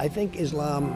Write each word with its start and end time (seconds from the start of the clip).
I 0.00 0.08
think 0.08 0.36
Islam 0.36 0.94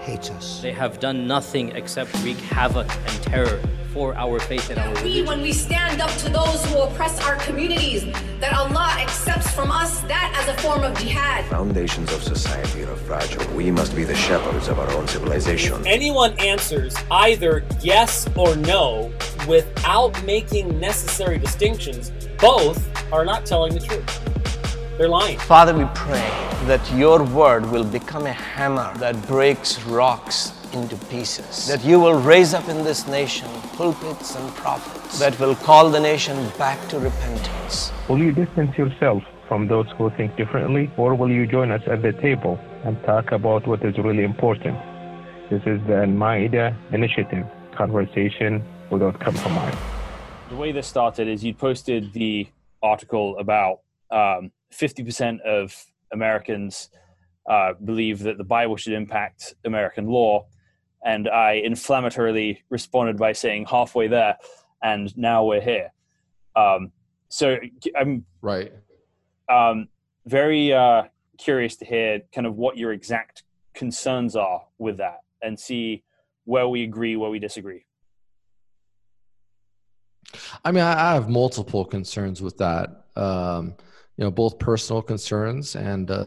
hates 0.00 0.30
us. 0.30 0.62
They 0.62 0.72
have 0.72 0.98
done 0.98 1.26
nothing 1.26 1.76
except 1.76 2.14
wreak 2.22 2.38
havoc 2.38 2.88
and 2.90 3.22
terror 3.22 3.60
for 3.92 4.14
our 4.14 4.40
faith 4.40 4.70
and 4.70 4.78
our 4.78 4.88
religion. 4.94 5.04
We, 5.04 5.10
religion. 5.10 5.26
when 5.26 5.42
we 5.42 5.52
stand 5.52 6.00
up 6.00 6.08
to 6.20 6.30
those 6.30 6.64
who 6.64 6.78
oppress 6.78 7.22
our 7.26 7.36
communities, 7.36 8.04
that 8.40 8.54
Allah 8.54 8.96
accepts 8.98 9.50
from 9.50 9.70
us 9.70 10.00
that 10.04 10.32
as 10.40 10.48
a 10.48 10.58
form 10.62 10.84
of 10.84 10.96
jihad. 10.98 11.44
Foundations 11.50 12.10
of 12.14 12.22
society 12.22 12.84
are 12.84 12.96
fragile. 12.96 13.46
We 13.54 13.70
must 13.70 13.94
be 13.94 14.04
the 14.04 14.16
shepherds 14.16 14.68
of 14.68 14.78
our 14.78 14.90
own 14.92 15.06
civilization. 15.06 15.86
anyone 15.86 16.32
answers 16.40 16.96
either 17.10 17.62
yes 17.82 18.26
or 18.36 18.56
no 18.56 19.12
without 19.46 20.24
making 20.24 20.80
necessary 20.80 21.36
distinctions, 21.36 22.10
both 22.38 22.80
are 23.12 23.26
not 23.26 23.44
telling 23.44 23.74
the 23.74 23.80
truth. 23.80 24.35
They're 24.98 25.10
lying. 25.10 25.38
Father, 25.38 25.74
we 25.76 25.84
pray 25.94 26.26
that 26.64 26.80
your 26.94 27.22
word 27.22 27.66
will 27.70 27.84
become 27.84 28.24
a 28.24 28.32
hammer 28.32 28.96
that 28.96 29.14
breaks 29.26 29.82
rocks 29.82 30.52
into 30.72 30.96
pieces. 31.06 31.66
That 31.68 31.84
you 31.84 32.00
will 32.00 32.18
raise 32.18 32.54
up 32.54 32.66
in 32.70 32.82
this 32.82 33.06
nation 33.06 33.46
pulpits 33.74 34.34
and 34.36 34.48
prophets 34.54 35.18
that 35.18 35.38
will 35.38 35.54
call 35.54 35.90
the 35.90 36.00
nation 36.00 36.48
back 36.56 36.80
to 36.88 36.98
repentance. 36.98 37.92
Will 38.08 38.18
you 38.18 38.32
distance 38.32 38.76
yourself 38.78 39.22
from 39.46 39.68
those 39.68 39.86
who 39.98 40.08
think 40.16 40.34
differently, 40.38 40.90
or 40.96 41.14
will 41.14 41.30
you 41.30 41.46
join 41.46 41.70
us 41.70 41.82
at 41.86 42.00
the 42.00 42.12
table 42.12 42.58
and 42.84 42.96
talk 43.04 43.32
about 43.32 43.66
what 43.66 43.84
is 43.84 43.98
really 43.98 44.24
important? 44.24 44.78
This 45.50 45.60
is 45.66 45.78
the 45.86 45.96
Al 45.96 46.06
Maida 46.06 46.74
Initiative 46.92 47.46
conversation 47.76 48.64
without 48.90 49.20
compromise. 49.20 49.76
the 50.48 50.56
way 50.56 50.72
this 50.72 50.86
started 50.86 51.28
is 51.28 51.44
you 51.44 51.52
posted 51.52 52.14
the 52.14 52.48
article 52.82 53.36
about 53.38 53.80
um, 54.10 54.52
50% 54.72 55.40
of 55.42 55.74
Americans 56.12 56.90
uh, 57.48 57.74
believe 57.84 58.20
that 58.20 58.38
the 58.38 58.44
Bible 58.44 58.76
should 58.76 58.92
impact 58.92 59.54
American 59.64 60.06
law. 60.06 60.46
And 61.04 61.28
I 61.28 61.62
inflammatorily 61.64 62.58
responded 62.70 63.16
by 63.16 63.32
saying 63.32 63.66
halfway 63.66 64.08
there, 64.08 64.36
and 64.82 65.16
now 65.16 65.44
we're 65.44 65.60
here. 65.60 65.92
Um, 66.56 66.92
so 67.28 67.58
I'm 67.96 68.24
Right. 68.42 68.72
um, 69.48 69.88
very 70.26 70.72
uh, 70.72 71.04
curious 71.38 71.76
to 71.76 71.84
hear 71.84 72.20
kind 72.34 72.46
of 72.46 72.56
what 72.56 72.76
your 72.76 72.92
exact 72.92 73.44
concerns 73.74 74.34
are 74.34 74.62
with 74.78 74.96
that 74.96 75.18
and 75.42 75.58
see 75.58 76.02
where 76.44 76.66
we 76.66 76.82
agree, 76.82 77.14
where 77.16 77.30
we 77.30 77.38
disagree. 77.38 77.84
I 80.64 80.72
mean, 80.72 80.82
I 80.82 81.10
I 81.10 81.14
have 81.14 81.28
multiple 81.28 81.84
concerns 81.84 82.42
with 82.42 82.56
that. 82.58 83.04
Um, 83.14 83.74
you 84.16 84.24
know, 84.24 84.30
both 84.30 84.58
personal 84.58 85.02
concerns 85.02 85.76
and 85.76 86.10
uh, 86.10 86.24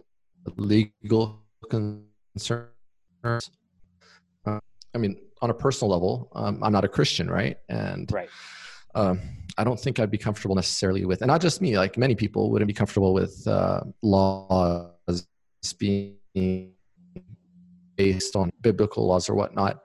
legal 0.57 1.41
concerns. 1.69 2.69
Uh, 3.23 4.59
I 4.93 4.97
mean, 4.97 5.17
on 5.41 5.49
a 5.49 5.53
personal 5.53 5.91
level, 5.91 6.31
um, 6.33 6.63
I'm 6.63 6.71
not 6.71 6.85
a 6.85 6.87
Christian, 6.87 7.29
right? 7.29 7.57
And 7.69 8.11
Right. 8.11 8.29
um, 8.95 9.19
I 9.57 9.63
don't 9.63 9.79
think 9.79 9.99
I'd 9.99 10.11
be 10.11 10.17
comfortable 10.17 10.55
necessarily 10.55 11.05
with, 11.05 11.21
and 11.21 11.27
not 11.27 11.41
just 11.41 11.61
me, 11.61 11.77
like 11.77 11.97
many 11.97 12.15
people 12.15 12.51
wouldn't 12.51 12.67
be 12.67 12.73
comfortable 12.73 13.13
with 13.13 13.45
uh, 13.47 13.81
laws 14.01 14.91
being 15.77 16.73
based 17.95 18.35
on 18.35 18.49
biblical 18.61 19.07
laws 19.07 19.29
or 19.29 19.35
whatnot, 19.35 19.81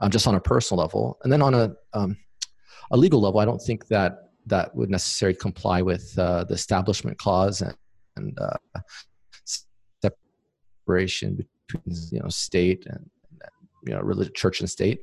um, 0.00 0.10
just 0.10 0.26
on 0.26 0.34
a 0.34 0.40
personal 0.40 0.80
level. 0.80 1.18
And 1.22 1.32
then 1.32 1.42
on 1.42 1.54
a 1.54 1.74
um, 1.92 2.16
a 2.90 2.96
legal 2.96 3.20
level, 3.20 3.40
I 3.40 3.44
don't 3.44 3.60
think 3.60 3.88
that 3.88 4.27
that 4.48 4.74
would 4.74 4.90
necessarily 4.90 5.36
comply 5.36 5.82
with 5.82 6.18
uh, 6.18 6.44
the 6.44 6.54
establishment 6.54 7.18
clause 7.18 7.62
and, 7.62 7.74
and 8.16 8.38
uh, 8.38 8.80
separation 10.02 11.46
between 11.66 11.96
you 12.10 12.20
know 12.20 12.28
state 12.28 12.86
and 12.86 13.08
you 13.86 13.94
know 13.94 14.00
religion, 14.00 14.32
church 14.34 14.60
and 14.60 14.70
state. 14.70 15.00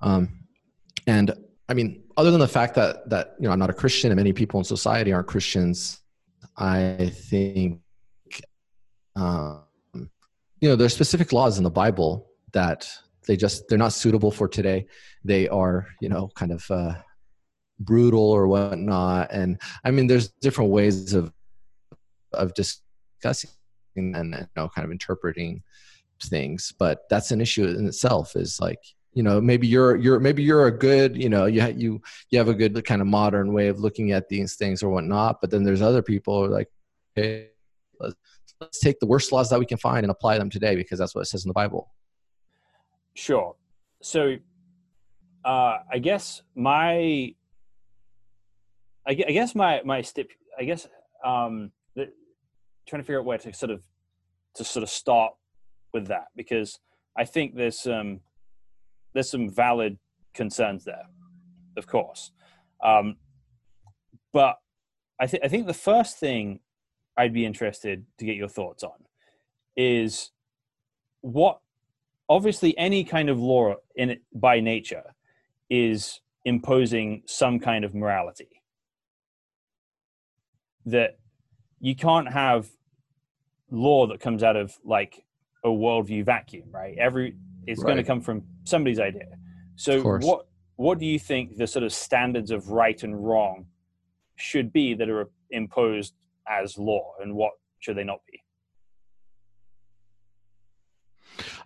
Um, 0.00 0.44
and 1.06 1.32
I 1.68 1.74
mean, 1.74 2.02
other 2.16 2.30
than 2.30 2.40
the 2.40 2.48
fact 2.48 2.74
that 2.74 3.08
that 3.10 3.34
you 3.38 3.46
know 3.46 3.52
I'm 3.52 3.58
not 3.58 3.70
a 3.70 3.74
Christian 3.74 4.10
and 4.10 4.16
many 4.16 4.32
people 4.32 4.60
in 4.60 4.64
society 4.64 5.12
aren't 5.12 5.28
Christians, 5.28 6.00
I 6.56 7.10
think 7.12 7.80
um, 9.16 9.62
you 10.60 10.68
know 10.68 10.76
there's 10.76 10.94
specific 10.94 11.32
laws 11.32 11.58
in 11.58 11.64
the 11.64 11.70
Bible 11.70 12.30
that 12.52 12.88
they 13.26 13.36
just 13.36 13.68
they're 13.68 13.78
not 13.78 13.92
suitable 13.92 14.30
for 14.30 14.48
today. 14.48 14.86
They 15.24 15.48
are 15.48 15.86
you 16.00 16.08
know 16.08 16.30
kind 16.34 16.52
of 16.52 16.70
uh, 16.70 16.94
brutal 17.78 18.22
or 18.22 18.46
whatnot, 18.46 19.32
and 19.32 19.60
I 19.84 19.90
mean 19.90 20.06
there's 20.06 20.28
different 20.28 20.70
ways 20.70 21.14
of 21.14 21.32
of 22.32 22.54
discussing 22.54 23.50
and 23.96 24.34
you 24.34 24.46
know 24.56 24.68
kind 24.68 24.84
of 24.84 24.90
interpreting 24.90 25.62
things, 26.22 26.72
but 26.78 27.00
that's 27.10 27.30
an 27.30 27.40
issue 27.40 27.64
in 27.66 27.86
itself. 27.86 28.36
Is 28.36 28.60
like 28.60 28.80
you 29.12 29.22
know 29.22 29.40
maybe 29.40 29.66
you're 29.66 29.96
you're 29.96 30.20
maybe 30.20 30.42
you're 30.42 30.66
a 30.66 30.76
good 30.76 31.16
you 31.16 31.28
know 31.28 31.46
you 31.46 31.60
ha- 31.60 31.72
you 31.74 32.00
you 32.30 32.38
have 32.38 32.48
a 32.48 32.54
good 32.54 32.84
kind 32.84 33.00
of 33.00 33.06
modern 33.06 33.52
way 33.52 33.68
of 33.68 33.80
looking 33.80 34.12
at 34.12 34.28
these 34.28 34.56
things 34.56 34.82
or 34.82 34.90
whatnot, 34.90 35.40
but 35.40 35.50
then 35.50 35.64
there's 35.64 35.82
other 35.82 36.02
people 36.02 36.38
who 36.38 36.44
are 36.44 36.56
like 36.56 36.68
hey 37.14 37.48
let's, 38.00 38.16
let's 38.60 38.80
take 38.80 38.98
the 39.00 39.06
worst 39.06 39.32
laws 39.32 39.50
that 39.50 39.58
we 39.58 39.66
can 39.66 39.78
find 39.78 40.04
and 40.04 40.10
apply 40.10 40.38
them 40.38 40.50
today 40.50 40.74
because 40.76 40.98
that's 40.98 41.14
what 41.14 41.22
it 41.22 41.26
says 41.26 41.44
in 41.44 41.48
the 41.48 41.54
Bible. 41.54 41.92
Sure. 43.14 43.54
So, 44.02 44.36
uh, 45.44 45.78
I 45.90 45.98
guess 46.00 46.42
my, 46.54 47.34
I, 49.06 49.10
I 49.12 49.32
guess 49.32 49.54
my 49.54 49.82
my 49.84 50.02
stip, 50.02 50.30
I 50.58 50.64
guess 50.64 50.88
um, 51.24 51.72
the, 51.94 52.10
trying 52.86 53.02
to 53.02 53.04
figure 53.04 53.20
out 53.20 53.26
where 53.26 53.38
to 53.38 53.52
sort 53.52 53.70
of 53.70 53.82
to 54.54 54.64
sort 54.64 54.82
of 54.82 54.90
start 54.90 55.34
with 55.92 56.08
that 56.08 56.26
because 56.36 56.78
I 57.16 57.24
think 57.24 57.54
there's 57.54 57.80
some 57.80 58.20
there's 59.12 59.30
some 59.30 59.50
valid 59.50 59.98
concerns 60.32 60.84
there, 60.84 61.06
of 61.76 61.86
course, 61.86 62.32
um, 62.82 63.16
but 64.32 64.58
I 65.20 65.26
think 65.26 65.44
I 65.44 65.48
think 65.48 65.66
the 65.66 65.74
first 65.74 66.18
thing 66.18 66.60
I'd 67.16 67.32
be 67.32 67.46
interested 67.46 68.04
to 68.18 68.24
get 68.24 68.36
your 68.36 68.48
thoughts 68.48 68.82
on 68.82 69.04
is 69.76 70.30
what 71.20 71.60
obviously 72.28 72.76
any 72.78 73.04
kind 73.04 73.28
of 73.28 73.38
law 73.38 73.74
in 73.96 74.10
it 74.10 74.22
by 74.34 74.60
nature 74.60 75.14
is 75.70 76.20
imposing 76.44 77.22
some 77.26 77.58
kind 77.58 77.84
of 77.84 77.94
morality 77.94 78.62
that 80.86 81.18
you 81.80 81.94
can't 81.94 82.32
have 82.32 82.68
law 83.70 84.06
that 84.06 84.20
comes 84.20 84.42
out 84.42 84.56
of 84.56 84.76
like 84.84 85.24
a 85.64 85.68
worldview 85.68 86.24
vacuum 86.24 86.68
right? 86.70 86.96
Every 86.98 87.36
it's 87.66 87.82
going 87.82 87.96
to 87.96 88.04
come 88.04 88.20
from 88.20 88.42
somebody's 88.64 89.00
idea. 89.00 89.26
So 89.76 90.02
what 90.18 90.46
what 90.76 90.98
do 90.98 91.06
you 91.06 91.18
think 91.18 91.56
the 91.56 91.66
sort 91.66 91.84
of 91.84 91.92
standards 91.92 92.50
of 92.50 92.68
right 92.70 93.02
and 93.02 93.24
wrong 93.26 93.66
should 94.36 94.72
be 94.72 94.94
that 94.94 95.08
are 95.08 95.30
imposed 95.50 96.14
as 96.48 96.76
law 96.76 97.12
and 97.22 97.34
what 97.34 97.52
should 97.78 97.96
they 97.96 98.04
not 98.04 98.20
be? 98.30 98.40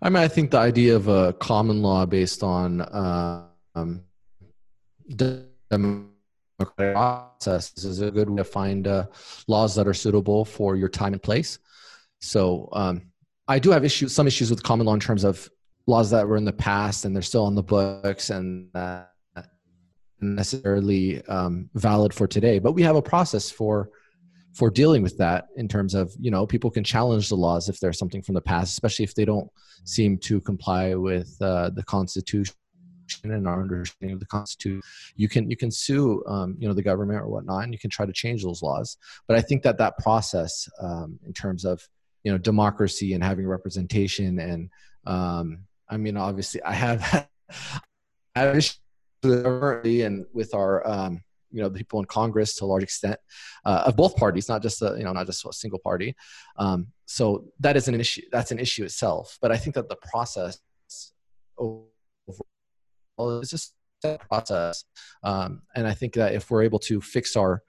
I 0.00 0.08
mean, 0.10 0.22
I 0.22 0.28
think 0.28 0.50
the 0.52 0.58
idea 0.58 0.94
of 0.94 1.08
a 1.08 1.32
common 1.34 1.82
law 1.82 2.06
based 2.06 2.42
on 2.42 2.86
um, 3.74 4.02
democratic 6.58 6.94
process 6.94 7.72
is 7.84 8.00
a 8.00 8.10
good 8.10 8.28
way 8.28 8.36
to 8.36 8.44
find 8.44 8.86
uh, 8.86 9.06
laws 9.46 9.74
that 9.74 9.86
are 9.86 9.94
suitable 9.94 10.44
for 10.44 10.76
your 10.76 10.88
time 10.88 11.12
and 11.12 11.22
place. 11.22 11.58
So 12.20 12.68
um, 12.72 13.02
I 13.46 13.58
do 13.58 13.70
have 13.70 13.84
issues, 13.84 14.14
some 14.14 14.26
issues 14.26 14.50
with 14.50 14.62
common 14.62 14.86
law 14.86 14.94
in 14.94 15.00
terms 15.00 15.24
of 15.24 15.48
laws 15.86 16.10
that 16.10 16.26
were 16.26 16.36
in 16.36 16.44
the 16.44 16.52
past 16.52 17.04
and 17.04 17.14
they're 17.14 17.22
still 17.22 17.44
on 17.44 17.54
the 17.54 17.62
books 17.62 18.30
and 18.30 18.68
uh, 18.76 19.04
necessarily 20.20 21.24
um, 21.26 21.70
valid 21.74 22.12
for 22.12 22.26
today. 22.26 22.58
But 22.58 22.72
we 22.72 22.82
have 22.82 22.96
a 22.96 23.02
process 23.02 23.50
for 23.50 23.90
for 24.54 24.70
dealing 24.70 25.02
with 25.02 25.16
that 25.18 25.46
in 25.56 25.68
terms 25.68 25.94
of 25.94 26.12
you 26.18 26.30
know 26.30 26.46
people 26.46 26.70
can 26.70 26.82
challenge 26.82 27.28
the 27.28 27.36
laws 27.36 27.68
if 27.68 27.78
there's 27.78 27.98
something 27.98 28.22
from 28.22 28.34
the 28.34 28.40
past, 28.40 28.72
especially 28.72 29.04
if 29.04 29.14
they 29.14 29.24
don't 29.24 29.48
seem 29.84 30.18
to 30.18 30.40
comply 30.40 30.94
with 30.94 31.36
uh, 31.40 31.70
the 31.70 31.82
Constitution 31.84 32.54
and 33.24 33.48
our 33.48 33.60
understanding 33.60 34.14
of 34.14 34.20
the 34.20 34.26
Constitution. 34.26 34.82
You 35.16 35.28
can 35.28 35.50
you 35.50 35.56
can 35.56 35.70
sue 35.70 36.24
um, 36.26 36.56
you 36.58 36.68
know 36.68 36.74
the 36.74 36.82
government 36.82 37.20
or 37.20 37.28
whatnot, 37.28 37.64
and 37.64 37.72
you 37.72 37.78
can 37.78 37.90
try 37.90 38.06
to 38.06 38.12
change 38.12 38.42
those 38.42 38.62
laws. 38.62 38.96
But 39.26 39.36
I 39.36 39.40
think 39.40 39.62
that 39.62 39.78
that 39.78 39.98
process 39.98 40.68
um, 40.80 41.18
in 41.26 41.32
terms 41.32 41.64
of 41.64 41.86
you 42.24 42.32
know 42.32 42.38
democracy 42.38 43.14
and 43.14 43.22
having 43.22 43.46
representation 43.46 44.38
and 44.38 44.70
um, 45.06 45.60
I 45.88 45.96
mean 45.96 46.16
obviously 46.16 46.62
I 46.62 46.72
have 46.72 47.28
I 48.34 48.40
have 48.40 48.54
with 48.54 49.84
and 49.84 50.26
with 50.32 50.54
our 50.54 50.86
um, 50.86 51.22
you 51.50 51.62
know 51.62 51.68
the 51.68 51.78
people 51.78 51.98
in 52.00 52.06
Congress 52.06 52.54
to 52.56 52.64
a 52.64 52.66
large 52.66 52.82
extent 52.82 53.18
uh, 53.64 53.84
of 53.86 53.96
both 53.96 54.16
parties, 54.16 54.48
not 54.48 54.62
just 54.62 54.82
a, 54.82 54.94
you 54.96 55.04
know 55.04 55.12
not 55.12 55.26
just 55.26 55.44
a 55.44 55.52
single 55.52 55.78
party. 55.78 56.14
Um, 56.56 56.88
so 57.06 57.44
that 57.60 57.76
is 57.76 57.88
an 57.88 57.98
issue. 57.98 58.22
That's 58.30 58.50
an 58.50 58.58
issue 58.58 58.84
itself. 58.84 59.38
But 59.40 59.50
I 59.52 59.56
think 59.56 59.74
that 59.74 59.88
the 59.88 59.96
process 59.96 60.58
is 63.40 63.50
just 63.50 63.74
a 64.04 64.18
process, 64.18 64.84
um, 65.22 65.62
and 65.74 65.86
I 65.86 65.94
think 65.94 66.14
that 66.14 66.34
if 66.34 66.50
we're 66.50 66.62
able 66.62 66.78
to 66.80 67.00
fix 67.00 67.36
our 67.36 67.62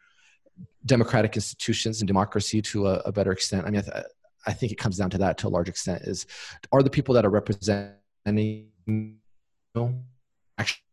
democratic 0.85 1.35
institutions 1.35 2.01
and 2.01 2.07
democracy 2.07 2.61
to 2.61 2.87
a, 2.87 2.93
a 3.05 3.11
better 3.11 3.31
extent, 3.31 3.65
I 3.65 3.71
mean, 3.71 3.79
I, 3.79 3.91
th- 3.91 4.05
I 4.45 4.53
think 4.53 4.71
it 4.71 4.77
comes 4.77 4.97
down 4.97 5.09
to 5.11 5.17
that 5.19 5.37
to 5.39 5.47
a 5.47 5.49
large 5.49 5.69
extent 5.69 6.03
is 6.03 6.25
are 6.71 6.83
the 6.83 6.89
people 6.89 7.13
that 7.15 7.25
are 7.25 7.29
representing 7.29 7.93
you 8.85 9.15
actually 10.57 10.83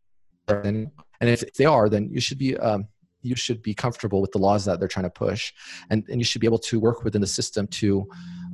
and 0.48 0.90
if 1.20 1.52
they 1.54 1.64
are 1.64 1.88
then 1.88 2.08
you 2.10 2.20
should 2.20 2.38
be 2.38 2.56
um, 2.58 2.86
you 3.22 3.34
should 3.34 3.62
be 3.62 3.74
comfortable 3.74 4.20
with 4.20 4.30
the 4.32 4.38
laws 4.38 4.64
that 4.64 4.78
they're 4.78 4.88
trying 4.88 5.04
to 5.04 5.10
push 5.10 5.52
and, 5.90 6.04
and 6.08 6.20
you 6.20 6.24
should 6.24 6.40
be 6.40 6.46
able 6.46 6.58
to 6.58 6.78
work 6.78 7.02
within 7.02 7.20
the 7.20 7.26
system 7.26 7.66
to 7.66 8.06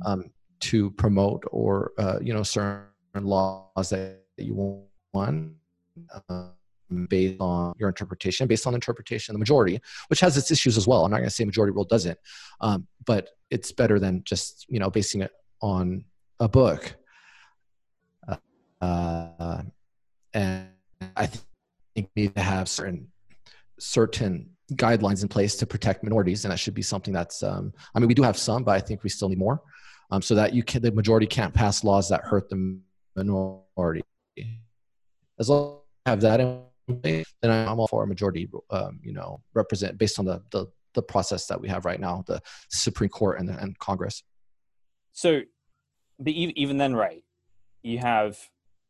um, 0.05 0.31
to 0.59 0.91
promote 0.91 1.43
or 1.51 1.91
uh, 1.97 2.19
you 2.21 2.33
know 2.33 2.43
certain 2.43 2.85
laws 3.13 3.89
that 3.89 4.21
you 4.37 4.55
want 5.13 5.53
um, 6.29 6.51
based 7.07 7.39
on 7.39 7.73
your 7.77 7.89
interpretation 7.89 8.47
based 8.47 8.67
on 8.67 8.73
interpretation 8.73 9.33
of 9.33 9.35
the 9.35 9.39
majority 9.39 9.79
which 10.07 10.19
has 10.19 10.37
its 10.37 10.51
issues 10.51 10.77
as 10.77 10.87
well 10.87 11.05
i'm 11.05 11.11
not 11.11 11.17
going 11.17 11.29
to 11.29 11.33
say 11.33 11.43
majority 11.43 11.71
rule 11.71 11.85
doesn't 11.85 12.17
um, 12.61 12.87
but 13.05 13.29
it's 13.49 13.71
better 13.71 13.99
than 13.99 14.23
just 14.23 14.65
you 14.69 14.79
know 14.79 14.89
basing 14.89 15.21
it 15.21 15.31
on 15.61 16.03
a 16.39 16.47
book 16.47 16.95
uh, 18.81 19.61
and 20.33 20.67
i 21.15 21.25
think 21.25 21.45
we 21.95 22.23
need 22.23 22.35
to 22.35 22.41
have 22.41 22.67
certain 22.67 23.07
certain 23.79 24.49
guidelines 24.73 25.21
in 25.21 25.27
place 25.27 25.55
to 25.57 25.65
protect 25.65 26.03
minorities, 26.03 26.45
and 26.45 26.51
that 26.51 26.57
should 26.57 26.73
be 26.73 26.81
something 26.81 27.13
that's. 27.13 27.43
Um, 27.43 27.73
I 27.93 27.99
mean, 27.99 28.07
we 28.07 28.13
do 28.13 28.23
have 28.23 28.37
some, 28.37 28.63
but 28.63 28.71
I 28.71 28.79
think 28.79 29.03
we 29.03 29.09
still 29.09 29.29
need 29.29 29.37
more, 29.37 29.61
um, 30.11 30.21
so 30.21 30.35
that 30.35 30.53
you 30.53 30.63
can 30.63 30.81
the 30.81 30.91
majority 30.91 31.27
can't 31.27 31.53
pass 31.53 31.83
laws 31.83 32.09
that 32.09 32.21
hurt 32.21 32.49
the 32.49 32.79
minority. 33.15 34.03
As 35.39 35.49
long 35.49 35.81
have 36.05 36.21
that 36.21 36.39
in 36.39 36.61
place, 37.01 37.33
then 37.41 37.51
I'm 37.51 37.79
all 37.79 37.87
for 37.87 38.03
a 38.03 38.07
majority. 38.07 38.49
Um, 38.69 38.99
you 39.01 39.13
know, 39.13 39.41
represent 39.53 39.97
based 39.97 40.19
on 40.19 40.25
the, 40.25 40.41
the 40.51 40.67
the 40.93 41.01
process 41.01 41.47
that 41.47 41.59
we 41.59 41.67
have 41.69 41.85
right 41.85 41.99
now, 41.99 42.23
the 42.27 42.41
Supreme 42.69 43.09
Court 43.09 43.39
and, 43.39 43.49
and 43.49 43.77
Congress. 43.79 44.23
So, 45.11 45.41
but 46.19 46.33
even 46.33 46.77
then, 46.77 46.95
right? 46.95 47.23
You 47.81 47.99
have 47.99 48.37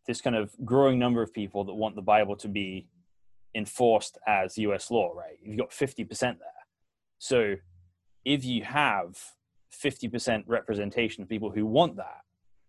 this 0.06 0.21
kind 0.21 0.36
of 0.36 0.51
growing 0.65 1.00
number 1.00 1.21
of 1.21 1.33
people 1.33 1.63
that 1.65 1.74
want 1.74 1.95
the 1.95 2.01
Bible 2.01 2.36
to 2.38 2.48
be 2.48 2.88
enforced 3.56 4.18
as 4.27 4.57
US 4.57 4.92
law, 4.92 5.13
right? 5.13 5.38
You've 5.42 5.57
got 5.57 5.71
50% 5.71 6.19
there. 6.19 6.38
So 7.19 7.56
if 8.25 8.44
you 8.44 8.63
have 8.63 9.18
50% 9.74 10.44
representation 10.48 11.24
of 11.24 11.30
people 11.30 11.51
who 11.51 11.65
want 11.65 11.95
that, 11.98 12.21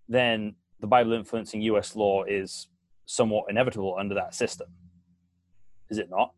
then 0.09 0.55
the 0.81 0.87
Bible 0.87 1.13
influencing 1.13 1.63
US 1.63 1.97
law 1.97 2.25
is 2.25 2.69
somewhat 3.07 3.47
inevitable 3.49 3.97
under 3.99 4.15
that 4.15 4.35
system. 4.35 4.69
Is 5.91 5.99
it 5.99 6.09
not? 6.11 6.33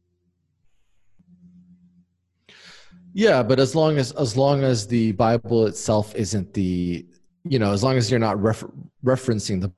Yeah, 3.12 3.42
but 3.42 3.58
as 3.58 3.74
long 3.74 3.96
as 3.96 4.12
as 4.12 4.36
long 4.36 4.62
as 4.62 4.86
the 4.86 5.12
Bible 5.12 5.66
itself 5.66 6.14
isn't 6.14 6.52
the 6.52 7.06
you 7.48 7.58
know, 7.58 7.72
as 7.72 7.82
long 7.82 7.96
as 7.96 8.10
you're 8.10 8.20
not 8.20 8.40
refer- 8.42 8.72
referencing 9.04 9.60
the 9.60 9.72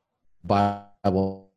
Bible 0.44 1.48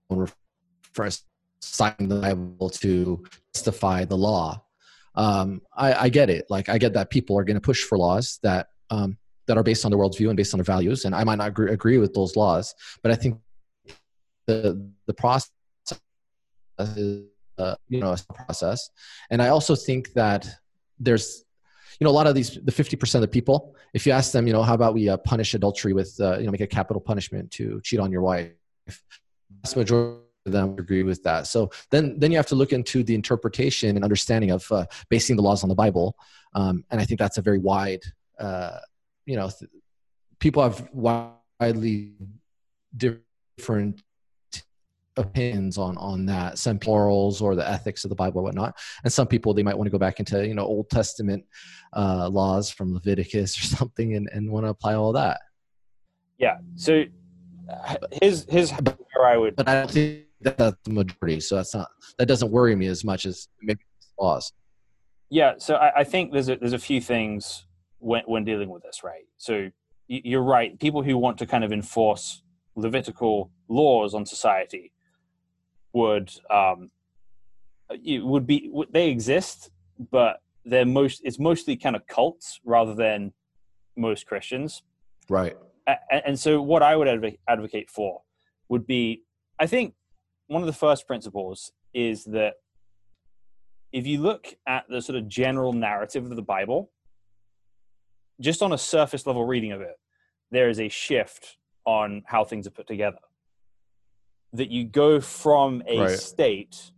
sign 1.62 1.95
the 2.00 2.19
Bible 2.19 2.69
to 2.69 3.24
justify 3.54 4.06
the 4.06 4.18
law. 4.18 4.62
Um, 5.16 5.62
I, 5.75 5.94
I, 6.06 6.10
get 6.10 6.30
it. 6.30 6.45
Like 6.50 6.69
I 6.69 6.78
get 6.78 6.94
that 6.94 7.10
people 7.10 7.38
are 7.38 7.44
going 7.44 7.56
to 7.56 7.62
push 7.62 7.83
for 7.83 7.98
laws 7.98 8.39
that 8.44 8.68
um, 8.89 9.18
that 9.48 9.57
are 9.57 9.63
based 9.63 9.83
on 9.86 9.92
their 9.92 10.00
worldview 10.00 10.30
and 10.30 10.38
based 10.38 10.54
on 10.54 10.60
their 10.60 10.66
values, 10.66 11.06
and 11.06 11.13
I 11.13 11.24
might 11.24 11.38
not 11.38 11.50
agree, 11.50 11.72
agree 11.72 11.98
with 11.98 12.13
those 12.13 12.36
laws, 12.36 12.74
but 13.04 13.12
I 13.12 13.16
think 13.16 13.38
the 14.47 14.89
the 15.05 15.13
process 15.13 15.51
is 16.79 17.23
uh, 17.57 17.75
you 17.89 17.99
know 17.99 18.13
a 18.13 18.33
process, 18.33 18.89
and 19.29 19.41
I 19.41 19.49
also 19.49 19.75
think 19.75 20.13
that 20.13 20.47
there's 20.99 21.45
you 21.99 22.05
know 22.05 22.11
a 22.11 22.17
lot 22.19 22.27
of 22.27 22.35
these 22.35 22.57
the 22.63 22.71
50% 22.71 23.15
of 23.15 23.21
the 23.21 23.27
people 23.27 23.75
if 23.93 24.05
you 24.05 24.11
ask 24.11 24.31
them 24.31 24.47
you 24.47 24.53
know 24.53 24.63
how 24.63 24.73
about 24.73 24.93
we 24.93 25.09
uh, 25.09 25.17
punish 25.17 25.53
adultery 25.53 25.93
with 25.93 26.15
uh, 26.19 26.38
you 26.39 26.45
know 26.45 26.51
make 26.51 26.61
a 26.61 26.67
capital 26.67 27.01
punishment 27.01 27.51
to 27.51 27.79
cheat 27.83 27.99
on 27.99 28.11
your 28.11 28.21
wife 28.21 28.53
vast 29.61 29.77
majority 29.77 30.21
of 30.45 30.51
them 30.51 30.75
agree 30.77 31.03
with 31.03 31.21
that. 31.23 31.47
So 31.47 31.69
then, 31.89 32.17
then 32.17 32.31
you 32.31 32.37
have 32.37 32.47
to 32.47 32.55
look 32.55 32.73
into 32.73 33.03
the 33.03 33.13
interpretation 33.13 33.95
and 33.95 34.03
understanding 34.03 34.51
of 34.51 34.69
uh, 34.71 34.85
basing 35.09 35.35
the 35.35 35.41
laws 35.41 35.63
on 35.63 35.69
the 35.69 35.75
Bible. 35.75 36.15
Um, 36.53 36.83
and 36.89 36.99
I 36.99 37.05
think 37.05 37.19
that's 37.19 37.37
a 37.37 37.41
very 37.41 37.59
wide, 37.59 38.01
uh, 38.39 38.79
you 39.25 39.35
know, 39.35 39.49
th- 39.49 39.69
people 40.39 40.63
have 40.63 40.89
widely 40.94 42.13
different 42.95 44.01
opinions 45.17 45.77
on 45.77 45.97
on 45.97 46.25
that 46.25 46.57
some 46.57 46.79
morals 46.85 47.41
or 47.41 47.55
the 47.55 47.69
ethics 47.69 48.05
of 48.05 48.09
the 48.09 48.15
bible 48.15 48.39
or 48.39 48.43
whatnot 48.43 48.77
and 49.03 49.11
some 49.11 49.27
people 49.27 49.53
they 49.53 49.63
might 49.63 49.77
want 49.77 49.85
to 49.85 49.91
go 49.91 49.97
back 49.97 50.19
into 50.19 50.47
you 50.47 50.53
know 50.53 50.63
old 50.63 50.89
testament 50.89 51.43
uh, 51.93 52.29
laws 52.29 52.69
from 52.69 52.93
leviticus 52.93 53.57
or 53.59 53.75
something 53.77 54.15
and, 54.15 54.29
and 54.31 54.49
want 54.49 54.65
to 54.65 54.69
apply 54.69 54.93
all 54.93 55.11
that 55.11 55.41
yeah 56.37 56.57
so 56.75 57.03
his 58.21 58.45
his 58.49 58.71
where 58.71 59.27
i 59.27 59.35
would 59.35 59.55
but 59.55 59.67
i 59.67 59.73
don't 59.73 59.91
think 59.91 60.25
that's 60.41 60.77
the 60.83 60.91
majority. 60.91 61.39
So 61.39 61.55
that's 61.55 61.73
not 61.73 61.87
that 62.17 62.27
doesn't 62.27 62.51
worry 62.51 62.75
me 62.75 62.87
as 62.87 63.03
much 63.03 63.25
as 63.25 63.47
maybe 63.61 63.81
laws. 64.19 64.51
Yeah, 65.29 65.53
so 65.57 65.75
I, 65.75 65.99
I, 65.99 66.03
think 66.03 66.33
there's 66.33 66.49
a, 66.49 66.57
there's 66.57 66.73
a 66.73 66.79
few 66.79 66.99
things 66.99 67.65
when 67.99 68.23
when 68.25 68.43
dealing 68.43 68.69
with 68.69 68.83
this, 68.83 69.03
right? 69.03 69.25
So 69.37 69.69
you're 70.07 70.43
right. 70.43 70.77
People 70.79 71.03
who 71.03 71.17
want 71.17 71.37
to 71.37 71.45
kind 71.45 71.63
of 71.63 71.71
enforce 71.71 72.43
Levitical 72.75 73.51
laws 73.67 74.13
on 74.13 74.25
society 74.25 74.91
would 75.93 76.31
um, 76.49 76.91
it 77.89 78.23
would 78.23 78.47
be 78.47 78.71
they 78.91 79.09
exist, 79.09 79.71
but 80.11 80.41
they're 80.65 80.85
most 80.85 81.21
it's 81.23 81.39
mostly 81.39 81.75
kind 81.75 81.95
of 81.95 82.05
cults 82.07 82.59
rather 82.63 82.93
than 82.93 83.33
most 83.97 84.25
Christians, 84.25 84.83
right? 85.29 85.55
And, 85.88 86.21
and 86.25 86.39
so 86.39 86.61
what 86.61 86.83
I 86.83 86.95
would 86.95 87.38
advocate 87.47 87.89
for 87.89 88.21
would 88.69 88.85
be, 88.88 89.23
I 89.59 89.67
think 89.67 89.93
one 90.47 90.61
of 90.61 90.67
the 90.67 90.73
first 90.73 91.07
principles 91.07 91.71
is 91.94 92.23
that 92.25 92.55
if 93.91 94.07
you 94.07 94.21
look 94.21 94.55
at 94.67 94.85
the 94.89 95.01
sort 95.01 95.17
of 95.17 95.27
general 95.27 95.73
narrative 95.73 96.23
of 96.23 96.35
the 96.35 96.41
Bible, 96.41 96.91
just 98.39 98.61
on 98.61 98.71
a 98.71 98.77
surface 98.77 99.27
level 99.27 99.45
reading 99.45 99.71
of 99.71 99.81
it, 99.81 99.95
there 100.51 100.69
is 100.69 100.79
a 100.79 100.87
shift 100.89 101.57
on 101.85 102.23
how 102.25 102.44
things 102.44 102.67
are 102.67 102.71
put 102.71 102.87
together. 102.87 103.17
That 104.53 104.69
you 104.69 104.86
go 104.86 105.21
from 105.21 105.81
a 105.88 106.00
right. 106.00 106.19
state 106.19 106.92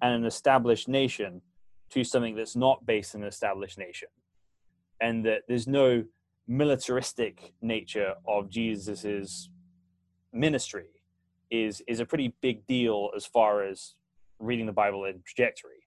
and 0.00 0.14
an 0.14 0.24
established 0.24 0.88
nation 0.88 1.42
to 1.90 2.04
something 2.04 2.36
that's 2.36 2.56
not 2.56 2.86
based 2.86 3.14
in 3.14 3.22
an 3.22 3.28
established 3.28 3.78
nation. 3.78 4.08
And 5.00 5.24
that 5.26 5.42
there's 5.48 5.66
no 5.66 6.04
militaristic 6.46 7.54
nature 7.62 8.14
of 8.28 8.50
Jesus's 8.50 9.48
ministry 10.32 10.88
is 11.50 11.82
is 11.86 12.00
a 12.00 12.06
pretty 12.06 12.34
big 12.40 12.66
deal 12.66 13.10
as 13.16 13.24
far 13.24 13.64
as 13.64 13.94
reading 14.38 14.66
the 14.66 14.72
Bible 14.72 15.04
in 15.04 15.22
trajectory 15.24 15.84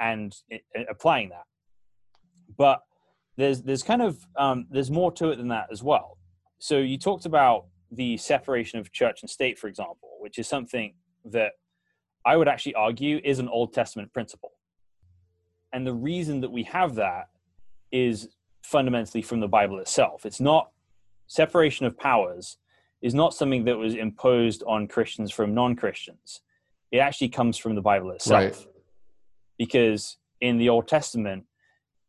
and, 0.00 0.34
and 0.74 0.86
applying 0.90 1.28
that. 1.30 1.44
But 2.56 2.82
there's 3.36 3.62
there's 3.62 3.82
kind 3.82 4.02
of 4.02 4.18
um, 4.36 4.66
there's 4.70 4.90
more 4.90 5.12
to 5.12 5.30
it 5.30 5.36
than 5.36 5.48
that 5.48 5.68
as 5.70 5.82
well. 5.82 6.18
So 6.58 6.78
you 6.78 6.98
talked 6.98 7.26
about 7.26 7.66
the 7.90 8.16
separation 8.16 8.78
of 8.78 8.92
church 8.92 9.22
and 9.22 9.30
state, 9.30 9.58
for 9.58 9.68
example, 9.68 10.10
which 10.20 10.38
is 10.38 10.46
something 10.46 10.94
that 11.24 11.52
I 12.26 12.36
would 12.36 12.48
actually 12.48 12.74
argue 12.74 13.20
is 13.24 13.38
an 13.38 13.48
Old 13.48 13.72
Testament 13.72 14.12
principle. 14.12 14.52
And 15.72 15.86
the 15.86 15.94
reason 15.94 16.40
that 16.42 16.50
we 16.50 16.64
have 16.64 16.94
that 16.96 17.28
is 17.90 18.28
fundamentally 18.62 19.22
from 19.22 19.40
the 19.40 19.48
Bible 19.48 19.78
itself. 19.78 20.26
It's 20.26 20.40
not 20.40 20.70
separation 21.26 21.86
of 21.86 21.96
powers 21.96 22.58
is 23.00 23.14
not 23.14 23.34
something 23.34 23.64
that 23.64 23.78
was 23.78 23.94
imposed 23.94 24.62
on 24.66 24.88
Christians 24.88 25.30
from 25.30 25.54
non 25.54 25.76
Christians. 25.76 26.40
It 26.90 26.98
actually 26.98 27.28
comes 27.28 27.56
from 27.56 27.74
the 27.74 27.82
Bible 27.82 28.10
itself. 28.10 28.58
Right. 28.58 28.66
Because 29.58 30.16
in 30.40 30.58
the 30.58 30.68
Old 30.68 30.88
Testament, 30.88 31.44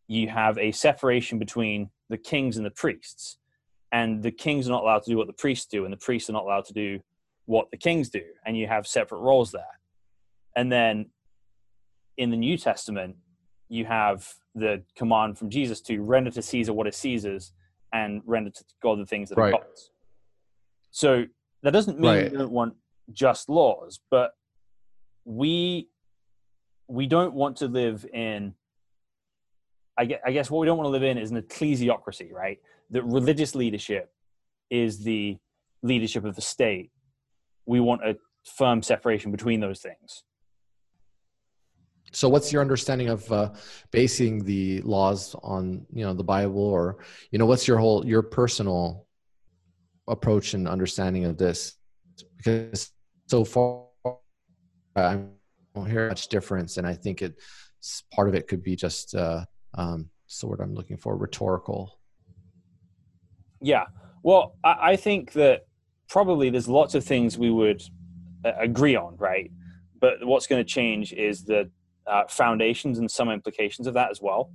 you 0.08 0.30
have 0.30 0.58
a 0.58 0.72
separation 0.72 1.38
between 1.38 1.90
the 2.10 2.18
kings 2.18 2.58
and 2.58 2.66
the 2.66 2.72
priests. 2.72 3.38
And 3.92 4.22
the 4.22 4.32
kings 4.32 4.68
are 4.68 4.72
not 4.72 4.84
allowed 4.84 5.04
to 5.04 5.10
do 5.10 5.18
what 5.18 5.28
the 5.28 5.34
priests 5.34 5.66
do, 5.66 5.84
and 5.84 5.92
the 5.92 5.98
priests 5.98 6.30
are 6.30 6.34
not 6.34 6.44
allowed 6.44 6.66
to 6.66 6.74
do 6.74 7.00
what 7.46 7.72
the 7.72 7.78
kings 7.78 8.10
do. 8.10 8.24
And 8.46 8.56
you 8.56 8.68
have 8.68 8.86
separate 8.86 9.20
roles 9.20 9.52
there. 9.52 9.80
And 10.56 10.72
then 10.72 11.08
in 12.18 12.30
the 12.30 12.38
New 12.38 12.58
Testament, 12.58 13.16
you 13.70 13.86
have 13.86 14.28
the 14.56 14.84
command 14.96 15.38
from 15.38 15.50
Jesus 15.50 15.82
to 15.82 16.02
render 16.02 16.32
to 16.32 16.42
Caesar 16.42 16.74
what 16.74 16.88
is 16.88 16.96
Caesar's 16.98 17.54
and 17.94 18.22
render 18.26 18.50
to 18.50 18.64
God 18.82 19.00
the 19.00 19.06
things 19.06 19.30
that 19.30 19.38
right. 19.38 19.54
are 19.54 19.60
God's. 19.60 19.92
So 20.92 21.26
that 21.64 21.72
doesn't 21.72 22.00
mean 22.00 22.12
right. 22.12 22.32
we 22.32 22.38
don't 22.38 22.52
want 22.52 22.76
just 23.12 23.50
laws, 23.50 24.00
but 24.12 24.32
we 25.26 25.90
we 26.88 27.06
don't 27.08 27.34
want 27.34 27.58
to 27.58 27.68
live 27.68 28.06
in. 28.14 28.56
I 30.26 30.32
guess, 30.32 30.50
what 30.50 30.60
we 30.60 30.66
don't 30.66 30.78
want 30.78 30.88
to 30.88 30.92
live 30.92 31.04
in 31.04 31.18
is 31.18 31.32
an 31.32 31.42
ecclesiocracy, 31.42 32.32
right? 32.32 32.60
That 32.92 33.04
religious 33.04 33.54
leadership 33.56 34.12
is 34.70 35.04
the 35.04 35.38
leadership 35.84 36.24
of 36.26 36.36
the 36.36 36.42
state. 36.42 36.92
We 37.66 37.80
want 37.80 38.04
a 38.06 38.18
firm 38.46 38.82
separation 38.82 39.32
between 39.32 39.60
those 39.60 39.82
things. 39.82 40.24
so 42.12 42.28
what's 42.28 42.52
your 42.52 42.62
understanding 42.62 43.10
of 43.10 43.32
uh, 43.32 43.52
basing 43.92 44.44
the 44.44 44.82
laws 44.82 45.36
on 45.44 45.86
you 45.94 46.04
know 46.04 46.14
the 46.14 46.24
bible 46.24 46.62
or 46.62 46.98
you 47.32 47.38
know 47.40 47.46
what's 47.46 47.68
your 47.68 47.78
whole 47.78 48.06
your 48.06 48.24
personal 48.24 49.06
approach 50.08 50.54
and 50.56 50.68
understanding 50.68 51.26
of 51.26 51.38
this 51.38 51.76
because 52.38 52.92
so 53.28 53.44
far 53.44 53.86
i 54.96 55.20
don't 55.76 55.90
hear 55.90 56.10
much 56.10 56.28
difference 56.30 56.78
and 56.78 56.88
i 56.88 56.94
think 56.94 57.22
it 57.22 57.36
part 58.16 58.28
of 58.28 58.34
it 58.34 58.48
could 58.48 58.64
be 58.64 58.76
just 58.76 59.14
uh 59.16 59.46
um 59.76 60.10
word 60.44 60.62
i'm 60.62 60.76
looking 60.76 60.98
for 60.98 61.18
rhetorical. 61.18 62.00
Yeah. 63.62 63.86
Well 64.24 64.56
i, 64.64 64.92
I 64.92 64.96
think 64.96 65.34
that 65.34 65.68
probably 66.08 66.50
there's 66.50 66.68
lots 66.68 66.96
of 66.96 67.04
things 67.04 67.38
we 67.38 67.50
would 67.50 67.82
uh, 68.46 68.54
agree 68.58 68.96
on 68.96 69.16
right? 69.18 69.52
But 70.00 70.26
what's 70.26 70.48
going 70.48 70.64
to 70.64 70.70
change 70.70 71.14
is 71.14 71.44
the 71.44 71.70
uh, 72.08 72.24
foundations 72.28 72.98
and 73.00 73.10
some 73.10 73.30
implications 73.30 73.86
of 73.88 73.94
that 73.94 74.10
as 74.10 74.22
well. 74.22 74.52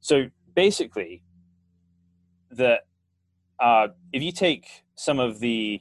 So 0.00 0.26
basically, 0.54 1.22
the 2.50 2.80
uh, 3.58 3.88
if 4.12 4.22
you 4.22 4.32
take 4.32 4.84
some 4.94 5.18
of 5.18 5.40
the 5.40 5.80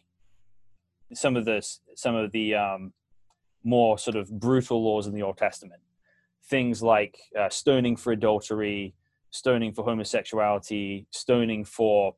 some 1.13 1.35
of 1.35 1.45
the 1.45 1.65
some 1.95 2.15
of 2.15 2.31
the 2.31 2.55
um, 2.55 2.93
more 3.63 3.97
sort 3.97 4.15
of 4.15 4.29
brutal 4.39 4.83
laws 4.83 5.07
in 5.07 5.13
the 5.13 5.23
Old 5.23 5.37
Testament, 5.37 5.81
things 6.45 6.81
like 6.81 7.19
uh, 7.37 7.49
stoning 7.49 7.95
for 7.95 8.11
adultery, 8.11 8.95
stoning 9.31 9.73
for 9.73 9.83
homosexuality, 9.83 11.05
stoning 11.11 11.65
for 11.65 12.15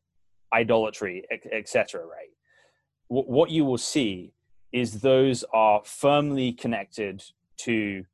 idolatry, 0.53 1.23
etc. 1.51 2.01
Right? 2.01 2.29
W- 3.09 3.27
what 3.27 3.49
you 3.49 3.65
will 3.65 3.77
see 3.77 4.33
is 4.71 5.01
those 5.01 5.43
are 5.53 5.81
firmly 5.83 6.53
connected 6.53 7.23
to 7.57 8.05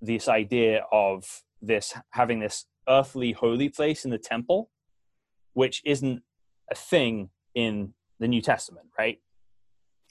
this 0.00 0.28
idea 0.28 0.84
of 0.90 1.42
this 1.60 1.94
having 2.10 2.40
this 2.40 2.66
earthly 2.88 3.32
holy 3.32 3.68
place 3.68 4.04
in 4.04 4.10
the 4.10 4.18
temple, 4.18 4.70
which 5.52 5.80
isn't 5.84 6.22
a 6.70 6.74
thing 6.74 7.30
in 7.54 7.94
the 8.18 8.26
New 8.26 8.42
Testament, 8.42 8.86
right? 8.98 9.18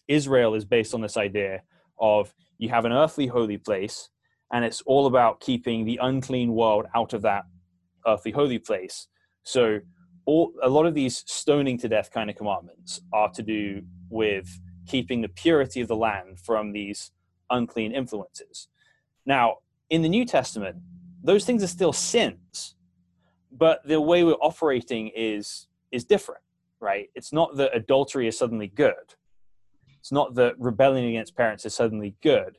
Israel 0.07 0.55
is 0.55 0.65
based 0.65 0.93
on 0.93 1.01
this 1.01 1.17
idea 1.17 1.63
of 1.99 2.33
you 2.57 2.69
have 2.69 2.85
an 2.85 2.91
earthly 2.91 3.27
holy 3.27 3.57
place, 3.57 4.09
and 4.51 4.65
it's 4.65 4.81
all 4.81 5.05
about 5.05 5.39
keeping 5.39 5.85
the 5.85 5.99
unclean 6.01 6.53
world 6.53 6.85
out 6.95 7.13
of 7.13 7.21
that 7.21 7.43
earthly 8.07 8.31
holy 8.31 8.59
place. 8.59 9.07
So, 9.43 9.79
all, 10.25 10.51
a 10.61 10.69
lot 10.69 10.85
of 10.85 10.93
these 10.93 11.23
stoning 11.25 11.77
to 11.79 11.87
death 11.87 12.11
kind 12.11 12.29
of 12.29 12.35
commandments 12.35 13.01
are 13.11 13.29
to 13.31 13.41
do 13.41 13.81
with 14.09 14.59
keeping 14.87 15.21
the 15.21 15.29
purity 15.29 15.81
of 15.81 15.87
the 15.87 15.95
land 15.95 16.39
from 16.39 16.71
these 16.71 17.11
unclean 17.49 17.91
influences. 17.91 18.67
Now, 19.25 19.57
in 19.89 20.01
the 20.01 20.09
New 20.09 20.25
Testament, 20.25 20.77
those 21.23 21.45
things 21.45 21.63
are 21.63 21.67
still 21.67 21.93
sins, 21.93 22.75
but 23.51 23.81
the 23.85 23.99
way 23.99 24.23
we're 24.23 24.33
operating 24.33 25.11
is 25.15 25.67
is 25.91 26.05
different, 26.05 26.41
right? 26.79 27.09
It's 27.15 27.33
not 27.33 27.57
that 27.57 27.75
adultery 27.75 28.27
is 28.27 28.37
suddenly 28.37 28.67
good. 28.67 29.15
It's 29.99 30.11
not 30.11 30.35
that 30.35 30.55
rebelling 30.57 31.05
against 31.05 31.35
parents 31.35 31.65
is 31.65 31.75
suddenly 31.75 32.15
good, 32.23 32.57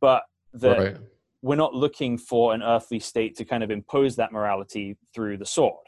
but 0.00 0.24
that 0.54 0.78
right. 0.78 0.96
we're 1.42 1.56
not 1.56 1.74
looking 1.74 2.18
for 2.18 2.54
an 2.54 2.62
earthly 2.62 2.98
state 2.98 3.36
to 3.36 3.44
kind 3.44 3.62
of 3.62 3.70
impose 3.70 4.16
that 4.16 4.32
morality 4.32 4.96
through 5.14 5.36
the 5.36 5.46
sword. 5.46 5.84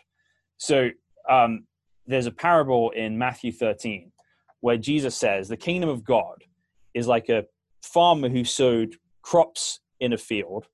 So 0.59 0.91
um, 1.29 1.67
there's 2.07 2.27
a 2.27 2.33
parable 2.33 2.91
in 2.91 3.17
Matthew 3.19 3.53
13 3.53 4.13
where 4.61 4.77
Jesus 4.77 5.17
says 5.17 5.49
the 5.49 5.57
kingdom 5.57 5.89
of 5.89 6.05
God 6.05 6.45
is 6.95 7.07
like 7.07 7.29
a 7.29 7.45
farmer 7.83 8.29
who 8.29 8.45
sowed 8.45 8.97
crops 9.23 9.81
in 10.01 10.13
a 10.13 10.19
field, 10.19 10.67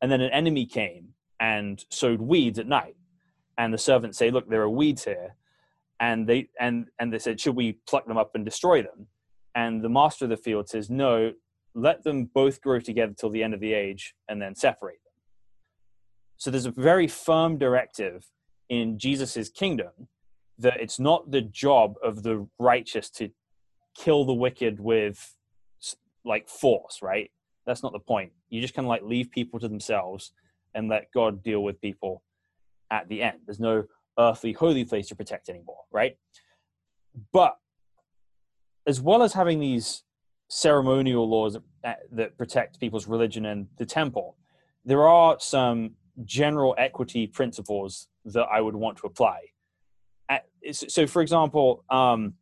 and 0.00 0.10
then 0.10 0.20
an 0.20 0.30
enemy 0.30 0.66
came 0.66 1.08
and 1.40 1.84
sowed 1.90 2.20
weeds 2.20 2.58
at 2.58 2.66
night. 2.66 2.96
And 3.58 3.72
the 3.72 3.78
servants 3.78 4.18
say, 4.18 4.30
"Look, 4.30 4.48
there 4.48 4.62
are 4.62 4.70
weeds 4.70 5.04
here," 5.04 5.34
and 6.00 6.26
they 6.26 6.48
and 6.60 6.88
and 6.98 7.12
they 7.12 7.18
said, 7.18 7.40
"Should 7.40 7.56
we 7.56 7.78
pluck 7.88 8.06
them 8.06 8.18
up 8.18 8.34
and 8.34 8.44
destroy 8.44 8.82
them?" 8.82 9.08
And 9.54 9.82
the 9.82 9.88
master 9.88 10.26
of 10.26 10.30
the 10.30 10.36
field 10.36 10.68
says, 10.68 10.90
"No, 10.90 11.32
let 11.76 12.02
them 12.02 12.24
both 12.24 12.60
grow 12.60 12.80
together 12.80 13.12
till 13.12 13.30
the 13.30 13.42
end 13.42 13.54
of 13.54 13.60
the 13.60 13.74
age, 13.74 14.14
and 14.28 14.40
then 14.40 14.54
separate 14.54 15.02
them." 15.04 15.12
So 16.36 16.50
there's 16.50 16.66
a 16.66 16.70
very 16.70 17.06
firm 17.06 17.58
directive 17.58 18.30
in 18.68 18.98
Jesus's 18.98 19.50
kingdom 19.50 20.08
that 20.58 20.80
it's 20.80 20.98
not 20.98 21.30
the 21.30 21.42
job 21.42 21.96
of 22.02 22.22
the 22.22 22.48
righteous 22.58 23.10
to 23.10 23.30
kill 23.94 24.24
the 24.24 24.34
wicked 24.34 24.80
with 24.80 25.36
like 26.24 26.48
force, 26.48 27.00
right? 27.02 27.30
That's 27.66 27.82
not 27.82 27.92
the 27.92 28.00
point. 28.00 28.32
You 28.48 28.60
just 28.60 28.74
kind 28.74 28.86
of 28.86 28.88
like 28.88 29.02
leave 29.02 29.30
people 29.30 29.60
to 29.60 29.68
themselves 29.68 30.32
and 30.74 30.88
let 30.88 31.12
God 31.12 31.42
deal 31.42 31.62
with 31.62 31.80
people 31.80 32.22
at 32.90 33.08
the 33.08 33.22
end. 33.22 33.40
There's 33.46 33.60
no 33.60 33.84
earthly 34.18 34.52
holy 34.52 34.84
place 34.84 35.08
to 35.08 35.16
protect 35.16 35.48
anymore, 35.48 35.84
right? 35.90 36.18
But 37.32 37.58
as 38.86 39.00
well 39.00 39.22
as 39.22 39.34
having 39.34 39.60
these 39.60 40.04
ceremonial 40.48 41.28
laws 41.28 41.56
that, 41.82 42.00
that 42.12 42.36
protect 42.38 42.80
people's 42.80 43.06
religion 43.06 43.46
and 43.46 43.66
the 43.78 43.86
temple, 43.86 44.36
there 44.84 45.06
are 45.06 45.36
some 45.40 45.92
general 46.24 46.74
equity 46.78 47.26
principles 47.26 48.08
that 48.24 48.44
I 48.44 48.60
would 48.60 48.76
want 48.76 48.98
to 48.98 49.06
apply. 49.06 49.40
So, 50.72 51.06
for 51.06 51.22
example, 51.22 51.84
um, 51.90 52.34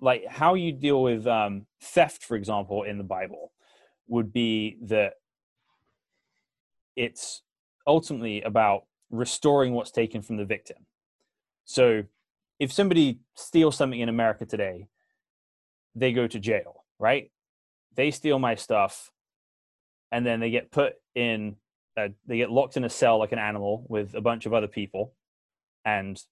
like 0.00 0.26
how 0.26 0.54
you 0.54 0.72
deal 0.72 1.02
with 1.02 1.26
um, 1.26 1.66
theft, 1.80 2.24
for 2.24 2.36
example, 2.36 2.82
in 2.82 2.98
the 2.98 3.04
Bible, 3.04 3.52
would 4.08 4.32
be 4.32 4.78
that 4.82 5.14
it's 6.96 7.42
ultimately 7.86 8.42
about 8.42 8.84
restoring 9.10 9.72
what's 9.72 9.90
taken 9.90 10.20
from 10.20 10.36
the 10.36 10.44
victim. 10.44 10.78
So 11.64 12.02
if 12.58 12.72
somebody 12.72 13.20
steals 13.34 13.76
something 13.76 14.00
in 14.00 14.08
America 14.08 14.44
today, 14.44 14.88
they 15.98 16.12
go 16.12 16.26
to 16.26 16.38
jail, 16.38 16.84
right? 16.98 17.30
They 17.94 18.10
steal 18.10 18.38
my 18.38 18.54
stuff 18.54 19.10
and 20.12 20.24
then 20.24 20.40
they 20.40 20.50
get 20.50 20.70
put 20.70 20.94
in, 21.14 21.56
a, 21.96 22.10
they 22.26 22.36
get 22.36 22.50
locked 22.50 22.76
in 22.76 22.84
a 22.84 22.90
cell 22.90 23.18
like 23.18 23.32
an 23.32 23.38
animal 23.38 23.84
with 23.88 24.14
a 24.14 24.20
bunch 24.20 24.46
of 24.46 24.54
other 24.54 24.68
people. 24.68 25.12
And 25.84 26.22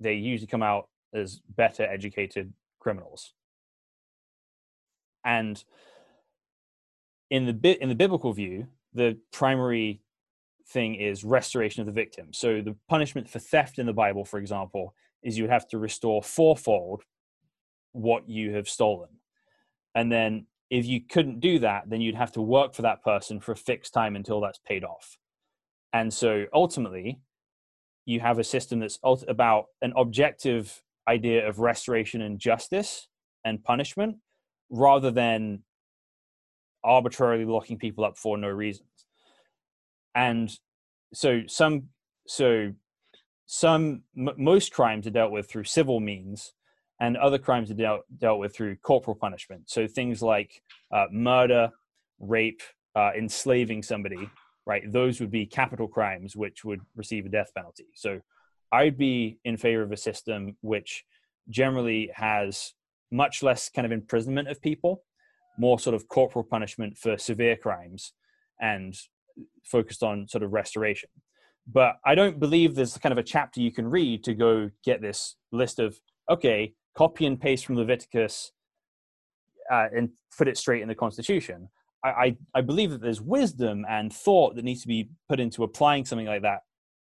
they 0.00 0.14
usually 0.14 0.46
come 0.46 0.62
out 0.62 0.88
as 1.14 1.40
better 1.56 1.84
educated 1.84 2.52
criminals. 2.78 3.32
And 5.24 5.62
in 7.30 7.46
the 7.46 7.52
bit 7.52 7.80
in 7.80 7.88
the 7.88 7.94
biblical 7.94 8.32
view, 8.32 8.68
the 8.94 9.18
primary 9.32 10.00
thing 10.68 10.94
is 10.94 11.24
restoration 11.24 11.80
of 11.80 11.86
the 11.86 11.92
victim. 11.92 12.32
So 12.32 12.60
the 12.60 12.76
punishment 12.88 13.28
for 13.28 13.38
theft 13.38 13.78
in 13.78 13.86
the 13.86 13.92
Bible, 13.92 14.24
for 14.24 14.38
example, 14.38 14.94
is 15.22 15.36
you 15.36 15.48
have 15.48 15.68
to 15.68 15.78
restore 15.78 16.22
fourfold 16.22 17.02
what 17.98 18.28
you 18.28 18.54
have 18.54 18.68
stolen. 18.68 19.08
And 19.94 20.10
then 20.10 20.46
if 20.70 20.86
you 20.86 21.00
couldn't 21.00 21.40
do 21.40 21.58
that, 21.60 21.88
then 21.88 22.00
you'd 22.00 22.14
have 22.14 22.32
to 22.32 22.42
work 22.42 22.74
for 22.74 22.82
that 22.82 23.02
person 23.02 23.40
for 23.40 23.52
a 23.52 23.56
fixed 23.56 23.94
time 23.94 24.16
until 24.16 24.40
that's 24.40 24.58
paid 24.58 24.84
off. 24.84 25.18
And 25.92 26.12
so 26.12 26.44
ultimately, 26.52 27.20
you 28.04 28.20
have 28.20 28.38
a 28.38 28.44
system 28.44 28.80
that's 28.80 28.98
about 29.02 29.66
an 29.82 29.92
objective 29.96 30.82
idea 31.08 31.48
of 31.48 31.58
restoration 31.58 32.20
and 32.22 32.38
justice 32.38 33.08
and 33.44 33.64
punishment 33.64 34.16
rather 34.70 35.10
than 35.10 35.62
arbitrarily 36.84 37.44
locking 37.44 37.78
people 37.78 38.04
up 38.04 38.16
for 38.16 38.36
no 38.36 38.48
reasons 38.48 38.88
and 40.14 40.50
so 41.14 41.42
some 41.46 41.84
so 42.26 42.72
some 43.46 44.02
m- 44.16 44.34
most 44.36 44.72
crimes 44.72 45.06
are 45.06 45.10
dealt 45.10 45.32
with 45.32 45.48
through 45.48 45.64
civil 45.64 46.00
means 46.00 46.52
and 47.00 47.16
other 47.16 47.38
crimes 47.38 47.70
are 47.70 47.74
dealt, 47.74 48.02
dealt 48.18 48.40
with 48.40 48.54
through 48.54 48.76
corporal 48.76 49.14
punishment. 49.14 49.70
So 49.70 49.86
things 49.86 50.22
like 50.22 50.62
uh, 50.92 51.06
murder 51.12 51.70
rape 52.18 52.62
uh, 52.96 53.10
enslaving 53.16 53.82
somebody 53.82 54.28
right? 54.68 54.82
Those 54.92 55.18
would 55.18 55.30
be 55.30 55.46
capital 55.46 55.88
crimes 55.88 56.36
which 56.36 56.62
would 56.62 56.82
receive 56.94 57.24
a 57.24 57.30
death 57.30 57.50
penalty. 57.56 57.86
So 57.94 58.20
I'd 58.70 58.98
be 58.98 59.38
in 59.44 59.56
favor 59.56 59.82
of 59.82 59.90
a 59.90 59.96
system 59.96 60.58
which 60.60 61.04
generally 61.48 62.10
has 62.14 62.74
much 63.10 63.42
less 63.42 63.70
kind 63.70 63.86
of 63.86 63.92
imprisonment 63.92 64.48
of 64.48 64.60
people, 64.60 65.02
more 65.58 65.80
sort 65.80 65.94
of 65.94 66.06
corporal 66.06 66.44
punishment 66.44 66.98
for 66.98 67.16
severe 67.16 67.56
crimes, 67.56 68.12
and 68.60 68.94
focused 69.64 70.02
on 70.02 70.28
sort 70.28 70.44
of 70.44 70.52
restoration. 70.52 71.08
But 71.66 71.96
I 72.04 72.14
don't 72.14 72.38
believe 72.38 72.74
there's 72.74 72.98
kind 72.98 73.12
of 73.12 73.18
a 73.18 73.22
chapter 73.22 73.62
you 73.62 73.72
can 73.72 73.88
read 73.88 74.22
to 74.24 74.34
go 74.34 74.70
get 74.84 75.00
this 75.00 75.36
list 75.50 75.78
of, 75.78 75.98
okay, 76.28 76.74
copy 76.98 77.26
and 77.26 77.40
paste 77.40 77.64
from 77.64 77.76
Leviticus 77.76 78.52
uh, 79.70 79.86
and 79.96 80.10
put 80.36 80.48
it 80.48 80.58
straight 80.58 80.82
in 80.82 80.88
the 80.88 80.94
Constitution. 80.94 81.68
I, 82.04 82.08
I, 82.08 82.36
I 82.56 82.60
believe 82.60 82.90
that 82.90 83.00
there's 83.00 83.20
wisdom 83.20 83.86
and 83.88 84.12
thought 84.12 84.56
that 84.56 84.64
needs 84.64 84.82
to 84.82 84.88
be 84.88 85.08
put 85.28 85.40
into 85.40 85.62
applying 85.62 86.04
something 86.04 86.26
like 86.26 86.42
that 86.42 86.60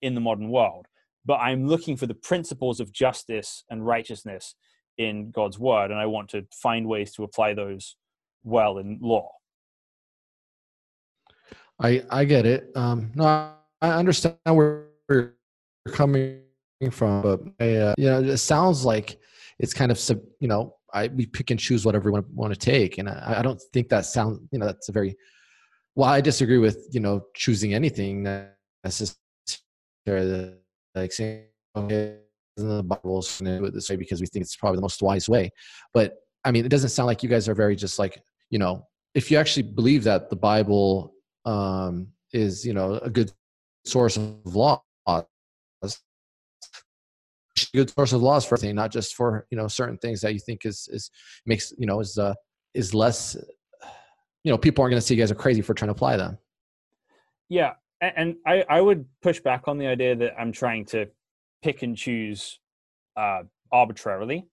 in 0.03 0.15
the 0.15 0.21
modern 0.21 0.51
world 0.51 0.87
but 1.25 1.37
I'm 1.37 1.67
looking 1.67 1.97
for 1.97 2.07
the 2.07 2.15
principles 2.15 2.81
of 2.81 2.93
justice 2.93 3.65
and 3.71 3.85
righteousness 3.85 4.55
in 4.99 5.31
God's 5.31 5.59
word, 5.59 5.91
and 5.91 6.01
I 6.01 6.07
want 6.07 6.31
to 6.31 6.47
find 6.53 6.87
ways 6.87 7.13
to 7.15 7.25
apply 7.25 7.55
those 7.55 7.97
well 8.43 8.79
in 8.79 8.99
law. 9.01 9.31
I 11.81 12.03
I 12.11 12.25
get 12.25 12.47
it. 12.47 12.71
Um, 12.75 13.11
no, 13.15 13.25
I, 13.25 13.53
I 13.81 13.91
understand 13.93 14.37
where 14.47 14.87
you're 15.09 15.35
coming 15.93 16.41
from, 16.91 17.23
but 17.23 17.41
uh, 17.61 17.95
you 17.97 18.07
know, 18.07 18.23
it 18.23 18.39
sounds 18.39 18.85
like 18.85 19.19
it's 19.61 19.75
kind 19.75 19.93
of 19.93 20.01
you 20.41 20.49
know, 20.49 20.75
I 20.93 21.09
we 21.09 21.27
pick 21.27 21.51
and 21.51 21.61
choose 21.61 21.85
whatever 21.85 22.11
we 22.11 22.21
want, 22.33 22.53
to 22.53 22.59
take, 22.59 22.99
and 22.99 23.09
I, 23.09 23.37
I 23.39 23.43
don't 23.43 23.61
think 23.73 23.89
that 23.91 24.07
sounds 24.07 24.41
you 24.51 24.59
know 24.59 24.67
that's 24.67 24.89
a 24.89 24.93
very 24.93 25.15
well. 25.95 26.09
I 26.09 26.21
disagree 26.21 26.59
with 26.59 26.89
you 26.91 27.01
know 27.01 27.27
choosing 27.37 27.75
anything 27.75 28.27
necessarily 28.83 30.55
like 30.95 31.13
saying 31.13 31.45
okay 31.77 32.17
in 32.57 32.69
the 32.69 32.83
Bible 32.83 33.23
do 33.41 33.65
it 33.67 33.75
this 33.75 33.89
way 33.91 33.97
because 33.97 34.21
we 34.21 34.27
think 34.27 34.43
it's 34.43 34.57
probably 34.57 34.77
the 34.77 34.83
most 34.83 35.03
wise 35.03 35.29
way, 35.29 35.51
but 35.93 36.15
I 36.45 36.51
mean 36.51 36.65
it 36.65 36.71
doesn't 36.71 36.91
sound 36.91 37.07
like 37.07 37.23
you 37.23 37.29
guys 37.29 37.49
are 37.49 37.55
very 37.55 37.77
just 37.77 37.99
like 37.99 38.21
you 38.49 38.59
know 38.59 38.87
if 39.15 39.31
you 39.31 39.37
actually 39.37 39.65
believe 39.65 40.05
that 40.05 40.31
the 40.31 40.37
Bible 40.37 41.13
um, 41.45 42.09
is 42.33 42.65
you 42.65 42.73
know 42.73 42.95
a 42.95 43.11
good 43.11 43.31
source 43.85 44.17
of 44.17 44.55
law 47.75 47.83
good 47.83 47.91
source 47.91 48.13
of 48.13 48.23
laws 48.23 48.45
for 48.45 48.57
everything, 48.57 48.77
not 48.77 48.91
just 48.91 49.15
for 49.15 49.47
you 49.51 49.57
know 49.57 49.69
certain 49.69 49.99
things 49.99 50.21
that 50.21 50.33
you 50.33 50.41
think 50.41 50.65
is 50.65 50.89
is 50.93 51.11
makes 51.47 51.73
you 51.79 51.87
know 51.87 52.01
is 52.01 52.19
uh 52.19 52.35
is 52.75 52.95
less. 52.95 53.37
You 54.45 54.51
know, 54.51 54.57
people 54.57 54.83
aren't 54.83 54.93
going 54.93 55.01
to 55.01 55.07
see 55.07 55.15
you 55.15 55.21
guys 55.21 55.31
are 55.31 55.35
crazy 55.35 55.61
for 55.61 55.75
trying 55.75 55.89
to 55.89 55.93
apply 55.93 56.17
them. 56.17 56.39
Yeah, 57.51 57.73
and 58.01 58.37
I 58.47 58.65
I 58.69 58.81
would 58.81 59.05
push 59.23 59.41
back 59.41 59.69
on 59.69 59.79
the 59.79 59.87
idea 59.87 60.17
that 60.17 60.35
I'm 60.39 60.53
trying 60.53 60.87
to 60.87 61.07
pick 61.63 61.83
and 61.83 61.97
choose 61.97 62.59
uh, 63.17 63.43
arbitrarily, 63.71 64.47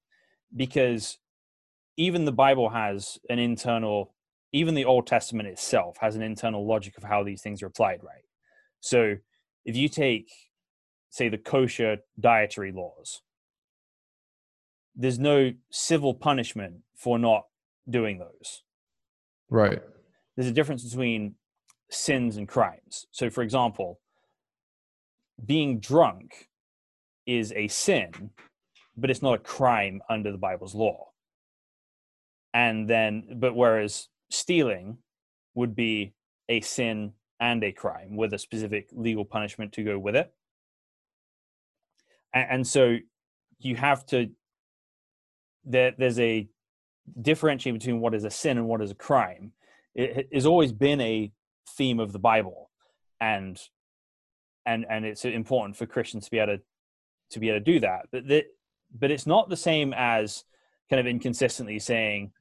because 0.56 1.20
even 1.96 2.26
the 2.26 2.32
Bible 2.32 2.70
has 2.70 3.18
an 3.30 3.40
internal, 3.40 4.14
even 4.52 4.76
the 4.76 4.86
Old 4.86 5.08
Testament 5.08 5.48
itself 5.48 5.98
has 6.02 6.16
an 6.16 6.22
internal 6.22 6.68
logic 6.68 6.98
of 6.98 7.04
how 7.04 7.24
these 7.24 7.42
things 7.42 7.64
are 7.64 7.68
applied, 7.68 8.04
right? 8.04 8.24
So 8.82 9.16
if 9.66 9.76
you 9.76 9.90
take 9.90 10.30
say 11.18 11.30
the 11.30 11.38
kosher 11.38 11.98
dietary 12.20 12.72
laws. 12.72 13.22
There's 14.96 15.18
no 15.18 15.52
civil 15.72 16.14
punishment 16.14 16.76
for 16.96 17.18
not 17.18 17.46
doing 17.90 18.20
those. 18.20 18.64
Right. 19.50 19.82
There's 20.36 20.50
a 20.50 20.54
difference 20.54 20.84
between 20.84 21.36
sins 21.90 22.38
and 22.38 22.48
crimes. 22.48 23.08
So 23.12 23.30
for 23.30 23.42
example 23.42 24.00
being 25.46 25.80
drunk 25.80 26.50
is 27.26 27.54
a 27.56 27.68
sin 27.68 28.32
but 28.96 29.12
it's 29.12 29.22
not 29.22 29.36
a 29.36 29.40
crime 29.40 30.02
under 30.10 30.32
the 30.32 30.38
bible's 30.38 30.74
law. 30.74 31.12
And 32.54 32.90
then 32.90 33.38
but 33.40 33.56
whereas 33.56 34.10
stealing 34.30 34.98
would 35.56 35.76
be 35.76 36.14
a 36.50 36.62
sin 36.62 37.14
and 37.40 37.64
a 37.64 37.72
crime 37.72 38.16
with 38.16 38.34
a 38.34 38.40
specific 38.40 38.90
legal 38.92 39.26
punishment 39.26 39.72
to 39.74 39.84
go 39.84 39.98
with 39.98 40.16
it 40.16 40.34
and, 42.38 42.52
and 42.52 42.68
so 42.68 42.98
you 43.60 43.76
have 43.76 44.06
to 44.08 44.30
there, 45.66 45.94
there's 45.98 46.20
a 46.20 46.48
differentiating 47.22 47.78
between 47.78 48.00
what 48.00 48.14
is 48.14 48.24
a 48.24 48.30
sin 48.30 48.58
and 48.58 48.68
what 48.68 48.82
is 48.82 48.92
a 48.92 48.96
crime. 48.96 49.52
It 49.96 50.30
has 50.34 50.46
always 50.46 50.72
been 50.72 51.02
a 51.02 51.32
theme 51.76 52.00
of 52.00 52.14
the 52.14 52.20
bible 52.20 52.70
and 53.20 53.60
and 54.66 54.86
and 54.90 55.06
it's 55.06 55.26
important 55.26 55.76
for 55.76 55.86
christians 55.86 56.24
to 56.24 56.32
be 56.32 56.40
able 56.40 56.56
to 56.56 56.64
to 57.30 57.40
be 57.40 57.50
able 57.50 57.60
to 57.60 57.64
do 57.64 57.80
that. 57.82 58.08
But 58.12 58.28
that 58.28 58.46
but 58.98 59.12
it's 59.12 59.28
not 59.28 59.50
the 59.50 59.58
same 59.58 59.94
as 59.96 60.44
kind 60.90 61.00
of 61.00 61.08
inconsistently 61.08 61.80
saying 61.80 62.32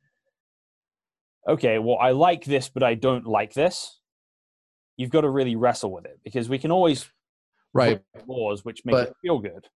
okay 1.49 1.81
well 1.81 1.99
i 2.01 2.11
like 2.11 2.45
this 2.45 2.69
but 2.69 2.83
i 2.83 2.95
don't 2.95 3.27
like 3.27 3.55
this. 3.55 4.01
You've 4.97 5.11
got 5.11 5.23
to 5.23 5.31
really 5.31 5.57
wrestle 5.57 5.93
with 5.93 6.07
it 6.07 6.21
because 6.25 6.49
we 6.49 6.59
can 6.59 6.71
always 6.71 7.07
right. 7.75 8.01
laws 8.27 8.65
which 8.65 8.83
make 8.85 8.95
but, 8.95 9.09
it 9.09 9.17
feel 9.23 9.39
good 9.39 9.67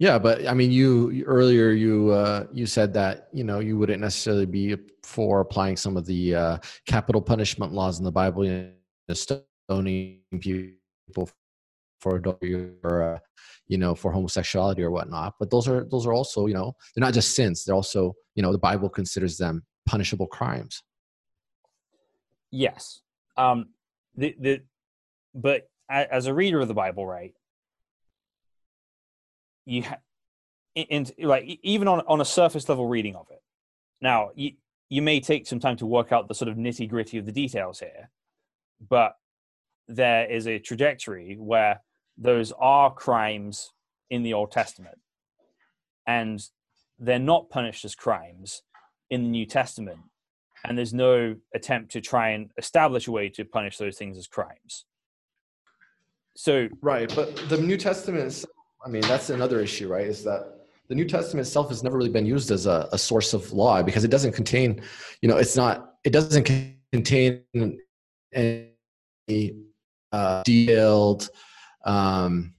yeah, 0.00 0.18
but 0.18 0.48
I 0.48 0.54
mean, 0.54 0.72
you 0.72 1.22
earlier 1.26 1.72
you 1.72 2.08
uh, 2.08 2.46
you 2.54 2.64
said 2.64 2.94
that 2.94 3.28
you 3.34 3.44
know 3.44 3.60
you 3.60 3.76
wouldn't 3.76 4.00
necessarily 4.00 4.46
be 4.46 4.74
for 5.02 5.40
applying 5.40 5.76
some 5.76 5.94
of 5.94 6.06
the 6.06 6.34
uh, 6.34 6.58
capital 6.86 7.20
punishment 7.20 7.74
laws 7.74 7.98
in 7.98 8.06
the 8.06 8.10
Bible, 8.10 8.46
you 8.46 8.72
know, 9.08 9.14
stoning 9.14 10.20
people 10.40 11.28
for 12.00 12.16
adultery 12.16 12.72
or 12.82 13.02
uh, 13.02 13.18
you 13.68 13.76
know 13.76 13.94
for 13.94 14.10
homosexuality 14.10 14.82
or 14.82 14.90
whatnot. 14.90 15.34
But 15.38 15.50
those 15.50 15.68
are 15.68 15.84
those 15.90 16.06
are 16.06 16.14
also 16.14 16.46
you 16.46 16.54
know 16.54 16.74
they're 16.96 17.04
not 17.04 17.12
just 17.12 17.36
sins; 17.36 17.66
they're 17.66 17.74
also 17.74 18.14
you 18.34 18.42
know 18.42 18.52
the 18.52 18.58
Bible 18.58 18.88
considers 18.88 19.36
them 19.36 19.66
punishable 19.84 20.28
crimes. 20.28 20.82
Yes, 22.50 23.02
um, 23.36 23.68
the 24.16 24.34
the 24.40 24.62
but 25.34 25.68
as 25.90 26.26
a 26.26 26.32
reader 26.32 26.58
of 26.58 26.68
the 26.68 26.74
Bible, 26.74 27.06
right? 27.06 27.34
You 29.64 29.82
ha- 29.82 29.98
in, 30.74 31.06
in 31.18 31.28
like 31.28 31.60
even 31.62 31.88
on 31.88 32.00
on 32.06 32.20
a 32.20 32.24
surface 32.24 32.68
level 32.68 32.86
reading 32.86 33.16
of 33.16 33.26
it. 33.30 33.42
Now 34.00 34.30
you 34.34 34.52
you 34.88 35.02
may 35.02 35.20
take 35.20 35.46
some 35.46 35.60
time 35.60 35.76
to 35.76 35.86
work 35.86 36.12
out 36.12 36.28
the 36.28 36.34
sort 36.34 36.48
of 36.48 36.56
nitty 36.56 36.88
gritty 36.88 37.18
of 37.18 37.26
the 37.26 37.32
details 37.32 37.78
here, 37.78 38.10
but 38.88 39.16
there 39.86 40.30
is 40.30 40.46
a 40.46 40.58
trajectory 40.58 41.36
where 41.38 41.80
those 42.18 42.52
are 42.58 42.92
crimes 42.92 43.72
in 44.10 44.22
the 44.22 44.34
Old 44.34 44.50
Testament, 44.50 44.98
and 46.06 46.42
they're 46.98 47.18
not 47.18 47.50
punished 47.50 47.84
as 47.84 47.94
crimes 47.94 48.62
in 49.10 49.22
the 49.22 49.28
New 49.28 49.46
Testament, 49.46 50.00
and 50.64 50.76
there's 50.76 50.94
no 50.94 51.36
attempt 51.54 51.92
to 51.92 52.00
try 52.00 52.30
and 52.30 52.50
establish 52.58 53.06
a 53.06 53.12
way 53.12 53.28
to 53.30 53.44
punish 53.44 53.78
those 53.78 53.96
things 53.96 54.18
as 54.18 54.26
crimes. 54.26 54.84
So 56.36 56.68
right, 56.80 57.12
but 57.14 57.36
the 57.48 57.58
New 57.58 57.76
Testament 57.76 58.44
I 58.84 58.88
mean, 58.88 59.02
that's 59.02 59.30
another 59.30 59.60
issue, 59.60 59.88
right? 59.88 60.06
Is 60.06 60.24
that 60.24 60.60
the 60.88 60.94
New 60.94 61.04
Testament 61.04 61.46
itself 61.46 61.68
has 61.68 61.82
never 61.82 61.96
really 61.96 62.10
been 62.10 62.26
used 62.26 62.50
as 62.50 62.66
a, 62.66 62.88
a 62.92 62.98
source 62.98 63.32
of 63.32 63.52
law 63.52 63.82
because 63.82 64.04
it 64.04 64.10
doesn't 64.10 64.32
contain, 64.32 64.82
you 65.22 65.28
know, 65.28 65.36
it's 65.36 65.56
not, 65.56 65.94
it 66.02 66.10
doesn't 66.10 66.50
contain 66.92 67.44
any 68.32 69.54
uh, 70.12 70.42
detailed 70.44 71.28
um, 71.84 72.54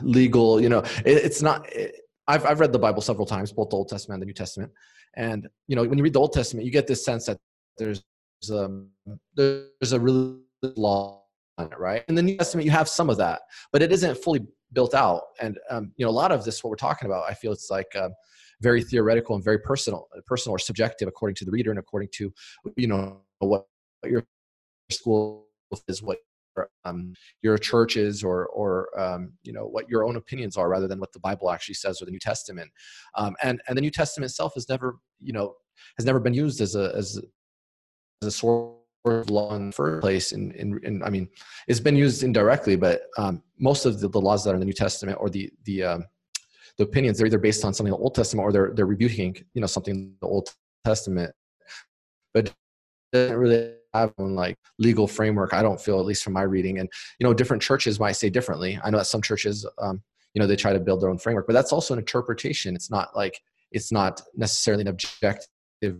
legal, 0.00 0.60
you 0.60 0.68
know, 0.68 0.80
it, 1.04 1.24
it's 1.24 1.42
not, 1.42 1.70
it, 1.72 1.94
I've, 2.26 2.44
I've 2.44 2.60
read 2.60 2.72
the 2.72 2.78
Bible 2.78 3.02
several 3.02 3.26
times, 3.26 3.52
both 3.52 3.70
the 3.70 3.76
Old 3.76 3.88
Testament 3.88 4.16
and 4.16 4.22
the 4.22 4.26
New 4.26 4.34
Testament. 4.34 4.72
And, 5.16 5.48
you 5.66 5.76
know, 5.76 5.84
when 5.84 5.96
you 5.96 6.04
read 6.04 6.12
the 6.12 6.20
Old 6.20 6.32
Testament, 6.32 6.66
you 6.66 6.72
get 6.72 6.86
this 6.86 7.04
sense 7.04 7.26
that 7.26 7.38
there's, 7.76 8.02
um, 8.52 8.88
there's 9.34 9.92
a 9.92 10.00
really 10.00 10.38
law 10.62 11.22
on 11.56 11.66
it, 11.66 11.78
right? 11.78 12.04
In 12.08 12.14
the 12.14 12.22
New 12.22 12.36
Testament, 12.36 12.64
you 12.64 12.70
have 12.70 12.88
some 12.88 13.08
of 13.10 13.16
that, 13.18 13.42
but 13.72 13.82
it 13.82 13.92
isn't 13.92 14.18
fully 14.18 14.46
built 14.72 14.94
out. 14.94 15.22
And 15.40 15.58
um, 15.70 15.92
you 15.96 16.04
know, 16.04 16.10
a 16.10 16.12
lot 16.12 16.32
of 16.32 16.44
this, 16.44 16.62
what 16.62 16.70
we're 16.70 16.76
talking 16.76 17.06
about, 17.06 17.24
I 17.28 17.34
feel 17.34 17.52
it's 17.52 17.70
like 17.70 17.94
uh, 17.94 18.10
very 18.60 18.82
theoretical 18.82 19.34
and 19.34 19.44
very 19.44 19.58
personal, 19.58 20.08
personal 20.26 20.54
or 20.54 20.58
subjective, 20.58 21.08
according 21.08 21.36
to 21.36 21.44
the 21.44 21.50
reader 21.50 21.70
and 21.70 21.78
according 21.78 22.08
to 22.14 22.32
you 22.76 22.86
know 22.86 23.20
what, 23.38 23.66
what 24.00 24.10
your 24.10 24.24
school 24.90 25.46
is, 25.86 26.02
what 26.02 26.18
um, 26.84 27.14
your 27.42 27.56
church 27.56 27.96
is, 27.96 28.24
or 28.24 28.46
or 28.48 28.98
um, 28.98 29.32
you 29.42 29.52
know 29.52 29.66
what 29.66 29.88
your 29.88 30.04
own 30.04 30.16
opinions 30.16 30.56
are, 30.56 30.68
rather 30.68 30.88
than 30.88 30.98
what 30.98 31.12
the 31.12 31.20
Bible 31.20 31.50
actually 31.50 31.74
says 31.74 32.02
or 32.02 32.04
the 32.04 32.10
New 32.10 32.18
Testament. 32.18 32.70
Um, 33.14 33.36
and 33.42 33.60
and 33.68 33.76
the 33.76 33.82
New 33.82 33.90
Testament 33.90 34.30
itself 34.30 34.54
has 34.54 34.68
never 34.68 34.96
you 35.20 35.32
know 35.32 35.54
has 35.96 36.04
never 36.04 36.20
been 36.20 36.34
used 36.34 36.60
as 36.60 36.74
a 36.74 36.92
as 36.96 37.18
a, 37.18 37.22
as 38.22 38.28
a 38.28 38.30
source 38.30 38.77
law 39.28 39.54
in 39.54 39.66
the 39.66 39.72
first 39.72 40.00
place 40.00 40.32
in, 40.32 41.02
i 41.04 41.10
mean 41.10 41.28
it's 41.66 41.80
been 41.80 41.96
used 41.96 42.22
indirectly 42.22 42.76
but 42.76 43.02
um, 43.16 43.42
most 43.58 43.86
of 43.86 44.00
the, 44.00 44.08
the, 44.08 44.20
laws 44.20 44.44
that 44.44 44.50
are 44.50 44.54
in 44.54 44.60
the 44.60 44.66
new 44.66 44.72
testament 44.72 45.18
or 45.20 45.28
the 45.28 45.50
the 45.64 45.82
um, 45.82 46.04
the 46.78 46.84
opinions 46.84 47.18
they're 47.18 47.26
either 47.26 47.38
based 47.38 47.64
on 47.64 47.74
something 47.74 47.92
in 47.92 47.98
the 47.98 48.02
old 48.02 48.14
testament 48.14 48.44
or 48.44 48.52
they're 48.52 48.70
they're 48.74 48.86
rebuking 48.86 49.36
you 49.52 49.60
know 49.60 49.66
something 49.66 49.94
in 49.94 50.14
the 50.20 50.26
old 50.26 50.48
testament. 50.84 51.32
But 52.32 52.46
it 52.46 52.54
doesn't 53.12 53.36
really 53.36 53.74
have 53.94 54.12
one 54.16 54.34
like 54.34 54.56
legal 54.78 55.06
framework 55.06 55.54
i 55.54 55.62
don't 55.62 55.80
feel 55.80 55.98
at 55.98 56.06
least 56.06 56.22
from 56.22 56.32
my 56.32 56.42
reading. 56.42 56.78
And 56.78 56.88
you 57.18 57.26
know 57.26 57.34
different 57.34 57.62
churches 57.62 57.98
might 57.98 58.12
say 58.12 58.30
differently. 58.30 58.78
I 58.82 58.90
know 58.90 58.98
that 58.98 59.06
some 59.06 59.22
churches 59.22 59.66
um, 59.78 60.02
you 60.34 60.40
know 60.40 60.46
they 60.46 60.56
try 60.56 60.72
to 60.72 60.80
build 60.80 61.02
their 61.02 61.10
own 61.10 61.18
framework 61.18 61.46
but 61.46 61.52
that's 61.52 61.72
also 61.72 61.94
an 61.94 62.00
interpretation. 62.00 62.74
It's 62.74 62.90
not 62.90 63.16
like 63.16 63.40
it's 63.72 63.92
not 63.92 64.22
necessarily 64.36 64.82
an 64.82 64.88
objective 64.88 65.98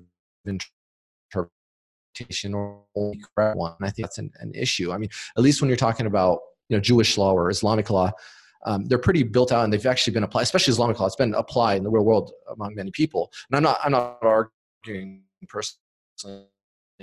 interpretation 2.08 2.54
or 2.54 2.82
only 2.96 3.20
correct 3.34 3.56
one. 3.56 3.74
I 3.80 3.90
think 3.90 4.06
that's 4.06 4.18
an, 4.18 4.30
an, 4.40 4.52
issue. 4.54 4.92
I 4.92 4.98
mean, 4.98 5.10
at 5.36 5.42
least 5.42 5.60
when 5.60 5.68
you're 5.68 5.76
talking 5.76 6.06
about 6.06 6.40
you 6.68 6.76
know 6.76 6.80
Jewish 6.80 7.16
law 7.18 7.32
or 7.32 7.50
Islamic 7.50 7.90
law, 7.90 8.10
um, 8.66 8.84
they're 8.86 8.98
pretty 8.98 9.22
built 9.22 9.52
out 9.52 9.64
and 9.64 9.72
they've 9.72 9.86
actually 9.86 10.14
been 10.14 10.24
applied, 10.24 10.42
especially 10.42 10.72
Islamic 10.72 10.98
law. 10.98 11.06
It's 11.06 11.16
been 11.16 11.34
applied 11.34 11.78
in 11.78 11.84
the 11.84 11.90
real 11.90 12.04
world 12.04 12.32
among 12.52 12.74
many 12.74 12.90
people. 12.90 13.30
And 13.50 13.56
I'm 13.56 13.62
not 13.62 13.78
I'm 13.84 13.92
not 13.92 14.18
arguing 14.22 15.22
personally 15.48 16.46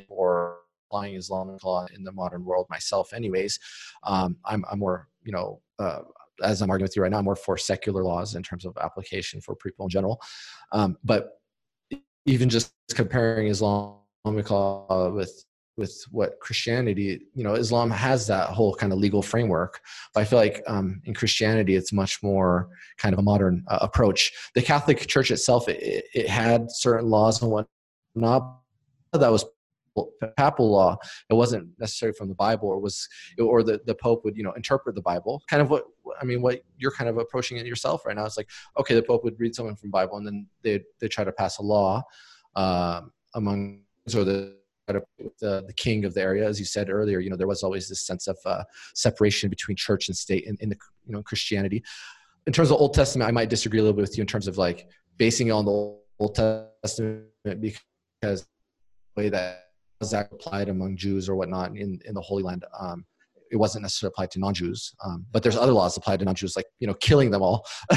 or 0.10 0.58
applying 0.90 1.16
Islamic 1.16 1.64
law 1.64 1.88
in 1.96 2.04
the 2.04 2.12
modern 2.12 2.44
world 2.44 2.68
myself. 2.70 3.14
Anyways, 3.14 3.60
um, 4.04 4.38
I'm 4.46 4.66
I'm 4.72 4.80
more 4.80 5.08
you 5.24 5.32
know. 5.32 5.62
Uh, 5.80 6.00
as 6.44 6.62
I'm 6.62 6.70
arguing 6.70 6.88
with 6.88 6.98
you 6.98 7.02
right 7.02 7.10
now, 7.10 7.20
I'm 7.20 7.24
more 7.24 7.38
for 7.38 7.58
secular 7.58 8.04
laws 8.04 8.36
in 8.36 8.44
terms 8.44 8.66
of 8.66 8.78
application 8.82 9.40
for 9.40 9.56
people 9.56 9.86
in 9.86 9.90
general. 9.90 10.20
Um, 10.74 10.98
but 11.02 11.40
even 12.26 12.50
just 12.50 12.74
comparing 12.94 13.48
Islam 13.48 14.00
Islamic 14.26 14.50
law 14.50 15.12
with 15.12 15.46
with 15.78 15.94
what 16.12 16.40
Christianity, 16.40 17.20
you 17.34 17.44
know, 17.44 17.56
Islam 17.56 17.92
has 17.92 18.28
that 18.28 18.48
whole 18.48 18.74
kind 18.74 18.94
of 18.94 19.00
legal 19.00 19.22
framework. 19.22 19.82
But 20.14 20.22
I 20.22 20.24
feel 20.24 20.40
like 20.40 20.64
um, 20.68 21.02
in 21.04 21.14
Christianity, 21.14 21.76
it's 21.76 21.92
much 21.92 22.24
more 22.24 22.70
kind 22.98 23.12
of 23.12 23.20
a 23.20 23.22
modern 23.22 23.66
uh, 23.68 23.80
approach. 23.82 24.32
The 24.56 24.62
Catholic 24.62 25.06
Church 25.06 25.32
itself, 25.32 25.68
it, 25.68 26.06
it 26.14 26.30
had 26.30 26.72
certain 26.72 27.10
laws 27.10 27.42
and 27.42 27.52
whatnot 27.52 28.62
that 29.12 29.30
was 29.30 29.44
papal 30.38 30.72
law. 30.72 30.98
It 31.30 31.34
wasn't 31.34 31.70
necessarily 31.78 32.16
from 32.18 32.30
the 32.30 32.36
Bible, 32.36 32.70
or 32.70 32.80
was, 32.80 33.08
or 33.38 33.62
the, 33.62 33.82
the 33.86 33.96
Pope 33.96 34.24
would, 34.24 34.38
you 34.38 34.44
know, 34.44 34.54
interpret 34.54 34.96
the 34.96 35.02
Bible. 35.02 35.44
Kind 35.50 35.62
of 35.62 35.70
what 35.70 35.84
I 36.22 36.26
mean, 36.26 36.42
what 36.42 36.62
you're 36.78 36.92
kind 36.92 37.10
of 37.10 37.18
approaching 37.18 37.58
it 37.58 37.66
yourself 37.66 38.06
right 38.06 38.16
now. 38.16 38.26
It's 38.26 38.38
like, 38.38 38.50
okay, 38.80 38.96
the 38.96 39.04
Pope 39.04 39.26
would 39.26 39.40
read 39.40 39.56
something 39.56 39.76
from 39.76 39.92
Bible, 39.92 40.18
and 40.18 40.26
then 40.26 40.48
they 40.64 40.84
they 41.02 41.10
try 41.10 41.26
to 41.26 41.34
pass 41.34 41.58
a 41.58 41.64
law 41.64 42.02
um, 42.56 43.12
among 43.34 43.82
or 44.14 44.24
the 44.24 44.56
the, 44.88 45.64
the 45.66 45.74
king 45.76 46.06
of 46.06 46.14
the 46.14 46.22
area, 46.22 46.48
as 46.48 46.60
you 46.60 46.66
said 46.66 46.90
earlier, 46.90 47.20
you 47.20 47.30
know, 47.30 47.36
there 47.36 47.48
was 47.48 47.64
always 47.64 47.90
this 47.90 48.06
sense 48.06 48.28
of 48.28 48.38
uh, 48.46 48.64
separation 48.94 49.50
between 49.50 49.76
church 49.76 50.08
and 50.10 50.16
state 50.16 50.46
in, 50.46 50.56
in 50.60 50.70
the, 50.70 50.78
you 51.06 51.14
know, 51.14 51.24
Christianity. 51.24 51.84
In 52.46 52.54
terms 52.54 52.70
of 52.70 52.78
Old 52.80 52.94
Testament, 52.94 53.28
I 53.28 53.32
might 53.32 53.50
disagree 53.50 53.80
a 53.80 53.82
little 53.82 53.96
bit 53.96 54.02
with 54.02 54.18
you 54.18 54.22
in 54.22 54.28
terms 54.28 54.48
of 54.48 54.58
like 54.58 54.88
basing 55.18 55.48
it 55.48 55.52
on 55.52 55.66
the 55.66 55.98
Old 56.20 56.36
Testament 56.36 57.26
because 57.44 58.46
the 59.16 59.24
way 59.24 59.30
that 59.30 59.62
that 60.12 60.30
applied 60.32 60.70
among 60.70 60.96
Jews 60.98 61.28
or 61.28 61.36
whatnot 61.36 61.76
in, 61.76 62.00
in 62.06 62.14
the 62.14 62.22
Holy 62.22 62.44
Land, 62.44 62.64
um, 62.80 63.06
it 63.52 63.56
wasn't 63.56 63.82
necessarily 63.82 64.12
applied 64.14 64.30
to 64.32 64.40
non-Jews. 64.40 64.94
Um, 65.04 65.26
but 65.32 65.42
there's 65.42 65.56
other 65.56 65.72
laws 65.72 65.98
applied 65.98 66.20
to 66.20 66.26
non-Jews, 66.26 66.56
like, 66.56 66.68
you 66.80 66.86
know, 66.86 66.94
killing 66.96 67.32
them 67.32 67.42
all 67.42 67.66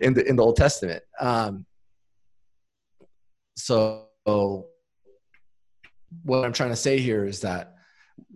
in 0.00 0.14
the, 0.14 0.24
in 0.24 0.36
the 0.36 0.42
Old 0.42 0.56
Testament. 0.56 1.02
Um, 1.20 1.66
so 3.56 4.06
what 6.22 6.44
I'm 6.44 6.52
trying 6.52 6.70
to 6.70 6.76
say 6.76 6.98
here 6.98 7.24
is 7.24 7.40
that 7.40 7.74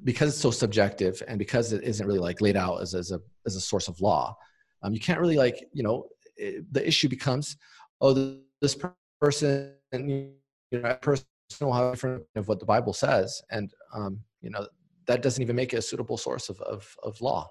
because 0.04 0.30
it's 0.30 0.38
so 0.38 0.50
subjective 0.50 1.22
and 1.28 1.38
because 1.38 1.72
it 1.72 1.83
isn't 1.85 2.06
really 2.06 2.18
like 2.18 2.40
laid 2.40 2.56
out 2.56 2.80
as, 2.83 2.94
as 2.94 3.12
a 3.12 3.20
as 3.46 3.56
a 3.56 3.61
source 3.61 3.88
of 3.88 4.00
law, 4.00 4.37
um, 4.83 4.92
you 4.92 5.00
can't 5.00 5.20
really 5.20 5.37
like 5.37 5.64
you 5.72 5.83
know 5.83 6.06
it, 6.37 6.64
the 6.72 6.87
issue 6.87 7.09
becomes 7.09 7.56
oh 8.00 8.37
this 8.61 8.76
person 9.20 9.74
you 9.92 10.33
know 10.72 10.94
person 11.00 11.24
will 11.61 11.72
have 11.72 11.92
different 11.92 12.24
of 12.37 12.48
what 12.48 12.61
the 12.61 12.66
Bible 12.66 12.92
says 12.92 13.42
and 13.50 13.72
um, 13.94 14.20
you 14.40 14.50
know 14.50 14.66
that 15.06 15.22
doesn't 15.22 15.42
even 15.42 15.56
make 15.56 15.72
it 15.72 15.78
a 15.78 15.83
suitable 15.83 16.16
source 16.16 16.48
of 16.48 16.61
of, 16.61 16.96
of 17.02 17.20
law. 17.20 17.50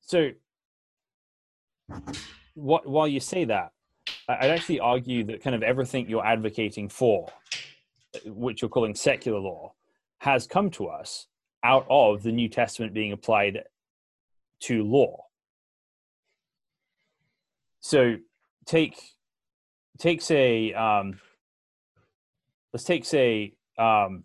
So, 0.00 0.30
what 2.54 2.86
while 2.86 3.08
you 3.08 3.20
say 3.20 3.44
that, 3.44 3.72
I'd 4.28 4.50
actually 4.50 4.80
argue 4.80 5.24
that 5.24 5.42
kind 5.42 5.56
of 5.56 5.62
everything 5.62 6.08
you're 6.08 6.24
advocating 6.24 6.88
for 6.88 7.28
which 8.26 8.62
you're 8.62 8.68
calling 8.68 8.94
secular 8.94 9.38
law, 9.38 9.72
has 10.18 10.46
come 10.46 10.70
to 10.70 10.88
us 10.88 11.26
out 11.62 11.86
of 11.88 12.22
the 12.22 12.32
New 12.32 12.48
Testament 12.48 12.92
being 12.92 13.12
applied 13.12 13.64
to 14.60 14.82
law. 14.82 15.24
So 17.80 18.16
take 18.66 18.98
take 19.98 20.22
say 20.22 20.72
um, 20.72 21.20
let's 22.72 22.84
take 22.84 23.04
say 23.04 23.54
um, 23.78 24.24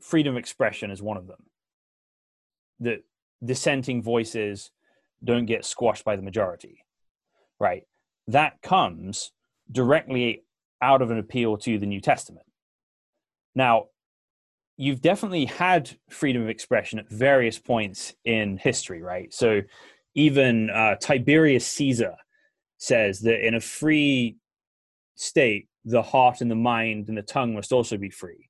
freedom 0.00 0.34
of 0.34 0.38
expression 0.38 0.90
as 0.90 1.02
one 1.02 1.16
of 1.16 1.26
them. 1.26 1.44
That 2.80 3.04
dissenting 3.44 4.02
voices 4.02 4.70
don't 5.22 5.46
get 5.46 5.64
squashed 5.64 6.04
by 6.04 6.16
the 6.16 6.22
majority, 6.22 6.84
right? 7.60 7.86
That 8.26 8.60
comes 8.62 9.30
directly 9.70 10.44
out 10.80 11.00
of 11.00 11.10
an 11.10 11.18
appeal 11.18 11.56
to 11.58 11.78
the 11.78 11.86
New 11.86 12.00
Testament. 12.00 12.46
Now, 13.54 13.86
you've 14.76 15.00
definitely 15.00 15.44
had 15.44 15.90
freedom 16.10 16.42
of 16.42 16.48
expression 16.48 16.98
at 16.98 17.10
various 17.10 17.58
points 17.58 18.14
in 18.24 18.56
history, 18.56 19.02
right? 19.02 19.32
So 19.32 19.60
even 20.14 20.70
uh, 20.70 20.96
Tiberius 20.96 21.66
Caesar 21.66 22.14
says 22.78 23.20
that 23.20 23.46
in 23.46 23.54
a 23.54 23.60
free 23.60 24.36
state, 25.14 25.68
the 25.84 26.02
heart 26.02 26.40
and 26.40 26.50
the 26.50 26.56
mind 26.56 27.08
and 27.08 27.16
the 27.16 27.22
tongue 27.22 27.54
must 27.54 27.72
also 27.72 27.96
be 27.96 28.10
free. 28.10 28.48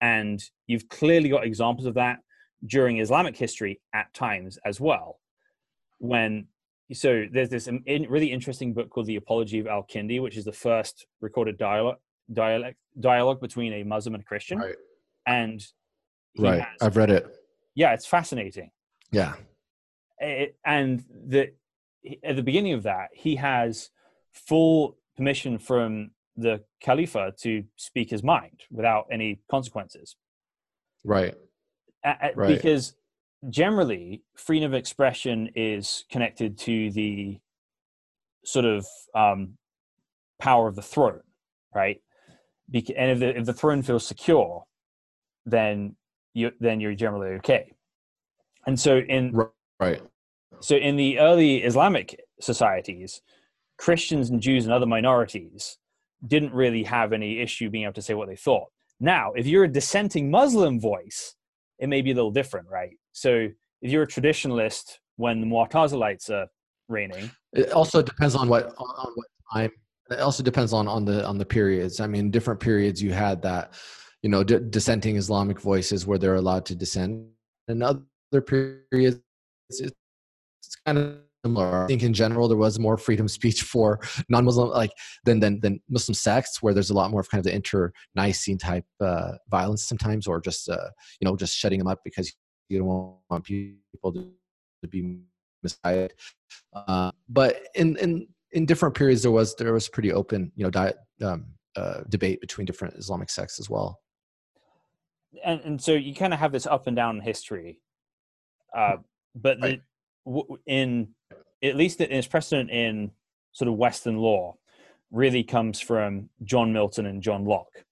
And 0.00 0.42
you've 0.66 0.88
clearly 0.88 1.28
got 1.28 1.44
examples 1.44 1.86
of 1.86 1.94
that 1.94 2.18
during 2.66 2.98
Islamic 2.98 3.36
history 3.36 3.80
at 3.94 4.12
times 4.14 4.58
as 4.64 4.80
well. 4.80 5.20
When 5.98 6.48
so 6.92 7.24
there's 7.32 7.48
this 7.48 7.68
really 7.86 8.30
interesting 8.30 8.74
book 8.74 8.90
called 8.90 9.06
The 9.06 9.16
Apology 9.16 9.60
of 9.60 9.66
Al 9.66 9.84
Kindi, 9.84 10.20
which 10.20 10.36
is 10.36 10.44
the 10.44 10.52
first 10.52 11.06
recorded 11.20 11.56
dialogue 11.56 11.96
dialect 12.32 12.78
dialogue 13.00 13.40
between 13.40 13.72
a 13.72 13.82
Muslim 13.82 14.14
and 14.14 14.22
a 14.22 14.26
Christian. 14.26 14.58
Right. 14.58 14.76
And 15.26 15.64
right, 16.38 16.60
has, 16.60 16.68
I've 16.80 16.96
read 16.96 17.10
it. 17.10 17.26
Yeah, 17.74 17.92
it's 17.92 18.06
fascinating. 18.06 18.70
Yeah, 19.10 19.34
it, 20.18 20.56
and 20.64 21.04
the 21.26 21.52
at 22.24 22.36
the 22.36 22.42
beginning 22.42 22.72
of 22.72 22.82
that, 22.84 23.08
he 23.12 23.36
has 23.36 23.90
full 24.32 24.96
permission 25.16 25.58
from 25.58 26.10
the 26.36 26.62
Khalifa 26.80 27.34
to 27.40 27.64
speak 27.76 28.10
his 28.10 28.22
mind 28.22 28.62
without 28.70 29.06
any 29.12 29.40
consequences. 29.50 30.16
Right. 31.04 31.34
right. 32.04 32.34
Because 32.36 32.94
generally, 33.50 34.22
freedom 34.36 34.72
of 34.72 34.74
expression 34.74 35.50
is 35.54 36.04
connected 36.10 36.58
to 36.58 36.90
the 36.90 37.38
sort 38.44 38.64
of 38.64 38.86
um, 39.14 39.58
power 40.40 40.68
of 40.68 40.74
the 40.74 40.82
throne, 40.82 41.20
right? 41.74 42.00
And 42.72 43.10
if 43.10 43.18
the, 43.18 43.38
if 43.38 43.44
the 43.46 43.52
throne 43.52 43.82
feels 43.82 44.06
secure, 44.06 44.64
then 45.44 45.96
you 46.34 46.52
then 46.60 46.80
you're 46.80 46.94
generally 46.94 47.34
okay. 47.36 47.72
And 48.66 48.78
so 48.78 48.98
in 48.98 49.32
right, 49.80 50.02
so 50.60 50.76
in 50.76 50.96
the 50.96 51.18
early 51.18 51.62
Islamic 51.62 52.18
societies, 52.40 53.20
Christians 53.78 54.30
and 54.30 54.40
Jews 54.40 54.64
and 54.64 54.72
other 54.72 54.86
minorities 54.86 55.78
didn't 56.26 56.54
really 56.54 56.84
have 56.84 57.12
any 57.12 57.40
issue 57.40 57.68
being 57.68 57.84
able 57.84 57.94
to 57.94 58.02
say 58.02 58.14
what 58.14 58.28
they 58.28 58.36
thought. 58.36 58.68
Now, 59.00 59.32
if 59.32 59.46
you're 59.46 59.64
a 59.64 59.68
dissenting 59.68 60.30
Muslim 60.30 60.80
voice, 60.80 61.34
it 61.80 61.88
may 61.88 62.02
be 62.02 62.12
a 62.12 62.14
little 62.14 62.30
different, 62.30 62.68
right? 62.68 62.96
So 63.10 63.48
if 63.80 63.90
you're 63.90 64.04
a 64.04 64.06
traditionalist 64.06 64.98
when 65.16 65.40
the 65.40 65.46
Mu'tazilites 65.46 66.30
are 66.30 66.46
reigning, 66.88 67.30
it 67.52 67.72
also 67.72 68.02
depends 68.02 68.36
on 68.36 68.48
what 68.48 68.66
on 68.78 69.12
what 69.14 69.26
time 69.52 69.72
it 70.12 70.20
also 70.20 70.42
depends 70.42 70.72
on 70.72 70.88
on 70.88 71.04
the 71.04 71.26
on 71.26 71.38
the 71.38 71.44
periods. 71.44 72.00
I 72.00 72.06
mean 72.06 72.30
different 72.30 72.60
periods 72.60 73.02
you 73.02 73.12
had 73.12 73.42
that 73.42 73.74
you 74.22 74.30
know 74.30 74.44
d- 74.44 74.60
dissenting 74.70 75.16
islamic 75.16 75.60
voices 75.60 76.06
where 76.06 76.18
they're 76.18 76.36
allowed 76.36 76.64
to 76.66 76.74
dissent. 76.74 77.26
And 77.68 77.82
other 77.82 78.42
periods 78.42 79.20
it's, 79.68 79.80
it's 79.80 80.76
kind 80.86 80.98
of 80.98 81.16
similar. 81.44 81.84
I 81.84 81.86
think 81.86 82.02
in 82.02 82.12
general 82.12 82.48
there 82.48 82.56
was 82.56 82.78
more 82.78 82.96
freedom 82.96 83.26
of 83.26 83.30
speech 83.30 83.62
for 83.62 84.00
non-muslim 84.28 84.70
like 84.70 84.92
than 85.24 85.40
than 85.40 85.60
than 85.60 85.80
muslim 85.88 86.14
sects 86.14 86.62
where 86.62 86.74
there's 86.74 86.90
a 86.90 86.94
lot 86.94 87.10
more 87.10 87.20
of 87.20 87.30
kind 87.30 87.40
of 87.40 87.44
the 87.44 87.54
inter-nicene 87.54 88.58
type 88.58 88.84
uh, 89.00 89.32
violence 89.48 89.84
sometimes 89.84 90.26
or 90.26 90.40
just 90.40 90.68
uh, 90.68 90.88
you 91.20 91.26
know 91.26 91.36
just 91.36 91.56
shutting 91.56 91.78
them 91.78 91.88
up 91.88 92.00
because 92.04 92.32
you 92.68 92.78
don't 92.78 92.86
want 92.86 93.44
people 93.44 94.12
to, 94.12 94.30
to 94.82 94.88
be 94.88 95.18
misguided 95.62 96.12
uh, 96.74 97.10
but 97.28 97.62
in 97.74 97.96
in 97.96 98.26
in 98.52 98.66
different 98.66 98.94
periods 98.94 99.22
there 99.22 99.32
was 99.32 99.54
there 99.56 99.72
was 99.72 99.88
pretty 99.88 100.12
open 100.12 100.52
you 100.54 100.64
know 100.64 100.70
diet 100.70 100.96
um, 101.22 101.46
uh, 101.76 102.02
debate 102.08 102.40
between 102.40 102.66
different 102.66 102.94
Islamic 102.96 103.30
sects 103.30 103.58
as 103.58 103.68
well. 103.70 104.00
And 105.44 105.60
and 105.62 105.82
so 105.82 105.92
you 105.92 106.14
kind 106.14 106.34
of 106.34 106.40
have 106.40 106.52
this 106.52 106.66
up 106.66 106.86
and 106.86 106.96
down 106.96 107.20
history, 107.20 107.80
uh, 108.76 108.96
but 109.34 109.58
right. 109.60 109.80
the, 110.26 110.42
in 110.66 111.08
at 111.62 111.76
least 111.76 112.00
in 112.00 112.10
its 112.10 112.26
precedent 112.26 112.70
in 112.70 113.10
sort 113.52 113.68
of 113.68 113.74
Western 113.74 114.18
law 114.18 114.56
really 115.10 115.44
comes 115.44 115.80
from 115.80 116.28
John 116.42 116.72
Milton 116.72 117.06
and 117.06 117.22
John 117.22 117.44
Locke. 117.44 117.84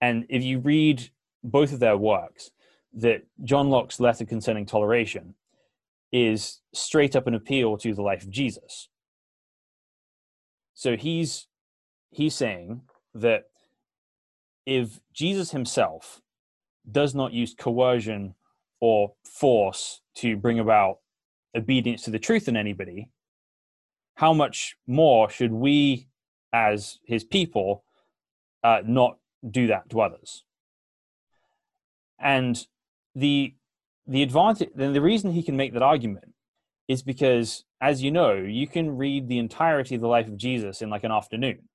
And 0.00 0.26
if 0.28 0.42
you 0.42 0.60
read 0.60 1.10
both 1.44 1.72
of 1.72 1.80
their 1.80 1.96
works, 1.96 2.50
that 2.94 3.22
John 3.44 3.68
Locke's 3.68 4.00
letter 4.00 4.24
concerning 4.24 4.66
toleration 4.66 5.34
is 6.12 6.60
straight 6.72 7.14
up 7.14 7.26
an 7.26 7.34
appeal 7.34 7.76
to 7.78 7.94
the 7.94 8.02
life 8.02 8.22
of 8.22 8.30
Jesus. 8.30 8.88
So 10.74 10.96
he's 10.96 11.46
he's 12.10 12.34
saying 12.34 12.82
that 13.14 13.44
if 14.64 15.00
Jesus 15.12 15.50
himself 15.50 16.20
does 16.90 17.14
not 17.14 17.32
use 17.32 17.54
coercion 17.54 18.34
or 18.80 19.12
force 19.24 20.02
to 20.16 20.36
bring 20.36 20.58
about 20.58 20.98
obedience 21.56 22.02
to 22.02 22.10
the 22.10 22.18
truth 22.18 22.48
in 22.48 22.56
anybody, 22.56 23.10
how 24.14 24.32
much 24.32 24.76
more 24.86 25.28
should 25.30 25.52
we, 25.52 26.08
as 26.52 26.98
his 27.04 27.24
people, 27.24 27.84
uh, 28.64 28.82
not 28.84 29.18
do 29.48 29.68
that 29.68 29.88
to 29.90 30.00
others? 30.00 30.44
And 32.18 32.58
the 33.14 33.54
the 34.08 34.22
advantage 34.22 34.70
then 34.74 34.92
the 34.92 35.00
reason 35.00 35.30
he 35.30 35.42
can 35.42 35.56
make 35.56 35.72
that 35.74 35.82
argument 35.82 36.32
is 36.88 37.02
because 37.02 37.64
as 37.80 38.02
you 38.02 38.10
know 38.10 38.32
you 38.34 38.66
can 38.66 38.96
read 38.96 39.28
the 39.28 39.38
entirety 39.38 39.94
of 39.94 40.00
the 40.00 40.08
life 40.08 40.26
of 40.26 40.36
jesus 40.36 40.82
in 40.82 40.90
like 40.90 41.04
an 41.04 41.12
afternoon. 41.12 41.68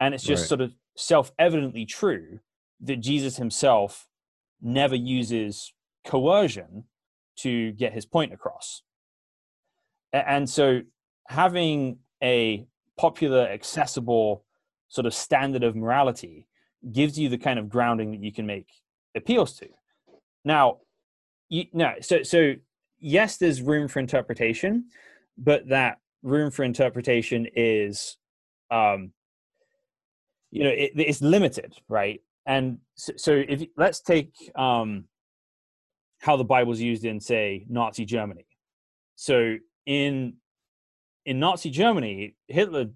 And 0.00 0.14
it's 0.14 0.24
just 0.24 0.42
Right. 0.44 0.48
sort 0.48 0.60
of 0.62 0.74
self-evidently 0.96 1.84
true 1.84 2.40
that 2.80 2.96
jesus 2.96 3.36
himself 3.36 4.08
never 4.60 4.94
uses 4.96 5.72
coercion 6.06 6.84
to 7.36 7.72
get 7.72 7.92
his 7.92 8.06
point 8.06 8.32
across. 8.32 8.82
And 10.12 10.48
so 10.48 10.80
having 11.28 11.98
a 12.22 12.66
popular 12.96 13.42
accessible 13.42 14.44
sort 14.88 15.06
of 15.06 15.14
standard 15.14 15.62
of 15.62 15.76
morality 15.76 16.46
gives 16.90 17.18
you 17.18 17.28
the 17.28 17.38
kind 17.38 17.58
of 17.58 17.68
grounding 17.68 18.10
that 18.12 18.20
you 18.22 18.32
can 18.32 18.46
make 18.46 18.68
appeals 19.14 19.52
to 19.58 19.68
now 20.44 20.78
you 21.48 21.64
no 21.72 21.94
so 22.00 22.22
so 22.22 22.54
yes 22.98 23.36
there's 23.36 23.62
room 23.62 23.88
for 23.88 24.00
interpretation 24.00 24.84
but 25.36 25.68
that 25.68 25.98
room 26.22 26.50
for 26.50 26.64
interpretation 26.64 27.46
is 27.54 28.16
um 28.70 29.12
you 30.50 30.64
know 30.64 30.70
it, 30.70 30.92
it's 30.96 31.22
limited 31.22 31.74
right? 31.88 32.20
And 32.46 32.78
so, 32.94 33.12
so 33.16 33.44
if 33.46 33.62
let's 33.76 34.00
take 34.00 34.32
um 34.56 35.04
how 36.20 36.36
the 36.36 36.44
bible's 36.44 36.80
used 36.80 37.04
in 37.04 37.20
say 37.20 37.64
nazi 37.68 38.04
germany. 38.04 38.46
So 39.16 39.56
in 39.86 40.34
in 41.24 41.38
nazi 41.38 41.70
germany 41.70 42.34
hitler 42.46 42.86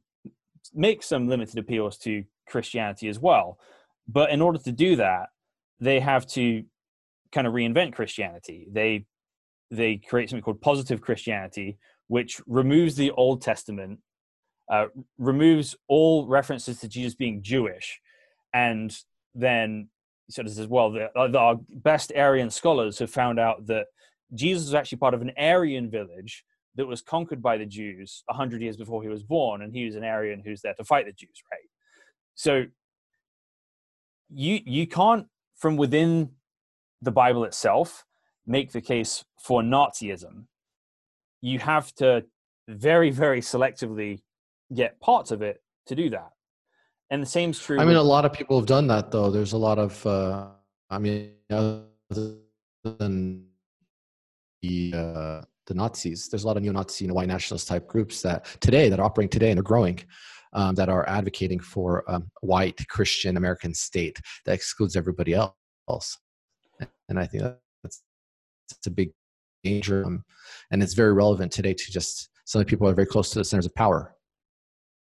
makes 0.74 1.06
some 1.06 1.28
limited 1.28 1.58
appeals 1.58 1.98
to 1.98 2.24
christianity 2.48 3.08
as 3.08 3.18
well 3.18 3.58
but 4.08 4.30
in 4.30 4.40
order 4.40 4.58
to 4.58 4.72
do 4.72 4.96
that 4.96 5.28
they 5.80 6.00
have 6.00 6.26
to 6.26 6.62
kind 7.32 7.46
of 7.46 7.54
reinvent 7.54 7.94
christianity. 7.94 8.68
They 8.70 9.06
they 9.70 9.96
create 9.96 10.28
something 10.28 10.42
called 10.42 10.60
positive 10.60 11.00
christianity 11.00 11.78
which 12.08 12.40
removes 12.46 12.94
the 12.94 13.10
old 13.12 13.40
testament 13.40 13.98
uh, 14.70 14.86
removes 15.18 15.74
all 15.88 16.26
references 16.26 16.78
to 16.78 16.88
jesus 16.88 17.14
being 17.14 17.42
jewish 17.42 18.00
and 18.52 18.96
then 19.34 19.88
sort 20.30 20.46
of 20.46 20.52
says 20.52 20.66
well 20.66 20.92
the, 20.92 21.10
uh, 21.18 21.26
the 21.28 21.38
our 21.38 21.58
best 21.70 22.12
aryan 22.14 22.50
scholars 22.50 22.98
have 22.98 23.10
found 23.10 23.40
out 23.40 23.66
that 23.66 23.86
jesus 24.34 24.66
was 24.66 24.74
actually 24.74 24.98
part 24.98 25.14
of 25.14 25.22
an 25.22 25.32
aryan 25.38 25.90
village 25.90 26.44
that 26.74 26.86
was 26.86 27.00
conquered 27.00 27.42
by 27.42 27.56
the 27.56 27.66
jews 27.66 28.22
100 28.26 28.60
years 28.60 28.76
before 28.76 29.02
he 29.02 29.08
was 29.08 29.22
born 29.22 29.62
and 29.62 29.74
he 29.74 29.86
was 29.86 29.96
an 29.96 30.04
aryan 30.04 30.42
who's 30.44 30.60
there 30.60 30.74
to 30.74 30.84
fight 30.84 31.06
the 31.06 31.12
jews 31.12 31.42
right? 31.50 31.60
So 32.34 32.64
you 34.30 34.60
you 34.64 34.86
can't 34.86 35.26
from 35.56 35.76
within 35.76 36.30
the 37.02 37.12
bible 37.12 37.44
itself 37.44 38.04
make 38.46 38.72
the 38.72 38.80
case 38.80 39.24
for 39.38 39.62
nazism 39.62 40.46
you 41.40 41.58
have 41.58 41.94
to 41.94 42.24
very 42.68 43.10
very 43.10 43.40
selectively 43.40 44.22
get 44.74 44.98
parts 45.00 45.30
of 45.30 45.42
it 45.42 45.62
to 45.86 45.94
do 45.94 46.08
that 46.08 46.30
and 47.12 47.20
the 47.22 47.26
same's 47.26 47.58
true 47.58 47.78
I 47.78 47.84
mean, 47.84 47.96
a 47.96 48.02
lot 48.02 48.24
of 48.24 48.32
people 48.32 48.58
have 48.58 48.66
done 48.66 48.86
that, 48.86 49.10
though. 49.10 49.30
There's 49.30 49.52
a 49.52 49.58
lot 49.58 49.78
of, 49.78 50.04
uh, 50.06 50.46
I 50.88 50.98
mean, 50.98 51.32
other 51.50 51.82
than 52.82 53.44
the 54.62 54.94
uh, 54.94 55.42
the 55.66 55.74
Nazis, 55.74 56.30
there's 56.30 56.44
a 56.44 56.46
lot 56.46 56.56
of 56.56 56.62
neo-Nazi 56.62 57.04
and 57.04 57.14
white 57.14 57.28
nationalist 57.28 57.68
type 57.68 57.86
groups 57.86 58.22
that 58.22 58.46
today 58.60 58.88
that 58.88 58.98
are 58.98 59.04
operating 59.04 59.28
today 59.28 59.50
and 59.50 59.60
are 59.60 59.62
growing, 59.62 60.00
um, 60.54 60.74
that 60.76 60.88
are 60.88 61.06
advocating 61.06 61.60
for 61.60 62.02
um, 62.10 62.30
white 62.40 62.80
Christian 62.88 63.36
American 63.36 63.74
state 63.74 64.18
that 64.46 64.54
excludes 64.54 64.96
everybody 64.96 65.34
else. 65.34 66.18
And 67.08 67.18
I 67.18 67.26
think 67.26 67.44
that's 67.82 68.02
a 68.86 68.90
big 68.90 69.12
danger, 69.64 70.04
um, 70.04 70.24
and 70.70 70.82
it's 70.82 70.94
very 70.94 71.12
relevant 71.12 71.52
today 71.52 71.74
to 71.74 71.92
just 71.92 72.30
some 72.44 72.64
people 72.64 72.88
are 72.88 72.94
very 72.94 73.06
close 73.06 73.30
to 73.30 73.38
the 73.38 73.44
centers 73.44 73.66
of 73.66 73.74
power. 73.74 74.14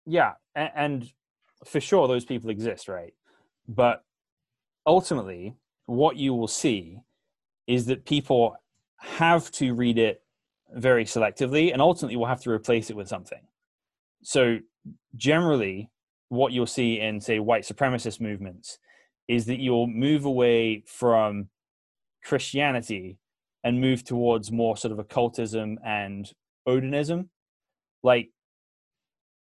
yeah 0.06 0.34
and, 0.56 0.72
and 0.76 1.12
for 1.66 1.80
sure 1.82 2.08
those 2.08 2.26
people 2.26 2.50
exist 2.50 2.88
right 2.88 3.14
but 3.68 4.04
ultimately 4.86 5.56
what 5.88 6.16
you 6.16 6.34
will 6.34 6.48
see 6.48 7.00
is 7.68 7.86
that 7.88 8.06
people 8.06 8.56
have 8.98 9.52
to 9.52 9.74
read 9.74 9.98
it 9.98 10.22
very 10.74 11.06
selectively 11.06 11.72
and 11.72 11.82
ultimately 11.82 12.16
will 12.16 12.26
have 12.26 12.42
to 12.42 12.52
replace 12.52 12.90
it 12.90 12.96
with 12.96 13.08
something 13.08 13.42
so 14.24 14.60
generally 15.16 15.90
what 16.30 16.52
you'll 16.52 16.66
see 16.66 17.00
in 17.00 17.20
say 17.20 17.40
white 17.40 17.64
supremacist 17.64 18.20
movements 18.20 18.78
is 19.28 19.46
that 19.46 19.60
you'll 19.60 19.88
move 19.88 20.26
away 20.26 20.84
from 20.86 21.50
christianity 22.26 23.18
and 23.64 23.80
move 23.80 24.04
towards 24.04 24.52
more 24.52 24.76
sort 24.76 24.92
of 24.92 25.00
occultism 25.00 25.78
and 25.86 26.32
odinism 26.68 27.28
like 28.04 28.30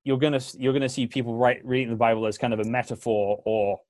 you're 0.04 0.18
gonna 0.18 0.40
you're 0.58 0.72
gonna 0.72 0.88
see 0.88 1.06
people 1.06 1.34
write 1.37 1.64
reading 1.64 1.90
the 1.90 1.96
bible 1.96 2.26
as 2.26 2.37
kind 2.37 2.52
of 2.52 2.60
a 2.60 2.64
metaphor 2.64 3.40
or 3.44 3.80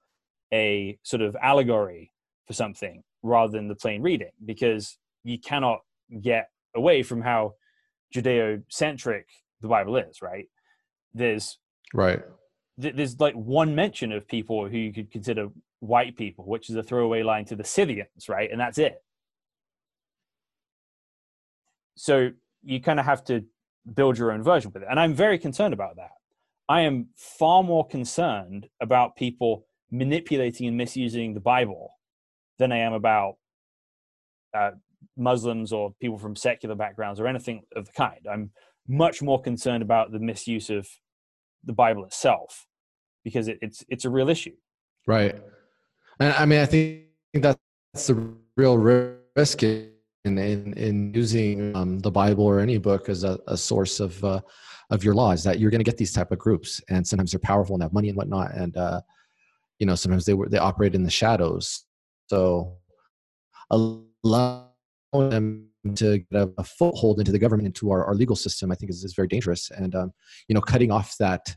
a 0.52 0.96
sort 1.02 1.22
of 1.22 1.34
allegory 1.42 2.12
for 2.46 2.52
something 2.52 3.02
rather 3.22 3.52
than 3.52 3.68
the 3.68 3.74
plain 3.74 4.02
reading 4.02 4.30
because 4.44 4.98
you 5.24 5.38
cannot 5.38 5.80
get 6.20 6.48
away 6.76 7.02
from 7.02 7.22
how 7.22 7.54
judeo-centric 8.14 9.26
the 9.60 9.68
bible 9.68 9.96
is 9.96 10.20
right 10.22 10.46
there's 11.14 11.58
Right. 11.92 12.20
th- 12.80 12.94
there's 12.96 13.18
like 13.20 13.34
one 13.34 13.74
mention 13.74 14.12
of 14.12 14.26
people 14.26 14.68
who 14.68 14.76
you 14.76 14.92
could 14.92 15.10
consider 15.10 15.48
white 15.86 16.16
people, 16.16 16.44
which 16.46 16.70
is 16.70 16.76
a 16.76 16.82
throwaway 16.82 17.22
line 17.22 17.44
to 17.46 17.56
the 17.56 17.64
Scythians, 17.64 18.28
right? 18.28 18.50
And 18.50 18.60
that's 18.60 18.78
it. 18.78 19.02
So 21.96 22.30
you 22.62 22.80
kind 22.80 22.98
of 22.98 23.06
have 23.06 23.24
to 23.24 23.44
build 23.94 24.18
your 24.18 24.32
own 24.32 24.42
version 24.42 24.70
with 24.72 24.82
it. 24.82 24.88
And 24.90 24.98
I'm 24.98 25.14
very 25.14 25.38
concerned 25.38 25.74
about 25.74 25.96
that. 25.96 26.12
I 26.68 26.82
am 26.82 27.08
far 27.16 27.62
more 27.62 27.86
concerned 27.86 28.68
about 28.80 29.16
people 29.16 29.66
manipulating 29.90 30.66
and 30.66 30.76
misusing 30.76 31.34
the 31.34 31.40
Bible 31.40 31.92
than 32.58 32.72
I 32.72 32.78
am 32.78 32.94
about 32.94 33.36
uh, 34.54 34.70
Muslims 35.16 35.72
or 35.72 35.92
people 36.00 36.18
from 36.18 36.34
secular 36.34 36.74
backgrounds 36.74 37.20
or 37.20 37.26
anything 37.26 37.62
of 37.76 37.86
the 37.86 37.92
kind. 37.92 38.26
I'm 38.30 38.50
much 38.88 39.22
more 39.22 39.40
concerned 39.40 39.82
about 39.82 40.12
the 40.12 40.18
misuse 40.18 40.70
of 40.70 40.88
the 41.64 41.72
Bible 41.72 42.04
itself 42.04 42.66
because 43.22 43.48
it, 43.48 43.58
it's 43.60 43.84
it's 43.88 44.04
a 44.04 44.10
real 44.10 44.28
issue. 44.28 44.54
Right. 45.06 45.36
And 46.20 46.32
I 46.34 46.44
mean, 46.44 46.60
I 46.60 46.66
think 46.66 47.06
that's 47.34 47.58
the 48.06 48.34
real 48.56 48.78
risk 48.78 49.62
in 49.62 49.90
in, 50.24 50.72
in 50.74 51.12
using 51.14 51.74
um, 51.76 51.98
the 51.98 52.10
Bible 52.10 52.44
or 52.44 52.60
any 52.60 52.78
book 52.78 53.08
as 53.08 53.24
a, 53.24 53.38
a 53.46 53.56
source 53.56 54.00
of 54.00 54.22
uh, 54.24 54.40
of 54.90 55.04
your 55.04 55.14
laws. 55.14 55.42
that 55.44 55.58
you're 55.58 55.70
going 55.70 55.80
to 55.80 55.84
get 55.84 55.96
these 55.96 56.12
type 56.12 56.32
of 56.32 56.38
groups, 56.38 56.80
and 56.88 57.06
sometimes 57.06 57.32
they're 57.32 57.40
powerful 57.40 57.74
and 57.74 57.82
have 57.82 57.92
money 57.92 58.08
and 58.08 58.16
whatnot, 58.16 58.54
and 58.54 58.76
uh, 58.76 59.00
you 59.78 59.86
know 59.86 59.94
sometimes 59.94 60.24
they 60.24 60.34
were 60.34 60.48
they 60.48 60.58
operate 60.58 60.94
in 60.94 61.02
the 61.02 61.10
shadows. 61.10 61.84
So 62.28 62.78
allow 63.70 64.70
them 65.12 65.68
to 65.96 66.18
get 66.18 66.26
a, 66.32 66.50
a 66.56 66.64
foothold 66.64 67.18
into 67.18 67.32
the 67.32 67.38
government, 67.38 67.66
into 67.66 67.90
our, 67.90 68.04
our 68.06 68.14
legal 68.14 68.36
system, 68.36 68.72
I 68.72 68.74
think 68.74 68.90
is, 68.90 69.04
is 69.04 69.14
very 69.14 69.28
dangerous. 69.28 69.70
And 69.70 69.94
um, 69.94 70.12
you 70.48 70.54
know, 70.54 70.60
cutting 70.60 70.90
off 70.90 71.16
that 71.18 71.54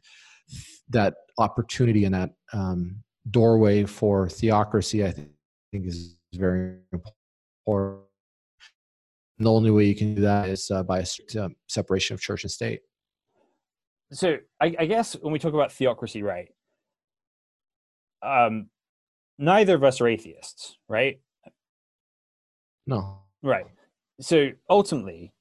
that 0.90 1.16
opportunity 1.38 2.06
and 2.06 2.16
that 2.16 2.32
um, 2.54 3.04
doorway 3.30 3.86
for 3.86 4.30
theocracy, 4.30 5.06
I 5.06 5.12
think, 5.12 5.30
think 5.72 5.86
is 5.86 6.18
very 6.34 6.78
important. 6.92 8.04
And 9.38 9.46
the 9.46 9.52
only 9.52 9.72
way 9.72 9.86
you 9.86 9.96
can 9.96 10.16
do 10.16 10.22
that 10.22 10.50
is 10.50 10.72
uh, 10.72 10.84
by 10.84 11.00
a 11.00 11.40
um, 11.44 11.56
separation 11.68 12.14
of 12.14 12.22
church 12.22 12.44
and 12.44 12.52
state. 12.52 12.82
So 14.12 14.38
I, 14.62 14.76
I 14.80 14.86
guess 14.86 15.14
when 15.14 15.34
we 15.34 15.40
talk 15.40 15.54
about 15.54 15.72
theocracy, 15.72 16.24
right? 16.24 16.50
Um, 18.24 18.70
neither 19.38 19.76
of 19.76 19.84
us 19.84 20.02
are 20.02 20.08
atheists, 20.08 20.78
right? 20.88 21.20
No. 22.88 23.20
Right. 23.44 23.66
So 24.22 24.52
ultimately, 24.70 25.34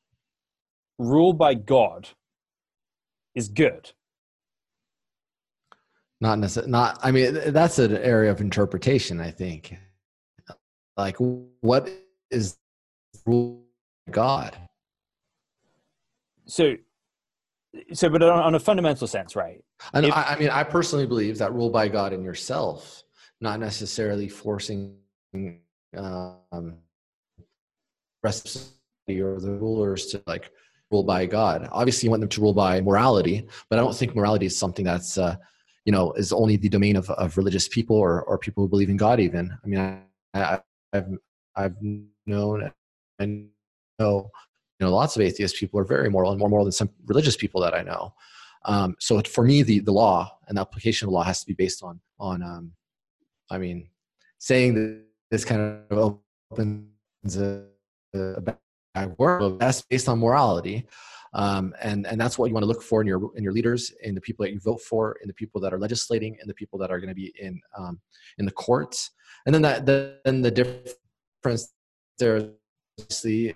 rule 0.99 1.33
by 1.33 1.55
God 1.55 2.09
is 3.35 3.49
good. 3.49 3.93
Not 6.21 6.39
necessarily. 6.39 6.71
Not. 6.71 6.99
I 7.03 7.11
mean, 7.11 7.53
that's 7.53 7.79
an 7.79 7.97
area 7.97 8.31
of 8.31 8.41
interpretation. 8.41 9.21
I 9.21 9.31
think. 9.31 9.77
Like, 10.97 11.17
what 11.61 11.91
is 12.31 12.57
rule 13.27 13.63
God? 14.11 14.57
So, 16.47 16.77
so, 17.93 18.09
but 18.09 18.23
on, 18.23 18.31
on 18.31 18.55
a 18.55 18.59
fundamental 18.59 19.07
sense, 19.07 19.37
right? 19.37 19.63
And 19.93 20.07
If- 20.07 20.15
I, 20.15 20.23
I 20.23 20.39
mean, 20.39 20.49
I 20.49 20.63
personally 20.63 21.07
believe 21.07 21.39
that 21.39 21.53
rule 21.53 21.71
by 21.71 21.89
God 21.89 22.13
in 22.13 22.23
yourself, 22.23 23.03
not 23.41 23.61
necessarily 23.61 24.29
forcing 24.29 24.97
um, 25.95 26.79
rest 28.23 28.73
or 29.09 29.39
the 29.41 29.51
rulers 29.51 30.07
to 30.07 30.23
like 30.27 30.51
rule 30.91 31.03
by 31.03 31.27
God. 31.27 31.69
Obviously, 31.73 32.07
you 32.07 32.11
want 32.11 32.21
them 32.21 32.29
to 32.31 32.41
rule 32.41 32.55
by 32.55 32.81
morality, 32.81 33.47
but 33.69 33.79
I 33.79 33.83
don't 33.83 33.95
think 33.95 34.15
morality 34.15 34.47
is 34.47 34.59
something 34.59 34.85
that's 34.85 35.19
uh, 35.19 35.37
you 35.87 35.93
know 35.93 36.13
is 36.13 36.33
only 36.33 36.57
the 36.57 36.69
domain 36.69 36.97
of, 36.97 37.09
of 37.11 37.39
religious 37.39 37.69
people 37.69 37.97
or 37.97 38.23
or 38.25 38.37
people 38.37 38.63
who 38.63 38.69
believe 38.69 38.91
in 38.91 38.99
God. 38.99 39.21
Even 39.21 39.57
I 39.65 39.67
mean, 39.67 39.99
I, 40.35 40.61
I've 40.93 41.19
I've 41.55 41.77
known 42.27 42.71
and 43.19 43.49
know 43.99 44.31
you 44.79 44.87
know 44.87 44.95
lots 44.95 45.17
of 45.17 45.23
atheist 45.23 45.57
people 45.57 45.81
are 45.81 45.85
very 45.85 46.11
moral 46.11 46.33
and 46.33 46.39
more 46.39 46.51
moral 46.51 46.67
than 46.67 46.73
some 46.73 46.91
religious 47.07 47.37
people 47.37 47.63
that 47.63 47.73
I 47.73 47.83
know. 47.83 48.13
Um, 48.67 48.97
so 48.99 49.23
for 49.23 49.45
me, 49.45 49.63
the 49.63 49.79
the 49.79 49.93
law 49.93 50.37
and 50.49 50.59
the 50.59 50.61
application 50.61 51.07
of 51.07 51.13
law 51.13 51.23
has 51.23 51.41
to 51.41 51.47
be 51.47 51.55
based 51.55 51.83
on 51.83 52.01
on 52.19 52.43
um, 52.43 52.73
I 53.49 53.59
mean, 53.59 53.89
saying 54.39 54.75
that 54.75 55.05
this 55.31 55.45
kind 55.45 55.79
of 55.89 56.19
opens 56.51 57.37
a, 57.37 57.65
a 58.15 58.41
bad 58.41 59.15
world 59.19 59.61
that's 59.61 59.83
based 59.83 60.09
on 60.09 60.19
morality. 60.19 60.87
Um, 61.37 61.75
and 61.83 62.07
and 62.07 62.19
that's 62.19 62.39
what 62.39 62.47
you 62.47 62.55
want 62.55 62.63
to 62.63 62.69
look 62.69 62.83
for 62.83 63.03
in 63.03 63.07
your 63.07 63.31
in 63.37 63.45
your 63.45 63.53
leaders, 63.53 63.93
in 64.03 64.15
the 64.15 64.21
people 64.23 64.45
that 64.45 64.53
you 64.53 64.59
vote 64.59 64.81
for, 64.81 65.19
in 65.23 65.29
the 65.29 65.35
people 65.35 65.61
that 65.61 65.73
are 65.73 65.79
legislating, 65.79 66.35
in 66.41 66.49
the 66.49 66.55
people 66.55 66.79
that 66.79 66.91
are 66.91 66.99
going 66.99 67.11
to 67.11 67.15
be 67.15 67.33
in 67.39 67.61
um, 67.79 68.01
in 68.39 68.47
the 68.47 68.53
courts, 68.53 69.11
and 69.45 69.55
then 69.55 69.61
that 69.61 69.85
then 69.85 70.41
the 70.41 70.51
difference 70.51 71.75
there 72.19 72.49
obviously 72.99 73.55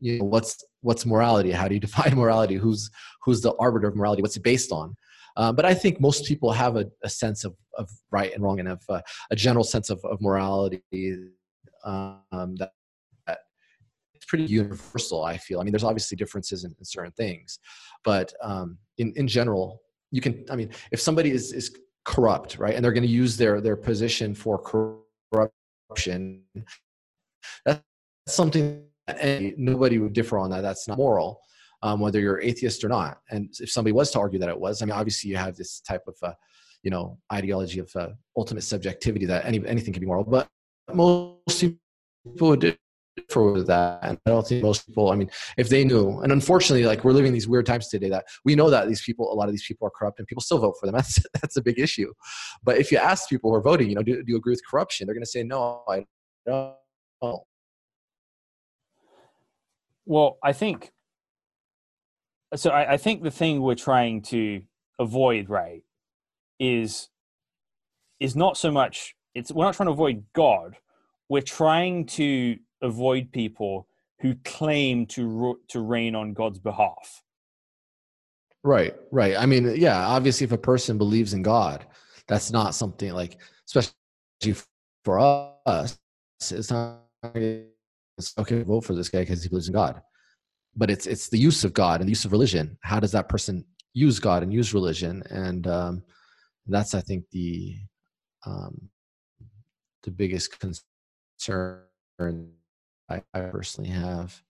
you 0.00 0.18
know 0.18 0.26
what's 0.26 0.62
what's 0.82 1.06
morality? 1.06 1.52
How 1.52 1.68
do 1.68 1.74
you 1.74 1.80
define 1.88 2.14
morality? 2.14 2.56
Who's 2.56 2.90
who's 3.22 3.40
the 3.40 3.54
arbiter 3.58 3.88
of 3.88 3.96
morality? 3.96 4.20
What's 4.20 4.36
it 4.36 4.42
based 4.42 4.70
on? 4.70 4.94
Um, 5.38 5.56
but 5.56 5.64
i 5.64 5.72
think 5.72 5.98
most 5.98 6.26
people 6.26 6.52
have 6.52 6.76
a, 6.76 6.84
a 7.02 7.08
sense 7.08 7.44
of, 7.44 7.54
of 7.78 7.88
right 8.10 8.34
and 8.34 8.42
wrong 8.42 8.60
and 8.60 8.68
have 8.68 8.82
a, 8.90 9.02
a 9.30 9.36
general 9.36 9.64
sense 9.64 9.88
of, 9.88 9.98
of 10.04 10.20
morality 10.20 10.82
um, 11.84 12.54
that 12.56 12.72
it's 14.22 14.26
pretty 14.26 14.44
universal 14.44 15.24
i 15.24 15.36
feel 15.36 15.60
i 15.60 15.64
mean 15.64 15.72
there's 15.72 15.84
obviously 15.84 16.16
differences 16.16 16.64
in, 16.64 16.74
in 16.78 16.84
certain 16.84 17.12
things 17.12 17.58
but 18.04 18.32
um, 18.42 18.78
in, 18.98 19.12
in 19.16 19.26
general 19.26 19.80
you 20.10 20.20
can 20.20 20.44
i 20.50 20.56
mean 20.56 20.70
if 20.90 21.00
somebody 21.00 21.30
is, 21.30 21.52
is 21.52 21.76
corrupt 22.04 22.58
right 22.58 22.74
and 22.74 22.84
they're 22.84 22.92
going 22.92 23.06
to 23.06 23.08
use 23.08 23.36
their 23.36 23.60
their 23.60 23.76
position 23.76 24.34
for 24.34 24.58
corruption 24.58 26.42
that's 27.64 27.82
something 28.26 28.84
and 29.08 29.54
nobody 29.58 29.98
would 29.98 30.12
differ 30.12 30.38
on 30.38 30.50
that. 30.50 30.60
That's 30.62 30.86
not 30.88 30.98
moral, 30.98 31.40
um, 31.82 32.00
whether 32.00 32.20
you're 32.20 32.40
atheist 32.40 32.84
or 32.84 32.88
not. 32.88 33.18
And 33.30 33.52
if 33.60 33.70
somebody 33.70 33.92
was 33.92 34.10
to 34.12 34.20
argue 34.20 34.38
that 34.38 34.48
it 34.48 34.58
was, 34.58 34.82
I 34.82 34.86
mean, 34.86 34.92
obviously 34.92 35.30
you 35.30 35.36
have 35.36 35.56
this 35.56 35.80
type 35.80 36.02
of, 36.06 36.16
uh, 36.22 36.34
you 36.82 36.90
know, 36.90 37.18
ideology 37.32 37.80
of 37.80 37.90
uh, 37.96 38.10
ultimate 38.36 38.62
subjectivity 38.62 39.26
that 39.26 39.44
any, 39.44 39.64
anything 39.66 39.92
can 39.92 40.00
be 40.00 40.06
moral. 40.06 40.24
But 40.24 40.48
most 40.92 41.60
people 41.60 42.48
would 42.48 42.76
differ 43.16 43.52
with 43.52 43.66
that, 43.66 44.00
and 44.02 44.18
I 44.26 44.30
don't 44.30 44.46
think 44.46 44.62
most 44.62 44.86
people. 44.86 45.10
I 45.10 45.16
mean, 45.16 45.30
if 45.56 45.68
they 45.68 45.84
knew, 45.84 46.20
and 46.20 46.32
unfortunately, 46.32 46.86
like 46.86 47.04
we're 47.04 47.12
living 47.12 47.32
these 47.32 47.48
weird 47.48 47.66
times 47.66 47.88
today, 47.88 48.08
that 48.08 48.24
we 48.44 48.54
know 48.54 48.70
that 48.70 48.88
these 48.88 49.02
people, 49.02 49.32
a 49.32 49.34
lot 49.34 49.48
of 49.48 49.52
these 49.52 49.66
people 49.66 49.86
are 49.86 49.90
corrupt, 49.90 50.18
and 50.18 50.28
people 50.28 50.42
still 50.42 50.58
vote 50.58 50.74
for 50.78 50.86
them. 50.86 50.94
That's 50.96 51.20
that's 51.40 51.56
a 51.56 51.62
big 51.62 51.78
issue. 51.78 52.12
But 52.62 52.78
if 52.78 52.92
you 52.92 52.98
ask 52.98 53.28
people 53.28 53.50
who 53.50 53.56
are 53.56 53.62
voting, 53.62 53.88
you 53.88 53.94
know, 53.94 54.02
do, 54.02 54.16
do 54.16 54.24
you 54.26 54.36
agree 54.36 54.52
with 54.52 54.66
corruption? 54.68 55.06
They're 55.06 55.14
going 55.14 55.24
to 55.24 55.30
say 55.30 55.42
no. 55.42 55.82
I 55.88 56.04
don't. 56.46 56.74
Well, 60.04 60.38
I 60.42 60.52
think 60.52 60.90
so. 62.56 62.70
I, 62.70 62.94
I, 62.94 62.96
think 62.96 63.22
the 63.22 63.30
thing 63.30 63.62
we're 63.62 63.74
trying 63.76 64.22
to 64.22 64.62
avoid, 64.98 65.48
right, 65.48 65.82
is 66.58 67.08
is 68.18 68.34
not 68.34 68.56
so 68.56 68.70
much. 68.70 69.14
It's 69.34 69.52
we're 69.52 69.64
not 69.64 69.74
trying 69.74 69.86
to 69.86 69.92
avoid 69.92 70.24
God. 70.34 70.76
We're 71.28 71.42
trying 71.42 72.06
to 72.06 72.58
avoid 72.82 73.32
people 73.32 73.86
who 74.20 74.34
claim 74.44 75.06
to 75.06 75.58
to 75.68 75.80
reign 75.80 76.14
on 76.14 76.32
God's 76.32 76.58
behalf. 76.58 77.22
Right, 78.64 78.94
right. 79.10 79.36
I 79.36 79.46
mean, 79.46 79.74
yeah. 79.76 80.06
Obviously, 80.06 80.44
if 80.44 80.52
a 80.52 80.58
person 80.58 80.96
believes 80.96 81.34
in 81.34 81.42
God, 81.42 81.84
that's 82.28 82.52
not 82.52 82.74
something 82.74 83.12
like, 83.12 83.40
especially 83.66 84.54
for 85.04 85.18
us, 85.66 85.98
it's 86.50 86.70
not 86.70 87.00
it's 88.18 88.36
okay 88.38 88.58
to 88.58 88.64
vote 88.64 88.84
for 88.84 88.94
this 88.94 89.08
guy 89.08 89.20
because 89.20 89.42
he 89.42 89.48
believes 89.48 89.68
in 89.68 89.74
God. 89.74 90.00
But 90.76 90.90
it's 90.90 91.06
it's 91.06 91.28
the 91.28 91.38
use 91.38 91.64
of 91.64 91.74
God 91.74 92.00
and 92.00 92.08
the 92.08 92.12
use 92.12 92.24
of 92.24 92.32
religion. 92.32 92.78
How 92.82 93.00
does 93.00 93.12
that 93.12 93.28
person 93.28 93.64
use 93.94 94.20
God 94.20 94.42
and 94.42 94.52
use 94.52 94.72
religion? 94.72 95.22
And 95.28 95.66
um, 95.66 96.02
that's 96.66 96.94
I 96.94 97.00
think 97.00 97.24
the 97.30 97.76
um, 98.46 98.88
the 100.04 100.10
biggest 100.10 100.58
concern 100.60 101.82
I, 103.12 103.22
I 103.34 103.40
personally 103.42 103.90
have. 103.90 104.42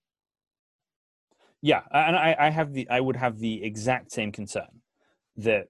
Yeah, 1.60 1.82
and 1.92 2.16
I, 2.16 2.36
I 2.38 2.50
have 2.50 2.72
the 2.72 2.88
I 2.90 3.00
would 3.00 3.16
have 3.16 3.38
the 3.38 3.62
exact 3.62 4.10
same 4.10 4.32
concern 4.32 4.82
that 5.36 5.68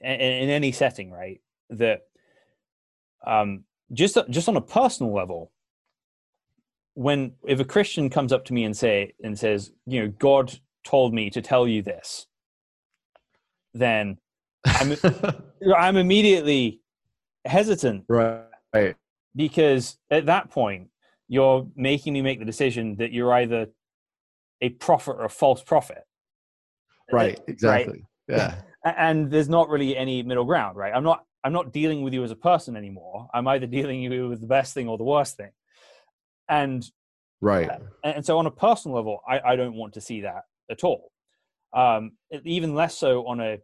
in, 0.00 0.20
in 0.20 0.50
any 0.50 0.72
setting, 0.72 1.10
right? 1.10 1.40
That 1.70 2.02
um, 3.26 3.64
just 3.92 4.18
just 4.28 4.48
on 4.48 4.56
a 4.56 4.60
personal 4.60 5.12
level, 5.12 5.52
when 6.94 7.32
if 7.46 7.60
a 7.60 7.64
Christian 7.64 8.10
comes 8.10 8.32
up 8.32 8.44
to 8.46 8.52
me 8.52 8.64
and 8.64 8.76
say 8.76 9.14
and 9.22 9.38
says, 9.38 9.72
you 9.86 10.00
know, 10.00 10.12
God 10.18 10.58
told 10.84 11.14
me 11.14 11.30
to 11.30 11.40
tell 11.40 11.66
you 11.66 11.82
this, 11.82 12.26
then 13.72 14.18
I'm 14.66 14.96
I'm 15.76 15.96
immediately 15.96 16.82
hesitant, 17.46 18.04
right? 18.08 18.96
Because 19.34 19.98
at 20.10 20.26
that 20.26 20.50
point, 20.50 20.88
you're 21.28 21.66
making 21.76 22.12
me 22.12 22.22
make 22.22 22.38
the 22.38 22.44
decision 22.44 22.96
that 22.96 23.12
you're 23.12 23.32
either 23.32 23.66
a 24.60 24.70
prophet 24.70 25.12
or 25.12 25.24
a 25.24 25.30
false 25.30 25.62
prophet. 25.62 26.02
Right. 27.12 27.38
Exactly. 27.46 28.04
Right? 28.28 28.38
Yeah. 28.38 28.54
and 28.96 29.30
there's 29.30 29.48
not 29.48 29.68
really 29.68 29.96
any 29.96 30.22
middle 30.22 30.44
ground, 30.44 30.76
right? 30.76 30.92
I'm 30.94 31.04
not 31.04 31.24
I'm 31.44 31.52
not 31.52 31.72
dealing 31.72 32.02
with 32.02 32.12
you 32.12 32.24
as 32.24 32.30
a 32.30 32.36
person 32.36 32.76
anymore. 32.76 33.28
I'm 33.32 33.46
either 33.46 33.66
dealing 33.66 34.02
you 34.02 34.28
with 34.28 34.40
the 34.40 34.46
best 34.46 34.74
thing 34.74 34.88
or 34.88 34.98
the 34.98 35.04
worst 35.04 35.36
thing 35.36 35.50
and 36.48 36.84
right 37.40 37.70
and, 38.02 38.24
so 38.24 38.38
on 38.38 38.46
a 38.46 38.50
personal 38.50 38.96
level 38.96 39.20
I, 39.28 39.40
I 39.40 39.56
don't 39.56 39.74
want 39.74 39.94
to 39.94 40.00
see 40.00 40.22
that 40.22 40.42
at 40.70 40.82
all 40.84 41.10
um, 41.74 42.12
even 42.44 42.74
less 42.74 42.96
so 42.96 43.26
on 43.26 43.40
a 43.40 43.58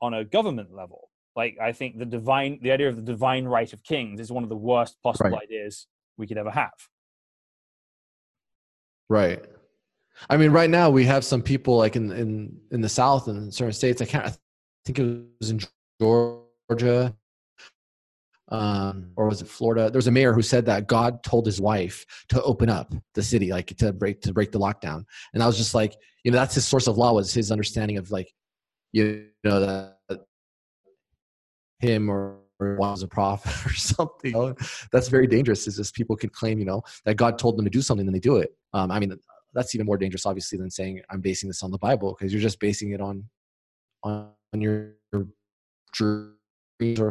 on 0.00 0.14
a 0.14 0.24
government 0.24 0.74
level 0.74 1.10
like 1.36 1.56
i 1.62 1.72
think 1.72 1.98
the 1.98 2.06
divine 2.06 2.58
the 2.62 2.72
idea 2.72 2.88
of 2.88 2.96
the 2.96 3.02
divine 3.02 3.44
right 3.44 3.72
of 3.72 3.82
kings 3.84 4.18
is 4.20 4.32
one 4.32 4.42
of 4.42 4.48
the 4.48 4.56
worst 4.56 4.96
possible 5.02 5.30
right. 5.30 5.42
ideas 5.42 5.86
we 6.16 6.26
could 6.26 6.38
ever 6.38 6.50
have 6.50 6.72
right 9.10 9.44
i 10.30 10.36
mean 10.36 10.50
right 10.50 10.70
now 10.70 10.88
we 10.88 11.04
have 11.04 11.24
some 11.24 11.42
people 11.42 11.76
like 11.76 11.96
in 11.96 12.10
in 12.12 12.58
in 12.70 12.80
the 12.80 12.88
south 12.88 13.28
and 13.28 13.36
in 13.36 13.52
certain 13.52 13.72
states 13.72 14.00
i 14.00 14.06
can't 14.06 14.24
i 14.24 14.32
think 14.86 14.98
it 14.98 15.22
was 15.38 15.50
in 15.50 15.60
georgia 16.00 17.14
um, 18.50 19.12
or 19.16 19.28
was 19.28 19.42
it 19.42 19.48
Florida? 19.48 19.90
There 19.90 19.98
was 19.98 20.08
a 20.08 20.12
mayor 20.12 20.32
who 20.32 20.42
said 20.42 20.66
that 20.66 20.88
God 20.88 21.22
told 21.22 21.46
his 21.46 21.60
wife 21.60 22.04
to 22.30 22.42
open 22.42 22.68
up 22.68 22.92
the 23.14 23.22
city, 23.22 23.50
like 23.50 23.68
to 23.78 23.92
break 23.92 24.20
to 24.22 24.32
break 24.32 24.50
the 24.50 24.58
lockdown. 24.58 25.04
And 25.34 25.42
I 25.42 25.46
was 25.46 25.56
just 25.56 25.74
like, 25.74 25.94
you 26.24 26.32
know, 26.32 26.38
that's 26.38 26.54
his 26.54 26.66
source 26.66 26.88
of 26.88 26.98
law 26.98 27.12
was 27.12 27.32
his 27.32 27.52
understanding 27.52 27.96
of 27.96 28.10
like, 28.10 28.32
you 28.92 29.28
know, 29.44 29.60
that 29.60 30.20
him 31.78 32.10
or, 32.10 32.38
or 32.38 32.40
was 32.60 33.02
a 33.02 33.08
prophet 33.08 33.66
or 33.66 33.74
something. 33.74 34.32
You 34.32 34.38
know? 34.38 34.54
That's 34.92 35.08
very 35.08 35.26
dangerous. 35.26 35.66
Is 35.66 35.76
just 35.76 35.94
people 35.94 36.16
can 36.16 36.30
claim, 36.30 36.58
you 36.58 36.64
know, 36.64 36.82
that 37.04 37.16
God 37.16 37.38
told 37.38 37.56
them 37.56 37.64
to 37.64 37.70
do 37.70 37.82
something 37.82 38.06
and 38.06 38.14
they 38.14 38.20
do 38.20 38.36
it. 38.36 38.54
Um, 38.72 38.90
I 38.90 38.98
mean, 39.00 39.16
that's 39.52 39.74
even 39.74 39.86
more 39.86 39.98
dangerous, 39.98 40.26
obviously, 40.26 40.58
than 40.58 40.70
saying 40.70 41.02
I'm 41.10 41.20
basing 41.20 41.48
this 41.48 41.62
on 41.62 41.70
the 41.70 41.78
Bible 41.78 42.16
because 42.18 42.32
you're 42.32 42.42
just 42.42 42.60
basing 42.60 42.92
it 42.92 43.00
on 43.00 43.24
on 44.02 44.32
your, 44.54 44.94
dreams 45.92 47.00
or 47.00 47.10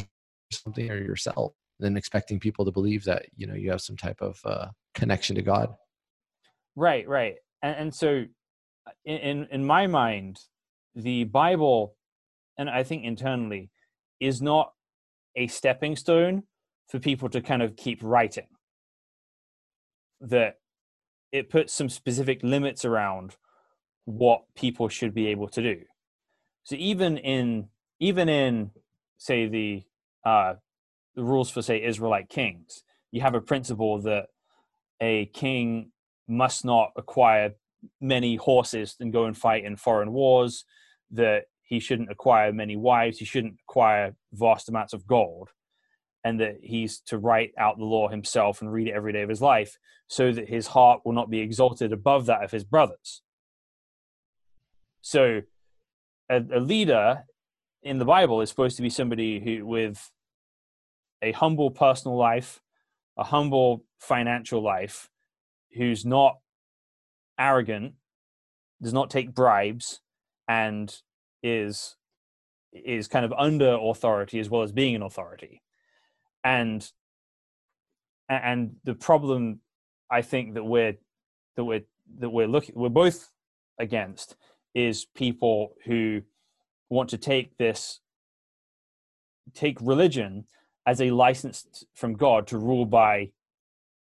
something 0.52 0.90
or 0.90 0.98
yourself 0.98 1.54
and 1.82 1.98
expecting 1.98 2.40
people 2.40 2.66
to 2.66 2.72
believe 2.72 3.04
that 3.04 3.26
you 3.36 3.46
know 3.46 3.54
you 3.54 3.70
have 3.70 3.82
some 3.82 3.98
type 3.98 4.20
of 4.22 4.40
uh, 4.46 4.68
connection 4.94 5.36
to 5.36 5.42
god 5.42 5.70
right 6.76 7.08
right 7.08 7.36
and, 7.62 7.76
and 7.76 7.94
so 7.94 8.24
in 9.06 9.48
in 9.52 9.66
my 9.66 9.86
mind 9.86 10.40
the 10.96 11.26
bible 11.26 11.96
and 12.58 12.70
i 12.70 12.84
think 12.84 13.04
internally 13.04 13.70
is 14.20 14.42
not 14.42 14.72
a 15.36 15.48
stepping 15.48 15.96
stone 15.96 16.44
for 16.88 17.00
people 17.00 17.30
to 17.30 17.42
kind 17.42 17.62
of 17.62 17.76
keep 17.76 18.00
writing 18.02 18.48
that 20.22 20.56
it 21.32 21.50
puts 21.50 21.74
some 21.74 21.90
specific 21.90 22.42
limits 22.44 22.84
around 22.84 23.38
what 24.06 24.42
people 24.56 24.90
should 24.90 25.14
be 25.14 25.28
able 25.28 25.48
to 25.48 25.62
do 25.62 25.82
so 26.64 26.76
even 26.76 27.18
in 27.18 27.70
even 28.00 28.30
in 28.30 28.72
say 29.18 29.48
the 29.48 29.84
uh, 30.26 30.56
the 31.16 31.24
rules 31.24 31.50
for 31.50 31.62
say 31.62 31.84
Israelite 31.84 32.30
kings. 32.30 32.84
You 33.12 33.22
have 33.22 33.36
a 33.36 33.42
principle 33.42 34.02
that 34.02 34.28
a 35.02 35.28
king 35.28 35.92
must 36.28 36.64
not 36.66 36.92
acquire 36.96 37.54
many 38.00 38.36
horses 38.36 38.96
and 39.00 39.14
go 39.14 39.26
and 39.26 39.38
fight 39.38 39.66
in 39.66 39.76
foreign 39.76 40.12
wars. 40.12 40.66
That 41.12 41.46
he 41.64 41.80
shouldn't 41.80 42.12
acquire 42.12 42.54
many 42.54 42.76
wives. 42.76 43.18
He 43.18 43.26
shouldn't 43.26 43.56
acquire 43.68 44.16
vast 44.34 44.70
amounts 44.70 44.94
of 44.94 45.08
gold, 45.08 45.50
and 46.24 46.40
that 46.40 46.58
he's 46.62 47.00
to 47.08 47.18
write 47.18 47.52
out 47.58 47.78
the 47.78 47.86
law 47.86 48.10
himself 48.10 48.62
and 48.62 48.72
read 48.72 48.88
it 48.88 48.94
every 48.94 49.14
day 49.14 49.22
of 49.22 49.30
his 49.30 49.42
life, 49.42 49.78
so 50.08 50.32
that 50.32 50.50
his 50.50 50.68
heart 50.68 51.02
will 51.06 51.14
not 51.14 51.30
be 51.30 51.40
exalted 51.40 51.94
above 51.94 52.26
that 52.26 52.44
of 52.44 52.52
his 52.52 52.64
brothers. 52.64 53.22
So, 55.02 55.42
a, 56.30 56.44
a 56.54 56.60
leader 56.60 57.24
in 57.84 58.00
the 58.00 58.06
Bible 58.06 58.42
is 58.42 58.50
supposed 58.50 58.76
to 58.78 58.84
be 58.84 58.90
somebody 58.90 59.40
who 59.40 59.66
with 59.66 60.12
a 61.22 61.32
humble 61.32 61.72
personal 61.72 62.18
life, 62.18 62.62
a 63.18 63.24
humble 63.24 63.84
financial 64.00 64.62
life, 64.62 65.10
who's 65.76 66.06
not 66.06 66.40
arrogant, 67.40 67.94
does 68.82 68.94
not 68.94 69.10
take 69.10 69.34
bribes, 69.34 70.02
and 70.48 70.94
is 71.44 71.96
is 72.72 73.08
kind 73.08 73.26
of 73.26 73.34
under 73.34 73.78
authority 73.82 74.40
as 74.40 74.50
well 74.50 74.62
as 74.62 74.72
being 74.72 74.96
an 74.96 75.02
authority. 75.02 75.62
And 76.44 76.90
and 78.30 78.76
the 78.84 78.94
problem 78.94 79.60
i 80.10 80.22
think 80.22 80.54
that 80.54 80.64
we're 80.64 80.94
that 81.56 81.66
we're 81.66 81.82
that 82.20 82.30
we're 82.30 82.48
looking 82.48 82.76
we're 82.76 82.90
both 82.90 83.30
against 83.80 84.36
is 84.76 85.06
people 85.16 85.74
who 85.86 86.22
want 86.90 87.10
to 87.10 87.18
take 87.18 87.58
this 87.58 88.00
take 89.54 89.78
religion 89.82 90.46
as 90.86 91.02
a 91.02 91.10
license 91.10 91.84
from 91.96 92.14
god 92.14 92.48
to 92.48 92.58
rule 92.58 92.86
by 92.86 93.30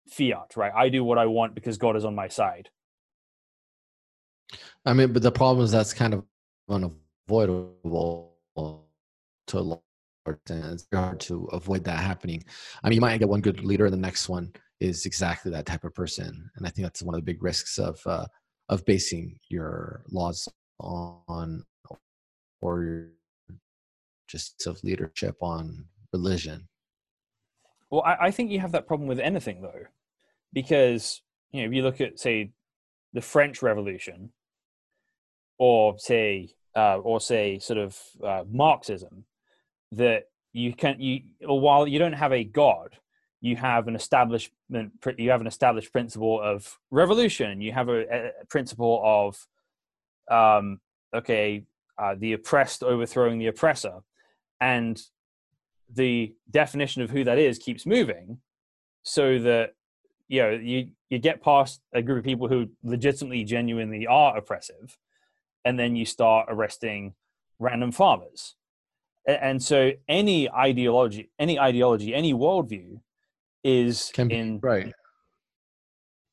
fiat 0.08 0.56
right? 0.56 0.72
I 0.74 0.88
do 0.88 1.04
what 1.04 1.18
i 1.18 1.26
want 1.26 1.54
because 1.54 1.78
god 1.78 1.96
is 1.96 2.04
on 2.04 2.14
my 2.14 2.28
side. 2.28 2.68
I 4.84 4.92
mean, 4.92 5.12
but 5.12 5.22
the 5.22 5.32
problem 5.32 5.64
is 5.64 5.72
that's 5.72 5.92
kind 5.92 6.14
of 6.14 6.22
unavoidable 6.68 8.35
to 8.56 9.58
a 9.58 9.60
large 9.60 9.80
extent. 10.26 10.72
It's 10.72 10.86
hard 10.92 11.20
to 11.20 11.44
avoid 11.52 11.84
that 11.84 12.00
happening. 12.00 12.44
I 12.82 12.88
mean, 12.88 12.96
you 12.96 13.00
might 13.00 13.18
get 13.18 13.28
one 13.28 13.40
good 13.40 13.64
leader, 13.64 13.84
and 13.84 13.92
the 13.92 13.98
next 13.98 14.28
one 14.28 14.52
is 14.80 15.06
exactly 15.06 15.50
that 15.52 15.66
type 15.66 15.84
of 15.84 15.94
person, 15.94 16.50
and 16.56 16.66
I 16.66 16.70
think 16.70 16.84
that's 16.84 17.02
one 17.02 17.14
of 17.14 17.20
the 17.20 17.24
big 17.24 17.42
risks 17.42 17.78
of 17.78 18.00
uh, 18.06 18.26
of 18.68 18.84
basing 18.84 19.38
your 19.48 20.02
laws 20.10 20.48
on 20.80 21.64
or 22.60 22.82
your 22.82 23.08
just 24.28 24.66
of 24.66 24.82
leadership 24.82 25.36
on 25.40 25.86
religion. 26.12 26.68
Well, 27.90 28.02
I, 28.02 28.16
I 28.26 28.30
think 28.30 28.50
you 28.50 28.58
have 28.60 28.72
that 28.72 28.86
problem 28.86 29.08
with 29.08 29.20
anything 29.20 29.62
though, 29.62 29.84
because 30.52 31.22
you 31.52 31.62
know 31.62 31.68
if 31.68 31.74
you 31.74 31.82
look 31.82 32.00
at 32.00 32.18
say 32.18 32.50
the 33.12 33.20
French 33.20 33.62
Revolution, 33.62 34.32
or 35.58 35.98
say 35.98 36.50
uh, 36.76 36.98
or 36.98 37.20
say 37.20 37.58
sort 37.58 37.78
of 37.78 37.98
uh, 38.22 38.44
Marxism, 38.50 39.24
that 39.92 40.24
you 40.52 40.74
can 40.74 41.00
you 41.00 41.22
or 41.46 41.58
while 41.58 41.88
you 41.88 41.98
don't 41.98 42.12
have 42.12 42.32
a 42.32 42.44
god, 42.44 42.96
you 43.40 43.56
have 43.56 43.88
an 43.88 43.96
establishment 43.96 44.92
you 45.16 45.30
have 45.30 45.40
an 45.40 45.46
established 45.46 45.92
principle 45.92 46.40
of 46.40 46.78
revolution. 46.90 47.60
You 47.60 47.72
have 47.72 47.88
a, 47.88 48.30
a 48.42 48.46
principle 48.48 49.00
of 49.02 49.46
um, 50.30 50.80
okay, 51.14 51.64
uh, 51.98 52.14
the 52.18 52.34
oppressed 52.34 52.82
overthrowing 52.82 53.38
the 53.38 53.46
oppressor, 53.46 54.00
and 54.60 55.00
the 55.88 56.34
definition 56.50 57.02
of 57.02 57.10
who 57.10 57.24
that 57.24 57.38
is 57.38 57.58
keeps 57.58 57.86
moving, 57.86 58.38
so 59.02 59.38
that 59.38 59.74
you 60.28 60.42
know 60.42 60.50
you 60.50 60.88
you 61.08 61.18
get 61.18 61.42
past 61.42 61.80
a 61.94 62.02
group 62.02 62.18
of 62.18 62.24
people 62.24 62.48
who 62.48 62.68
legitimately 62.82 63.44
genuinely 63.44 64.06
are 64.06 64.36
oppressive 64.36 64.98
and 65.66 65.78
then 65.78 65.96
you 65.96 66.06
start 66.06 66.46
arresting 66.48 67.14
random 67.58 67.92
farmers. 67.92 68.54
And 69.26 69.60
so 69.62 69.90
any 70.08 70.48
ideology, 70.50 71.30
any 71.38 71.58
ideology, 71.58 72.14
any 72.14 72.32
worldview 72.32 73.00
is 73.64 74.12
Can 74.14 74.28
be, 74.28 74.36
in 74.36 74.60
right 74.62 74.94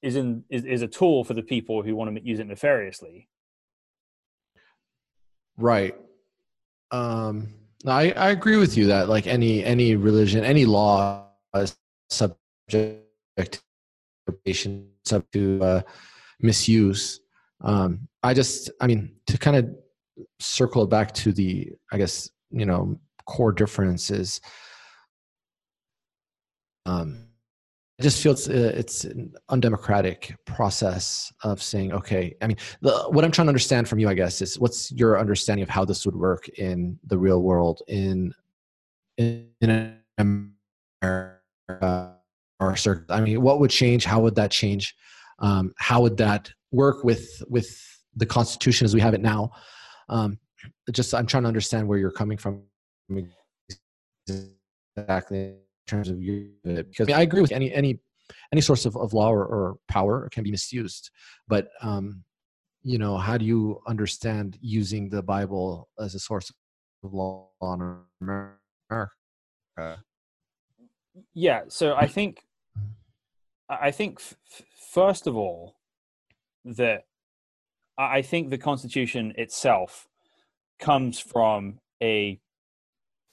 is 0.04 0.16
in 0.16 0.44
is, 0.50 0.64
is 0.66 0.82
a 0.84 0.88
tool 0.88 1.24
for 1.24 1.34
the 1.34 1.42
people 1.42 1.82
who 1.82 1.96
want 1.96 2.16
to 2.16 2.24
use 2.24 2.40
it 2.40 2.48
nefariously. 2.48 3.28
Right. 5.58 5.96
Um, 6.92 7.56
I 7.88 8.12
I 8.12 8.30
agree 8.30 8.58
with 8.58 8.78
you 8.78 8.88
that 8.88 9.10
like 9.10 9.26
any 9.26 9.64
any 9.64 9.96
religion, 9.96 10.44
any 10.44 10.66
law 10.66 11.26
is 11.56 11.76
subject 12.10 12.38
to 12.70 13.00
subject 15.04 15.34
to 15.34 15.64
uh, 15.64 15.82
misuse. 16.40 17.22
Um, 17.62 18.08
I 18.24 18.34
just, 18.34 18.70
I 18.82 18.88
mean, 18.88 19.16
to 19.28 19.38
kind 19.38 19.58
of 19.58 19.70
circle 20.40 20.86
back 20.86 21.14
to 21.16 21.32
the, 21.32 21.72
I 21.92 21.98
guess, 21.98 22.30
you 22.52 22.66
know, 22.66 23.00
core 23.26 23.52
differences. 23.52 24.42
Um, 26.86 27.28
it 28.00 28.04
just 28.04 28.22
feels 28.22 28.50
uh, 28.50 28.74
it's 28.76 29.04
an 29.06 29.34
undemocratic 29.50 30.36
process 30.46 31.32
of 31.44 31.62
saying, 31.62 31.94
okay, 31.94 32.36
I 32.42 32.48
mean, 32.48 32.58
the, 32.82 32.92
what 33.10 33.24
I'm 33.24 33.32
trying 33.32 33.46
to 33.46 33.50
understand 33.50 33.88
from 33.88 34.00
you, 34.00 34.10
I 34.10 34.14
guess, 34.14 34.42
is 34.42 34.60
what's 34.60 34.92
your 34.92 35.20
understanding 35.20 35.64
of 35.64 35.70
how 35.70 35.86
this 35.86 36.06
would 36.06 36.16
work 36.16 36.50
in 36.50 37.00
the 37.06 37.18
real 37.18 37.42
world 37.42 37.82
in 37.88 38.34
in, 39.18 39.48
in 39.62 40.02
America 40.18 42.16
or 42.60 42.76
circuit? 42.76 43.06
I 43.10 43.22
mean, 43.22 43.42
what 43.42 43.60
would 43.60 43.70
change? 43.70 44.06
How 44.06 44.20
would 44.22 44.36
that 44.36 44.52
change? 44.52 44.96
Um, 45.40 45.74
how 45.78 46.02
would 46.02 46.18
that 46.18 46.52
work 46.74 47.04
with 47.04 47.42
with 47.48 47.70
the 48.16 48.26
Constitution 48.26 48.84
as 48.84 48.94
we 48.94 49.00
have 49.00 49.14
it 49.14 49.22
now? 49.22 49.52
Um, 50.10 50.40
just 50.92 51.14
I'm 51.14 51.26
trying 51.26 51.44
to 51.44 51.48
understand 51.48 51.88
where 51.88 51.98
you're 51.98 52.12
coming 52.12 52.38
from 52.38 52.64
exactly 54.98 55.38
in 55.38 55.58
terms 55.88 56.10
of 56.10 56.22
you 56.22 56.52
because 56.64 57.08
I, 57.08 57.12
mean, 57.12 57.16
I, 57.16 57.22
agree 57.22 57.42
with 57.42 57.52
any 57.52 57.74
any 57.74 58.00
any 58.52 58.62
source 58.62 58.86
of, 58.86 58.98
of 58.98 59.14
law 59.14 59.32
or, 59.32 59.46
or 59.46 59.78
power 59.88 60.30
can 60.32 60.44
be 60.44 60.52
misused, 60.52 61.10
but 61.48 61.70
um, 61.82 62.24
you 62.84 62.98
know 62.98 63.18
how 63.18 63.38
do 63.38 63.46
you 63.46 63.80
understand 63.88 64.58
using 64.62 65.10
the 65.10 65.22
Bible 65.22 65.90
as 66.00 66.16
a 66.16 66.20
source 66.20 66.52
of 67.04 67.14
law 67.14 67.50
in 67.62 67.98
America? 68.22 69.12
Yeah, 71.34 71.62
so 71.68 71.96
I 71.96 72.08
think 72.08 72.44
I 73.70 73.92
think 73.92 74.20
f- 74.20 74.64
first 74.94 75.28
of 75.28 75.36
all 75.36 75.76
that 76.66 77.06
I 77.98 78.22
think 78.22 78.50
the 78.50 78.58
Constitution 78.58 79.34
itself 79.38 80.08
comes 80.80 81.20
from 81.20 81.80
a 82.02 82.40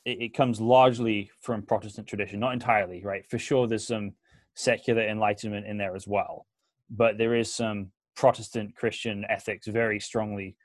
it, 0.04 0.34
comes 0.34 0.60
largely 0.60 1.30
from 1.40 1.62
Protestant 1.62 2.06
tradition, 2.06 2.40
not 2.40 2.54
entirely, 2.54 3.04
right? 3.04 3.24
For 3.28 3.38
sure, 3.38 3.66
there's 3.66 3.86
some 3.86 4.12
secular 4.54 5.02
enlightenment 5.02 5.66
in 5.66 5.76
there 5.76 5.94
as 5.94 6.06
well, 6.06 6.46
but 6.88 7.18
there 7.18 7.34
is 7.34 7.54
some 7.54 7.92
Protestant 8.16 8.74
Christian 8.74 9.24
ethics 9.28 9.66
very 9.66 10.00
strongly 10.00 10.56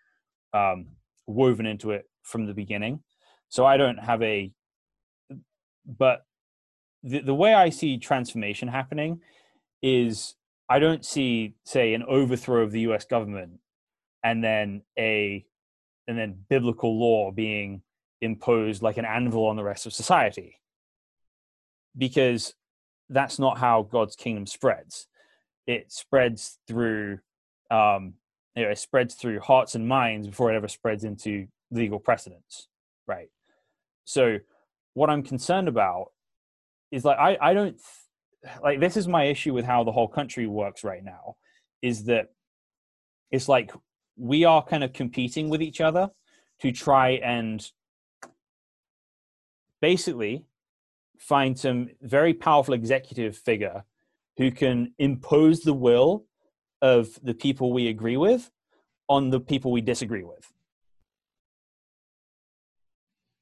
um, 0.53 0.87
woven 1.27 1.65
into 1.65 1.91
it 1.91 2.09
from 2.23 2.45
the 2.45 2.53
beginning. 2.53 3.01
So 3.49 3.65
I 3.65 3.77
don't 3.77 3.97
have 3.97 4.21
a, 4.21 4.51
but 5.85 6.25
the 7.03 7.19
the 7.19 7.35
way 7.35 7.53
I 7.53 7.69
see 7.69 7.97
transformation 7.97 8.67
happening 8.67 9.21
is 9.81 10.35
I 10.67 10.79
don't 10.79 11.05
see, 11.05 11.55
say, 11.63 11.93
an 11.93 12.03
overthrow 12.03 12.63
of 12.63 12.71
the 12.71 12.81
U.S. 12.81 13.05
government 13.05 13.59
and 14.23 14.43
then 14.43 14.81
a 14.97 15.45
and 16.07 16.17
then 16.17 16.37
biblical 16.49 16.99
law 16.99 17.31
being 17.31 17.81
imposed 18.21 18.81
like 18.81 18.97
an 18.97 19.05
anvil 19.05 19.45
on 19.47 19.55
the 19.55 19.63
rest 19.63 19.85
of 19.85 19.93
society, 19.93 20.59
because 21.97 22.55
that's 23.09 23.39
not 23.39 23.57
how 23.57 23.83
God's 23.83 24.15
kingdom 24.15 24.47
spreads. 24.47 25.07
It 25.67 25.91
spreads 25.91 26.59
through, 26.67 27.19
um, 27.71 28.13
you 28.55 28.63
know, 28.63 28.71
it 28.71 28.79
spreads 28.79 29.15
through 29.15 29.39
hearts 29.39 29.75
and 29.75 29.87
minds 29.87 30.27
before 30.27 30.51
it 30.51 30.55
ever 30.55 30.67
spreads 30.67 31.03
into 31.03 31.47
legal 31.71 31.99
precedents, 31.99 32.67
right? 33.07 33.29
So, 34.05 34.39
what 34.93 35.09
I'm 35.09 35.23
concerned 35.23 35.67
about 35.67 36.11
is 36.91 37.05
like 37.05 37.17
I 37.17 37.37
I 37.41 37.53
don't 37.53 37.79
like 38.63 38.79
this 38.79 38.97
is 38.97 39.07
my 39.07 39.25
issue 39.25 39.53
with 39.53 39.65
how 39.65 39.83
the 39.83 39.91
whole 39.91 40.07
country 40.07 40.47
works 40.47 40.83
right 40.83 41.03
now 41.03 41.35
is 41.81 42.05
that 42.05 42.27
it's 43.31 43.49
like 43.49 43.71
we 44.17 44.45
are 44.45 44.63
kind 44.63 44.83
of 44.83 44.93
competing 44.93 45.49
with 45.49 45.61
each 45.61 45.81
other 45.81 46.09
to 46.61 46.71
try 46.71 47.11
and 47.11 47.71
basically 49.81 50.45
find 51.19 51.57
some 51.57 51.89
very 52.01 52.33
powerful 52.33 52.73
executive 52.73 53.37
figure 53.37 53.83
who 54.37 54.51
can 54.51 54.93
impose 54.99 55.61
the 55.61 55.73
will 55.73 56.25
of 56.81 57.19
the 57.23 57.33
people 57.33 57.73
we 57.73 57.87
agree 57.87 58.17
with 58.17 58.51
on 59.07 59.29
the 59.29 59.39
people 59.39 59.71
we 59.71 59.81
disagree 59.81 60.23
with. 60.23 60.51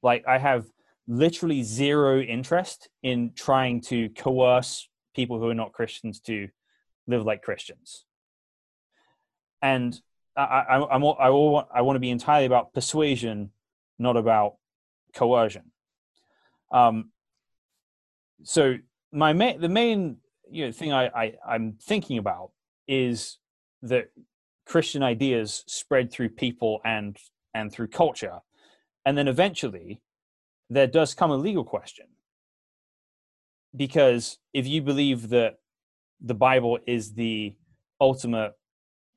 Like, 0.02 0.24
I 0.26 0.38
have 0.38 0.66
literally 1.08 1.62
zero 1.62 2.20
interest 2.20 2.88
in 3.02 3.32
trying 3.34 3.80
to 3.80 4.08
coerce 4.10 4.88
people 5.14 5.38
who 5.38 5.48
are 5.48 5.54
not 5.54 5.72
Christians 5.72 6.20
to 6.20 6.48
live 7.06 7.24
like 7.24 7.42
Christians. 7.42 8.04
And 9.62 9.98
I, 10.36 10.42
I, 10.42 10.94
I'm, 10.94 11.04
I, 11.04 11.28
I 11.28 11.80
want 11.82 11.96
to 11.96 12.00
be 12.00 12.10
entirely 12.10 12.46
about 12.46 12.72
persuasion, 12.72 13.50
not 13.98 14.16
about 14.16 14.56
coercion. 15.14 15.70
Um, 16.72 17.10
so 18.42 18.76
my 19.12 19.32
main, 19.32 19.60
the 19.60 19.68
main 19.68 20.18
you 20.50 20.66
know, 20.66 20.72
thing 20.72 20.92
I, 20.92 21.06
I, 21.06 21.34
I'm 21.48 21.78
thinking 21.80 22.18
about 22.18 22.50
is 22.86 23.38
that 23.82 24.10
Christian 24.66 25.02
ideas 25.02 25.62
spread 25.66 26.10
through 26.10 26.30
people 26.30 26.80
and 26.84 27.16
and 27.54 27.72
through 27.72 27.88
culture, 27.88 28.40
and 29.06 29.16
then 29.16 29.28
eventually 29.28 30.00
there 30.70 30.86
does 30.86 31.14
come 31.14 31.30
a 31.30 31.36
legal 31.36 31.64
question 31.64 32.06
because 33.76 34.38
if 34.52 34.66
you 34.66 34.82
believe 34.82 35.28
that 35.30 35.56
the 36.20 36.34
Bible 36.34 36.78
is 36.86 37.12
the 37.12 37.56
ultimate 38.00 38.52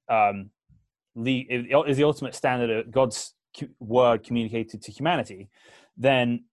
um, 0.10 0.49
is 1.16 1.97
the 1.97 2.03
ultimate 2.03 2.36
standard 2.36 2.70
of 2.70 2.91
God's 2.91 3.34
word 3.80 4.24
communicated 4.24 4.82
to 4.84 4.91
humanity, 4.91 5.49
then 5.95 6.45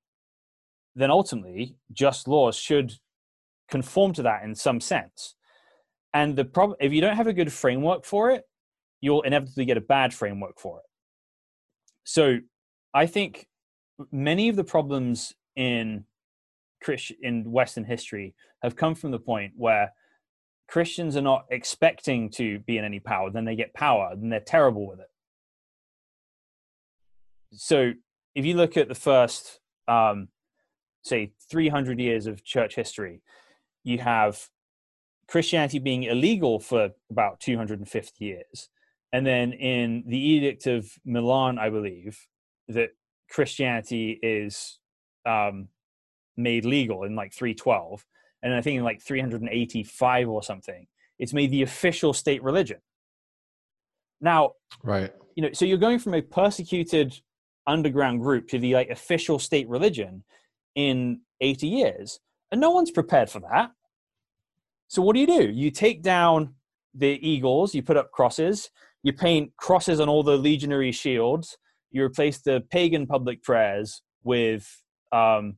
then 0.96 1.10
ultimately 1.10 1.76
just 1.92 2.28
laws 2.28 2.56
should 2.56 2.92
conform 3.68 4.12
to 4.14 4.22
that 4.22 4.44
in 4.44 4.54
some 4.54 4.80
sense. 4.80 5.34
And 6.12 6.36
the 6.36 6.44
problem, 6.44 6.76
if 6.80 6.92
you 6.92 7.00
don't 7.00 7.16
have 7.16 7.26
a 7.26 7.32
good 7.32 7.52
framework 7.52 8.04
for 8.04 8.30
it, 8.30 8.44
you'll 9.00 9.22
inevitably 9.22 9.64
get 9.64 9.76
a 9.76 9.80
bad 9.80 10.14
framework 10.14 10.60
for 10.60 10.78
it. 10.78 10.84
So, 12.04 12.38
I 12.92 13.06
think 13.06 13.48
many 14.12 14.48
of 14.48 14.56
the 14.56 14.62
problems 14.62 15.34
in 15.56 16.04
Christ 16.84 17.12
in 17.22 17.50
Western 17.50 17.84
history 17.84 18.34
have 18.62 18.76
come 18.76 18.94
from 18.94 19.10
the 19.10 19.18
point 19.18 19.52
where 19.56 19.92
Christians 20.68 21.16
are 21.16 21.22
not 21.22 21.46
expecting 21.50 22.30
to 22.30 22.58
be 22.60 22.78
in 22.78 22.84
any 22.84 23.00
power, 23.00 23.30
then 23.30 23.44
they 23.44 23.56
get 23.56 23.74
power, 23.74 24.10
and 24.12 24.30
they're 24.30 24.40
terrible 24.40 24.86
with 24.86 25.00
it. 25.00 25.10
So 27.52 27.92
if 28.34 28.44
you 28.44 28.54
look 28.54 28.76
at 28.76 28.88
the 28.88 28.94
first, 28.94 29.60
um, 29.88 30.28
say, 31.02 31.32
300 31.50 31.98
years 32.00 32.26
of 32.26 32.44
church 32.44 32.74
history, 32.74 33.22
you 33.84 33.98
have 33.98 34.48
Christianity 35.28 35.78
being 35.78 36.04
illegal 36.04 36.58
for 36.58 36.90
about 37.10 37.40
250 37.40 38.24
years. 38.24 38.68
And 39.12 39.26
then 39.26 39.52
in 39.52 40.04
the 40.06 40.18
Edict 40.18 40.66
of 40.66 40.90
Milan, 41.04 41.58
I 41.58 41.70
believe, 41.70 42.18
that 42.68 42.90
Christianity 43.30 44.18
is 44.22 44.80
um, 45.26 45.68
made 46.36 46.64
legal 46.64 47.04
in 47.04 47.14
like 47.14 47.32
312 47.32 48.04
and 48.42 48.54
i 48.54 48.60
think 48.60 48.78
in 48.78 48.84
like 48.84 49.00
385 49.02 50.28
or 50.28 50.42
something 50.42 50.86
it's 51.18 51.32
made 51.32 51.50
the 51.50 51.62
official 51.62 52.12
state 52.12 52.42
religion. 52.42 52.78
Now 54.20 54.52
right. 54.82 55.12
you 55.36 55.42
know 55.42 55.50
so 55.52 55.64
you're 55.64 55.78
going 55.78 55.98
from 55.98 56.14
a 56.14 56.22
persecuted 56.22 57.14
underground 57.66 58.20
group 58.20 58.48
to 58.48 58.58
the 58.58 58.74
like 58.74 58.90
official 58.90 59.38
state 59.38 59.68
religion 59.68 60.24
in 60.74 61.20
80 61.40 61.66
years 61.66 62.20
and 62.50 62.60
no 62.60 62.70
one's 62.70 62.90
prepared 62.90 63.30
for 63.30 63.40
that. 63.40 63.70
So 64.88 65.02
what 65.02 65.14
do 65.14 65.20
you 65.20 65.26
do? 65.26 65.50
You 65.50 65.70
take 65.70 66.02
down 66.02 66.54
the 66.94 67.18
eagles 67.26 67.74
you 67.74 67.82
put 67.82 67.96
up 67.96 68.10
crosses 68.12 68.70
you 69.02 69.12
paint 69.12 69.50
crosses 69.56 69.98
on 69.98 70.08
all 70.08 70.22
the 70.22 70.36
legionary 70.36 70.92
shields 70.92 71.58
you 71.90 72.02
replace 72.04 72.38
the 72.38 72.62
pagan 72.70 73.06
public 73.06 73.42
prayers 73.42 74.02
with 74.22 74.82
um, 75.12 75.56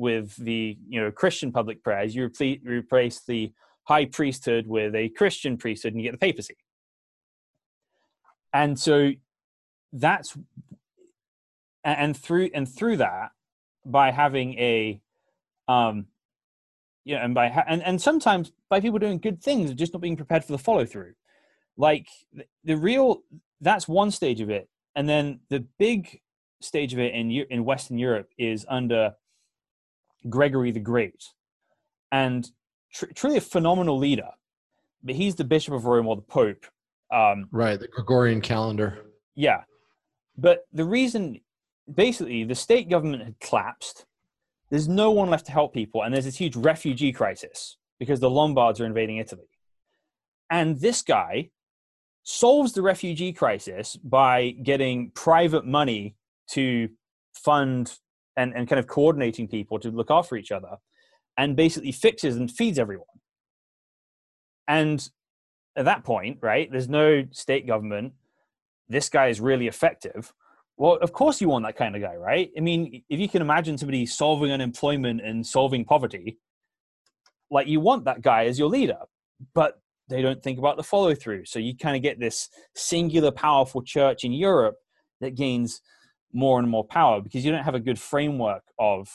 with 0.00 0.34
the 0.36 0.78
you 0.88 1.00
know 1.00 1.10
Christian 1.10 1.52
public 1.52 1.84
prayers, 1.84 2.16
you 2.16 2.30
replace 2.64 3.20
the 3.20 3.52
high 3.84 4.06
priesthood 4.06 4.66
with 4.66 4.94
a 4.94 5.10
Christian 5.10 5.58
priesthood, 5.58 5.92
and 5.92 6.00
you 6.00 6.08
get 6.08 6.18
the 6.18 6.26
papacy. 6.26 6.56
And 8.52 8.78
so 8.78 9.12
that's 9.92 10.36
and 11.84 12.16
through 12.16 12.50
and 12.54 12.68
through 12.68 12.96
that 12.96 13.30
by 13.84 14.10
having 14.10 14.58
a 14.58 15.00
um 15.68 16.06
you 17.04 17.14
know 17.14 17.22
and 17.22 17.34
by 17.34 17.48
ha- 17.48 17.64
and, 17.66 17.82
and 17.82 18.00
sometimes 18.00 18.52
by 18.68 18.80
people 18.80 18.98
doing 18.98 19.18
good 19.18 19.42
things 19.42 19.72
just 19.74 19.92
not 19.92 20.02
being 20.02 20.16
prepared 20.16 20.44
for 20.44 20.52
the 20.52 20.58
follow 20.58 20.84
through 20.84 21.12
like 21.76 22.06
the, 22.32 22.44
the 22.64 22.76
real 22.76 23.22
that's 23.60 23.88
one 23.88 24.10
stage 24.10 24.40
of 24.40 24.50
it 24.50 24.68
and 24.94 25.08
then 25.08 25.40
the 25.48 25.60
big 25.78 26.20
stage 26.60 26.92
of 26.92 26.98
it 26.98 27.14
in 27.14 27.30
in 27.30 27.64
western 27.64 27.98
europe 27.98 28.28
is 28.38 28.66
under 28.68 29.12
Gregory 30.28 30.70
the 30.70 30.80
Great, 30.80 31.24
and 32.12 32.48
tr- 32.92 33.12
truly 33.14 33.36
a 33.36 33.40
phenomenal 33.40 33.98
leader. 33.98 34.30
But 35.02 35.14
he's 35.14 35.34
the 35.34 35.44
Bishop 35.44 35.72
of 35.72 35.86
Rome 35.86 36.06
or 36.06 36.16
the 36.16 36.22
Pope. 36.22 36.66
Um, 37.12 37.48
right, 37.50 37.80
the 37.80 37.88
Gregorian 37.88 38.40
calendar. 38.40 38.98
Yeah, 39.34 39.62
but 40.36 40.66
the 40.72 40.84
reason, 40.84 41.40
basically, 41.92 42.44
the 42.44 42.54
state 42.54 42.88
government 42.88 43.24
had 43.24 43.40
collapsed. 43.40 44.04
There's 44.70 44.88
no 44.88 45.10
one 45.10 45.30
left 45.30 45.46
to 45.46 45.52
help 45.52 45.74
people, 45.74 46.02
and 46.02 46.14
there's 46.14 46.26
this 46.26 46.36
huge 46.36 46.56
refugee 46.56 47.12
crisis 47.12 47.76
because 47.98 48.20
the 48.20 48.30
Lombards 48.30 48.80
are 48.80 48.86
invading 48.86 49.18
Italy. 49.18 49.48
And 50.50 50.80
this 50.80 51.02
guy 51.02 51.50
solves 52.22 52.72
the 52.72 52.82
refugee 52.82 53.32
crisis 53.32 53.96
by 53.96 54.50
getting 54.50 55.10
private 55.10 55.66
money 55.66 56.16
to 56.48 56.88
fund 57.32 57.96
and, 58.36 58.54
and 58.54 58.68
kind 58.68 58.78
of 58.78 58.86
coordinating 58.86 59.48
people 59.48 59.78
to 59.80 59.90
look 59.90 60.10
after 60.10 60.36
each 60.36 60.52
other 60.52 60.76
and 61.36 61.56
basically 61.56 61.92
fixes 61.92 62.36
and 62.36 62.50
feeds 62.50 62.78
everyone. 62.78 63.06
And 64.68 65.06
at 65.76 65.84
that 65.84 66.04
point, 66.04 66.38
right, 66.40 66.70
there's 66.70 66.88
no 66.88 67.24
state 67.32 67.66
government. 67.66 68.12
This 68.88 69.08
guy 69.08 69.28
is 69.28 69.40
really 69.40 69.66
effective. 69.66 70.32
Well, 70.76 70.98
of 71.02 71.12
course 71.12 71.40
you 71.40 71.48
want 71.48 71.64
that 71.66 71.76
kind 71.76 71.94
of 71.94 72.02
guy, 72.02 72.16
right? 72.16 72.50
I 72.56 72.60
mean, 72.60 73.02
if 73.08 73.20
you 73.20 73.28
can 73.28 73.42
imagine 73.42 73.76
somebody 73.76 74.06
solving 74.06 74.50
unemployment 74.50 75.20
and 75.20 75.46
solving 75.46 75.84
poverty, 75.84 76.38
like 77.50 77.66
you 77.66 77.80
want 77.80 78.04
that 78.04 78.22
guy 78.22 78.46
as 78.46 78.58
your 78.58 78.68
leader, 78.68 78.98
but 79.54 79.80
they 80.08 80.22
don't 80.22 80.42
think 80.42 80.58
about 80.58 80.76
the 80.76 80.82
follow 80.82 81.14
through. 81.14 81.44
So 81.44 81.58
you 81.58 81.76
kind 81.76 81.96
of 81.96 82.02
get 82.02 82.18
this 82.18 82.48
singular, 82.74 83.30
powerful 83.30 83.82
church 83.82 84.24
in 84.24 84.32
Europe 84.32 84.76
that 85.20 85.36
gains 85.36 85.80
more 86.32 86.58
and 86.58 86.68
more 86.68 86.84
power 86.84 87.20
because 87.20 87.44
you 87.44 87.52
don't 87.52 87.64
have 87.64 87.74
a 87.74 87.80
good 87.80 87.98
framework 87.98 88.62
of 88.78 89.08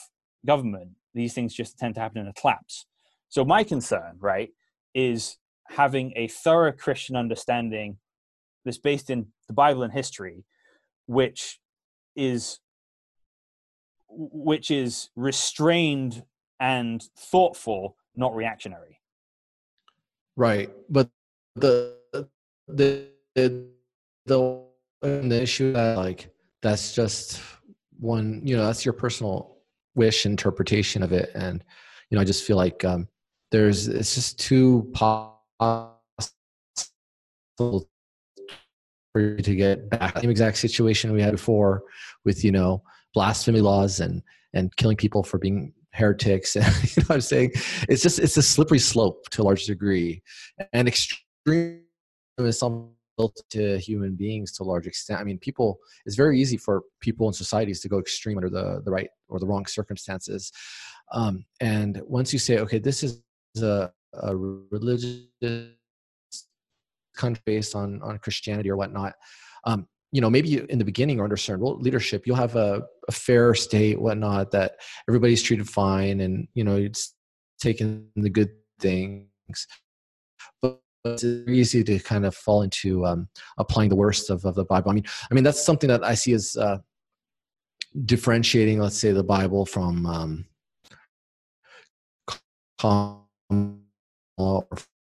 government. 0.44 0.90
These 1.14 1.34
things 1.34 1.54
just 1.54 1.78
tend 1.78 1.94
to 1.94 2.00
happen 2.00 2.20
in 2.20 2.28
a 2.28 2.32
collapse. 2.32 2.86
So 3.28 3.44
my 3.44 3.64
concern, 3.64 4.16
right, 4.18 4.50
is 4.94 5.36
having 5.68 6.12
a 6.16 6.28
thorough 6.28 6.72
Christian 6.72 7.16
understanding 7.16 7.98
that's 8.64 8.78
based 8.78 9.10
in 9.10 9.26
the 9.48 9.54
Bible 9.54 9.82
and 9.82 9.92
history, 9.92 10.44
which 11.06 11.60
is 12.14 12.58
which 14.08 14.70
is 14.70 15.10
restrained 15.14 16.24
and 16.58 17.02
thoughtful, 17.18 17.96
not 18.14 18.34
reactionary. 18.34 19.00
Right, 20.36 20.70
but 20.88 21.08
the 21.54 21.96
the 22.68 23.08
the 23.34 23.58
the, 24.26 25.42
issue 25.42 25.72
that 25.72 25.96
like 25.96 26.30
that's 26.66 26.94
just 26.94 27.40
one 27.98 28.42
you 28.44 28.56
know 28.56 28.66
that's 28.66 28.84
your 28.84 28.92
personal 28.92 29.56
wish 29.94 30.26
interpretation 30.26 31.02
of 31.02 31.12
it. 31.12 31.30
And 31.34 31.64
you 32.10 32.16
know 32.16 32.22
i 32.22 32.24
just 32.24 32.44
feel 32.44 32.56
like 32.56 32.84
um 32.84 33.08
there's 33.50 33.88
it's 33.88 34.14
just 34.14 34.38
too 34.38 34.90
possible 34.94 35.96
for 39.12 39.20
you 39.20 39.36
to 39.38 39.54
get 39.54 39.88
back 39.88 40.14
the 40.14 40.20
same 40.20 40.30
exact 40.30 40.58
situation 40.58 41.12
we 41.12 41.22
had 41.22 41.32
before 41.32 41.82
with 42.24 42.44
you 42.44 42.52
know 42.52 42.82
blasphemy 43.14 43.60
laws 43.60 44.00
and 44.00 44.22
and 44.54 44.74
killing 44.76 44.96
people 44.96 45.22
for 45.22 45.38
being 45.38 45.72
heretics. 45.96 46.56
And 46.56 46.66
you 46.96 47.02
know 47.02 47.06
what 47.06 47.14
i'm 47.16 47.20
saying? 47.20 47.52
It's 47.88 48.02
just 48.02 48.18
it's 48.18 48.36
a 48.36 48.42
slippery 48.42 48.78
slope 48.78 49.28
to 49.30 49.42
a 49.42 49.44
large 49.44 49.66
degree. 49.66 50.22
And 50.72 50.88
extreme 50.88 51.82
is 52.38 52.58
something 52.58 52.90
built 53.16 53.40
to 53.50 53.78
human 53.78 54.14
beings 54.14 54.52
to 54.52 54.62
a 54.62 54.64
large 54.64 54.86
extent. 54.86 55.20
I 55.20 55.24
mean, 55.24 55.38
people, 55.38 55.78
it's 56.04 56.16
very 56.16 56.40
easy 56.40 56.56
for 56.56 56.82
people 57.00 57.26
and 57.26 57.34
societies 57.34 57.80
to 57.80 57.88
go 57.88 57.98
extreme 57.98 58.38
under 58.38 58.50
the, 58.50 58.82
the 58.84 58.90
right 58.90 59.08
or 59.28 59.38
the 59.38 59.46
wrong 59.46 59.66
circumstances. 59.66 60.52
Um, 61.12 61.44
and 61.60 62.02
once 62.06 62.32
you 62.32 62.38
say, 62.38 62.58
okay, 62.58 62.78
this 62.78 63.02
is 63.02 63.22
a, 63.62 63.90
a 64.14 64.36
religious 64.36 65.26
country 67.16 67.42
based 67.46 67.74
on, 67.74 68.02
on 68.02 68.18
Christianity 68.18 68.70
or 68.70 68.76
whatnot, 68.76 69.14
um, 69.64 69.86
you 70.12 70.20
know, 70.20 70.30
maybe 70.30 70.58
in 70.70 70.78
the 70.78 70.84
beginning 70.84 71.20
or 71.20 71.24
under 71.24 71.36
certain 71.36 71.64
leadership, 71.80 72.26
you'll 72.26 72.36
have 72.36 72.56
a, 72.56 72.82
a 73.08 73.12
fair 73.12 73.54
state, 73.54 74.00
whatnot, 74.00 74.50
that 74.52 74.76
everybody's 75.08 75.42
treated 75.42 75.68
fine 75.68 76.20
and, 76.20 76.48
you 76.54 76.64
know, 76.64 76.76
it's 76.76 77.14
taken 77.60 78.08
the 78.14 78.30
good 78.30 78.50
things. 78.80 79.66
But 80.62 80.80
it's 81.14 81.24
easy 81.24 81.84
to 81.84 81.98
kind 81.98 82.24
of 82.24 82.34
fall 82.34 82.62
into 82.62 83.04
um, 83.06 83.28
applying 83.58 83.88
the 83.88 83.96
worst 83.96 84.30
of, 84.30 84.44
of 84.44 84.54
the 84.54 84.64
Bible. 84.64 84.90
I 84.90 84.94
mean, 84.94 85.04
I 85.30 85.34
mean 85.34 85.44
that's 85.44 85.64
something 85.64 85.88
that 85.88 86.04
I 86.04 86.14
see 86.14 86.32
as 86.32 86.56
uh, 86.56 86.78
differentiating, 88.04 88.78
let's 88.78 88.98
say, 88.98 89.12
the 89.12 89.24
Bible 89.24 89.66
from 89.66 90.06
um, 90.06 90.46
from, 92.78 93.24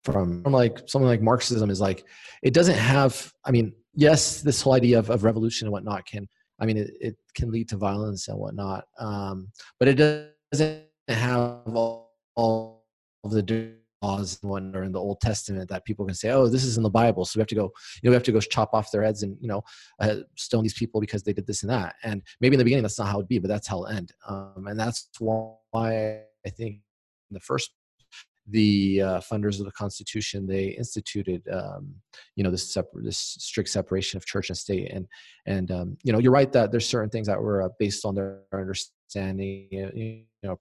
from 0.03 0.43
like 0.43 0.79
something 0.87 1.07
like 1.07 1.21
Marxism 1.21 1.69
is 1.69 1.81
like 1.81 2.05
it 2.43 2.53
doesn't 2.53 2.77
have. 2.77 3.33
I 3.43 3.51
mean, 3.51 3.73
yes, 3.93 4.41
this 4.41 4.61
whole 4.61 4.73
idea 4.73 4.99
of, 4.99 5.09
of 5.09 5.23
revolution 5.23 5.67
and 5.67 5.73
whatnot 5.73 6.05
can. 6.05 6.27
I 6.57 6.65
mean, 6.65 6.77
it, 6.77 6.91
it 7.01 7.17
can 7.35 7.51
lead 7.51 7.67
to 7.69 7.77
violence 7.77 8.29
and 8.29 8.37
whatnot, 8.37 8.85
um, 8.97 9.51
but 9.77 9.89
it 9.89 9.95
doesn't 9.95 10.83
have 11.09 11.75
all, 11.75 12.13
all 12.35 12.85
of 13.25 13.31
the 13.31 13.43
laws 14.05 14.39
and 14.41 14.51
whatnot 14.51 14.83
in 14.83 14.91
the 14.91 14.99
Old 14.99 15.19
Testament 15.21 15.69
that 15.69 15.85
people 15.85 16.05
can 16.05 16.15
say, 16.15 16.29
oh, 16.29 16.47
this 16.47 16.63
is 16.63 16.77
in 16.77 16.83
the 16.83 16.89
Bible, 16.89 17.25
so 17.25 17.37
we 17.37 17.41
have 17.41 17.47
to 17.47 17.55
go, 17.55 17.71
you 18.01 18.03
know, 18.03 18.11
we 18.11 18.15
have 18.15 18.23
to 18.23 18.31
go 18.31 18.39
chop 18.39 18.73
off 18.73 18.91
their 18.91 19.03
heads 19.03 19.23
and 19.23 19.37
you 19.41 19.47
know, 19.47 19.61
uh, 19.99 20.17
stone 20.35 20.63
these 20.63 20.73
people 20.73 21.01
because 21.01 21.23
they 21.23 21.33
did 21.33 21.47
this 21.47 21.63
and 21.63 21.71
that. 21.71 21.95
And 22.03 22.21
maybe 22.41 22.55
in 22.55 22.59
the 22.59 22.63
beginning 22.63 22.83
that's 22.83 22.99
not 22.99 23.07
how 23.07 23.17
it'd 23.17 23.27
be, 23.27 23.39
but 23.39 23.47
that's 23.47 23.67
how 23.67 23.83
it'll 23.83 23.97
end. 23.97 24.11
Um, 24.27 24.65
and 24.67 24.79
that's 24.79 25.09
why 25.19 26.21
I 26.45 26.49
think 26.49 26.75
in 27.29 27.33
the 27.33 27.39
first 27.39 27.71
the 28.47 29.01
uh, 29.01 29.19
funders 29.21 29.59
of 29.59 29.65
the 29.65 29.71
Constitution 29.71 30.45
they 30.45 30.67
instituted 30.67 31.41
um, 31.51 31.95
you 32.35 32.43
know 32.43 32.51
this 32.51 32.71
separ- 32.71 33.01
this 33.01 33.17
strict 33.17 33.69
separation 33.69 34.17
of 34.17 34.25
church 34.25 34.49
and 34.49 34.57
state 34.57 34.91
and 34.91 35.07
and 35.47 35.71
um, 35.71 35.97
you 36.03 36.13
know 36.13 36.19
you're 36.19 36.31
right 36.31 36.51
that 36.51 36.71
there's 36.71 36.87
certain 36.87 37.09
things 37.09 37.25
that 37.27 37.41
were 37.41 37.63
uh, 37.63 37.69
based 37.79 38.05
on 38.05 38.13
their 38.13 38.41
understanding 38.53 39.67
you 39.71 40.25
know 40.43 40.59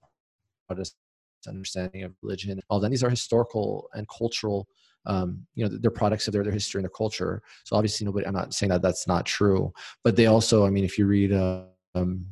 understanding 1.47 2.03
of 2.03 2.13
religion 2.21 2.59
all 2.69 2.79
that 2.79 2.89
these 2.89 3.03
are 3.03 3.09
historical 3.09 3.89
and 3.93 4.07
cultural 4.09 4.67
um, 5.05 5.45
you 5.53 5.63
know 5.63 5.77
they're 5.81 5.91
products 5.91 6.27
of 6.27 6.33
their, 6.33 6.43
their 6.43 6.51
history 6.51 6.79
and 6.79 6.85
their 6.85 6.89
culture. 6.89 7.43
So 7.63 7.75
obviously 7.75 8.05
nobody 8.05 8.25
i'm 8.25 8.33
not 8.33 8.53
saying 8.53 8.71
that 8.71 8.81
that's 8.81 9.07
not 9.07 9.25
true 9.25 9.71
but 10.03 10.15
they 10.15 10.25
also 10.25 10.65
i 10.65 10.69
mean 10.69 10.83
if 10.83 10.97
you 10.97 11.05
read 11.05 11.31
uh, 11.31 11.63
um, 11.93 12.25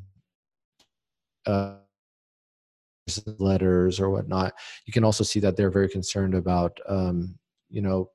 uh, 1.45 1.75
letters 3.37 3.99
or 3.99 4.09
whatnot 4.09 4.53
you 4.85 4.93
can 4.93 5.03
also 5.03 5.23
see 5.23 5.39
that 5.39 5.55
they're 5.57 5.69
very 5.69 5.89
concerned 5.89 6.33
about 6.33 6.77
um, 6.87 7.37
you 7.69 7.81
know 7.81 8.09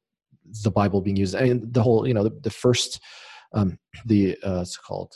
the 0.65 0.71
bible 0.71 1.01
being 1.01 1.17
used 1.17 1.37
I 1.37 1.41
and 1.41 1.61
mean, 1.61 1.73
the 1.73 1.83
whole 1.83 2.09
you 2.09 2.15
know 2.15 2.25
the, 2.25 2.37
the 2.43 2.51
first 2.51 3.01
um, 3.53 3.79
the 4.05 4.37
uh, 4.45 4.61
it's 4.61 4.77
called? 4.77 5.15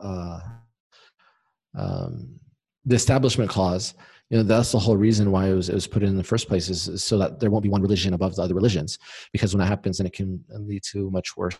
Uh, 0.00 0.40
um, 1.78 2.38
the 2.84 2.94
establishment 2.94 3.50
clause 3.50 3.94
you 4.30 4.36
know 4.36 4.42
that's 4.42 4.72
the 4.72 4.78
whole 4.78 4.96
reason 4.96 5.30
why 5.30 5.48
it 5.48 5.54
was, 5.54 5.68
it 5.70 5.74
was 5.74 5.86
put 5.86 6.02
in, 6.02 6.10
in 6.10 6.16
the 6.16 6.24
first 6.24 6.48
place 6.48 6.68
is, 6.68 6.86
is, 6.86 7.02
so 7.02 7.16
that 7.18 7.40
there 7.40 7.50
won't 7.50 7.62
be 7.62 7.70
one 7.70 7.80
religion 7.80 8.12
above 8.12 8.36
the 8.36 8.42
other 8.42 8.54
religions. 8.54 8.98
Because 9.32 9.54
when 9.54 9.60
that 9.60 9.68
happens 9.68 9.98
then 9.98 10.06
it 10.06 10.12
can 10.12 10.44
lead 10.50 10.82
to 10.92 11.10
much 11.10 11.36
worse 11.36 11.58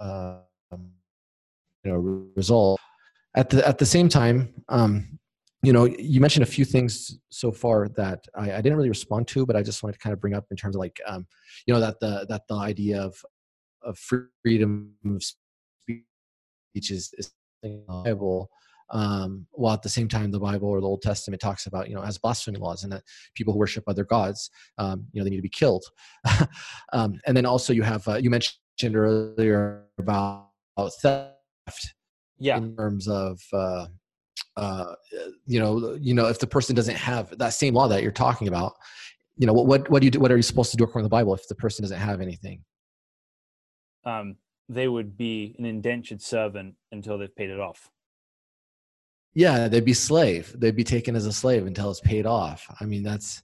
uh, 0.00 0.38
you 0.72 1.92
know 1.92 2.28
result. 2.36 2.80
At 3.36 3.50
the 3.50 3.66
at 3.66 3.78
the 3.78 3.86
same 3.86 4.08
time 4.08 4.54
um, 4.68 5.18
you 5.62 5.72
know 5.72 5.84
you 5.84 6.20
mentioned 6.20 6.42
a 6.42 6.46
few 6.46 6.64
things 6.64 7.18
so 7.30 7.52
far 7.52 7.88
that 7.90 8.24
I, 8.34 8.52
I, 8.52 8.60
didn't 8.60 8.76
really 8.76 8.88
respond 8.88 9.28
to 9.28 9.46
but 9.46 9.56
i 9.56 9.62
just 9.62 9.82
wanted 9.82 9.94
to 9.94 9.98
kind 9.98 10.12
of 10.12 10.20
bring 10.20 10.34
up 10.34 10.44
in 10.50 10.56
terms 10.56 10.76
of 10.76 10.80
like 10.80 11.00
um, 11.06 11.26
you 11.66 11.74
know 11.74 11.80
that 11.80 11.98
the 12.00 12.26
that 12.28 12.42
the 12.48 12.56
idea 12.56 13.00
of 13.00 13.16
of 13.82 13.98
freedom 14.42 14.92
of 15.06 15.22
speech 15.22 16.90
is, 16.90 17.14
is 17.18 17.32
Bible, 17.70 18.50
um, 18.90 19.46
while 19.52 19.74
at 19.74 19.82
the 19.82 19.88
same 19.88 20.08
time 20.08 20.30
the 20.30 20.40
Bible 20.40 20.68
or 20.68 20.80
the 20.80 20.86
Old 20.86 21.02
Testament 21.02 21.40
talks 21.40 21.66
about 21.66 21.88
you 21.88 21.94
know 21.94 22.02
as 22.02 22.18
blasphemy 22.18 22.58
laws 22.58 22.84
and 22.84 22.92
that 22.92 23.02
people 23.34 23.52
who 23.52 23.58
worship 23.58 23.84
other 23.86 24.04
gods 24.04 24.50
um, 24.78 25.06
you 25.12 25.20
know 25.20 25.24
they 25.24 25.30
need 25.30 25.36
to 25.36 25.42
be 25.42 25.48
killed, 25.48 25.84
um, 26.92 27.18
and 27.26 27.36
then 27.36 27.46
also 27.46 27.72
you 27.72 27.82
have 27.82 28.06
uh, 28.08 28.16
you 28.16 28.30
mentioned 28.30 28.58
earlier 28.94 29.84
about 29.98 30.48
theft, 31.02 31.94
yeah, 32.38 32.56
in 32.56 32.76
terms 32.76 33.08
of 33.08 33.40
uh, 33.52 33.86
uh, 34.56 34.94
you 35.46 35.58
know 35.58 35.96
you 36.00 36.14
know 36.14 36.26
if 36.26 36.38
the 36.38 36.46
person 36.46 36.74
doesn't 36.74 36.96
have 36.96 37.36
that 37.38 37.54
same 37.54 37.74
law 37.74 37.88
that 37.88 38.02
you're 38.02 38.12
talking 38.12 38.48
about, 38.48 38.74
you 39.36 39.46
know 39.46 39.52
what 39.52 39.66
what 39.66 39.90
what 39.90 40.00
do 40.00 40.06
you 40.06 40.10
do, 40.10 40.20
what 40.20 40.30
are 40.30 40.36
you 40.36 40.42
supposed 40.42 40.70
to 40.70 40.76
do 40.76 40.84
according 40.84 41.04
to 41.04 41.08
the 41.08 41.16
Bible 41.16 41.34
if 41.34 41.46
the 41.48 41.54
person 41.54 41.82
doesn't 41.82 41.98
have 41.98 42.20
anything? 42.20 42.62
Um, 44.04 44.36
they 44.68 44.88
would 44.88 45.16
be 45.16 45.54
an 45.58 45.64
indentured 45.64 46.22
servant 46.22 46.74
until 46.92 47.18
they've 47.18 47.34
paid 47.34 47.50
it 47.50 47.60
off. 47.60 47.90
Yeah, 49.34 49.68
they'd 49.68 49.84
be 49.84 49.94
slave. 49.94 50.54
They'd 50.56 50.76
be 50.76 50.84
taken 50.84 51.16
as 51.16 51.26
a 51.26 51.32
slave 51.32 51.66
until 51.66 51.90
it's 51.90 52.00
paid 52.00 52.24
off. 52.24 52.66
I 52.80 52.84
mean, 52.84 53.02
that's 53.02 53.42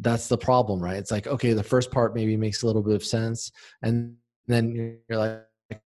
that's 0.00 0.28
the 0.28 0.38
problem, 0.38 0.80
right? 0.80 0.96
It's 0.96 1.10
like 1.10 1.26
okay, 1.26 1.52
the 1.52 1.62
first 1.62 1.90
part 1.90 2.14
maybe 2.14 2.36
makes 2.36 2.62
a 2.62 2.66
little 2.66 2.82
bit 2.82 2.94
of 2.94 3.04
sense, 3.04 3.50
and 3.82 4.16
then 4.46 4.98
you're 5.08 5.18
like, 5.18 5.82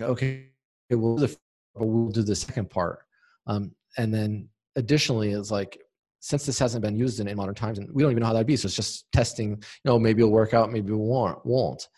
okay, 0.00 0.50
we'll 0.90 1.16
do 1.16 1.26
the, 1.26 1.36
we'll 1.74 2.10
do 2.10 2.22
the 2.22 2.36
second 2.36 2.68
part, 2.70 3.00
um, 3.46 3.72
and 3.96 4.12
then 4.12 4.48
additionally, 4.76 5.32
it's 5.32 5.50
like 5.50 5.80
since 6.20 6.46
this 6.46 6.58
hasn't 6.58 6.84
been 6.84 6.96
used 6.96 7.18
in, 7.20 7.26
in 7.26 7.36
modern 7.36 7.54
times, 7.54 7.78
and 7.78 7.92
we 7.92 8.02
don't 8.02 8.12
even 8.12 8.20
know 8.20 8.28
how 8.28 8.32
that'd 8.32 8.46
be, 8.46 8.56
so 8.56 8.66
it's 8.66 8.76
just 8.76 9.10
testing. 9.12 9.50
You 9.50 9.56
know, 9.84 9.98
maybe 9.98 10.22
it'll 10.22 10.30
work 10.30 10.54
out, 10.54 10.70
maybe 10.70 10.92
it 10.92 10.96
won't. 10.96 11.44
Won't. 11.44 11.88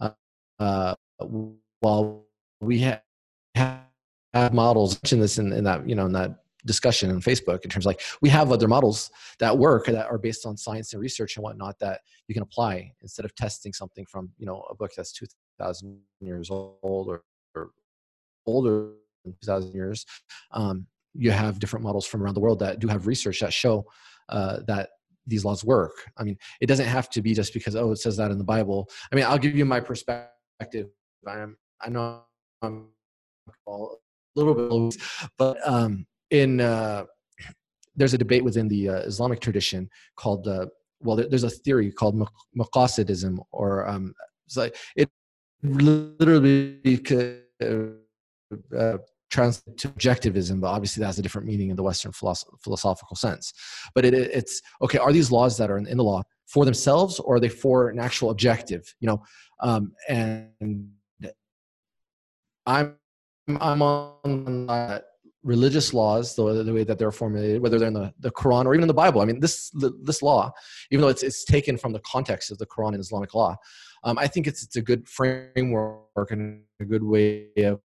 Uh, 0.00 0.10
uh, 0.58 0.94
while 1.80 2.26
we 2.60 2.78
have, 2.80 3.02
have 3.54 4.52
models 4.52 5.00
mention 5.02 5.20
this 5.20 5.38
in, 5.38 5.52
in 5.52 5.64
that 5.64 5.88
you 5.88 5.94
know 5.94 6.06
in 6.06 6.12
that 6.12 6.40
discussion 6.66 7.10
on 7.10 7.20
Facebook 7.20 7.62
in 7.62 7.70
terms 7.70 7.84
like 7.84 8.00
we 8.22 8.28
have 8.28 8.50
other 8.50 8.66
models 8.66 9.10
that 9.38 9.56
work 9.56 9.86
that 9.86 10.06
are 10.06 10.18
based 10.18 10.46
on 10.46 10.56
science 10.56 10.92
and 10.92 11.02
research 11.02 11.36
and 11.36 11.44
whatnot 11.44 11.78
that 11.78 12.00
you 12.26 12.34
can 12.34 12.42
apply 12.42 12.90
instead 13.02 13.24
of 13.24 13.34
testing 13.34 13.72
something 13.72 14.04
from 14.06 14.30
you 14.38 14.46
know 14.46 14.64
a 14.70 14.74
book 14.74 14.90
that's 14.96 15.12
2,000 15.12 15.98
years 16.20 16.50
old 16.50 17.08
or, 17.08 17.22
or 17.54 17.70
older 18.46 18.92
than 19.24 19.34
2,000 19.42 19.74
years. 19.74 20.06
Um, 20.52 20.86
you 21.14 21.30
have 21.30 21.58
different 21.58 21.84
models 21.84 22.06
from 22.06 22.22
around 22.22 22.34
the 22.34 22.40
world 22.40 22.58
that 22.58 22.80
do 22.80 22.88
have 22.88 23.06
research 23.06 23.40
that 23.40 23.52
show 23.52 23.86
uh, 24.28 24.58
that 24.66 24.90
these 25.26 25.44
laws 25.44 25.64
work. 25.64 25.92
I 26.16 26.24
mean, 26.24 26.36
it 26.60 26.66
doesn't 26.66 26.86
have 26.86 27.08
to 27.10 27.22
be 27.22 27.34
just 27.34 27.54
because 27.54 27.76
oh 27.76 27.92
it 27.92 27.96
says 27.96 28.16
that 28.16 28.30
in 28.30 28.38
the 28.38 28.44
Bible. 28.44 28.88
I 29.12 29.16
mean, 29.16 29.24
I'll 29.24 29.38
give 29.38 29.54
you 29.54 29.64
my 29.64 29.80
perspective 29.80 30.88
I'm, 31.26 31.56
I 31.80 31.88
know 31.88 32.22
I'm 32.62 32.88
a 33.68 33.86
little 34.36 34.88
bit, 34.90 35.02
but 35.38 35.56
um, 35.66 36.06
in 36.30 36.60
uh, 36.60 37.04
there's 37.96 38.14
a 38.14 38.18
debate 38.18 38.44
within 38.44 38.68
the 38.68 38.88
uh, 38.88 38.98
Islamic 39.00 39.40
tradition 39.40 39.88
called 40.16 40.48
uh, 40.48 40.66
well, 41.00 41.16
there's 41.16 41.44
a 41.44 41.50
theory 41.50 41.92
called 41.92 42.28
maqasidism, 42.56 43.38
or 43.52 43.86
um, 43.86 44.14
it's 44.46 44.56
like 44.56 44.74
it 44.96 45.10
literally 45.62 46.80
uh, 48.76 48.98
translates 49.30 49.82
to 49.82 49.88
objectivism, 49.88 50.60
but 50.60 50.68
obviously 50.68 51.00
that 51.00 51.06
has 51.06 51.18
a 51.18 51.22
different 51.22 51.46
meaning 51.46 51.70
in 51.70 51.76
the 51.76 51.82
Western 51.82 52.12
philosoph- 52.12 52.58
philosophical 52.62 53.16
sense. 53.16 53.52
But 53.94 54.04
it, 54.04 54.14
it's 54.14 54.62
okay. 54.82 54.98
Are 54.98 55.12
these 55.12 55.30
laws 55.30 55.58
that 55.58 55.70
are 55.70 55.78
in, 55.78 55.86
in, 55.86 55.96
the 55.96 56.04
law 56.04 56.22
for 56.46 56.64
themselves, 56.64 57.18
or 57.20 57.36
are 57.36 57.40
they 57.40 57.48
for 57.48 57.90
an 57.90 57.98
actual 57.98 58.30
objective? 58.30 58.82
You 59.00 59.08
know, 59.08 59.22
um, 59.60 59.92
and 60.08 60.90
I'm 62.66 62.96
I'm 63.48 63.82
on 63.82 65.02
religious 65.44 65.92
laws, 65.92 66.34
the, 66.34 66.62
the 66.64 66.72
way 66.72 66.84
that 66.84 66.98
they're 66.98 67.12
formulated, 67.12 67.60
whether 67.60 67.78
they're 67.78 67.88
in 67.88 67.94
the, 67.94 68.12
the 68.18 68.30
Quran 68.30 68.64
or 68.64 68.74
even 68.74 68.84
in 68.84 68.88
the 68.88 68.94
Bible. 68.94 69.20
I 69.20 69.26
mean, 69.26 69.40
this 69.40 69.70
this 70.02 70.22
law, 70.22 70.50
even 70.90 71.02
though 71.02 71.08
it's 71.08 71.22
it's 71.22 71.44
taken 71.44 71.76
from 71.76 71.92
the 71.92 72.00
context 72.00 72.50
of 72.50 72.58
the 72.58 72.66
Quran 72.66 72.88
and 72.88 73.00
Islamic 73.00 73.34
law, 73.34 73.56
um, 74.04 74.18
I 74.18 74.26
think 74.26 74.46
it's 74.46 74.62
it's 74.62 74.76
a 74.76 74.82
good 74.82 75.08
framework 75.08 76.30
and 76.30 76.62
a 76.80 76.84
good 76.84 77.02
way 77.02 77.48
of 77.58 77.80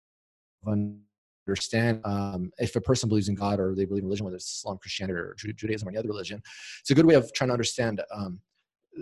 understand 0.66 2.01
um, 2.05 2.51
if 2.59 2.77
a 2.77 2.81
person 2.81 3.09
believes 3.09 3.29
in 3.29 3.35
God 3.35 3.61
or 3.61 3.74
they 3.74 3.85
believe 3.85 4.03
in 4.03 4.09
religion, 4.09 4.24
whether 4.24 4.37
it's 4.37 4.59
Islam, 4.59 4.79
Christianity, 4.79 5.18
or 5.18 5.35
Judaism 5.37 5.87
or 5.87 5.91
any 5.91 5.99
other 5.99 6.09
religion. 6.09 6.43
It's 6.81 6.91
a 6.91 6.95
good 6.95 7.07
way 7.07 7.14
of 7.14 7.33
trying 7.33 7.49
to 7.49 7.55
understand 7.55 8.03
um, 8.14 8.41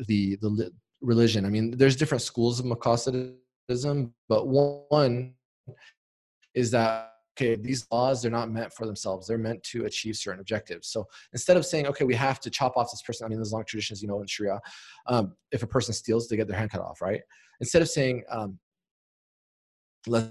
the 0.06 0.36
the 0.36 0.70
religion. 1.00 1.44
I 1.44 1.50
mean, 1.50 1.76
there's 1.76 1.96
different 1.96 2.22
schools 2.22 2.60
of 2.60 2.66
Maqasidism, 2.66 4.12
but 4.28 4.46
one 4.46 5.34
is 6.54 6.70
that 6.70 7.10
okay 7.36 7.56
these 7.56 7.86
laws 7.90 8.22
they're 8.22 8.30
not 8.30 8.50
meant 8.50 8.72
for 8.72 8.86
themselves. 8.86 9.26
They're 9.26 9.38
meant 9.38 9.62
to 9.64 9.86
achieve 9.86 10.16
certain 10.16 10.40
objectives. 10.40 10.88
So 10.88 11.06
instead 11.32 11.56
of 11.56 11.66
saying 11.66 11.86
okay 11.88 12.04
we 12.04 12.14
have 12.14 12.40
to 12.40 12.50
chop 12.50 12.76
off 12.76 12.90
this 12.90 13.02
person 13.02 13.24
i 13.24 13.28
mean 13.28 13.38
there's 13.38 13.52
long 13.52 13.64
traditions 13.64 14.02
you 14.02 14.08
know 14.08 14.20
in 14.20 14.26
sharia 14.26 14.60
um, 15.06 15.34
if 15.52 15.62
a 15.62 15.66
person 15.66 15.92
steals 15.92 16.28
they 16.28 16.36
get 16.36 16.48
their 16.48 16.58
hand 16.58 16.70
cut 16.70 16.80
off 16.80 17.00
right? 17.00 17.20
Instead 17.60 17.82
of 17.82 17.88
saying 17.88 18.24
um, 18.30 18.58
let's 20.06 20.30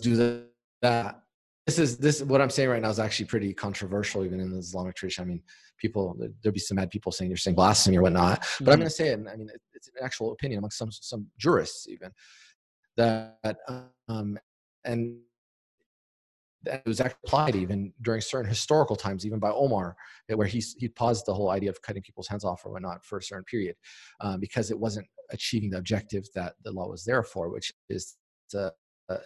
do 0.00 0.44
that 0.82 1.20
this 1.66 1.78
is 1.78 1.96
this 1.96 2.22
what 2.22 2.40
i'm 2.40 2.50
saying 2.50 2.68
right 2.68 2.82
now 2.82 2.90
is 2.90 2.98
actually 2.98 3.26
pretty 3.26 3.54
controversial 3.54 4.24
even 4.24 4.40
in 4.40 4.50
the 4.50 4.58
islamic 4.58 4.94
tradition. 4.94 5.22
I 5.22 5.26
mean 5.26 5.42
people 5.78 6.16
there'll 6.18 6.52
be 6.52 6.60
some 6.60 6.76
mad 6.76 6.90
people 6.90 7.12
saying 7.12 7.30
you're 7.30 7.36
saying 7.36 7.56
blasphemy 7.56 7.98
or 7.98 8.02
whatnot 8.02 8.40
but 8.40 8.46
mm-hmm. 8.46 8.70
i'm 8.70 8.78
going 8.78 8.88
to 8.88 8.90
say 8.90 9.08
it 9.08 9.20
i 9.32 9.36
mean 9.36 9.48
it's 9.74 9.88
an 9.88 9.94
actual 10.02 10.32
opinion 10.32 10.58
among 10.58 10.70
some 10.70 10.90
some 10.90 11.26
jurists 11.38 11.88
even 11.88 12.10
that 12.96 13.56
um, 14.08 14.38
and 14.84 15.16
that 16.64 16.84
was 16.86 17.00
actually 17.00 17.18
applied 17.26 17.56
even 17.56 17.92
during 18.02 18.20
certain 18.20 18.48
historical 18.48 18.94
times, 18.94 19.26
even 19.26 19.38
by 19.38 19.50
Omar, 19.50 19.96
where 20.28 20.46
he 20.46 20.62
he 20.78 20.88
paused 20.88 21.26
the 21.26 21.34
whole 21.34 21.50
idea 21.50 21.70
of 21.70 21.82
cutting 21.82 22.02
people's 22.02 22.28
hands 22.28 22.44
off 22.44 22.64
or 22.64 22.72
whatnot 22.72 23.04
for 23.04 23.18
a 23.18 23.22
certain 23.22 23.44
period, 23.44 23.74
um, 24.20 24.38
because 24.38 24.70
it 24.70 24.78
wasn't 24.78 25.06
achieving 25.30 25.70
the 25.70 25.78
objective 25.78 26.24
that 26.34 26.54
the 26.62 26.70
law 26.70 26.88
was 26.88 27.04
there 27.04 27.22
for, 27.22 27.48
which 27.48 27.72
is 27.88 28.16
to, 28.50 28.72
uh, 29.08 29.16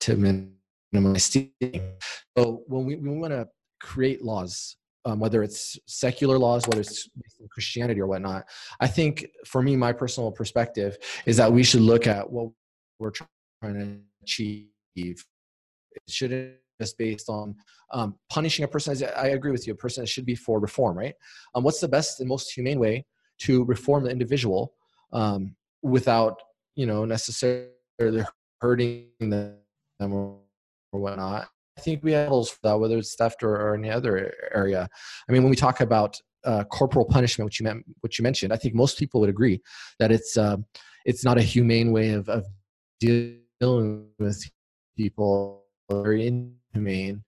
to 0.00 0.16
minimize 0.16 1.24
stealing. 1.24 1.92
So 2.36 2.62
when 2.66 2.84
we, 2.84 2.96
we 2.96 3.08
want 3.10 3.32
to 3.32 3.48
create 3.80 4.22
laws, 4.22 4.76
um, 5.04 5.20
whether 5.20 5.42
it's 5.42 5.78
secular 5.86 6.38
laws, 6.38 6.66
whether 6.66 6.80
it's 6.80 7.08
Christianity 7.50 8.00
or 8.00 8.06
whatnot, 8.06 8.44
I 8.80 8.88
think 8.88 9.26
for 9.46 9.62
me, 9.62 9.76
my 9.76 9.92
personal 9.92 10.30
perspective 10.30 10.98
is 11.24 11.36
that 11.38 11.50
we 11.50 11.62
should 11.62 11.82
look 11.82 12.06
at 12.06 12.30
what 12.30 12.50
we're 12.98 13.12
trying 13.12 13.74
to 13.74 13.98
achieve. 14.22 14.66
It 14.96 16.02
shouldn't 16.08 16.56
just 16.80 16.98
based 16.98 17.28
on 17.28 17.54
um, 17.92 18.16
punishing 18.30 18.64
a 18.64 18.68
person. 18.68 18.96
I 19.16 19.28
agree 19.28 19.50
with 19.50 19.66
you. 19.66 19.72
A 19.72 19.76
person 19.76 20.04
should 20.06 20.26
be 20.26 20.34
for 20.34 20.60
reform, 20.60 20.96
right? 20.98 21.14
Um, 21.54 21.64
what's 21.64 21.80
the 21.80 21.88
best 21.88 22.20
and 22.20 22.28
most 22.28 22.52
humane 22.52 22.78
way 22.78 23.06
to 23.40 23.64
reform 23.64 24.04
the 24.04 24.10
individual 24.10 24.74
um, 25.12 25.56
without, 25.82 26.40
you 26.74 26.86
know, 26.86 27.04
necessarily 27.04 28.24
hurting 28.60 29.08
them 29.20 29.56
or, 30.00 30.38
or 30.92 31.08
I 31.08 31.80
think 31.80 32.02
we 32.02 32.12
have 32.12 32.30
rules 32.30 32.50
for 32.50 32.58
that, 32.64 32.78
whether 32.78 32.96
it's 32.96 33.14
theft 33.14 33.42
or, 33.42 33.54
or 33.54 33.74
any 33.74 33.90
other 33.90 34.32
area. 34.54 34.88
I 35.28 35.32
mean, 35.32 35.42
when 35.42 35.50
we 35.50 35.56
talk 35.56 35.80
about 35.80 36.18
uh, 36.44 36.64
corporal 36.64 37.04
punishment, 37.04 37.46
which 37.46 37.60
you 37.60 37.64
meant, 37.64 37.84
which 38.00 38.18
you 38.18 38.22
mentioned, 38.22 38.52
I 38.52 38.56
think 38.56 38.74
most 38.74 38.98
people 38.98 39.20
would 39.20 39.30
agree 39.30 39.60
that 39.98 40.10
it's 40.10 40.36
uh, 40.36 40.56
it's 41.04 41.24
not 41.24 41.38
a 41.38 41.42
humane 41.42 41.92
way 41.92 42.10
of, 42.10 42.28
of 42.28 42.46
dealing 43.00 44.08
with 44.18 44.42
people, 44.96 45.64
very 45.90 46.26
inhumane, 46.26 47.22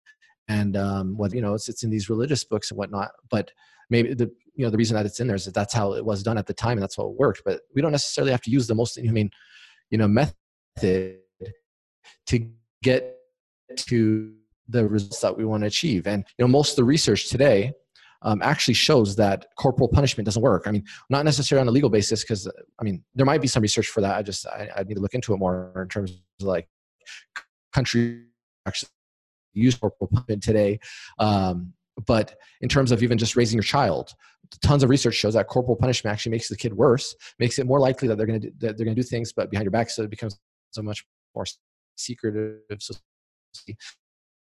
and 0.49 0.77
um, 0.77 1.17
what 1.17 1.35
you 1.35 1.41
know, 1.41 1.55
it's 1.55 1.69
it's 1.69 1.83
in 1.83 1.91
these 1.91 2.09
religious 2.09 2.45
books 2.45 2.71
and 2.71 2.79
whatnot. 2.79 3.11
But 3.31 3.51
maybe 3.91 4.15
the 4.15 4.31
you 4.55 4.65
know 4.65 4.71
the 4.71 4.77
reason 4.77 4.97
that 4.97 5.07
it's 5.07 5.21
in 5.21 5.27
there 5.27 5.37
is 5.37 5.45
that 5.45 5.55
that's 5.55 5.75
how 5.75 5.93
it 5.93 6.05
was 6.05 6.23
done 6.23 6.39
at 6.39 6.47
the 6.47 6.55
time 6.55 6.73
and 6.73 6.83
that's 6.83 6.97
how 6.97 7.05
it 7.05 7.17
worked. 7.17 7.43
But 7.45 7.61
we 7.75 7.83
don't 7.83 7.93
necessarily 7.93 8.33
have 8.33 8.43
to 8.43 8.51
use 8.51 8.67
the 8.67 8.75
most 8.75 8.99
inhumane, 8.99 9.31
you 9.91 9.99
know, 9.99 10.09
method 10.09 11.19
to 12.27 12.51
get 12.83 13.17
to 13.77 14.33
the 14.69 14.87
results 14.87 15.21
that 15.21 15.37
we 15.37 15.45
want 15.45 15.63
to 15.63 15.67
achieve. 15.67 16.07
And 16.07 16.25
you 16.39 16.45
know, 16.45 16.49
most 16.49 16.71
of 16.71 16.77
the 16.77 16.85
research 16.85 17.29
today 17.29 17.73
um, 18.23 18.43
actually 18.43 18.75
shows 18.75 19.17
that 19.17 19.47
corporal 19.57 19.89
punishment 19.89 20.25
doesn't 20.25 20.43
work. 20.43 20.65
I 20.67 20.73
mean, 20.73 20.85
not 21.09 21.25
necessarily 21.25 21.63
on 21.63 21.69
a 21.69 21.73
legal 21.73 21.91
basis, 21.91 22.23
because 22.23 22.49
I 22.81 22.85
mean, 22.85 23.03
there 23.15 23.27
might 23.27 23.41
be 23.41 23.49
some 23.49 23.63
research 23.63 23.89
for 23.89 24.01
that. 24.01 24.17
I 24.17 24.23
just 24.23 24.47
I, 24.47 24.69
I 24.77 24.83
need 24.83 24.95
to 24.95 25.01
look 25.01 25.15
into 25.15 25.33
it 25.35 25.39
more 25.39 25.73
in 25.81 25.89
terms 25.89 26.11
of 26.11 26.47
like 26.47 26.69
country 27.73 28.25
actually 28.67 28.91
use 29.53 29.75
corporal 29.75 30.09
punishment 30.09 30.43
today. 30.43 30.81
Um, 31.19 31.73
but 32.07 32.37
in 32.61 32.69
terms 32.69 32.93
of 32.93 33.03
even 33.03 33.19
just 33.19 33.37
raising 33.37 33.57
your 33.57 33.65
child, 33.65 34.13
tons 34.63 34.83
of 34.83 34.91
research 34.91 35.15
shows 35.15 35.35
that 35.35 35.49
corporal 35.49 35.77
punishment 35.77 36.13
actually 36.13 36.33
makes 36.33 36.49
the 36.49 36.57
kid 36.57 36.73
worse, 36.73 37.15
makes 37.39 37.59
it 37.59 37.67
more 37.67 37.81
likely 37.81 38.09
that 38.09 38.17
they're 38.17 38.27
going 38.27 38.41
to 38.41 38.51
that 38.59 38.77
they're 38.77 38.85
going 38.85 38.97
to 38.97 39.03
do 39.03 39.07
things, 39.07 39.33
but 39.33 39.51
behind 39.51 39.65
your 39.65 39.73
back, 39.73 39.91
so 39.91 40.03
it 40.03 40.11
becomes 40.11 40.39
so 40.71 40.83
much 40.83 41.05
more 41.35 41.45
secretive. 41.97 42.61
So 42.79 42.95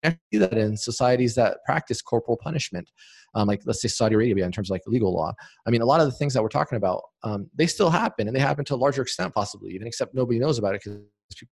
I 0.04 0.18
see 0.32 0.40
that 0.40 0.58
in 0.58 0.78
societies 0.78 1.34
that 1.36 1.60
practice 1.66 2.02
corporal 2.02 2.38
punishment, 2.38 2.92
um, 3.34 3.48
like 3.48 3.62
let's 3.66 3.82
say 3.82 3.88
Saudi 3.88 4.16
Arabia 4.16 4.46
in 4.46 4.52
terms 4.52 4.70
of 4.70 4.76
like 4.76 4.84
legal 4.86 5.14
law. 5.14 5.34
I 5.66 5.72
mean, 5.72 5.82
a 5.82 5.86
lot 5.86 6.02
of 6.02 6.06
the 6.06 6.12
things 6.12 6.34
that 6.34 6.44
we're 6.44 6.50
talking 6.50 6.78
about, 6.78 7.02
um, 7.24 7.50
they 7.56 7.68
still 7.68 7.90
happen, 7.90 8.28
and 8.28 8.36
they 8.36 8.42
happen 8.42 8.66
to 8.66 8.76
a 8.76 8.78
larger 8.78 9.02
extent, 9.02 9.34
possibly 9.34 9.72
even, 9.74 9.88
except 9.88 10.14
nobody 10.14 10.40
knows 10.40 10.60
about 10.60 10.76
it 10.76 10.82
because 10.84 11.00
people 11.38 11.50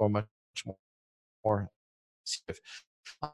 are 0.00 0.08
much 0.08 0.26
more. 0.66 0.76
More 1.44 1.70
it 2.48 2.58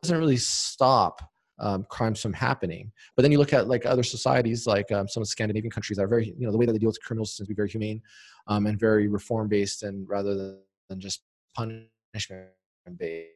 doesn't 0.03 0.19
really 0.19 0.37
stop 0.37 1.23
um, 1.59 1.85
crimes 1.89 2.21
from 2.21 2.33
happening. 2.33 2.93
But 3.17 3.23
then 3.23 3.33
you 3.33 3.39
look 3.39 3.53
at 3.53 3.69
like 3.69 3.85
other 3.85 4.03
societies, 4.03 4.67
like 4.67 4.91
um, 4.93 5.09
some 5.09 5.21
of 5.21 5.27
the 5.27 5.31
Scandinavian 5.31 5.71
countries 5.71 5.97
that 5.97 6.05
are 6.05 6.09
very, 6.09 6.35
you 6.39 6.47
know, 6.47 6.53
the 6.53 6.59
way 6.59 6.67
that 6.67 6.73
they 6.73 6.79
deal 6.79 6.89
with 6.89 7.03
criminals 7.03 7.37
tends 7.37 7.49
to 7.49 7.53
be 7.53 7.57
very 7.57 7.69
humane 7.69 8.01
um, 8.47 8.67
and 8.67 8.79
very 8.79 9.09
reform 9.09 9.49
based, 9.49 9.83
and 9.83 10.09
rather 10.09 10.35
than, 10.35 10.59
than 10.89 11.01
just 11.01 11.23
punishment 11.55 12.49
based. 12.97 13.31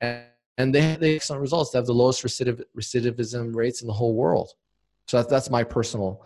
And, 0.00 0.24
and 0.58 0.74
they 0.74 0.82
have 0.82 1.00
the 1.00 1.16
excellent 1.16 1.42
results. 1.42 1.70
They 1.70 1.78
have 1.78 1.86
the 1.86 1.92
lowest 1.92 2.22
recidiv- 2.22 2.64
recidivism 2.78 3.54
rates 3.54 3.82
in 3.82 3.88
the 3.88 3.94
whole 3.94 4.14
world. 4.14 4.50
So 5.08 5.16
that, 5.16 5.28
that's 5.28 5.50
my 5.50 5.64
personal 5.64 6.24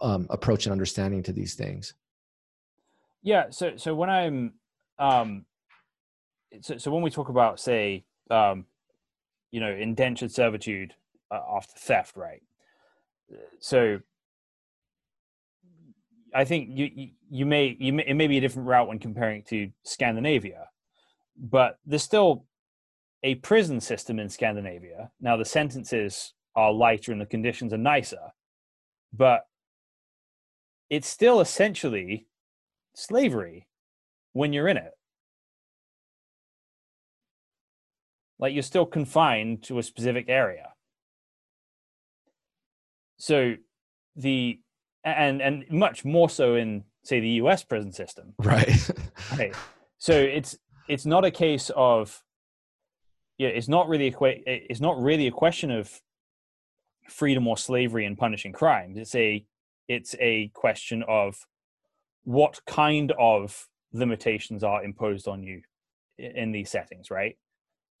um, 0.00 0.26
approach 0.30 0.66
and 0.66 0.72
understanding 0.72 1.22
to 1.24 1.32
these 1.32 1.54
things. 1.54 1.94
Yeah. 3.22 3.46
So 3.50 3.76
so 3.76 3.94
when 3.94 4.10
I'm 4.10 4.54
um, 4.98 5.44
so 6.60 6.76
so 6.76 6.90
when 6.90 7.02
we 7.02 7.10
talk 7.10 7.28
about 7.28 7.58
say 7.58 8.04
um, 8.30 8.66
you 9.50 9.60
know 9.60 9.70
indentured 9.70 10.30
servitude 10.30 10.94
uh, 11.30 11.40
after 11.56 11.72
theft, 11.78 12.16
right? 12.16 12.42
So 13.60 14.00
I 16.34 16.44
think 16.44 16.68
you 16.70 17.10
you 17.30 17.46
may 17.46 17.76
you 17.78 17.92
may 17.92 18.04
it 18.06 18.14
may 18.14 18.26
be 18.26 18.38
a 18.38 18.40
different 18.40 18.68
route 18.68 18.88
when 18.88 18.98
comparing 18.98 19.42
to 19.44 19.70
Scandinavia, 19.84 20.68
but 21.36 21.78
there's 21.86 22.02
still 22.02 22.44
a 23.22 23.36
prison 23.36 23.80
system 23.80 24.18
in 24.18 24.28
Scandinavia. 24.28 25.10
Now 25.20 25.36
the 25.36 25.44
sentences 25.44 26.34
are 26.54 26.72
lighter 26.72 27.12
and 27.12 27.20
the 27.20 27.26
conditions 27.26 27.72
are 27.72 27.78
nicer, 27.78 28.32
but 29.12 29.46
it's 30.90 31.08
still 31.08 31.40
essentially 31.40 32.26
slavery 32.94 33.66
when 34.32 34.52
you're 34.52 34.68
in 34.68 34.76
it. 34.76 34.92
Like 38.42 38.54
you're 38.54 38.64
still 38.64 38.86
confined 38.86 39.62
to 39.62 39.78
a 39.78 39.84
specific 39.84 40.24
area. 40.28 40.70
So 43.16 43.54
the 44.16 44.58
and 45.04 45.40
and 45.40 45.64
much 45.70 46.04
more 46.04 46.28
so 46.28 46.56
in 46.56 46.82
say 47.04 47.20
the 47.20 47.28
US 47.42 47.62
prison 47.62 47.92
system. 47.92 48.34
Right. 48.38 48.90
right. 49.38 49.54
So 49.98 50.14
it's 50.14 50.58
it's 50.88 51.06
not 51.06 51.24
a 51.24 51.30
case 51.30 51.70
of 51.76 52.20
yeah, 53.38 53.50
it's 53.50 53.68
not 53.68 53.88
really 53.88 54.08
a 54.08 54.42
it's 54.44 54.80
not 54.80 55.00
really 55.00 55.28
a 55.28 55.32
question 55.32 55.70
of 55.70 56.02
freedom 57.08 57.46
or 57.46 57.56
slavery 57.56 58.06
and 58.06 58.18
punishing 58.18 58.52
crimes. 58.52 58.98
It's 58.98 59.14
a 59.14 59.46
it's 59.86 60.16
a 60.18 60.48
question 60.48 61.04
of 61.06 61.46
what 62.24 62.58
kind 62.66 63.12
of 63.20 63.68
limitations 63.92 64.64
are 64.64 64.82
imposed 64.82 65.28
on 65.28 65.44
you 65.44 65.62
in 66.18 66.50
these 66.50 66.70
settings, 66.70 67.08
right? 67.08 67.36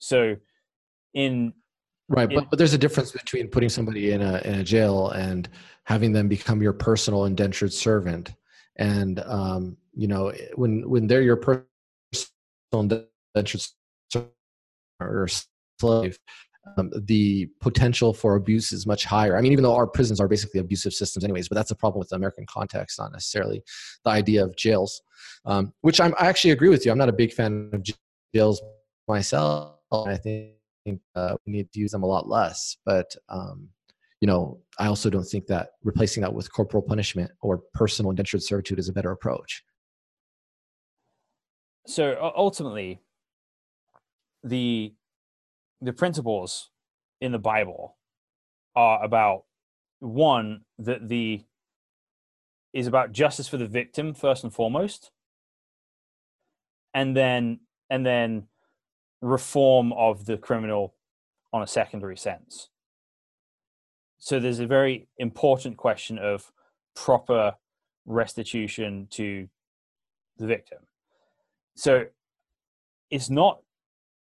So, 0.02 0.34
in 1.14 1.52
right, 2.08 2.28
but, 2.28 2.50
but 2.50 2.58
there's 2.58 2.74
a 2.74 2.78
difference 2.78 3.12
between 3.12 3.46
putting 3.46 3.68
somebody 3.68 4.10
in 4.10 4.20
a 4.20 4.40
in 4.44 4.54
a 4.56 4.64
jail 4.64 5.10
and 5.10 5.48
having 5.84 6.12
them 6.12 6.26
become 6.26 6.60
your 6.60 6.72
personal 6.72 7.24
indentured 7.24 7.72
servant, 7.72 8.34
and 8.76 9.20
um, 9.20 9.76
you 9.94 10.08
know 10.08 10.32
when 10.56 10.90
when 10.90 11.06
they're 11.06 11.22
your 11.22 11.36
personal 11.36 11.68
indentured 12.74 13.62
servant 14.10 14.32
or 15.00 15.28
slave, 15.78 16.18
um, 16.76 16.90
the 17.04 17.48
potential 17.60 18.12
for 18.12 18.34
abuse 18.34 18.72
is 18.72 18.88
much 18.88 19.04
higher. 19.04 19.36
I 19.36 19.40
mean, 19.40 19.52
even 19.52 19.62
though 19.62 19.76
our 19.76 19.86
prisons 19.86 20.18
are 20.20 20.26
basically 20.26 20.58
abusive 20.58 20.94
systems, 20.94 21.22
anyways, 21.22 21.48
but 21.48 21.54
that's 21.54 21.70
a 21.70 21.76
problem 21.76 22.00
with 22.00 22.08
the 22.08 22.16
American 22.16 22.44
context, 22.46 22.98
not 22.98 23.12
necessarily 23.12 23.62
the 24.04 24.10
idea 24.10 24.44
of 24.44 24.56
jails. 24.56 25.00
Um, 25.44 25.72
which 25.82 26.00
I'm, 26.00 26.12
I 26.18 26.26
actually 26.26 26.50
agree 26.50 26.70
with 26.70 26.84
you. 26.84 26.90
I'm 26.90 26.98
not 26.98 27.08
a 27.08 27.12
big 27.12 27.32
fan 27.32 27.70
of 27.72 27.86
jails 28.34 28.60
myself. 29.06 29.76
I 29.92 30.16
think 30.16 30.54
uh, 31.14 31.36
we 31.46 31.52
need 31.52 31.72
to 31.72 31.80
use 31.80 31.92
them 31.92 32.02
a 32.02 32.06
lot 32.06 32.28
less. 32.28 32.76
But 32.84 33.14
um, 33.28 33.68
you 34.20 34.26
know, 34.26 34.60
I 34.78 34.86
also 34.86 35.10
don't 35.10 35.24
think 35.24 35.46
that 35.48 35.70
replacing 35.82 36.22
that 36.22 36.32
with 36.32 36.52
corporal 36.52 36.82
punishment 36.82 37.30
or 37.40 37.62
personal 37.74 38.10
indentured 38.10 38.42
servitude 38.42 38.78
is 38.78 38.88
a 38.88 38.92
better 38.92 39.10
approach. 39.10 39.62
So 41.86 42.32
ultimately, 42.36 43.00
the 44.44 44.94
the 45.80 45.92
principles 45.92 46.70
in 47.20 47.32
the 47.32 47.38
Bible 47.38 47.96
are 48.74 49.02
about 49.04 49.44
one 49.98 50.62
that 50.78 51.08
the 51.08 51.44
is 52.72 52.86
about 52.86 53.12
justice 53.12 53.48
for 53.48 53.58
the 53.58 53.66
victim 53.66 54.14
first 54.14 54.44
and 54.44 54.54
foremost 54.54 55.10
and 56.94 57.16
then 57.16 57.60
and 57.90 58.04
then 58.04 58.44
reform 59.22 59.92
of 59.94 60.26
the 60.26 60.36
criminal 60.36 60.94
on 61.52 61.62
a 61.62 61.66
secondary 61.66 62.16
sense 62.16 62.68
so 64.18 64.38
there's 64.38 64.60
a 64.60 64.66
very 64.66 65.08
important 65.18 65.76
question 65.76 66.18
of 66.18 66.52
proper 66.94 67.54
restitution 68.04 69.06
to 69.10 69.48
the 70.38 70.46
victim 70.46 70.78
so 71.74 72.04
it's 73.10 73.30
not 73.30 73.60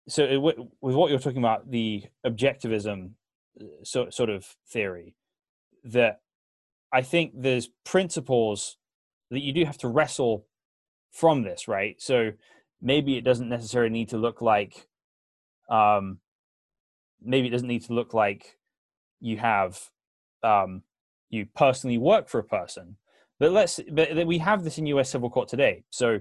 so 0.08 0.24
it, 0.24 0.38
with 0.42 0.96
what 0.96 1.10
you're 1.10 1.20
talking 1.20 1.40
about, 1.40 1.70
the 1.70 2.04
objectivism 2.26 3.12
uh, 3.60 3.66
so, 3.84 4.10
sort 4.10 4.30
of 4.30 4.56
theory, 4.70 5.16
that 5.84 6.22
I 6.94 7.02
think 7.02 7.34
there's 7.36 7.70
principles 7.84 8.78
that 9.30 9.42
you 9.42 9.52
do 9.52 9.66
have 9.66 9.78
to 9.80 9.90
wrestle 9.90 10.46
from 11.12 11.44
this, 11.44 11.68
right? 11.68 12.02
So 12.02 12.32
maybe 12.82 13.18
it 13.18 13.24
doesn't 13.24 13.50
necessarily 13.50 13.90
need 13.90 14.10
to 14.10 14.18
look 14.18 14.42
like, 14.42 14.88
um, 15.70 16.20
maybe 17.22 17.48
it 17.48 17.52
doesn't 17.52 17.68
need 17.68 17.86
to 17.86 17.94
look 17.94 18.14
like 18.14 18.58
you 19.20 19.38
have, 19.38 19.80
um, 20.44 20.84
you 21.30 21.48
personally 21.56 21.98
work 21.98 22.30
for 22.30 22.40
a 22.40 22.44
person, 22.44 22.98
but 23.40 23.52
let's, 23.52 23.80
but 23.92 24.26
we 24.26 24.38
have 24.40 24.64
this 24.64 24.78
in 24.78 24.86
U.S. 24.88 25.10
civil 25.10 25.30
court 25.30 25.50
today. 25.50 25.84
So 25.90 26.20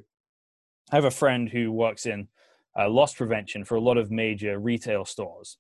I 0.91 0.97
have 0.97 1.05
a 1.05 1.11
friend 1.11 1.49
who 1.49 1.73
works 1.73 2.07
in 2.07 2.29
uh, 2.79 2.89
loss 2.89 3.15
prevention 3.15 3.65
for 3.65 3.77
a 3.77 3.81
lot 3.81 3.97
of 3.97 4.11
major 4.11 4.59
retail 4.59 5.05
stores. 5.05 5.59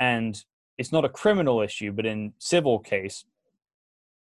And 0.00 0.42
it's 0.78 0.92
not 0.92 1.04
a 1.04 1.08
criminal 1.08 1.60
issue, 1.60 1.92
but 1.92 2.06
in 2.06 2.32
civil 2.38 2.78
case, 2.78 3.24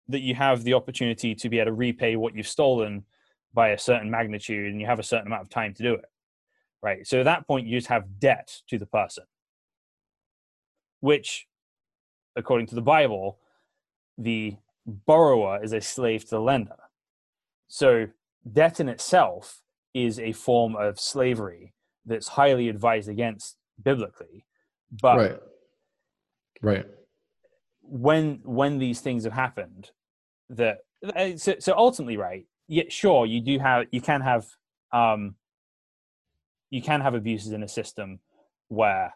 that 0.08 0.20
you 0.20 0.34
have 0.34 0.64
the 0.64 0.74
opportunity 0.74 1.34
to 1.34 1.48
be 1.48 1.58
able 1.58 1.66
to 1.66 1.72
repay 1.72 2.16
what 2.16 2.34
you've 2.34 2.46
stolen 2.46 3.04
by 3.56 3.70
a 3.70 3.78
certain 3.78 4.10
magnitude 4.10 4.70
and 4.70 4.80
you 4.80 4.86
have 4.86 5.00
a 5.00 5.02
certain 5.02 5.26
amount 5.26 5.42
of 5.42 5.48
time 5.48 5.72
to 5.74 5.82
do 5.82 5.94
it. 5.94 6.04
Right. 6.82 7.06
So 7.06 7.18
at 7.18 7.24
that 7.24 7.46
point, 7.48 7.66
you 7.66 7.78
just 7.78 7.88
have 7.88 8.20
debt 8.20 8.60
to 8.68 8.78
the 8.78 8.86
person, 8.86 9.24
which, 11.00 11.48
according 12.36 12.66
to 12.68 12.74
the 12.74 12.82
Bible, 12.82 13.38
the 14.18 14.56
borrower 14.86 15.58
is 15.64 15.72
a 15.72 15.80
slave 15.80 16.24
to 16.24 16.30
the 16.30 16.40
lender. 16.40 16.76
So 17.66 18.08
debt 18.52 18.78
in 18.78 18.88
itself 18.88 19.62
is 19.94 20.20
a 20.20 20.32
form 20.32 20.76
of 20.76 21.00
slavery 21.00 21.72
that's 22.04 22.28
highly 22.28 22.68
advised 22.68 23.08
against 23.08 23.56
biblically. 23.82 24.44
But 25.02 25.16
right. 25.16 25.40
Right. 26.62 26.86
when 27.80 28.40
when 28.44 28.78
these 28.78 29.00
things 29.00 29.24
have 29.24 29.32
happened, 29.32 29.90
that 30.50 30.78
uh, 31.16 31.36
so, 31.36 31.56
so 31.58 31.74
ultimately, 31.76 32.16
right? 32.16 32.46
Yeah, 32.68 32.84
sure, 32.88 33.26
you 33.26 33.40
do 33.40 33.58
have 33.58 33.86
you 33.92 34.00
can 34.00 34.20
have 34.20 34.46
um, 34.92 35.36
you 36.70 36.82
can 36.82 37.00
have 37.00 37.14
abuses 37.14 37.52
in 37.52 37.62
a 37.62 37.68
system 37.68 38.20
where 38.68 39.14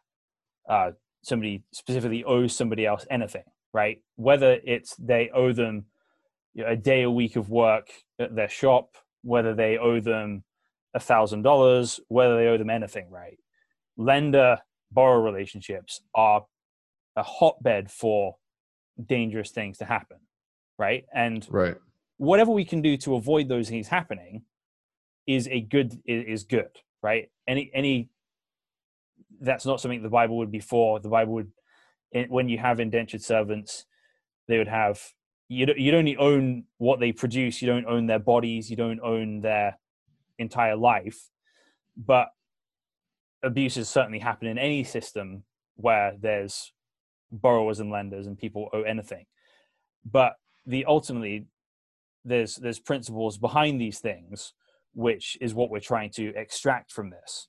uh, 0.69 0.93
somebody 1.23 1.65
specifically 1.73 2.25
owes 2.25 2.55
somebody 2.55 2.87
else 2.87 3.07
anything, 3.11 3.45
right? 3.73 4.03
Whether 4.17 4.59
it's 4.65 4.95
they 4.97 5.31
owe 5.35 5.53
them 5.53 5.87
a 6.65 6.77
day 6.77 7.03
a 7.03 7.11
week 7.11 7.37
of 7.37 7.51
work 7.51 7.89
at 8.19 8.35
their 8.35 8.49
shop, 8.49 8.97
whether 9.23 9.55
they 9.55 9.79
owe 9.79 10.01
them 10.01 10.45
a 10.95 11.01
thousand 11.01 11.43
dollars, 11.43 12.01
whether 12.09 12.37
they 12.37 12.47
owe 12.47 12.59
them 12.59 12.71
anything, 12.71 13.11
right? 13.11 13.39
Lender 13.97 14.59
borrower 14.93 15.23
relationships 15.23 16.03
are 16.15 16.45
a 17.17 17.23
hotbed 17.23 17.91
for 17.91 18.37
dangerous 19.05 19.51
things 19.51 19.79
to 19.79 19.85
happen, 19.85 20.19
right? 20.79 21.05
And 21.15 21.47
Right. 21.51 21.77
Whatever 22.21 22.51
we 22.51 22.67
can 22.67 22.83
do 22.83 22.99
to 22.99 23.15
avoid 23.15 23.49
those 23.49 23.71
things 23.71 23.89
happening 23.89 24.43
is 25.27 25.49
a 25.49 25.61
good 25.63 25.99
is 26.05 26.45
good, 26.45 26.69
right? 27.03 27.31
Any 27.49 27.71
any 27.73 28.11
that's 29.41 29.65
not 29.65 29.81
something 29.81 30.03
the 30.03 30.11
Bible 30.11 30.37
would 30.37 30.53
be 30.53 30.61
for. 30.61 31.01
The 31.01 31.09
Bible 31.09 31.33
would 31.33 31.51
when 32.29 32.51
you 32.51 32.59
have 32.59 32.79
indentured 32.79 33.23
servants, 33.23 33.87
they 34.49 34.59
would 34.59 34.69
have 34.69 35.01
you 35.49 35.65
don't, 35.65 35.79
you'd 35.79 35.95
only 35.95 36.17
own 36.19 36.65
what 36.77 37.01
they 37.01 37.11
produce. 37.11 37.63
You 37.63 37.69
don't 37.69 37.87
own 37.87 38.07
their 38.07 38.19
bodies. 38.19 38.69
You 38.69 38.77
don't 38.77 39.01
own 39.01 39.41
their 39.41 39.79
entire 40.39 40.77
life. 40.77 41.31
But 41.97 42.29
abuses 43.43 43.89
certainly 43.89 44.19
happen 44.19 44.47
in 44.47 44.59
any 44.59 44.85
system 44.85 45.45
where 45.77 46.13
there's 46.21 46.73
borrowers 47.33 47.81
and 47.81 47.91
lenders 47.91 48.27
and 48.27 48.39
people 48.39 48.69
owe 48.75 48.83
anything. 48.83 49.25
But 50.05 50.35
the 50.67 50.85
ultimately 50.85 51.47
there's 52.25 52.57
there's 52.57 52.79
principles 52.79 53.39
behind 53.39 53.81
these 53.81 53.99
things, 53.99 54.53
which 54.95 55.39
is 55.41 55.55
what 55.55 55.71
we're 55.71 55.81
trying 55.81 56.11
to 56.11 56.35
extract 56.37 56.93
from 56.93 57.11
this. 57.11 57.49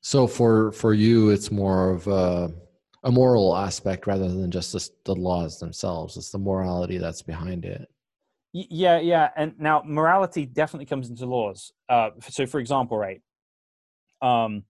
So 0.00 0.26
for 0.26 0.72
for 0.72 0.92
you, 0.92 1.30
it's 1.30 1.50
more 1.50 1.90
of 1.90 2.06
a, 2.08 2.52
a 3.04 3.10
moral 3.10 3.56
aspect 3.56 4.06
rather 4.06 4.28
than 4.28 4.50
just 4.50 4.72
the, 4.72 4.88
the 5.04 5.14
laws 5.14 5.58
themselves. 5.58 6.16
It's 6.16 6.30
the 6.30 6.38
morality 6.38 6.98
that's 6.98 7.22
behind 7.22 7.64
it. 7.64 7.88
Yeah, 8.52 8.98
yeah. 8.98 9.30
And 9.36 9.54
now 9.58 9.82
morality 9.86 10.44
definitely 10.44 10.86
comes 10.86 11.08
into 11.08 11.24
laws. 11.24 11.72
Uh, 11.88 12.10
so, 12.28 12.46
for 12.46 12.60
example, 12.60 12.98
right, 12.98 13.22
um, 14.20 14.64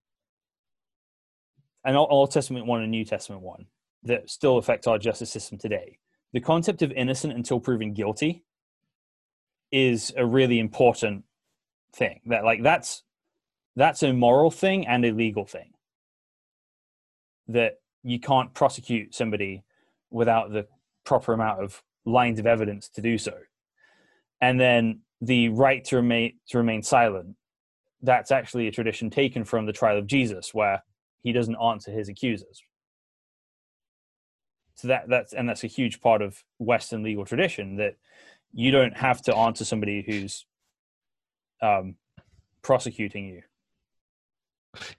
an 1.83 1.95
Old- 1.95 2.09
Old 2.11 2.31
Testament 2.31 2.65
one 2.65 2.81
and 2.81 2.91
New 2.91 3.03
Testament 3.03 3.41
one 3.41 3.65
that 4.03 4.29
still 4.29 4.57
affect 4.57 4.87
our 4.87 4.97
justice 4.97 5.31
system 5.31 5.57
today. 5.57 5.97
The 6.33 6.41
concept 6.41 6.81
of 6.81 6.91
innocent 6.91 7.33
until 7.33 7.59
proven 7.59 7.93
guilty 7.93 8.43
is 9.71 10.13
a 10.17 10.25
really 10.25 10.59
important 10.59 11.23
thing. 11.95 12.21
That 12.25 12.43
like 12.43 12.63
that's 12.63 13.03
that's 13.75 14.03
a 14.03 14.13
moral 14.13 14.51
thing 14.51 14.87
and 14.87 15.05
a 15.05 15.11
legal 15.11 15.45
thing. 15.45 15.71
That 17.47 17.79
you 18.03 18.19
can't 18.19 18.53
prosecute 18.53 19.15
somebody 19.15 19.63
without 20.11 20.51
the 20.51 20.67
proper 21.05 21.33
amount 21.33 21.61
of 21.61 21.81
lines 22.05 22.39
of 22.39 22.45
evidence 22.45 22.89
to 22.89 23.01
do 23.01 23.17
so 23.17 23.33
and 24.41 24.59
then 24.59 24.99
the 25.21 25.47
right 25.49 25.85
to 25.85 25.95
remain 25.95 26.33
to 26.49 26.57
remain 26.57 26.83
silent 26.83 27.35
that's 28.01 28.31
actually 28.31 28.67
a 28.67 28.71
tradition 28.71 29.09
taken 29.09 29.45
from 29.45 29.65
the 29.65 29.71
trial 29.71 29.97
of 29.97 30.05
jesus 30.05 30.53
where 30.53 30.83
he 31.21 31.31
doesn't 31.31 31.55
answer 31.55 31.91
his 31.91 32.09
accusers 32.09 32.61
so 34.75 34.87
that 34.87 35.07
that's 35.07 35.33
and 35.33 35.47
that's 35.47 35.63
a 35.63 35.67
huge 35.67 36.01
part 36.01 36.21
of 36.21 36.43
western 36.57 37.03
legal 37.03 37.25
tradition 37.25 37.77
that 37.77 37.95
you 38.53 38.71
don't 38.71 38.95
have 38.95 39.21
to 39.21 39.35
answer 39.35 39.65
somebody 39.65 40.03
who's 40.05 40.45
um, 41.61 41.95
prosecuting 42.61 43.27
you 43.27 43.41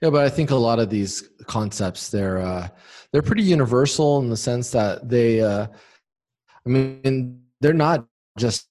Yeah, 0.01 0.09
but 0.09 0.25
I 0.25 0.29
think 0.29 0.51
a 0.51 0.55
lot 0.55 0.79
of 0.79 0.89
these 0.89 1.29
concepts 1.45 2.09
they're 2.09 2.39
uh, 2.39 2.67
they're 3.11 3.21
pretty 3.21 3.43
universal 3.43 4.19
in 4.19 4.29
the 4.29 4.37
sense 4.37 4.71
that 4.71 5.07
they, 5.07 5.41
uh, 5.41 5.67
I 6.65 6.69
mean, 6.69 7.43
they're 7.61 7.73
not 7.73 8.05
just 8.37 8.67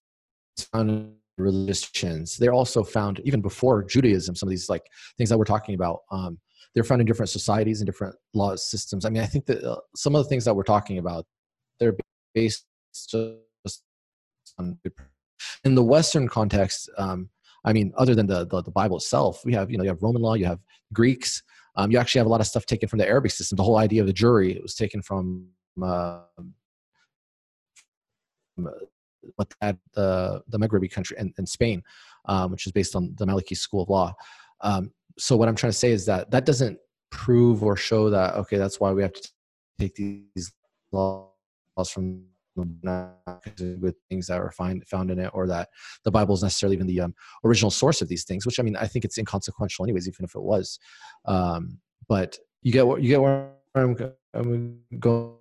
found 0.72 1.14
religions. 1.38 2.36
They're 2.36 2.52
also 2.52 2.82
found 2.84 3.20
even 3.24 3.40
before 3.40 3.82
Judaism. 3.82 4.34
Some 4.34 4.48
of 4.48 4.50
these 4.50 4.68
like 4.68 4.82
things 5.16 5.30
that 5.30 5.38
we're 5.38 5.44
talking 5.44 5.74
about, 5.74 6.00
um, 6.10 6.38
they're 6.74 6.84
found 6.84 7.00
in 7.00 7.06
different 7.06 7.30
societies 7.30 7.80
and 7.80 7.86
different 7.86 8.16
law 8.34 8.56
systems. 8.56 9.04
I 9.04 9.10
mean, 9.10 9.22
I 9.22 9.26
think 9.26 9.46
that 9.46 9.62
uh, 9.62 9.80
some 9.94 10.14
of 10.14 10.24
the 10.24 10.28
things 10.28 10.44
that 10.44 10.54
we're 10.54 10.64
talking 10.64 10.98
about, 10.98 11.24
they're 11.78 11.96
based 12.34 12.66
just 12.92 13.14
on 14.58 14.78
in 15.64 15.74
the 15.74 15.82
Western 15.82 16.28
context. 16.28 16.88
Um, 16.98 17.28
I 17.64 17.72
mean, 17.72 17.92
other 17.96 18.14
than 18.14 18.26
the, 18.26 18.46
the 18.46 18.62
the 18.62 18.70
Bible 18.70 18.96
itself, 18.96 19.44
we 19.44 19.52
have 19.54 19.70
you 19.70 19.78
know 19.78 19.84
you 19.84 19.90
have 19.90 20.02
Roman 20.02 20.22
law, 20.22 20.34
you 20.34 20.46
have 20.46 20.60
Greeks. 20.92 21.42
Um, 21.76 21.90
you 21.90 21.98
actually 21.98 22.20
have 22.20 22.26
a 22.26 22.30
lot 22.30 22.40
of 22.40 22.46
stuff 22.46 22.66
taken 22.66 22.88
from 22.88 22.98
the 22.98 23.08
Arabic 23.08 23.32
system. 23.32 23.56
The 23.56 23.64
whole 23.64 23.78
idea 23.78 24.00
of 24.00 24.06
the 24.06 24.12
jury 24.12 24.52
it 24.52 24.62
was 24.62 24.74
taken 24.74 25.02
from 25.02 25.48
uh, 25.82 26.20
what 29.36 29.52
that 29.60 29.76
the 29.94 30.42
the 30.48 30.58
Maghrebi 30.58 30.90
country 30.90 31.16
and, 31.18 31.32
and 31.38 31.48
Spain, 31.48 31.82
um, 32.26 32.50
which 32.50 32.66
is 32.66 32.72
based 32.72 32.94
on 32.94 33.14
the 33.16 33.26
Maliki 33.26 33.56
school 33.56 33.82
of 33.82 33.88
law. 33.88 34.14
Um, 34.60 34.92
so 35.18 35.36
what 35.36 35.48
I'm 35.48 35.54
trying 35.54 35.72
to 35.72 35.78
say 35.78 35.90
is 35.90 36.06
that 36.06 36.30
that 36.30 36.44
doesn't 36.44 36.78
prove 37.10 37.62
or 37.62 37.76
show 37.76 38.10
that 38.10 38.34
okay, 38.34 38.56
that's 38.56 38.80
why 38.80 38.92
we 38.92 39.02
have 39.02 39.12
to 39.12 39.28
take 39.78 39.94
these 39.94 40.52
laws 40.92 41.28
from 41.90 42.24
good 42.56 43.94
things 44.08 44.28
that 44.28 44.38
are 44.38 44.52
find, 44.52 44.86
found 44.86 45.10
in 45.10 45.18
it 45.18 45.30
or 45.34 45.46
that 45.48 45.68
the 46.04 46.10
bible 46.10 46.36
is 46.36 46.42
necessarily 46.42 46.76
even 46.76 46.86
the 46.86 47.00
um, 47.00 47.12
original 47.44 47.70
source 47.70 48.00
of 48.00 48.06
these 48.06 48.22
things 48.22 48.46
which 48.46 48.60
i 48.60 48.62
mean 48.62 48.76
i 48.76 48.86
think 48.86 49.04
it's 49.04 49.18
inconsequential 49.18 49.84
anyways 49.84 50.06
even 50.06 50.24
if 50.24 50.36
it 50.36 50.42
was. 50.42 50.78
Um, 51.24 51.80
but 52.08 52.38
you 52.62 52.70
get 52.70 52.86
what 52.86 53.02
you 53.02 53.08
get 53.08 53.20
where 53.20 53.50
i'm, 53.74 53.96
I'm 54.34 54.78
going 55.00 55.36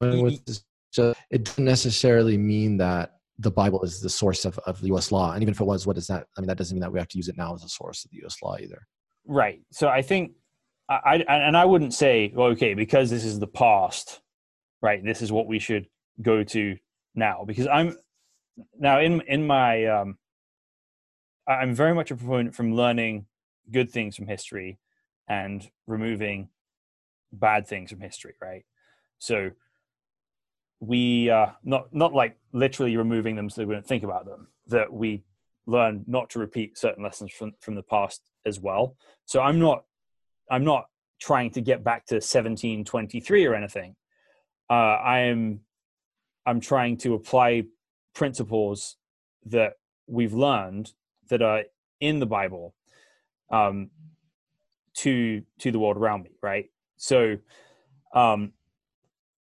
with 0.00 0.44
this. 0.44 0.64
So 0.92 1.14
it 1.30 1.44
doesn't 1.44 1.64
necessarily 1.64 2.36
mean 2.36 2.78
that 2.78 3.19
the 3.40 3.50
bible 3.50 3.82
is 3.82 4.00
the 4.00 4.10
source 4.10 4.44
of, 4.44 4.58
of 4.60 4.82
us 4.84 5.12
law 5.12 5.32
and 5.32 5.42
even 5.42 5.52
if 5.52 5.60
it 5.60 5.64
was 5.64 5.86
what 5.86 5.96
is 5.96 6.06
that 6.06 6.26
i 6.36 6.40
mean 6.40 6.48
that 6.48 6.58
doesn't 6.58 6.74
mean 6.74 6.80
that 6.80 6.92
we 6.92 6.98
have 6.98 7.08
to 7.08 7.16
use 7.16 7.28
it 7.28 7.36
now 7.36 7.54
as 7.54 7.64
a 7.64 7.68
source 7.68 8.04
of 8.04 8.10
the 8.10 8.18
us 8.24 8.36
law 8.42 8.56
either. 8.58 8.86
Right. 9.26 9.60
So 9.72 9.88
i 9.88 10.02
think 10.02 10.32
I, 10.88 11.24
I 11.28 11.34
and 11.34 11.56
i 11.56 11.64
wouldn't 11.64 11.94
say 11.94 12.32
well, 12.34 12.48
okay 12.48 12.74
because 12.74 13.10
this 13.10 13.24
is 13.24 13.38
the 13.38 13.46
past 13.46 14.20
right 14.82 15.04
this 15.04 15.22
is 15.22 15.32
what 15.32 15.46
we 15.46 15.58
should 15.58 15.86
go 16.20 16.42
to 16.44 16.76
now 17.14 17.44
because 17.46 17.66
i'm 17.66 17.96
now 18.78 19.00
in 19.00 19.20
in 19.22 19.46
my 19.46 19.86
um 19.86 20.18
i'm 21.46 21.74
very 21.74 21.94
much 21.94 22.10
a 22.10 22.16
proponent 22.16 22.54
from 22.54 22.74
learning 22.74 23.26
good 23.70 23.90
things 23.90 24.16
from 24.16 24.26
history 24.26 24.78
and 25.28 25.70
removing 25.86 26.48
bad 27.32 27.66
things 27.66 27.90
from 27.90 28.00
history 28.00 28.34
right? 28.42 28.64
So 29.18 29.50
we 30.80 31.28
uh 31.28 31.46
not 31.62 31.94
not 31.94 32.14
like 32.14 32.36
literally 32.52 32.96
removing 32.96 33.36
them 33.36 33.50
so 33.50 33.64
we 33.64 33.74
don't 33.74 33.86
think 33.86 34.02
about 34.02 34.24
them 34.24 34.48
that 34.66 34.90
we 34.92 35.22
learn 35.66 36.02
not 36.06 36.30
to 36.30 36.38
repeat 36.38 36.78
certain 36.78 37.04
lessons 37.04 37.30
from 37.30 37.52
from 37.60 37.74
the 37.74 37.82
past 37.82 38.22
as 38.46 38.58
well. 38.58 38.96
So 39.26 39.40
i'm 39.42 39.58
not 39.58 39.84
i'm 40.50 40.64
not 40.64 40.86
trying 41.20 41.50
to 41.50 41.60
get 41.60 41.84
back 41.84 42.06
to 42.06 42.14
1723 42.14 43.46
or 43.46 43.54
anything. 43.54 43.94
Uh 44.70 44.96
i 45.14 45.18
am 45.20 45.60
i'm 46.46 46.60
trying 46.60 46.96
to 46.98 47.14
apply 47.14 47.64
principles 48.14 48.96
that 49.44 49.74
we've 50.06 50.34
learned 50.34 50.92
that 51.28 51.42
are 51.42 51.64
in 52.00 52.18
the 52.18 52.26
bible 52.26 52.74
um 53.52 53.90
to 54.94 55.42
to 55.58 55.70
the 55.70 55.78
world 55.78 55.98
around 55.98 56.22
me 56.22 56.30
right? 56.42 56.70
So 56.96 57.36
um 58.14 58.52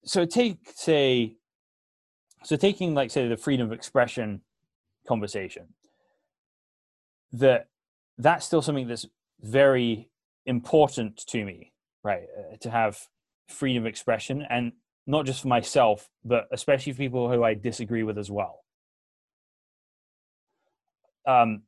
so 0.06 0.26
take 0.26 0.58
say 0.76 1.36
so 2.43 2.56
taking 2.56 2.93
like 2.93 3.12
say 3.12 3.28
the 3.28 3.38
freedom 3.38 3.68
of 3.68 3.74
expression 3.74 4.41
conversation 5.08 5.68
that 7.32 7.68
that's 8.18 8.45
still 8.45 8.62
something 8.62 8.88
that's 8.88 9.06
very 9.41 10.10
important 10.45 11.18
to 11.28 11.43
me 11.45 11.72
right 12.04 12.24
uh, 12.38 12.58
to 12.62 12.70
have 12.70 13.08
freedom 13.49 13.84
of 13.84 13.88
expression 13.88 14.45
and 14.49 14.74
not 15.08 15.26
just 15.26 15.41
for 15.41 15.47
myself 15.47 16.10
but 16.24 16.47
especially 16.51 16.91
for 16.93 16.97
people 16.97 17.32
who 17.32 17.43
i 17.43 17.54
disagree 17.54 18.04
with 18.04 18.18
as 18.18 18.32
well. 18.32 18.60
Um 21.26 21.64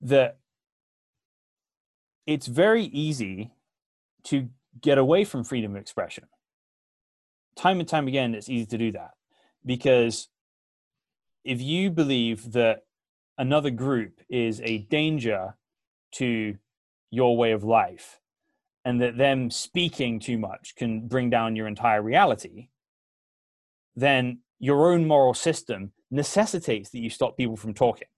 that 0.00 0.38
it's 2.26 2.46
very 2.46 2.84
easy 2.84 3.52
to 4.24 4.48
get 4.80 4.98
away 4.98 5.24
from 5.24 5.44
freedom 5.44 5.74
of 5.74 5.80
expression 5.80 6.24
time 7.56 7.80
and 7.80 7.88
time 7.88 8.08
again 8.08 8.34
it's 8.34 8.48
easy 8.48 8.66
to 8.66 8.78
do 8.78 8.92
that 8.92 9.12
because 9.64 10.28
if 11.44 11.60
you 11.60 11.90
believe 11.90 12.52
that 12.52 12.84
another 13.38 13.70
group 13.70 14.20
is 14.28 14.60
a 14.62 14.78
danger 14.78 15.56
to 16.12 16.56
your 17.10 17.36
way 17.36 17.52
of 17.52 17.64
life 17.64 18.20
and 18.84 19.00
that 19.00 19.16
them 19.16 19.50
speaking 19.50 20.20
too 20.20 20.38
much 20.38 20.74
can 20.76 21.06
bring 21.06 21.30
down 21.30 21.56
your 21.56 21.66
entire 21.66 22.02
reality, 22.02 22.68
then 23.96 24.40
your 24.58 24.92
own 24.92 25.06
moral 25.06 25.34
system 25.34 25.92
necessitates 26.10 26.90
that 26.90 26.98
you 27.00 27.10
stop 27.10 27.36
people 27.36 27.56
from 27.56 27.74
talking. 27.74 28.08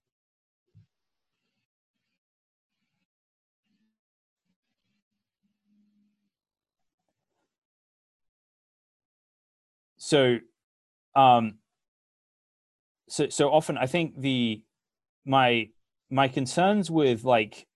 So, 10.07 10.38
um, 11.16 11.54
so 13.09 13.28
so 13.28 13.50
often 13.50 13.76
I 13.76 13.86
think 13.86 14.20
the 14.20 14.62
my 15.24 15.70
my 16.11 16.28
concerns 16.28 16.92
with 16.92 17.24
like 17.24 17.66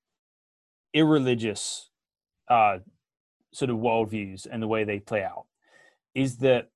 irreligious 0.94 1.90
uh, 2.48 2.78
sort 3.52 3.72
of 3.72 3.78
worldviews 3.78 4.46
and 4.48 4.62
the 4.62 4.68
way 4.68 4.84
they 4.84 5.00
play 5.00 5.24
out 5.24 5.46
is 6.14 6.36
that 6.36 6.68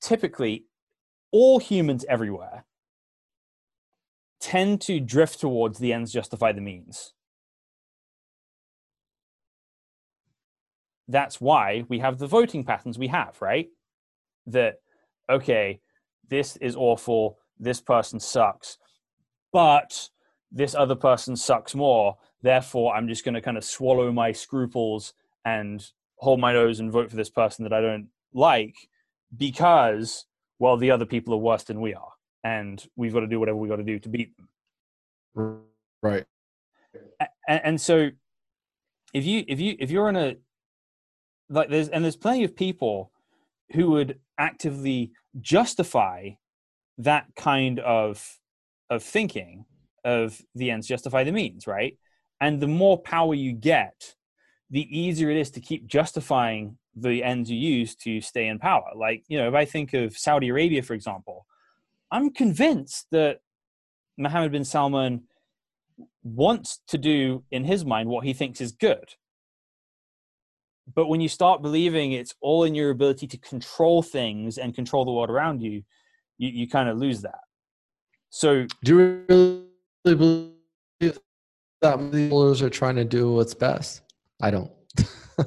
typically 0.00 0.66
all 1.32 1.58
humans 1.58 2.04
everywhere 2.08 2.66
tend 4.38 4.80
to 4.82 5.00
drift 5.00 5.40
towards 5.40 5.80
the 5.80 5.92
ends 5.92 6.12
justify 6.12 6.52
the 6.52 6.60
means. 6.60 7.14
That's 11.08 11.40
why 11.40 11.82
we 11.88 11.98
have 11.98 12.18
the 12.18 12.28
voting 12.28 12.62
patterns 12.62 12.96
we 12.96 13.08
have, 13.08 13.42
right? 13.42 13.70
That, 14.46 14.76
okay, 15.30 15.80
this 16.28 16.56
is 16.56 16.76
awful, 16.76 17.38
this 17.58 17.80
person 17.80 18.20
sucks, 18.20 18.78
but 19.52 20.08
this 20.52 20.74
other 20.74 20.94
person 20.94 21.36
sucks 21.36 21.74
more. 21.74 22.16
Therefore, 22.42 22.94
I'm 22.94 23.08
just 23.08 23.24
going 23.24 23.34
to 23.34 23.40
kind 23.40 23.56
of 23.56 23.64
swallow 23.64 24.12
my 24.12 24.32
scruples 24.32 25.14
and 25.44 25.84
hold 26.16 26.40
my 26.40 26.52
nose 26.52 26.80
and 26.80 26.92
vote 26.92 27.10
for 27.10 27.16
this 27.16 27.30
person 27.30 27.64
that 27.64 27.72
I 27.72 27.80
don't 27.80 28.08
like 28.32 28.74
because, 29.36 30.26
well, 30.58 30.76
the 30.76 30.90
other 30.90 31.06
people 31.06 31.34
are 31.34 31.38
worse 31.38 31.64
than 31.64 31.80
we 31.80 31.94
are. 31.94 32.12
And 32.44 32.84
we've 32.96 33.12
got 33.12 33.20
to 33.20 33.26
do 33.26 33.40
whatever 33.40 33.58
we 33.58 33.68
got 33.68 33.76
to 33.76 33.82
do 33.82 33.98
to 33.98 34.08
beat 34.08 34.32
them. 34.36 35.62
Right. 36.02 36.24
And, 37.48 37.60
and 37.64 37.80
so 37.80 38.10
if 39.12 39.24
you, 39.24 39.44
if 39.48 39.60
you, 39.60 39.76
if 39.78 39.90
you're 39.90 40.08
in 40.08 40.16
a, 40.16 40.36
like 41.48 41.68
there's, 41.68 41.88
and 41.88 42.04
there's 42.04 42.16
plenty 42.16 42.44
of 42.44 42.54
people 42.54 43.10
who 43.72 43.90
would 43.90 44.18
actively 44.38 45.12
justify 45.40 46.30
that 46.98 47.26
kind 47.36 47.78
of 47.80 48.38
of 48.88 49.02
thinking 49.02 49.64
of 50.04 50.40
the 50.54 50.70
ends 50.70 50.86
justify 50.86 51.24
the 51.24 51.32
means, 51.32 51.66
right? 51.66 51.98
And 52.40 52.60
the 52.60 52.68
more 52.68 52.98
power 52.98 53.34
you 53.34 53.52
get, 53.52 54.14
the 54.70 54.86
easier 54.96 55.30
it 55.30 55.36
is 55.36 55.50
to 55.52 55.60
keep 55.60 55.86
justifying 55.86 56.78
the 56.94 57.22
ends 57.22 57.50
you 57.50 57.58
use 57.58 57.94
to 57.96 58.20
stay 58.20 58.46
in 58.46 58.58
power. 58.58 58.90
Like, 58.94 59.24
you 59.28 59.38
know, 59.38 59.48
if 59.48 59.54
I 59.54 59.64
think 59.64 59.94
of 59.94 60.16
Saudi 60.16 60.48
Arabia, 60.48 60.82
for 60.82 60.94
example, 60.94 61.46
I'm 62.10 62.30
convinced 62.30 63.06
that 63.10 63.40
Mohammed 64.16 64.52
bin 64.52 64.64
Salman 64.64 65.24
wants 66.22 66.80
to 66.88 66.98
do 66.98 67.44
in 67.50 67.64
his 67.64 67.84
mind 67.84 68.08
what 68.08 68.24
he 68.24 68.32
thinks 68.32 68.60
is 68.60 68.72
good. 68.72 69.14
But 70.94 71.08
when 71.08 71.20
you 71.20 71.28
start 71.28 71.62
believing 71.62 72.12
it's 72.12 72.34
all 72.40 72.64
in 72.64 72.74
your 72.74 72.90
ability 72.90 73.26
to 73.28 73.38
control 73.38 74.02
things 74.02 74.58
and 74.58 74.74
control 74.74 75.04
the 75.04 75.12
world 75.12 75.30
around 75.30 75.62
you, 75.62 75.82
you, 76.38 76.48
you 76.48 76.68
kind 76.68 76.88
of 76.88 76.96
lose 76.98 77.22
that. 77.22 77.40
So, 78.30 78.66
do 78.84 78.98
you 78.98 79.24
really 79.28 79.64
believe 80.04 81.20
that 81.80 82.12
the 82.12 82.28
rulers 82.28 82.62
are 82.62 82.70
trying 82.70 82.96
to 82.96 83.04
do 83.04 83.32
what's 83.32 83.54
best? 83.54 84.02
I 84.42 84.50
don't. 84.50 84.70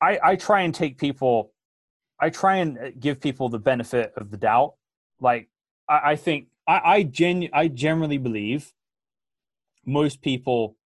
I, 0.00 0.18
I 0.22 0.36
try 0.36 0.62
and 0.62 0.74
take 0.74 0.98
people, 0.98 1.52
I 2.20 2.30
try 2.30 2.56
and 2.56 2.78
uh, 2.78 2.90
give 2.98 3.20
people 3.20 3.48
the 3.48 3.58
benefit 3.58 4.12
of 4.16 4.30
the 4.30 4.36
doubt. 4.36 4.74
Like, 5.20 5.48
I, 5.88 6.12
I 6.12 6.16
think, 6.16 6.48
I, 6.66 6.80
I, 6.84 7.02
genu- 7.02 7.50
I 7.52 7.68
generally 7.68 8.18
believe 8.18 8.72
most 9.84 10.22
people 10.22 10.76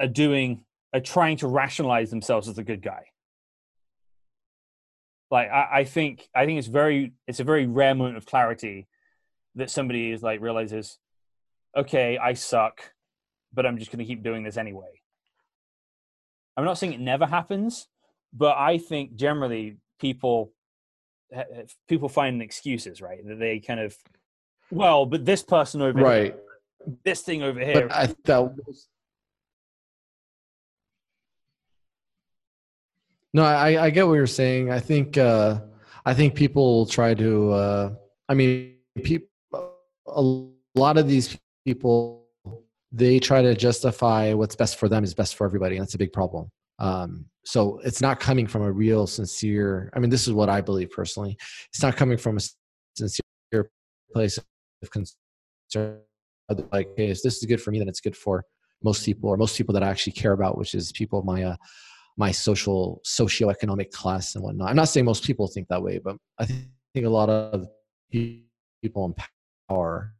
are 0.00 0.08
doing, 0.08 0.64
are 0.92 1.00
trying 1.00 1.36
to 1.38 1.48
rationalize 1.48 2.10
themselves 2.10 2.48
as 2.48 2.58
a 2.58 2.64
good 2.64 2.82
guy. 2.82 3.04
Like 5.30 5.50
I, 5.50 5.68
I, 5.72 5.84
think 5.84 6.28
i 6.34 6.44
think 6.44 6.58
it's 6.58 6.68
very 6.68 7.14
it's 7.26 7.40
a 7.40 7.44
very 7.44 7.66
rare 7.66 7.94
moment 7.94 8.18
of 8.18 8.26
clarity 8.26 8.86
that 9.54 9.70
somebody 9.70 10.10
is 10.10 10.22
like 10.22 10.42
realizes 10.42 10.98
okay 11.74 12.18
i 12.18 12.34
suck 12.34 12.92
but 13.54 13.64
i'm 13.64 13.78
just 13.78 13.90
going 13.90 14.00
to 14.00 14.04
keep 14.04 14.22
doing 14.22 14.42
this 14.42 14.58
anyway. 14.58 15.00
I'm 16.54 16.66
not 16.66 16.76
saying 16.76 16.92
it 16.92 17.00
never 17.00 17.24
happens 17.24 17.88
but 18.34 18.58
i 18.58 18.76
think 18.76 19.14
generally 19.14 19.78
people 19.98 20.52
eh, 21.32 21.44
eh, 21.54 21.62
people 21.88 22.10
find 22.10 22.42
excuses 22.42 23.00
right? 23.00 23.26
That 23.26 23.38
they 23.38 23.58
kind 23.58 23.80
of 23.80 23.96
well 24.70 25.06
but 25.06 25.24
this 25.24 25.42
person 25.42 25.80
over 25.80 25.98
right. 25.98 26.34
here, 26.34 26.94
this 27.04 27.22
thing 27.22 27.42
over 27.42 27.58
here 27.58 27.88
but 27.88 27.96
i 27.96 28.06
thought 28.06 28.52
No, 33.34 33.44
I, 33.44 33.84
I 33.84 33.90
get 33.90 34.06
what 34.06 34.14
you're 34.14 34.26
saying. 34.26 34.70
I 34.70 34.80
think 34.80 35.16
uh, 35.16 35.60
I 36.04 36.14
think 36.14 36.34
people 36.34 36.86
try 36.86 37.14
to. 37.14 37.52
Uh, 37.52 37.94
I 38.28 38.34
mean, 38.34 38.76
people. 39.02 39.28
A 40.06 40.44
lot 40.74 40.98
of 40.98 41.08
these 41.08 41.38
people, 41.64 42.26
they 42.90 43.18
try 43.18 43.40
to 43.40 43.54
justify 43.54 44.34
what's 44.34 44.56
best 44.56 44.76
for 44.76 44.88
them 44.88 45.04
is 45.04 45.14
best 45.14 45.36
for 45.36 45.46
everybody, 45.46 45.76
and 45.76 45.84
that's 45.84 45.94
a 45.94 45.98
big 45.98 46.12
problem. 46.12 46.50
Um, 46.78 47.26
so 47.44 47.80
it's 47.84 48.00
not 48.00 48.20
coming 48.20 48.46
from 48.46 48.62
a 48.62 48.70
real, 48.70 49.06
sincere. 49.06 49.90
I 49.94 50.00
mean, 50.00 50.10
this 50.10 50.26
is 50.26 50.34
what 50.34 50.48
I 50.48 50.60
believe 50.60 50.90
personally. 50.90 51.36
It's 51.70 51.82
not 51.82 51.96
coming 51.96 52.18
from 52.18 52.36
a 52.36 52.40
sincere 52.96 53.70
place 54.12 54.38
of 54.38 54.90
concern. 54.90 56.00
Like, 56.70 56.88
hey, 56.96 57.08
if 57.08 57.22
this 57.22 57.38
is 57.38 57.44
good 57.44 57.62
for 57.62 57.70
me, 57.70 57.78
then 57.78 57.88
it's 57.88 58.00
good 58.00 58.16
for 58.16 58.44
most 58.82 59.04
people, 59.04 59.30
or 59.30 59.36
most 59.36 59.56
people 59.56 59.72
that 59.74 59.82
I 59.82 59.88
actually 59.88 60.12
care 60.14 60.32
about, 60.32 60.58
which 60.58 60.74
is 60.74 60.92
people 60.92 61.20
of 61.20 61.24
my 61.24 61.44
uh, 61.44 61.56
my 62.16 62.30
social 62.30 63.00
socioeconomic 63.06 63.90
class 63.90 64.34
and 64.34 64.44
whatnot. 64.44 64.70
I'm 64.70 64.76
not 64.76 64.88
saying 64.88 65.06
most 65.06 65.24
people 65.24 65.48
think 65.48 65.68
that 65.68 65.82
way, 65.82 65.98
but 65.98 66.16
I 66.38 66.46
think 66.46 67.06
a 67.06 67.08
lot 67.08 67.30
of 67.30 67.66
people 68.10 69.06
in 69.06 69.14
power, 69.68 70.14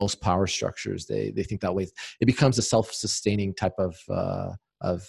most 0.00 0.20
power 0.20 0.46
structures, 0.46 1.06
they 1.06 1.30
they 1.30 1.42
think 1.42 1.60
that 1.62 1.74
way. 1.74 1.86
It 2.20 2.26
becomes 2.26 2.58
a 2.58 2.62
self-sustaining 2.62 3.54
type 3.54 3.74
of 3.78 3.96
uh, 4.10 4.52
of 4.80 5.08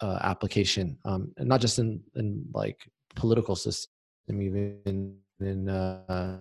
uh, 0.00 0.18
application, 0.22 0.98
um, 1.04 1.32
and 1.36 1.48
not 1.48 1.60
just 1.60 1.78
in 1.78 2.00
in 2.16 2.44
like 2.54 2.78
political 3.14 3.56
system, 3.56 3.90
even 4.30 4.80
in, 4.86 5.16
in 5.40 5.68
uh, 5.68 6.38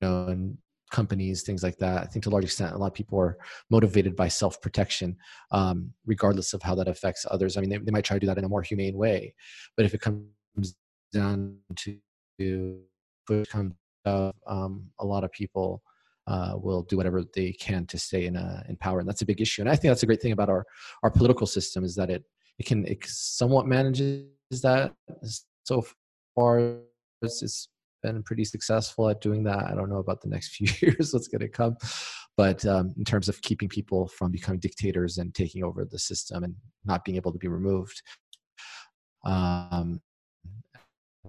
you 0.00 0.08
know, 0.08 0.28
in 0.28 0.58
companies, 0.90 1.42
things 1.42 1.62
like 1.62 1.78
that. 1.78 2.02
I 2.02 2.06
think 2.06 2.24
to 2.24 2.28
a 2.28 2.32
large 2.32 2.44
extent, 2.44 2.74
a 2.74 2.78
lot 2.78 2.88
of 2.88 2.94
people 2.94 3.18
are 3.18 3.38
motivated 3.70 4.16
by 4.16 4.28
self 4.28 4.60
protection, 4.60 5.16
um, 5.50 5.92
regardless 6.06 6.52
of 6.52 6.62
how 6.62 6.74
that 6.76 6.88
affects 6.88 7.26
others. 7.30 7.56
I 7.56 7.60
mean, 7.60 7.70
they, 7.70 7.78
they 7.78 7.92
might 7.92 8.04
try 8.04 8.16
to 8.16 8.20
do 8.20 8.26
that 8.26 8.38
in 8.38 8.44
a 8.44 8.48
more 8.48 8.62
humane 8.62 8.96
way, 8.96 9.34
but 9.76 9.86
if 9.86 9.94
it 9.94 10.00
comes 10.00 10.26
down 11.12 11.56
to 11.76 12.78
push 13.26 13.48
comes 13.48 13.74
out, 14.06 14.36
um, 14.46 14.86
a 14.98 15.06
lot 15.06 15.24
of 15.24 15.32
people 15.32 15.82
uh, 16.26 16.54
will 16.56 16.82
do 16.82 16.96
whatever 16.96 17.24
they 17.34 17.52
can 17.52 17.86
to 17.86 17.98
stay 17.98 18.26
in 18.26 18.36
in 18.68 18.76
power, 18.76 19.00
and 19.00 19.08
that's 19.08 19.22
a 19.22 19.26
big 19.26 19.40
issue. 19.40 19.62
And 19.62 19.70
I 19.70 19.76
think 19.76 19.90
that's 19.90 20.02
a 20.02 20.06
great 20.06 20.22
thing 20.22 20.32
about 20.32 20.48
our 20.48 20.64
our 21.02 21.10
political 21.10 21.46
system 21.46 21.84
is 21.84 21.94
that 21.96 22.10
it 22.10 22.24
it 22.58 22.66
can 22.66 22.86
it 22.86 23.04
somewhat 23.06 23.66
manages 23.66 24.26
that 24.62 24.92
so 25.64 25.84
far. 26.34 26.76
It's, 27.22 27.42
it's 27.42 27.68
been 28.02 28.22
pretty 28.22 28.44
successful 28.44 29.08
at 29.08 29.20
doing 29.20 29.42
that. 29.44 29.64
I 29.64 29.74
don't 29.74 29.90
know 29.90 29.98
about 29.98 30.20
the 30.20 30.28
next 30.28 30.48
few 30.56 30.68
years 30.80 31.12
what's 31.12 31.28
going 31.28 31.40
to 31.40 31.48
come, 31.48 31.76
but 32.36 32.64
um, 32.66 32.94
in 32.96 33.04
terms 33.04 33.28
of 33.28 33.40
keeping 33.42 33.68
people 33.68 34.08
from 34.08 34.30
becoming 34.30 34.60
dictators 34.60 35.18
and 35.18 35.34
taking 35.34 35.64
over 35.64 35.84
the 35.84 35.98
system 35.98 36.44
and 36.44 36.54
not 36.84 37.04
being 37.04 37.16
able 37.16 37.32
to 37.32 37.38
be 37.38 37.48
removed, 37.48 38.02
um, 39.24 40.00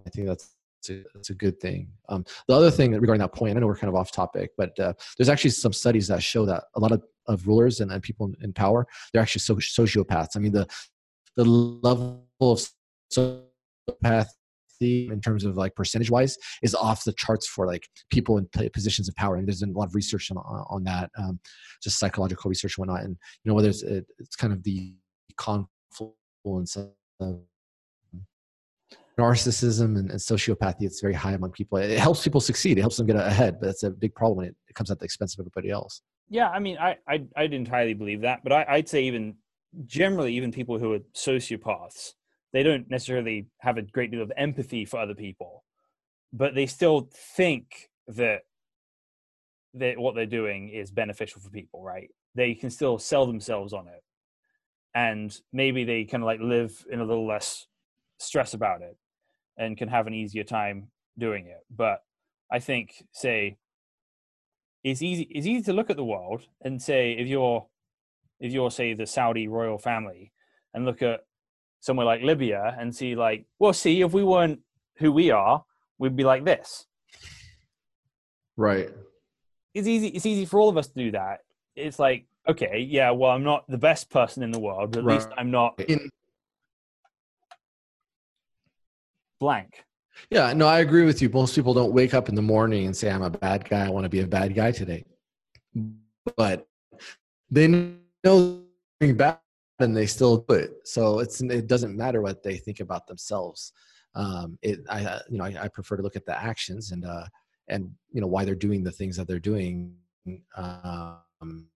I 0.06 0.10
think 0.10 0.28
that's 0.28 0.56
that's 0.88 1.30
a 1.30 1.36
good 1.36 1.60
thing. 1.60 1.90
Um, 2.10 2.26
the 2.48 2.56
other 2.56 2.72
thing 2.72 2.94
regarding 2.94 3.22
that 3.22 3.34
point, 3.34 3.56
I 3.56 3.60
know 3.60 3.68
we're 3.68 3.78
kind 3.78 3.90
of 3.90 3.96
off 3.96 4.12
topic, 4.12 4.52
but 4.58 4.78
uh, 4.80 4.94
there's 5.18 5.30
actually 5.30 5.52
some 5.52 5.74
studies 5.74 6.08
that 6.08 6.24
show 6.24 6.46
that 6.46 6.64
a 6.76 6.80
lot 6.80 6.92
of, 6.92 7.04
of 7.28 7.46
rulers 7.48 7.82
and, 7.82 7.92
and 7.92 8.02
people 8.02 8.32
in, 8.42 8.52
power, 8.54 8.88
they're 9.14 9.22
actually 9.22 9.42
so, 9.42 9.56
sociopaths. 9.56 10.36
I 10.36 10.40
mean, 10.40 10.54
the 10.54 10.68
the 11.38 11.46
level 11.46 12.28
of 12.42 12.68
sociopath 13.14 14.28
in 14.82 15.22
terms 15.22 15.44
of 15.44 15.56
like 15.58 15.76
percentage 15.76 16.10
wise 16.10 16.38
is 16.62 16.76
off 16.76 17.04
the 17.04 17.14
charts 17.14 17.48
for 17.48 17.68
like 17.68 17.88
people 18.12 18.38
in 18.38 18.48
positions 18.74 19.08
of 19.08 19.16
power 19.16 19.36
and 19.36 19.48
there's 19.48 19.62
been 19.62 19.70
a 19.70 19.78
lot 19.78 19.88
of 19.88 19.96
research 19.96 20.32
on, 20.32 20.38
on 20.38 20.84
that 20.84 21.10
um, 21.18 21.40
just 21.82 22.00
psychological 22.00 22.50
research 22.50 22.78
and 22.78 22.88
whatnot 22.88 23.04
and 23.04 23.18
you 23.44 23.50
know 23.50 23.56
whether 23.56 23.70
it's 23.70 23.84
it's 23.84 24.36
kind 24.36 24.54
of 24.54 24.64
the 24.64 24.94
confluence 25.38 26.76
of 26.76 27.40
narcissism 29.20 29.98
and, 30.00 30.10
and, 30.10 30.20
sociopathy 30.20 30.82
it's 30.82 31.02
very 31.02 31.14
high 31.14 31.34
among 31.34 31.52
people. 31.52 31.78
It 31.78 32.00
helps 32.00 32.24
people 32.24 32.42
succeed 32.42 32.78
it 32.78 32.82
helps 32.82 32.98
them 32.98 33.08
get 33.08 33.16
ahead 33.16 33.58
but 33.60 33.70
it's 33.70 33.84
a 33.84 33.92
big 33.92 34.16
problem 34.16 34.38
when 34.38 34.48
it, 34.48 34.56
it 34.68 34.74
comes 34.74 34.90
at 34.90 35.00
the 35.00 35.06
expense 35.06 35.36
of 35.36 35.42
everybody 35.42 35.70
else. 35.70 36.02
Yeah, 36.30 36.50
I 36.50 36.60
mean, 36.60 36.78
I 36.78 36.98
I 37.08 37.26
I'd 37.36 37.54
entirely 37.54 37.94
believe 37.94 38.22
that, 38.22 38.40
but 38.44 38.54
I, 38.54 38.66
I'd 38.70 38.88
say 38.88 39.04
even 39.04 39.36
generally, 39.86 40.34
even 40.34 40.52
people 40.52 40.80
who 40.80 40.94
are 40.94 41.00
sociopaths, 41.16 42.14
they 42.54 42.64
don't 42.64 42.90
necessarily 42.90 43.48
have 43.60 43.78
a 43.78 43.82
great 43.82 44.12
deal 44.12 44.22
of 44.22 44.32
empathy 44.38 44.86
for 44.86 45.00
other 45.00 45.16
people, 45.16 45.64
but 46.34 46.56
they 46.56 46.66
still 46.66 47.10
think 47.36 47.90
that 48.08 48.42
that 49.74 49.98
what 49.98 50.16
they're 50.16 50.26
doing 50.26 50.70
is 50.70 50.92
beneficial 50.92 51.40
for 51.40 51.50
people, 51.50 51.82
right? 51.82 52.10
They 52.36 52.54
can 52.54 52.70
still 52.70 52.98
sell 52.98 53.26
themselves 53.26 53.74
on 53.74 53.88
it, 53.88 54.04
and 54.94 55.36
maybe 55.54 55.84
they 55.84 56.04
kind 56.06 56.24
of 56.24 56.28
like 56.28 56.42
live 56.42 56.86
in 56.92 57.00
a 57.00 57.06
little 57.06 57.28
less 57.28 57.68
stress 58.20 58.54
about 58.54 58.82
it, 58.82 58.98
and 59.58 59.78
can 59.78 59.88
have 59.88 60.08
an 60.08 60.14
easier 60.14 60.44
time 60.44 60.90
doing 61.18 61.48
it. 61.48 61.62
But 61.70 62.04
I 62.52 62.60
think, 62.60 63.06
say, 63.14 63.58
it's 64.84 65.02
easy 65.02 65.24
it's 65.24 65.48
easy 65.48 65.64
to 65.64 65.74
look 65.74 65.90
at 65.90 65.96
the 65.96 66.04
world 66.04 66.42
and 66.62 66.82
say 66.82 67.14
if 67.14 67.28
you're 67.28 67.66
if 68.40 68.52
you're 68.52 68.72
say 68.72 68.94
the 68.94 69.06
Saudi 69.06 69.48
royal 69.48 69.78
family 69.78 70.32
and 70.74 70.86
look 70.86 71.02
at 71.02 71.22
somewhere 71.82 72.06
like 72.06 72.22
Libya 72.22 72.76
and 72.80 72.96
see 72.96 73.16
like, 73.16 73.46
well, 73.60 73.74
see, 73.74 74.02
if 74.02 74.14
we 74.14 74.24
weren't 74.24 74.62
who 74.98 75.12
we 75.12 75.32
are, 75.32 75.64
we'd 75.98 76.16
be 76.16 76.24
like 76.24 76.46
this. 76.46 76.86
Right. 78.56 78.90
It's 79.74 79.88
easy. 79.88 80.08
It's 80.08 80.26
easy 80.26 80.46
for 80.46 80.60
all 80.60 80.70
of 80.70 80.78
us 80.78 80.88
to 80.88 80.94
do 80.94 81.12
that. 81.12 81.40
It's 81.76 82.00
like, 82.00 82.26
okay, 82.48 82.80
yeah, 82.80 83.12
well, 83.12 83.32
I'm 83.32 83.44
not 83.44 83.66
the 83.68 83.78
best 83.78 84.10
person 84.10 84.44
in 84.44 84.52
the 84.52 84.60
world, 84.60 84.92
but 84.92 85.00
at 85.00 85.06
Right. 85.06 85.14
least 85.16 85.30
I'm 85.38 85.52
not 85.52 85.80
In, 85.88 86.10
blank. 89.40 89.84
yeah, 90.30 90.54
no, 90.54 90.68
I 90.68 90.80
agree 90.80 91.04
with 91.06 91.22
you. 91.22 91.30
Most 91.30 91.56
people 91.56 91.74
don't 91.74 91.94
wake 91.94 92.14
up 92.14 92.30
in 92.30 92.36
the 92.36 92.42
morning 92.42 92.86
and 92.86 92.96
say, 92.96 93.10
I'm 93.10 93.24
a 93.24 93.30
bad 93.30 93.68
guy. 93.68 93.86
I 93.86 93.90
want 93.90 94.04
to 94.04 94.10
be 94.10 94.20
a 94.22 94.28
bad 94.28 94.54
guy 94.54 94.72
today. 94.72 95.06
But 96.38 96.68
they 97.50 97.68
know 97.68 98.62
doing 99.00 99.16
bad 99.18 99.40
and 99.84 99.96
they 99.96 100.06
still 100.06 100.38
do 100.48 100.56
it. 100.56 100.72
So 100.86 101.20
it's, 101.20 101.42
it 101.42 101.68
doesn't 101.68 101.96
matter 101.96 102.22
what 102.22 102.44
they 102.44 102.58
think 102.58 102.80
about 102.80 103.08
themselves. 103.08 103.74
Um, 104.16 104.58
it, 104.62 104.80
I, 104.90 105.20
you 105.30 105.38
know, 105.38 105.46
I, 105.46 105.56
I 105.64 105.68
prefer 105.68 105.98
to 105.98 106.04
look 106.04 106.16
at 106.16 106.26
the 106.26 106.38
actions 106.38 106.92
and, 106.92 107.06
uh, 107.06 107.26
and, 107.68 107.92
you 108.12 108.22
know, 108.22 108.28
why 108.28 108.46
they're 108.46 108.56
doing 108.56 108.84
the 108.84 108.92
things 108.92 109.16
that 109.18 109.28
they're 109.28 109.40
doing. 109.40 109.96
Um, 110.56 111.68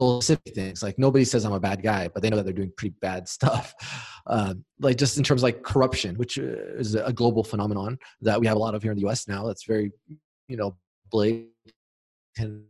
specific 0.00 0.54
things 0.54 0.82
like 0.82 0.98
nobody 0.98 1.24
says 1.24 1.44
i'm 1.44 1.52
a 1.52 1.60
bad 1.60 1.82
guy 1.82 2.08
but 2.08 2.22
they 2.22 2.28
know 2.28 2.36
that 2.36 2.44
they're 2.44 2.52
doing 2.52 2.72
pretty 2.76 2.94
bad 3.00 3.28
stuff 3.36 3.74
uh, 4.26 4.54
like 4.80 4.96
just 4.96 5.18
in 5.18 5.24
terms 5.24 5.40
of 5.40 5.44
like 5.44 5.62
corruption 5.62 6.16
which 6.16 6.38
uh, 6.38 6.42
is 6.76 6.94
a 6.94 7.12
global 7.12 7.44
phenomenon 7.44 7.96
that 8.20 8.38
we 8.40 8.46
have 8.46 8.56
a 8.56 8.58
lot 8.58 8.74
of 8.74 8.82
here 8.82 8.92
in 8.92 8.98
the 8.98 9.06
us 9.06 9.28
now 9.28 9.46
that's 9.46 9.64
very 9.64 9.92
you 10.48 10.56
know 10.56 10.76
blatant 11.10 12.64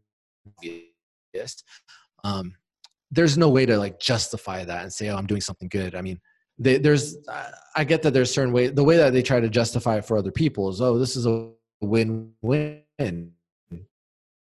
um, 2.25 2.55
there's 3.15 3.39
no 3.39 3.49
way 3.49 3.65
to 3.67 3.79
like 3.79 3.99
justify 4.01 4.65
that 4.65 4.83
and 4.83 4.93
say 4.93 5.09
oh 5.09 5.17
i'm 5.17 5.27
doing 5.27 5.41
something 5.41 5.69
good 5.69 5.95
i 5.95 6.01
mean 6.01 6.21
they, 6.59 6.79
there's 6.79 7.17
I- 7.75 7.85
get 7.85 8.03
that 8.03 8.13
there's 8.13 8.33
certain 8.33 8.53
way 8.53 8.69
the 8.69 8.85
way 8.85 8.97
that 8.97 9.13
they 9.13 9.23
try 9.23 9.41
to 9.41 9.49
justify 9.49 9.97
it 9.99 10.05
for 10.05 10.17
other 10.17 10.33
people 10.33 10.69
is 10.69 10.81
oh 10.81 10.99
this 10.99 11.17
is 11.17 11.27
a 11.27 11.51
win-win 11.81 12.83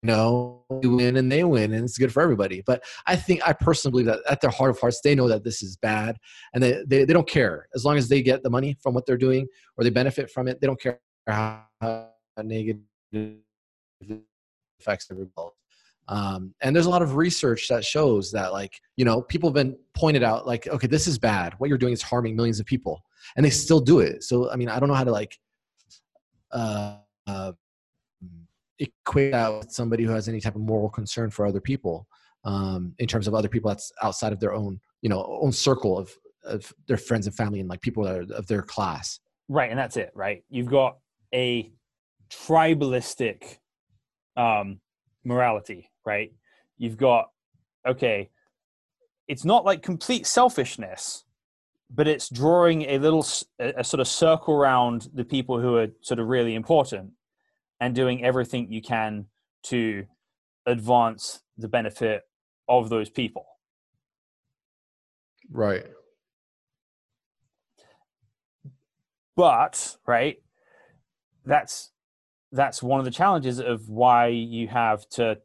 you 0.01 0.07
know, 0.07 0.63
we 0.69 0.87
win 0.87 1.17
and 1.17 1.29
they 1.29 1.43
win, 1.43 1.73
and 1.73 1.83
it's 1.83 1.97
good 1.97 2.13
for 2.13 2.23
everybody. 2.23 2.63
But 2.65 2.83
I 3.05 3.17
think 3.17 3.45
I 3.45 3.51
personally 3.51 3.91
believe 3.91 4.05
that 4.05 4.31
at 4.31 4.39
their 4.39 4.49
heart 4.49 4.69
of 4.69 4.79
hearts, 4.79 5.01
they 5.03 5.13
know 5.13 5.27
that 5.27 5.43
this 5.43 5.61
is 5.61 5.75
bad, 5.75 6.15
and 6.53 6.63
they 6.63 6.83
they, 6.87 7.03
they 7.03 7.11
don't 7.13 7.27
care 7.27 7.67
as 7.75 7.83
long 7.83 7.97
as 7.97 8.07
they 8.07 8.21
get 8.21 8.41
the 8.41 8.49
money 8.49 8.77
from 8.81 8.93
what 8.93 9.05
they're 9.05 9.17
doing 9.17 9.45
or 9.77 9.83
they 9.83 9.89
benefit 9.89 10.31
from 10.31 10.47
it. 10.47 10.61
They 10.61 10.67
don't 10.67 10.79
care 10.79 11.01
how, 11.27 11.65
how 11.81 12.11
negative 12.41 12.79
it 13.11 14.21
affects 14.79 15.07
everybody. 15.11 15.49
Um, 16.09 16.53
and 16.61 16.75
there's 16.75 16.87
a 16.87 16.89
lot 16.89 17.01
of 17.01 17.15
research 17.15 17.67
that 17.69 17.85
shows 17.85 18.31
that, 18.31 18.51
like, 18.51 18.81
you 18.97 19.05
know, 19.05 19.21
people 19.21 19.49
have 19.49 19.53
been 19.53 19.77
pointed 19.93 20.23
out, 20.23 20.45
like, 20.45 20.67
okay, 20.67 20.87
this 20.87 21.07
is 21.07 21.17
bad. 21.17 21.53
What 21.59 21.69
you're 21.69 21.77
doing 21.77 21.93
is 21.93 22.01
harming 22.01 22.35
millions 22.35 22.59
of 22.59 22.65
people, 22.65 23.01
and 23.37 23.45
they 23.45 23.49
still 23.49 23.79
do 23.79 23.99
it. 23.99 24.23
So, 24.23 24.51
I 24.51 24.55
mean, 24.55 24.69
I 24.69 24.79
don't 24.79 24.89
know 24.89 24.95
how 24.95 25.03
to 25.03 25.11
like. 25.11 25.37
Uh, 26.51 26.97
uh, 27.27 27.51
equate 28.79 29.33
that 29.33 29.49
with 29.49 29.71
somebody 29.71 30.03
who 30.03 30.09
has 30.09 30.27
any 30.27 30.39
type 30.39 30.55
of 30.55 30.61
moral 30.61 30.89
concern 30.89 31.29
for 31.29 31.45
other 31.45 31.59
people 31.59 32.07
um, 32.45 32.95
in 32.97 33.07
terms 33.07 33.27
of 33.27 33.35
other 33.35 33.49
people 33.49 33.69
that's 33.69 33.91
outside 34.01 34.31
of 34.31 34.39
their 34.39 34.53
own 34.53 34.79
you 35.01 35.09
know 35.09 35.37
own 35.41 35.51
circle 35.51 35.97
of, 35.97 36.09
of 36.45 36.73
their 36.87 36.95
friends 36.95 37.27
and 37.27 37.35
family 37.35 37.59
and 37.59 37.67
like 37.67 37.81
people 37.81 38.05
that 38.05 38.15
are 38.15 38.33
of 38.33 38.47
their 38.47 38.61
class 38.61 39.19
Right, 39.49 39.71
and 39.71 39.79
that's 39.79 39.97
it, 39.97 40.11
right? 40.13 40.43
You've 40.49 40.69
got 40.69 40.99
a 41.33 41.71
tribalistic 42.29 43.57
um, 44.37 44.79
morality, 45.25 45.89
right? 46.09 46.33
You've 46.77 46.97
got, 46.97 47.29
okay, 47.85 48.29
it's 49.27 49.45
not 49.45 49.63
like 49.63 49.83
complete 49.83 50.25
selfishness, 50.25 51.23
but 51.93 52.07
it's 52.07 52.29
drawing 52.29 52.81
a 52.83 52.97
little, 52.97 53.25
a 53.59 53.83
sort 53.83 53.99
of 53.99 54.07
circle 54.07 54.55
around 54.55 55.09
the 55.13 55.23
people 55.23 55.59
who 55.59 55.75
are 55.75 55.87
sort 56.01 56.19
of 56.19 56.27
really 56.27 56.55
important 56.55 57.11
and 57.79 57.93
doing 57.93 58.23
everything 58.23 58.71
you 58.71 58.81
can 58.81 59.25
to 59.63 60.05
advance 60.65 61.41
the 61.57 61.67
benefit 61.67 62.23
of 62.67 62.89
those 62.89 63.09
people. 63.09 63.45
right 65.51 65.85
but 69.35 69.97
right 70.05 70.37
that's 71.45 71.91
that's 72.51 72.83
one 72.83 72.99
of 72.99 73.05
the 73.05 73.11
challenges 73.11 73.59
of 73.59 73.87
why 73.87 74.27
you 74.27 74.67
have 74.67 75.07
to 75.09 75.37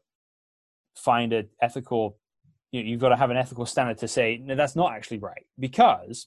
find 0.97 1.33
an 1.33 1.49
ethical 1.61 2.19
you 2.71 2.83
know, 2.83 2.89
you've 2.89 3.01
got 3.01 3.11
to 3.11 3.17
have 3.17 3.31
an 3.31 3.37
ethical 3.37 3.67
standard 3.67 3.99
to 3.99 4.09
say 4.09 4.41
no 4.43 4.55
that's 4.55 4.77
not 4.77 4.93
actually 4.93 5.19
right. 5.19 5.47
Because 5.59 6.27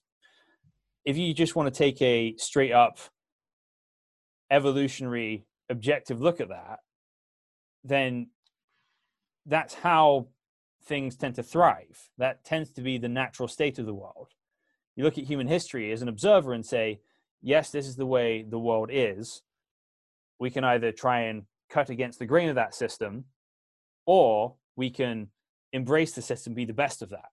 if 1.05 1.17
you 1.17 1.33
just 1.33 1.55
want 1.55 1.73
to 1.73 1.77
take 1.77 2.01
a 2.01 2.35
straight 2.37 2.71
up 2.71 2.99
evolutionary 4.49 5.45
objective 5.69 6.21
look 6.21 6.39
at 6.39 6.49
that 6.49 6.79
then 7.83 8.27
that's 9.45 9.73
how 9.73 10.27
things 10.83 11.15
tend 11.15 11.35
to 11.35 11.43
thrive. 11.43 12.09
That 12.17 12.43
tends 12.43 12.71
to 12.71 12.81
be 12.81 12.97
the 12.97 13.09
natural 13.09 13.47
state 13.47 13.79
of 13.79 13.85
the 13.85 13.93
world. 13.93 14.29
You 14.95 15.03
look 15.03 15.17
at 15.17 15.25
human 15.25 15.47
history 15.47 15.91
as 15.91 16.01
an 16.01 16.09
observer 16.09 16.53
and 16.53 16.65
say 16.65 16.99
yes, 17.41 17.69
this 17.69 17.87
is 17.87 17.95
the 17.95 18.05
way 18.05 18.43
the 18.47 18.59
world 18.59 18.89
is, 18.91 19.41
we 20.39 20.49
can 20.49 20.63
either 20.63 20.91
try 20.91 21.21
and 21.21 21.43
cut 21.69 21.89
against 21.89 22.19
the 22.19 22.25
grain 22.25 22.49
of 22.49 22.55
that 22.55 22.75
system, 22.75 23.25
or 24.07 24.55
we 24.75 24.89
can 24.89 25.27
embrace 25.73 26.13
the 26.13 26.21
system, 26.23 26.55
be 26.55 26.65
the 26.65 26.73
best 26.73 27.03
of 27.03 27.09
that. 27.09 27.29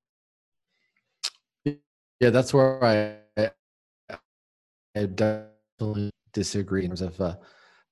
yeah 2.21 2.31
that's 2.31 2.53
where 2.55 2.85
i 2.85 3.51
i 4.97 5.07
definitely 5.07 6.11
disagree 6.33 6.85
in 6.85 6.91
terms 6.91 7.01
of 7.01 7.19
uh, 7.21 7.35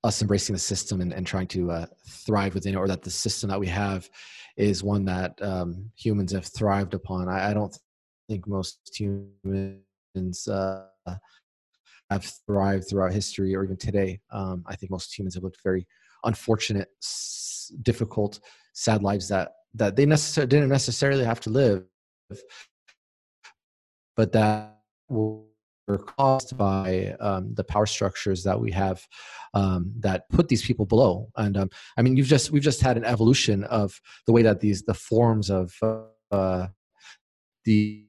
us 0.03 0.21
embracing 0.21 0.53
the 0.53 0.59
system 0.59 1.01
and, 1.01 1.13
and 1.13 1.25
trying 1.25 1.47
to 1.47 1.71
uh, 1.71 1.85
thrive 2.07 2.53
within 2.53 2.75
it 2.75 2.77
or 2.77 2.87
that 2.87 3.01
the 3.01 3.09
system 3.09 3.49
that 3.49 3.59
we 3.59 3.67
have 3.67 4.09
is 4.57 4.83
one 4.83 5.03
that 5.05 5.41
um, 5.41 5.89
humans 5.95 6.31
have 6.31 6.45
thrived 6.45 6.93
upon 6.93 7.27
I, 7.27 7.49
I 7.49 7.53
don't 7.53 7.75
think 8.29 8.47
most 8.47 8.79
humans 8.93 10.47
uh, 10.47 10.85
have 12.09 12.25
thrived 12.45 12.87
throughout 12.89 13.13
history 13.13 13.55
or 13.55 13.63
even 13.63 13.77
today. 13.77 14.19
Um, 14.31 14.63
I 14.67 14.75
think 14.75 14.91
most 14.91 15.17
humans 15.17 15.35
have 15.35 15.43
looked 15.43 15.63
very 15.63 15.87
unfortunate, 16.23 16.89
s- 17.01 17.71
difficult, 17.81 18.39
sad 18.73 19.03
lives 19.03 19.27
that 19.29 19.51
that 19.75 19.95
they 19.95 20.05
necessarily 20.05 20.49
didn't 20.49 20.69
necessarily 20.69 21.23
have 21.25 21.39
to 21.41 21.49
live, 21.49 21.83
but 24.15 24.31
that 24.31 24.77
were 25.09 25.43
caused 26.17 26.57
by 26.57 27.15
um, 27.19 27.53
the 27.55 27.63
power 27.63 27.85
structures 27.85 28.43
that 28.43 28.59
we 28.59 28.71
have 28.71 29.05
um, 29.53 29.91
that 29.99 30.29
put 30.29 30.47
these 30.47 30.63
people 30.63 30.85
below. 30.85 31.29
And 31.37 31.57
um, 31.57 31.69
I 31.97 32.01
mean, 32.01 32.15
you've 32.15 32.27
just 32.27 32.51
we've 32.51 32.63
just 32.63 32.81
had 32.81 32.97
an 32.97 33.05
evolution 33.05 33.63
of 33.65 33.99
the 34.25 34.33
way 34.33 34.41
that 34.43 34.59
these 34.59 34.83
the 34.83 34.93
forms 34.93 35.49
of 35.49 35.73
uh, 36.31 36.67
the 37.65 38.05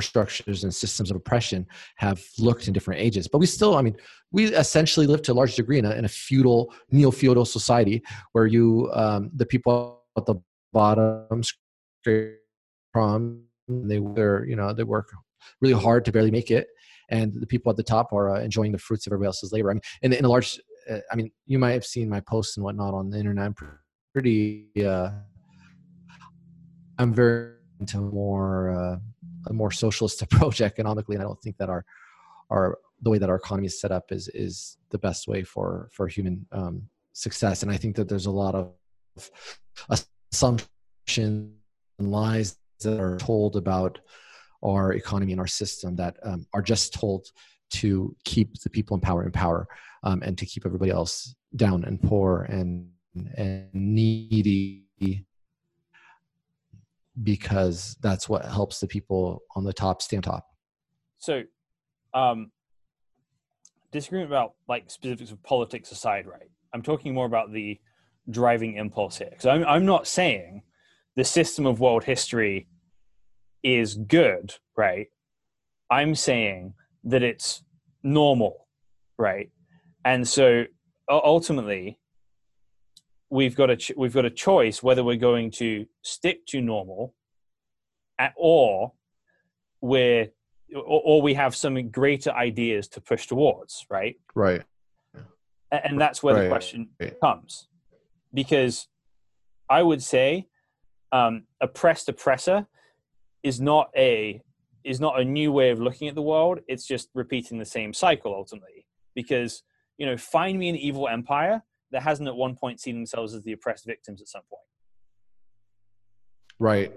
structures 0.00 0.64
and 0.64 0.74
systems 0.74 1.10
of 1.10 1.16
oppression 1.16 1.66
have 1.96 2.22
looked 2.38 2.66
in 2.66 2.72
different 2.72 3.00
ages. 3.00 3.26
But 3.28 3.38
we 3.38 3.46
still, 3.46 3.76
I 3.76 3.82
mean, 3.82 3.96
we 4.32 4.46
essentially 4.46 5.06
live 5.06 5.22
to 5.22 5.32
a 5.32 5.34
large 5.34 5.56
degree 5.56 5.78
in 5.78 5.84
a, 5.84 5.92
in 5.92 6.04
a 6.04 6.08
feudal, 6.08 6.72
neo-feudal 6.90 7.44
society 7.44 8.02
where 8.32 8.46
you, 8.46 8.90
um, 8.92 9.30
the 9.34 9.46
people 9.46 10.02
at 10.16 10.26
the 10.26 10.36
bottom, 10.72 11.42
they, 12.04 12.36
they're, 13.68 14.46
you 14.46 14.56
know, 14.56 14.72
they 14.72 14.84
work 14.84 15.10
really 15.60 15.80
hard 15.80 16.04
to 16.04 16.12
barely 16.12 16.30
make 16.30 16.50
it. 16.50 16.66
And 17.10 17.32
the 17.32 17.46
people 17.46 17.70
at 17.70 17.76
the 17.76 17.82
top 17.82 18.12
are 18.12 18.36
uh, 18.36 18.40
enjoying 18.40 18.72
the 18.72 18.78
fruits 18.78 19.06
of 19.06 19.12
everybody 19.12 19.28
else's 19.28 19.52
labor. 19.52 19.70
I 19.70 19.74
mean, 19.74 19.82
in, 20.02 20.12
in 20.12 20.24
a 20.24 20.28
large, 20.28 20.60
uh, 20.90 20.98
I 21.10 21.16
mean, 21.16 21.30
you 21.46 21.58
might 21.58 21.72
have 21.72 21.86
seen 21.86 22.08
my 22.08 22.20
posts 22.20 22.56
and 22.56 22.64
whatnot 22.64 22.92
on 22.92 23.08
the 23.10 23.18
internet. 23.18 23.46
I'm 23.46 23.54
pretty, 24.12 24.68
uh, 24.84 25.10
I'm 26.98 27.14
very 27.14 27.54
into 27.80 27.98
more, 27.98 28.70
uh, 28.70 28.96
a 29.46 29.52
more 29.52 29.70
socialist 29.70 30.22
approach 30.26 30.60
economically, 30.60 31.16
and 31.16 31.22
I 31.22 31.26
don't 31.26 31.40
think 31.40 31.56
that 31.58 31.68
our 31.68 31.84
our 32.50 32.78
the 33.02 33.10
way 33.10 33.18
that 33.18 33.28
our 33.28 33.36
economy 33.36 33.66
is 33.66 33.80
set 33.80 33.92
up 33.92 34.10
is 34.10 34.28
is 34.28 34.76
the 34.90 34.98
best 34.98 35.28
way 35.28 35.42
for 35.42 35.88
for 35.92 36.08
human 36.08 36.46
um, 36.52 36.88
success. 37.12 37.62
And 37.62 37.70
I 37.70 37.76
think 37.76 37.96
that 37.96 38.08
there's 38.08 38.26
a 38.26 38.30
lot 38.30 38.54
of 38.54 38.72
assumptions 40.32 41.52
and 41.98 42.12
lies 42.12 42.56
that 42.80 43.00
are 43.00 43.16
told 43.16 43.56
about 43.56 43.98
our 44.62 44.92
economy 44.92 45.32
and 45.32 45.40
our 45.40 45.46
system 45.46 45.96
that 45.96 46.16
um, 46.22 46.46
are 46.52 46.62
just 46.62 46.92
told 46.92 47.28
to 47.70 48.16
keep 48.24 48.60
the 48.60 48.70
people 48.70 48.94
in 48.94 49.00
power 49.00 49.24
in 49.24 49.32
power 49.32 49.66
um, 50.02 50.22
and 50.22 50.38
to 50.38 50.46
keep 50.46 50.64
everybody 50.64 50.90
else 50.90 51.34
down 51.56 51.84
and 51.84 52.00
poor 52.02 52.42
and 52.48 52.88
and 53.36 53.68
needy 53.72 54.84
because 57.22 57.96
that's 58.00 58.28
what 58.28 58.44
helps 58.44 58.80
the 58.80 58.86
people 58.86 59.42
on 59.56 59.64
the 59.64 59.72
top 59.72 60.02
stay 60.02 60.16
on 60.16 60.22
top. 60.22 60.46
So, 61.18 61.42
um, 62.14 62.50
disagreement 63.90 64.30
about 64.30 64.54
like 64.68 64.90
specifics 64.90 65.30
of 65.30 65.42
politics 65.42 65.90
aside, 65.90 66.26
right? 66.26 66.50
I'm 66.72 66.82
talking 66.82 67.14
more 67.14 67.26
about 67.26 67.52
the 67.52 67.80
driving 68.30 68.74
impulse 68.74 69.18
here 69.18 69.30
because 69.30 69.46
I'm 69.46 69.64
I'm 69.64 69.86
not 69.86 70.06
saying 70.06 70.62
the 71.16 71.24
system 71.24 71.66
of 71.66 71.80
world 71.80 72.04
history 72.04 72.68
is 73.62 73.94
good, 73.94 74.54
right? 74.76 75.08
I'm 75.90 76.14
saying 76.14 76.74
that 77.04 77.22
it's 77.22 77.62
normal, 78.02 78.68
right? 79.18 79.50
And 80.04 80.26
so 80.28 80.64
ultimately, 81.10 81.97
we've 83.30 83.54
got 83.54 83.70
a 83.70 83.76
ch- 83.76 83.92
we've 83.96 84.14
got 84.14 84.24
a 84.24 84.30
choice 84.30 84.82
whether 84.82 85.04
we're 85.04 85.16
going 85.16 85.50
to 85.52 85.86
stick 86.02 86.46
to 86.46 86.60
normal, 86.60 87.14
at, 88.18 88.32
or 88.36 88.92
we're 89.80 90.28
or, 90.74 91.02
or 91.04 91.22
we 91.22 91.34
have 91.34 91.54
some 91.56 91.88
greater 91.90 92.30
ideas 92.32 92.88
to 92.88 93.00
push 93.00 93.26
towards, 93.26 93.86
right? 93.90 94.16
Right. 94.34 94.62
And, 95.70 95.80
and 95.84 96.00
that's 96.00 96.22
where 96.22 96.34
Right. 96.34 96.42
the 96.44 96.48
question 96.48 96.88
comes, 97.22 97.68
because 98.32 98.88
I 99.68 99.82
would 99.82 100.02
say 100.02 100.48
um, 101.12 101.44
oppressed 101.60 102.08
oppressor 102.08 102.66
is 103.42 103.60
not 103.60 103.90
a 103.96 104.42
is 104.84 105.00
not 105.00 105.20
a 105.20 105.24
new 105.24 105.52
way 105.52 105.70
of 105.70 105.80
looking 105.80 106.08
at 106.08 106.14
the 106.14 106.22
world. 106.22 106.60
It's 106.68 106.86
just 106.86 107.08
repeating 107.14 107.58
the 107.58 107.64
same 107.66 107.92
cycle 107.92 108.34
ultimately. 108.34 108.86
Because 109.14 109.62
you 109.98 110.06
know, 110.06 110.16
find 110.16 110.58
me 110.58 110.68
an 110.68 110.76
evil 110.76 111.08
empire 111.08 111.62
that 111.92 112.02
hasn't 112.02 112.28
at 112.28 112.36
one 112.36 112.54
point 112.54 112.80
seen 112.80 112.96
themselves 112.96 113.34
as 113.34 113.42
the 113.44 113.52
oppressed 113.52 113.86
victims 113.86 114.20
at 114.20 114.28
some 114.28 114.42
point. 114.50 114.62
Right. 116.58 116.92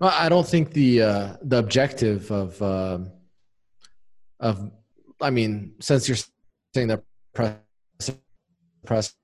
No, 0.00 0.08
I 0.08 0.28
don't 0.28 0.46
think 0.46 0.72
the 0.72 1.02
uh, 1.02 1.36
the 1.42 1.58
objective 1.58 2.30
of 2.30 2.60
um 2.60 3.12
of 4.40 4.70
I 5.20 5.30
mean, 5.30 5.74
since 5.80 6.08
you're 6.08 6.18
saying 6.74 6.88
that 6.88 7.02
press, 7.34 7.56
press 8.84 9.14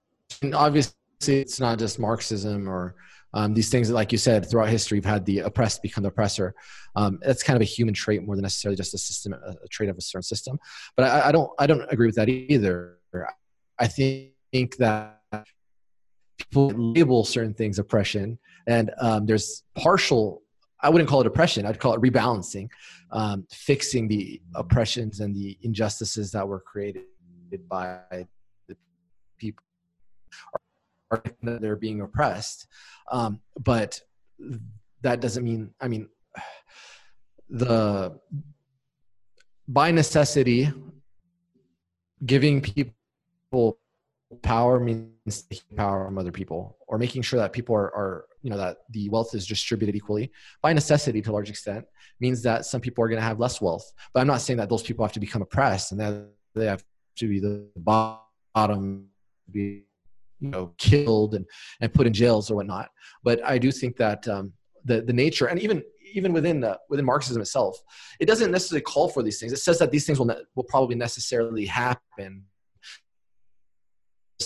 obviously 0.54 0.94
it's 1.28 1.60
not 1.60 1.78
just 1.78 1.98
Marxism 1.98 2.68
or 2.68 2.94
um, 3.34 3.54
these 3.54 3.70
things 3.70 3.88
that, 3.88 3.94
like 3.94 4.12
you 4.12 4.18
said, 4.18 4.48
throughout 4.48 4.68
history, 4.68 4.98
you've 4.98 5.04
had 5.04 5.24
the 5.24 5.40
oppressed 5.40 5.82
become 5.82 6.02
the 6.02 6.08
oppressor. 6.08 6.54
Um, 6.96 7.18
that's 7.22 7.42
kind 7.42 7.56
of 7.56 7.62
a 7.62 7.66
human 7.66 7.94
trait 7.94 8.22
more 8.22 8.36
than 8.36 8.42
necessarily 8.42 8.76
just 8.76 8.94
a 8.94 8.98
system, 8.98 9.32
a, 9.32 9.56
a 9.64 9.68
trait 9.68 9.88
of 9.88 9.96
a 9.96 10.00
certain 10.00 10.22
system. 10.22 10.58
But 10.96 11.04
I, 11.04 11.28
I 11.28 11.32
don't, 11.32 11.50
I 11.58 11.66
don't 11.66 11.90
agree 11.90 12.06
with 12.06 12.16
that 12.16 12.28
either. 12.28 12.98
I 13.78 13.86
think, 13.86 14.32
think 14.52 14.76
that 14.76 15.20
people 16.38 16.68
label 16.68 17.24
certain 17.24 17.54
things 17.54 17.78
oppression, 17.78 18.38
and 18.66 18.90
um, 19.00 19.26
there's 19.26 19.64
partial. 19.74 20.42
I 20.84 20.88
wouldn't 20.90 21.08
call 21.08 21.20
it 21.20 21.26
oppression. 21.26 21.64
I'd 21.64 21.78
call 21.78 21.94
it 21.94 22.00
rebalancing, 22.00 22.68
um, 23.12 23.46
fixing 23.50 24.08
the 24.08 24.42
oppressions 24.54 25.20
and 25.20 25.34
the 25.34 25.56
injustices 25.62 26.32
that 26.32 26.46
were 26.46 26.60
created 26.60 27.04
by 27.68 28.00
the 28.68 28.76
people 29.38 29.64
that 31.42 31.60
they're 31.60 31.76
being 31.76 32.00
oppressed. 32.00 32.66
Um, 33.10 33.40
but 33.60 34.00
that 35.02 35.20
doesn't 35.20 35.44
mean. 35.44 35.72
I 35.80 35.88
mean, 35.88 36.08
the 37.48 38.18
by 39.68 39.90
necessity, 39.90 40.70
giving 42.26 42.60
people 42.60 43.78
power 44.42 44.80
means 44.80 45.42
taking 45.50 45.76
power 45.76 46.04
from 46.06 46.18
other 46.18 46.32
people 46.32 46.76
or 46.86 46.98
making 46.98 47.22
sure 47.22 47.38
that 47.38 47.52
people 47.52 47.74
are, 47.74 47.94
are 47.94 48.24
you 48.42 48.50
know 48.50 48.56
that 48.56 48.78
the 48.90 49.08
wealth 49.08 49.34
is 49.34 49.46
distributed 49.46 49.94
equally 49.94 50.32
by 50.62 50.72
necessity 50.72 51.20
to 51.22 51.30
a 51.30 51.32
large 51.32 51.50
extent 51.50 51.84
means 52.20 52.42
that 52.42 52.64
some 52.66 52.80
people 52.80 53.02
are 53.04 53.08
going 53.08 53.20
to 53.20 53.26
have 53.26 53.38
less 53.38 53.60
wealth. 53.60 53.92
But 54.12 54.20
i'm 54.20 54.26
not 54.26 54.40
saying 54.40 54.58
that 54.58 54.68
those 54.68 54.82
people 54.82 55.04
have 55.04 55.12
to 55.12 55.20
become 55.20 55.42
oppressed 55.42 55.92
and 55.92 56.00
that 56.00 56.28
they 56.54 56.66
have 56.66 56.84
to 57.16 57.28
be 57.28 57.40
the 57.40 57.68
bottom 57.76 59.08
be 59.50 59.84
you 60.40 60.48
know 60.48 60.72
killed 60.78 61.34
and, 61.34 61.46
and 61.80 61.92
put 61.92 62.06
in 62.06 62.12
jails 62.12 62.50
or 62.50 62.56
whatnot. 62.56 62.90
But 63.22 63.44
i 63.44 63.58
do 63.58 63.70
think 63.70 63.96
that 63.96 64.26
um, 64.28 64.52
the, 64.84 65.02
the 65.02 65.12
nature 65.12 65.46
and 65.46 65.60
even 65.60 65.82
even 66.14 66.32
within 66.32 66.60
the 66.60 66.78
within 66.90 67.06
marxism 67.06 67.40
itself 67.40 67.80
it 68.20 68.26
doesn't 68.26 68.50
necessarily 68.50 68.82
call 68.82 69.08
for 69.08 69.22
these 69.22 69.38
things. 69.38 69.52
It 69.52 69.58
says 69.58 69.78
that 69.78 69.90
these 69.90 70.06
things 70.06 70.18
will, 70.18 70.26
ne- 70.26 70.42
will 70.54 70.64
probably 70.64 70.96
necessarily 70.96 71.64
happen 71.66 72.44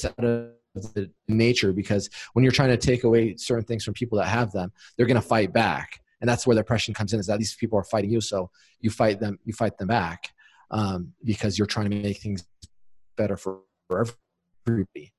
out 0.05 0.25
of 0.25 0.51
the 0.95 1.11
nature 1.29 1.73
because 1.73 2.11
when 2.35 2.43
you're 2.43 2.53
trying 2.53 2.69
to 2.69 2.77
take 2.77 3.05
away 3.05 3.37
certain 3.37 3.65
things 3.65 3.85
from 3.85 3.95
people 3.95 4.19
that 4.19 4.27
have 4.27 4.53
them 4.53 4.71
they're 4.97 5.07
going 5.07 5.21
to 5.21 5.27
fight 5.27 5.53
back. 5.53 6.01
And 6.21 6.29
that's 6.29 6.47
where 6.47 6.55
the 6.55 6.61
oppression 6.61 6.95
comes 6.95 7.13
in 7.13 7.21
is 7.21 7.27
that 7.27 7.39
these 7.39 7.55
people 7.55 7.79
are 7.79 7.85
fighting 7.85 8.11
you 8.11 8.21
so 8.21 8.51
you 8.81 8.91
fight 8.91 9.21
them 9.21 9.39
you 9.45 9.53
fight 9.53 9.79
them 9.79 9.89
back 9.89 10.31
um, 10.71 11.13
because 11.25 11.59
you're 11.59 11.67
trying 11.67 11.91
to 11.91 11.97
make 11.97 12.19
things 12.19 12.45
better 13.17 13.37
for, 13.37 13.61
for 13.89 14.11
everybody. 14.67 15.13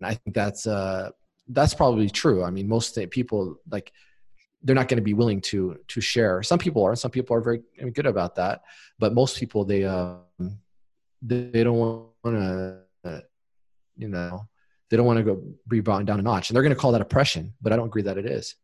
And 0.00 0.08
i 0.08 0.14
think 0.14 0.34
that's 0.34 0.66
uh 0.66 1.10
that's 1.48 1.74
probably 1.74 2.08
true. 2.08 2.42
I 2.42 2.50
mean 2.50 2.68
most 2.68 2.98
people 3.10 3.56
like 3.70 3.92
they're 4.62 4.74
not 4.74 4.88
going 4.88 4.96
to 4.96 5.02
be 5.02 5.14
willing 5.14 5.42
to 5.42 5.78
to 5.88 6.00
share. 6.00 6.42
Some 6.42 6.58
people 6.58 6.82
are 6.84 6.96
some 6.96 7.10
people 7.10 7.36
are 7.36 7.40
very 7.40 7.62
good 7.92 8.06
about 8.06 8.36
that 8.36 8.62
but 8.98 9.14
most 9.14 9.38
people 9.38 9.64
they 9.64 9.84
um 9.84 10.20
they, 11.22 11.64
don't 11.64 11.78
want 11.78 12.36
to 12.36 12.80
you 13.96 14.08
know 14.08 14.46
they 14.90 14.96
don't 14.96 15.06
want 15.06 15.18
to 15.18 15.22
go 15.22 15.42
be 15.68 15.80
brought 15.80 16.04
down 16.04 16.18
a 16.18 16.22
notch 16.22 16.50
and 16.50 16.56
they're 16.56 16.62
going 16.62 16.74
to 16.74 16.80
call 16.80 16.92
that 16.92 17.00
oppression 17.00 17.52
but 17.60 17.72
i 17.72 17.76
don't 17.76 17.86
agree 17.86 18.02
that 18.02 18.18
it 18.18 18.26
is. 18.26 18.56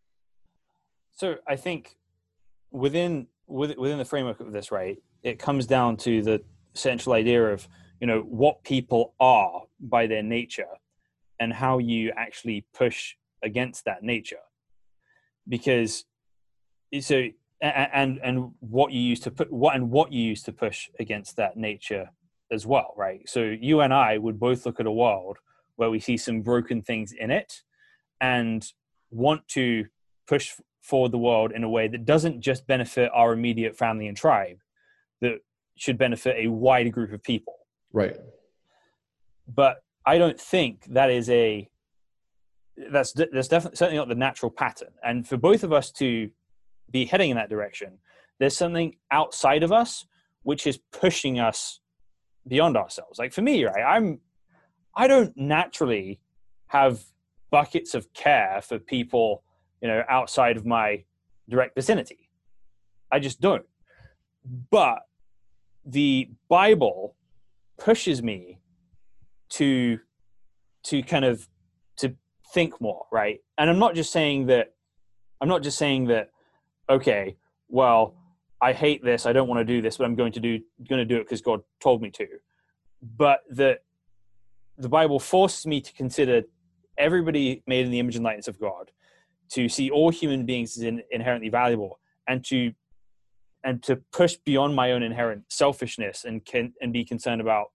So 1.21 1.37
I 1.47 1.57
think 1.57 1.97
within 2.71 3.27
within 3.47 3.99
the 3.99 4.07
framework 4.07 4.41
of 4.41 4.53
this, 4.53 4.73
right, 4.73 4.97
it 5.23 5.39
comes 5.39 5.67
down 5.67 5.99
to 5.99 6.23
the 6.23 6.43
central 6.73 7.15
idea 7.15 7.53
of 7.53 7.69
you 8.01 8.07
know 8.07 8.21
what 8.21 8.65
people 8.65 9.13
are 9.21 9.63
by 9.81 10.07
their 10.07 10.23
nature 10.23 10.79
and 11.39 11.53
how 11.53 11.77
you 11.77 12.11
actually 12.17 12.65
push 12.73 13.17
against 13.43 13.85
that 13.85 14.03
nature. 14.03 14.45
Because 15.47 16.07
so 17.01 17.29
and 17.61 18.19
and 18.23 18.53
what 18.61 18.91
you 18.93 19.01
use 19.03 19.21
to 19.21 19.31
put 19.31 19.53
what 19.53 19.75
and 19.77 19.91
what 19.91 20.13
you 20.15 20.23
use 20.23 20.43
to 20.45 20.53
push 20.53 20.89
against 20.99 21.37
that 21.37 21.55
nature 21.55 22.09
as 22.53 22.67
well 22.67 22.95
right? 22.97 23.29
So 23.29 23.43
you 23.43 23.81
and 23.81 23.93
i 23.93 24.19
would 24.19 24.39
both 24.39 24.67
look 24.67 24.81
at 24.81 24.87
a 24.87 24.93
world 24.93 25.39
where 25.77 25.91
we 25.91 26.01
see 26.01 26.17
some 26.17 26.43
broken 26.43 26.83
things 26.83 27.13
in 27.13 27.31
it 27.31 27.63
and 28.21 28.67
want 29.11 29.47
to 29.49 29.87
push 30.27 30.53
forward 30.83 31.13
the 31.13 31.19
world 31.19 31.53
in 31.53 31.65
a 31.65 31.69
way 31.69 31.89
that 31.89 32.05
doesn't 32.05 32.41
just 32.41 32.67
benefit 32.67 33.11
our 33.15 33.33
immediate 33.33 33.77
family 33.77 34.07
and 34.07 34.17
tribe 34.17 34.59
that 35.21 35.39
should 35.77 35.99
benefit 35.99 36.37
a 36.39 36.49
wider 36.49 36.91
group 36.91 37.13
of 37.13 37.23
people. 37.23 37.55
Right. 37.93 38.17
But 39.49 39.83
I 40.05 40.19
don't 40.19 40.41
think 40.41 40.85
that 40.91 41.11
is 41.11 41.29
a 41.31 41.69
that's 42.91 43.13
that's 43.13 43.49
definitely 43.49 43.77
certainly 43.77 43.99
not 43.99 44.09
the 44.09 44.15
natural 44.15 44.51
pattern. 44.51 44.93
And 45.03 45.27
for 45.27 45.37
both 45.37 45.65
of 45.65 45.73
us 45.73 45.91
to 45.93 46.31
be 46.91 47.05
heading 47.05 47.31
in 47.31 47.37
that 47.37 47.51
direction, 47.51 47.99
there's 48.39 48.57
something 48.57 48.97
outside 49.11 49.63
of 49.63 49.73
us 49.73 50.07
which 50.43 50.67
is 50.67 50.79
pushing 50.93 51.39
us 51.39 51.81
beyond 52.47 52.77
ourselves. 52.77 53.19
Like 53.19 53.33
for 53.33 53.43
me, 53.43 53.65
right, 53.65 53.83
I'm 53.83 54.21
I 54.95 55.07
don't 55.07 55.37
naturally 55.37 56.21
have 56.69 57.03
buckets 57.51 57.95
of 57.95 58.13
care 58.13 58.61
for 58.63 58.79
people, 58.79 59.43
you 59.81 59.89
know, 59.89 60.03
outside 60.09 60.57
of 60.57 60.67
my 60.67 61.05
direct 61.49 61.75
vicinity. 61.75 62.31
I 63.11 63.19
just 63.19 63.41
don't. 63.41 63.67
But 64.71 65.01
the 65.85 66.31
Bible 66.49 67.17
pushes 67.79 68.23
me 68.23 68.61
to 69.51 69.99
to 70.85 71.03
kind 71.03 71.25
of 71.25 71.49
to 71.97 72.15
think 72.53 72.81
more 72.81 73.07
right 73.11 73.41
and 73.59 73.69
i'm 73.69 73.79
not 73.79 73.95
just 73.95 74.13
saying 74.13 74.47
that 74.47 74.73
i'm 75.41 75.49
not 75.49 75.63
just 75.63 75.77
saying 75.79 76.07
that 76.07 76.31
okay 76.89 77.37
well 77.69 78.15
i 78.63 78.73
hate 78.73 79.05
this 79.05 79.27
i 79.27 79.33
don't 79.33 79.49
want 79.49 79.59
to 79.59 79.65
do 79.65 79.81
this 79.83 79.97
but 79.97 80.05
i'm 80.05 80.15
going 80.15 80.33
to 80.33 80.41
do 80.41 80.59
going 80.89 80.99
to 80.99 81.05
do 81.05 81.17
it 81.17 81.25
because 81.25 81.41
god 81.41 81.61
told 81.81 82.03
me 82.03 82.11
to 82.11 82.27
but 83.17 83.41
that 83.51 83.81
the 84.79 84.89
bible 84.89 85.19
forces 85.19 85.67
me 85.67 85.81
to 85.81 85.93
consider 85.93 86.43
everybody 86.99 87.63
made 87.67 87.85
in 87.85 87.91
the 87.91 87.99
image 87.99 88.17
and 88.17 88.25
likeness 88.25 88.49
of 88.49 88.59
god 88.61 88.91
to 89.51 89.69
see 89.69 89.91
all 89.91 90.11
human 90.11 90.47
beings 90.47 90.77
as 90.77 90.83
in, 90.83 91.03
inherently 91.11 91.49
valuable 91.49 91.99
and 92.29 92.45
to 92.45 92.73
and 93.63 93.83
to 93.83 93.97
push 94.13 94.37
beyond 94.45 94.75
my 94.75 94.93
own 94.93 95.03
inherent 95.03 95.45
selfishness 95.49 96.25
and 96.25 96.45
can 96.45 96.73
and 96.81 96.93
be 96.93 97.05
concerned 97.05 97.41
about 97.41 97.67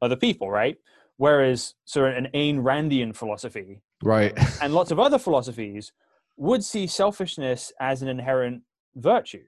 other 0.00 0.16
people, 0.16 0.50
right? 0.50 0.76
Whereas, 1.16 1.74
so 1.84 2.04
an 2.04 2.28
Ayn 2.32 2.62
Randian 2.62 3.14
philosophy, 3.14 3.80
right, 4.02 4.38
and 4.62 4.72
lots 4.72 4.92
of 4.92 5.00
other 5.00 5.18
philosophies 5.18 5.92
would 6.36 6.62
see 6.64 6.86
selfishness 6.86 7.72
as 7.80 8.02
an 8.02 8.08
inherent 8.08 8.62
virtue, 8.98 9.44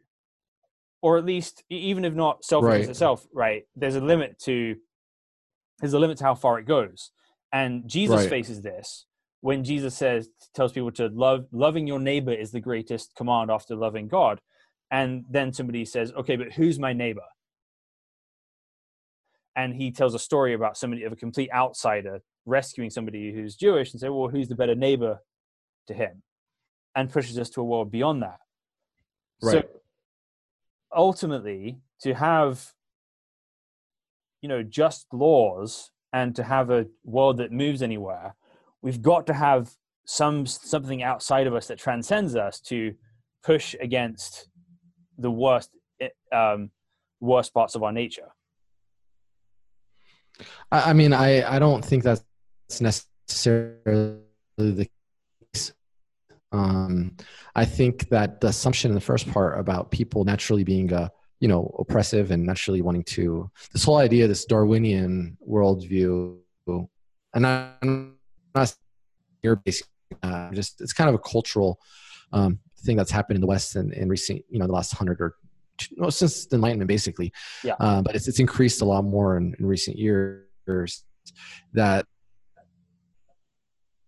or 1.03 1.19
at 1.19 1.25
least, 1.25 1.65
even 1.69 2.05
if 2.05 2.15
not 2.15 2.45
selfishness 2.45 2.87
Right. 2.87 2.91
itself, 2.91 3.27
right? 3.33 3.65
There's 3.77 3.97
a 3.97 4.01
limit 4.01 4.39
to 4.41 4.77
there's 5.81 5.95
a 5.95 5.99
limit 5.99 6.19
to 6.19 6.25
how 6.25 6.35
far 6.35 6.59
it 6.59 6.67
goes, 6.67 7.11
and 7.53 7.89
Jesus 7.89 8.17
Right. 8.17 8.29
faces 8.29 8.61
this 8.61 9.07
when 9.41 9.65
Jesus 9.65 9.97
says 9.97 10.29
tells 10.55 10.73
people 10.73 10.93
to 10.93 11.09
love 11.09 11.47
loving 11.53 11.87
your 11.87 11.99
neighbor 11.99 12.33
is 12.33 12.51
the 12.53 12.61
greatest 12.61 13.15
command 13.15 13.51
after 13.51 13.75
loving 13.75 14.07
God, 14.09 14.41
and 14.91 15.25
then 15.31 15.53
somebody 15.53 15.85
says, 15.87 16.13
okay, 16.13 16.37
but 16.37 16.53
who's 16.53 16.79
my 16.79 16.93
neighbor? 16.93 17.25
and 19.57 19.75
he 19.75 19.91
tells 19.91 20.15
a 20.15 20.19
story 20.19 20.55
about 20.55 20.77
somebody 20.77 21.05
of 21.05 21.13
a 21.13 21.17
complete 21.17 21.51
outsider 21.53 22.21
rescuing 22.47 22.91
somebody 22.91 23.33
who's 23.33 23.57
Jewish 23.57 23.93
and 23.93 24.01
say, 24.01 24.09
well, 24.09 24.29
who's 24.29 24.49
the 24.49 24.55
better 24.55 24.75
neighbor 24.75 25.19
to 25.89 25.95
him? 25.95 26.23
And 26.95 27.13
pushes 27.13 27.39
us 27.39 27.51
to 27.51 27.61
a 27.61 27.65
world 27.65 27.91
beyond 27.91 28.23
that. 28.23 28.39
So 29.43 29.63
ultimately, 30.95 31.79
to 32.03 32.15
have 32.15 32.73
you 34.43 34.49
know 34.49 34.63
just 34.63 35.07
laws 35.13 35.91
and 36.13 36.35
to 36.37 36.43
have 36.43 36.71
a 36.71 36.87
world 37.05 37.39
that 37.39 37.53
moves 37.53 37.83
anywhere, 37.83 38.35
we've 38.83 39.03
got 39.03 39.27
to 39.27 39.35
have 39.35 39.71
some 40.05 40.47
something 40.47 41.03
outside 41.03 41.47
of 41.47 41.55
us 41.55 41.69
that 41.69 41.79
transcends 41.79 42.35
us 42.35 42.61
to 42.61 42.95
push 43.45 43.75
against 43.81 44.49
the 45.19 45.31
worst 45.31 45.71
eh, 46.01 46.09
um, 46.33 46.71
worst 47.21 47.55
parts 47.55 47.75
of 47.75 47.83
our 47.83 47.93
nature. 47.93 48.29
I, 50.73 50.93
mean, 50.95 51.13
I, 51.13 51.57
I 51.57 51.59
don't 51.59 51.85
think 51.85 52.03
that's 52.03 52.25
necessarily 52.81 54.21
the 54.57 54.85
case. 54.85 55.00
Um, 56.53 57.17
I 57.55 57.65
think 57.65 58.09
that 58.09 58.41
the 58.41 58.49
assumption 58.49 58.91
in 58.91 58.95
the 58.95 59.01
first 59.01 59.31
part 59.31 59.59
about 59.59 59.91
people 59.91 60.25
naturally 60.25 60.65
being, 60.65 60.93
uh, 60.93 61.09
you 61.39 61.49
know, 61.49 61.75
oppressive 61.79 62.31
and 62.31 62.45
naturally 62.45 62.83
wanting 62.83 63.05
to, 63.05 63.51
this 63.73 63.85
whole 63.85 63.99
idea, 63.99 64.27
this 64.27 64.45
Darwinian 64.45 65.39
worldview, 65.49 66.39
and 67.35 67.47
I'm 67.47 68.17
not 68.55 68.75
your 69.43 69.57
basic, 69.57 69.87
uh, 70.23 70.51
just 70.51 70.81
it's 70.81 70.93
kind 70.93 71.09
of 71.09 71.15
a 71.15 71.19
cultural 71.19 71.79
um, 72.33 72.59
thing 72.85 72.97
that's 72.97 73.11
happened 73.11 73.37
in 73.37 73.41
the 73.41 73.47
West 73.47 73.77
in, 73.77 73.93
in 73.93 74.09
recent, 74.09 74.43
you 74.49 74.59
know, 74.59 74.67
the 74.67 74.73
last 74.73 74.93
hundred 74.93 75.21
or 75.21 75.37
two, 75.79 76.11
since 76.11 76.47
the 76.47 76.57
Enlightenment, 76.57 76.89
basically. 76.89 77.33
Yeah. 77.63 77.75
Uh, 77.79 78.03
but 78.03 78.15
it's 78.17 78.29
it's 78.29 78.41
increased 78.41 78.83
a 78.83 78.85
lot 78.85 79.03
more 79.03 79.37
in, 79.37 79.55
in 79.59 79.67
recent 79.67 79.97
years 79.99 81.05
that 81.73 82.07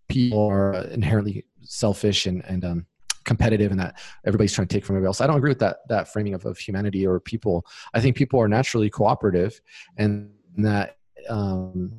people 0.08 0.46
are 0.46 0.74
inherently 0.88 1.46
selfish 1.64 2.26
and 2.26 2.44
and 2.46 2.64
um, 2.64 2.86
competitive, 3.24 3.70
and 3.70 3.80
that 3.80 4.00
everybody's 4.26 4.52
trying 4.52 4.68
to 4.68 4.74
take 4.74 4.84
from 4.84 4.96
everybody 4.96 5.08
else. 5.08 5.20
I 5.20 5.26
don't 5.26 5.36
agree 5.36 5.50
with 5.50 5.60
that 5.60 5.78
that 5.88 6.12
framing 6.12 6.34
of, 6.34 6.44
of 6.44 6.58
humanity 6.58 7.06
or 7.06 7.20
people. 7.20 7.66
I 7.94 8.00
think 8.00 8.16
people 8.16 8.40
are 8.40 8.48
naturally 8.48 8.90
cooperative, 8.90 9.60
and 9.96 10.30
that 10.58 10.96
um, 11.28 11.92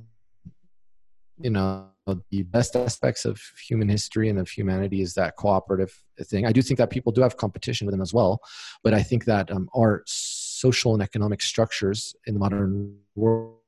you 1.40 1.50
know 1.50 1.90
the 2.30 2.44
best 2.44 2.76
aspects 2.76 3.24
of 3.24 3.42
human 3.66 3.88
history 3.88 4.30
and 4.30 4.38
of 4.38 4.50
humanity 4.50 5.02
is 5.02 5.14
that 5.14 5.38
cooperative 5.38 6.04
thing. 6.22 6.46
I 6.46 6.52
do 6.52 6.62
think 6.62 6.78
that 6.78 6.90
people 6.90 7.14
do 7.14 7.22
have 7.22 7.38
competition 7.38 7.88
with 7.88 7.94
them 7.94 8.02
as 8.02 8.14
well, 8.14 8.42
but 8.84 8.94
I 8.94 9.02
think 9.02 9.26
that 9.26 9.50
um, 9.52 9.70
our 9.76 10.04
social 10.06 10.94
and 10.94 11.02
economic 11.02 11.42
structures 11.42 12.14
in 12.28 12.34
the 12.34 12.40
modern 12.42 12.98
world 13.16 13.60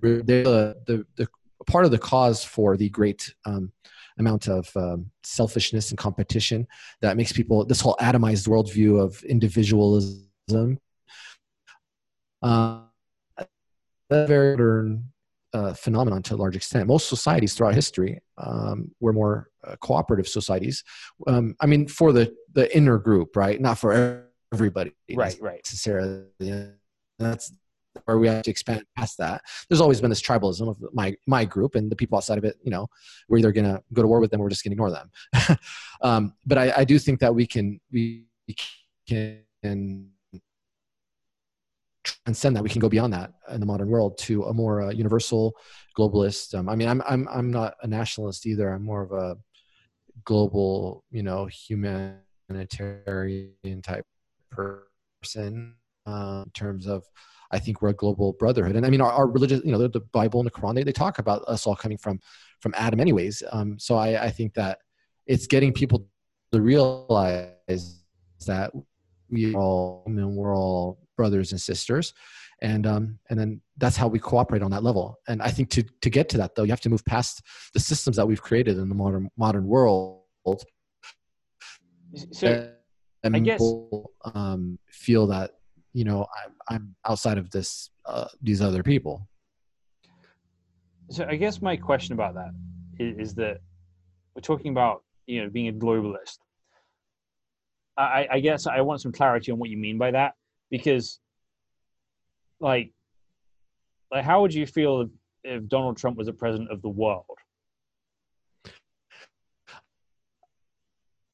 the, 0.00 0.74
the, 0.86 1.06
the 1.16 1.28
part 1.66 1.84
of 1.84 1.90
the 1.90 1.98
cause 1.98 2.44
for 2.44 2.76
the 2.76 2.88
great 2.88 3.34
um, 3.44 3.72
amount 4.18 4.48
of 4.48 4.70
um, 4.76 5.10
selfishness 5.22 5.90
and 5.90 5.98
competition 5.98 6.66
that 7.00 7.16
makes 7.16 7.32
people 7.32 7.64
this 7.64 7.80
whole 7.80 7.96
atomized 8.00 8.48
worldview 8.48 9.00
of 9.00 9.22
individualism 9.24 10.28
uh, 12.42 12.80
a 13.38 14.26
very 14.26 14.52
modern 14.52 15.12
uh, 15.54 15.74
phenomenon 15.74 16.22
to 16.22 16.34
a 16.34 16.36
large 16.36 16.56
extent. 16.56 16.86
Most 16.86 17.08
societies 17.08 17.54
throughout 17.54 17.74
history 17.74 18.20
um, 18.38 18.90
were 19.00 19.12
more 19.12 19.50
uh, 19.64 19.76
cooperative 19.80 20.28
societies. 20.28 20.82
Um, 21.26 21.56
I 21.60 21.66
mean, 21.66 21.86
for 21.88 22.12
the 22.12 22.34
the 22.52 22.74
inner 22.76 22.98
group, 22.98 23.36
right? 23.36 23.60
Not 23.60 23.78
for 23.78 24.24
everybody, 24.52 24.92
Right, 25.14 25.38
right. 25.40 25.60
necessarily. 25.64 26.24
That's 27.18 27.52
where 28.04 28.18
we 28.18 28.28
have 28.28 28.42
to 28.42 28.50
expand 28.50 28.84
past 28.96 29.18
that. 29.18 29.42
There's 29.68 29.80
always 29.80 30.00
been 30.00 30.10
this 30.10 30.22
tribalism 30.22 30.68
of 30.68 30.76
my 30.92 31.14
my 31.26 31.44
group 31.44 31.74
and 31.74 31.90
the 31.90 31.96
people 31.96 32.16
outside 32.16 32.38
of 32.38 32.44
it. 32.44 32.56
You 32.62 32.70
know, 32.70 32.86
we're 33.28 33.38
either 33.38 33.52
going 33.52 33.66
to 33.66 33.82
go 33.92 34.02
to 34.02 34.08
war 34.08 34.20
with 34.20 34.30
them 34.30 34.40
or 34.40 34.44
we're 34.44 34.50
just 34.50 34.64
going 34.64 34.70
to 34.70 34.74
ignore 34.74 34.90
them. 34.90 35.58
um, 36.02 36.34
but 36.46 36.58
I, 36.58 36.72
I 36.78 36.84
do 36.84 36.98
think 36.98 37.20
that 37.20 37.34
we 37.34 37.46
can 37.46 37.80
we 37.92 38.26
can 39.06 40.10
transcend 42.04 42.56
that. 42.56 42.62
We 42.62 42.70
can 42.70 42.80
go 42.80 42.88
beyond 42.88 43.12
that 43.12 43.32
in 43.50 43.60
the 43.60 43.66
modern 43.66 43.88
world 43.88 44.18
to 44.18 44.44
a 44.44 44.54
more 44.54 44.82
uh, 44.82 44.90
universal 44.90 45.54
globalist. 45.96 46.54
Um, 46.54 46.68
I 46.68 46.76
mean, 46.76 46.88
I'm 46.88 47.02
I'm 47.06 47.28
I'm 47.28 47.50
not 47.50 47.74
a 47.82 47.86
nationalist 47.86 48.46
either. 48.46 48.72
I'm 48.72 48.84
more 48.84 49.02
of 49.02 49.12
a 49.12 49.36
global, 50.24 51.04
you 51.10 51.22
know, 51.22 51.46
humanitarian 51.46 53.82
type 53.82 54.06
person 54.50 55.76
uh, 56.06 56.42
in 56.44 56.50
terms 56.54 56.86
of. 56.86 57.04
I 57.52 57.58
think 57.58 57.82
we're 57.82 57.90
a 57.90 57.94
global 57.94 58.32
brotherhood, 58.32 58.76
and 58.76 58.86
I 58.86 58.90
mean, 58.90 59.00
our, 59.00 59.12
our 59.12 59.26
religious, 59.26 59.62
you 59.64 59.72
know, 59.72 59.78
the, 59.78 59.88
the 59.88 60.00
Bible 60.00 60.40
and 60.40 60.46
the 60.46 60.50
Quran, 60.50 60.74
they, 60.74 60.84
they 60.84 60.92
talk 60.92 61.18
about 61.18 61.42
us 61.46 61.66
all 61.66 61.76
coming 61.76 61.98
from 61.98 62.20
from 62.60 62.74
Adam, 62.76 63.00
anyways. 63.00 63.42
Um, 63.52 63.78
so 63.78 63.96
I, 63.96 64.24
I 64.24 64.30
think 64.30 64.54
that 64.54 64.78
it's 65.26 65.46
getting 65.46 65.72
people 65.72 66.06
to 66.52 66.60
realize 66.60 68.02
that 68.46 68.72
we 69.30 69.54
are 69.54 69.58
all 69.58 70.04
I 70.06 70.10
mean, 70.10 70.34
we're 70.34 70.56
all 70.56 70.98
brothers 71.16 71.52
and 71.52 71.60
sisters. 71.60 72.14
And 72.60 72.86
um, 72.86 73.18
and 73.28 73.38
then 73.38 73.60
that's 73.76 73.96
how 73.96 74.06
we 74.06 74.18
cooperate 74.18 74.62
on 74.62 74.70
that 74.70 74.84
level. 74.84 75.18
And 75.26 75.42
i 75.42 75.50
think 75.50 75.68
to 75.70 75.82
to 76.02 76.10
get 76.10 76.28
to 76.30 76.38
that 76.38 76.54
though 76.54 76.62
you 76.62 76.70
have 76.70 76.80
to 76.82 76.88
move 76.88 77.04
past 77.04 77.42
the 77.74 77.80
systems 77.80 78.16
that 78.16 78.26
we've 78.26 78.42
created 78.42 78.78
in 78.78 78.88
the 78.88 78.94
modern 78.94 79.28
modern 79.36 79.66
world. 79.66 80.22
So 82.30 82.70
and 83.24 83.36
I 83.36 83.40
guess- 83.40 83.58
people 83.58 84.12
um, 84.34 84.78
feel 84.88 85.26
that 85.28 85.52
you 85.92 86.04
know 86.04 86.26
i'm, 86.44 86.52
I'm 86.68 86.94
outside 87.06 87.38
of 87.38 87.50
this 87.50 87.90
uh, 88.04 88.28
these 88.42 88.60
other 88.60 88.82
people 88.82 89.28
so 91.12 91.26
I 91.28 91.36
guess 91.36 91.60
my 91.60 91.76
question 91.76 92.14
about 92.14 92.34
that 92.34 92.52
is, 92.98 93.18
is 93.18 93.34
that 93.34 93.58
we're 94.34 94.40
talking 94.40 94.70
about 94.70 95.02
you 95.26 95.42
know 95.42 95.50
being 95.50 95.68
a 95.68 95.72
globalist. 95.72 96.38
I, 97.98 98.26
I 98.30 98.40
guess 98.40 98.66
I 98.66 98.80
want 98.80 99.02
some 99.02 99.12
clarity 99.12 99.52
on 99.52 99.58
what 99.58 99.68
you 99.68 99.76
mean 99.76 99.98
by 99.98 100.10
that 100.12 100.32
because, 100.70 101.20
like, 102.58 102.90
like 104.10 104.24
how 104.24 104.40
would 104.40 104.54
you 104.54 104.66
feel 104.66 105.02
if, 105.02 105.08
if 105.44 105.68
Donald 105.68 105.98
Trump 105.98 106.16
was 106.16 106.26
the 106.26 106.32
president 106.32 106.70
of 106.70 106.80
the 106.80 106.88
world? 106.88 107.26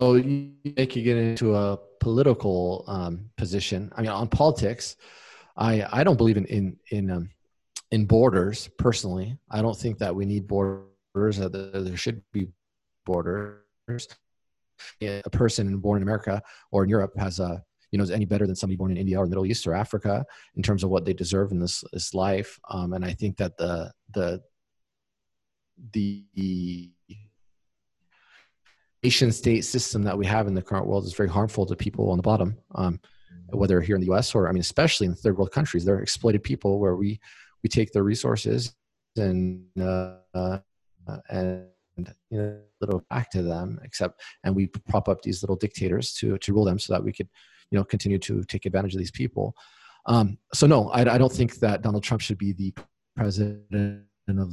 So 0.00 0.14
you 0.14 0.52
make 0.76 0.96
you 0.96 1.04
get 1.04 1.16
into 1.16 1.54
a 1.54 1.78
political 2.00 2.84
um, 2.86 3.30
position. 3.36 3.92
I 3.96 4.02
mean, 4.02 4.10
on 4.10 4.28
politics, 4.28 4.96
I 5.56 5.84
I 5.90 6.04
don't 6.04 6.16
believe 6.16 6.36
in 6.36 6.46
in 6.46 6.76
in 6.90 7.10
um, 7.10 7.30
in 7.90 8.06
borders 8.06 8.68
personally. 8.78 9.36
I 9.50 9.62
don't 9.62 9.76
think 9.76 9.98
that 9.98 10.14
we 10.14 10.24
need 10.24 10.46
borders. 10.46 10.88
That 11.14 11.52
there 11.52 11.96
should 11.96 12.22
be 12.32 12.48
borders. 13.04 14.08
A 15.02 15.30
person 15.32 15.76
born 15.78 15.98
in 15.98 16.02
America 16.04 16.40
or 16.70 16.84
in 16.84 16.90
Europe 16.90 17.12
has 17.16 17.40
a 17.40 17.62
you 17.90 17.98
know 17.98 18.04
is 18.04 18.10
any 18.10 18.26
better 18.26 18.46
than 18.46 18.54
somebody 18.54 18.76
born 18.76 18.92
in 18.92 18.96
India 18.96 19.18
or 19.18 19.24
the 19.24 19.30
Middle 19.30 19.46
East 19.46 19.66
or 19.66 19.74
Africa 19.74 20.24
in 20.54 20.62
terms 20.62 20.84
of 20.84 20.90
what 20.90 21.04
they 21.04 21.12
deserve 21.12 21.50
in 21.50 21.58
this 21.58 21.82
this 21.92 22.14
life. 22.14 22.60
Um, 22.70 22.92
and 22.92 23.04
I 23.04 23.12
think 23.12 23.36
that 23.38 23.56
the 23.56 23.92
the 24.14 24.40
the 25.92 26.92
nation 29.02 29.30
state 29.32 29.64
system 29.64 30.02
that 30.02 30.16
we 30.16 30.26
have 30.26 30.46
in 30.46 30.54
the 30.54 30.62
current 30.62 30.86
world 30.86 31.04
is 31.04 31.14
very 31.14 31.28
harmful 31.28 31.64
to 31.66 31.76
people 31.76 32.10
on 32.10 32.16
the 32.16 32.22
bottom 32.22 32.56
um, 32.74 33.00
whether 33.50 33.80
here 33.80 33.96
in 33.96 34.02
the 34.02 34.12
us 34.12 34.34
or 34.34 34.48
i 34.48 34.52
mean 34.52 34.60
especially 34.60 35.06
in 35.06 35.14
third 35.14 35.36
world 35.36 35.50
countries. 35.50 35.84
They're 35.84 36.00
exploited 36.00 36.42
people 36.42 36.78
where 36.78 36.96
we 36.96 37.20
we 37.62 37.68
take 37.68 37.92
their 37.92 38.02
resources 38.02 38.74
and 39.16 39.64
uh, 39.80 40.16
uh, 40.34 40.58
and 41.30 41.66
you 41.96 42.38
know 42.38 42.60
little 42.80 43.04
back 43.10 43.30
to 43.30 43.42
them 43.42 43.80
except 43.82 44.20
and 44.44 44.54
we 44.54 44.66
prop 44.88 45.08
up 45.08 45.22
these 45.22 45.42
little 45.42 45.56
dictators 45.56 46.12
to 46.14 46.38
to 46.38 46.52
rule 46.52 46.64
them 46.64 46.78
so 46.78 46.92
that 46.92 47.02
we 47.02 47.12
could 47.12 47.28
you 47.70 47.78
know 47.78 47.84
continue 47.84 48.18
to 48.18 48.44
take 48.44 48.66
advantage 48.66 48.94
of 48.94 48.98
these 48.98 49.10
people. 49.10 49.54
Um, 50.06 50.38
so 50.54 50.66
no 50.66 50.90
I, 50.90 51.14
I 51.14 51.18
don't 51.18 51.32
think 51.32 51.56
that 51.56 51.82
donald 51.82 52.02
trump 52.04 52.22
should 52.22 52.38
be 52.38 52.52
the 52.52 52.72
president 53.16 54.04
of 54.28 54.50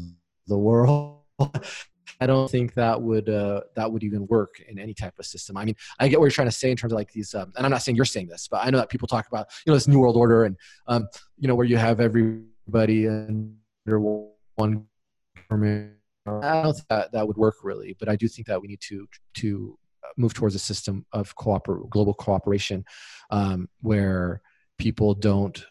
the 0.47 0.57
world 0.57 1.21
I 2.19 2.27
don't 2.27 2.49
think 2.49 2.73
that 2.75 3.01
would 3.01 3.29
uh, 3.29 3.61
that 3.75 3.91
would 3.91 4.03
even 4.03 4.27
work 4.27 4.61
in 4.67 4.79
any 4.79 4.93
type 4.93 5.17
of 5.19 5.25
system. 5.25 5.57
I 5.57 5.65
mean, 5.65 5.75
I 5.99 6.07
get 6.07 6.19
what 6.19 6.25
you're 6.25 6.31
trying 6.31 6.47
to 6.47 6.51
say 6.51 6.71
in 6.71 6.77
terms 6.77 6.93
of 6.93 6.97
like 6.97 7.11
these, 7.11 7.33
um, 7.33 7.51
and 7.55 7.65
I'm 7.65 7.71
not 7.71 7.81
saying 7.81 7.95
you're 7.95 8.05
saying 8.05 8.27
this, 8.27 8.47
but 8.47 8.65
I 8.65 8.69
know 8.69 8.77
that 8.77 8.89
people 8.89 9.07
talk 9.07 9.27
about 9.27 9.47
you 9.65 9.71
know 9.71 9.75
this 9.75 9.87
new 9.87 9.99
world 9.99 10.15
order 10.15 10.45
and 10.45 10.55
um, 10.87 11.07
you 11.37 11.47
know 11.47 11.55
where 11.55 11.65
you 11.65 11.77
have 11.77 11.99
everybody 11.99 13.07
under 13.07 13.99
one 14.55 14.85
government. 15.49 15.93
I 16.27 16.63
don't 16.63 16.73
think 16.73 16.87
that 16.89 17.11
that 17.11 17.27
would 17.27 17.37
work 17.37 17.55
really, 17.63 17.95
but 17.99 18.09
I 18.09 18.15
do 18.15 18.27
think 18.27 18.47
that 18.47 18.61
we 18.61 18.67
need 18.67 18.81
to 18.81 19.07
to 19.35 19.77
move 20.17 20.33
towards 20.33 20.55
a 20.55 20.59
system 20.59 21.05
of 21.11 21.35
cooper- 21.35 21.81
global 21.89 22.13
cooperation 22.13 22.85
um, 23.29 23.67
where 23.81 24.41
people 24.77 25.13
don't 25.13 25.65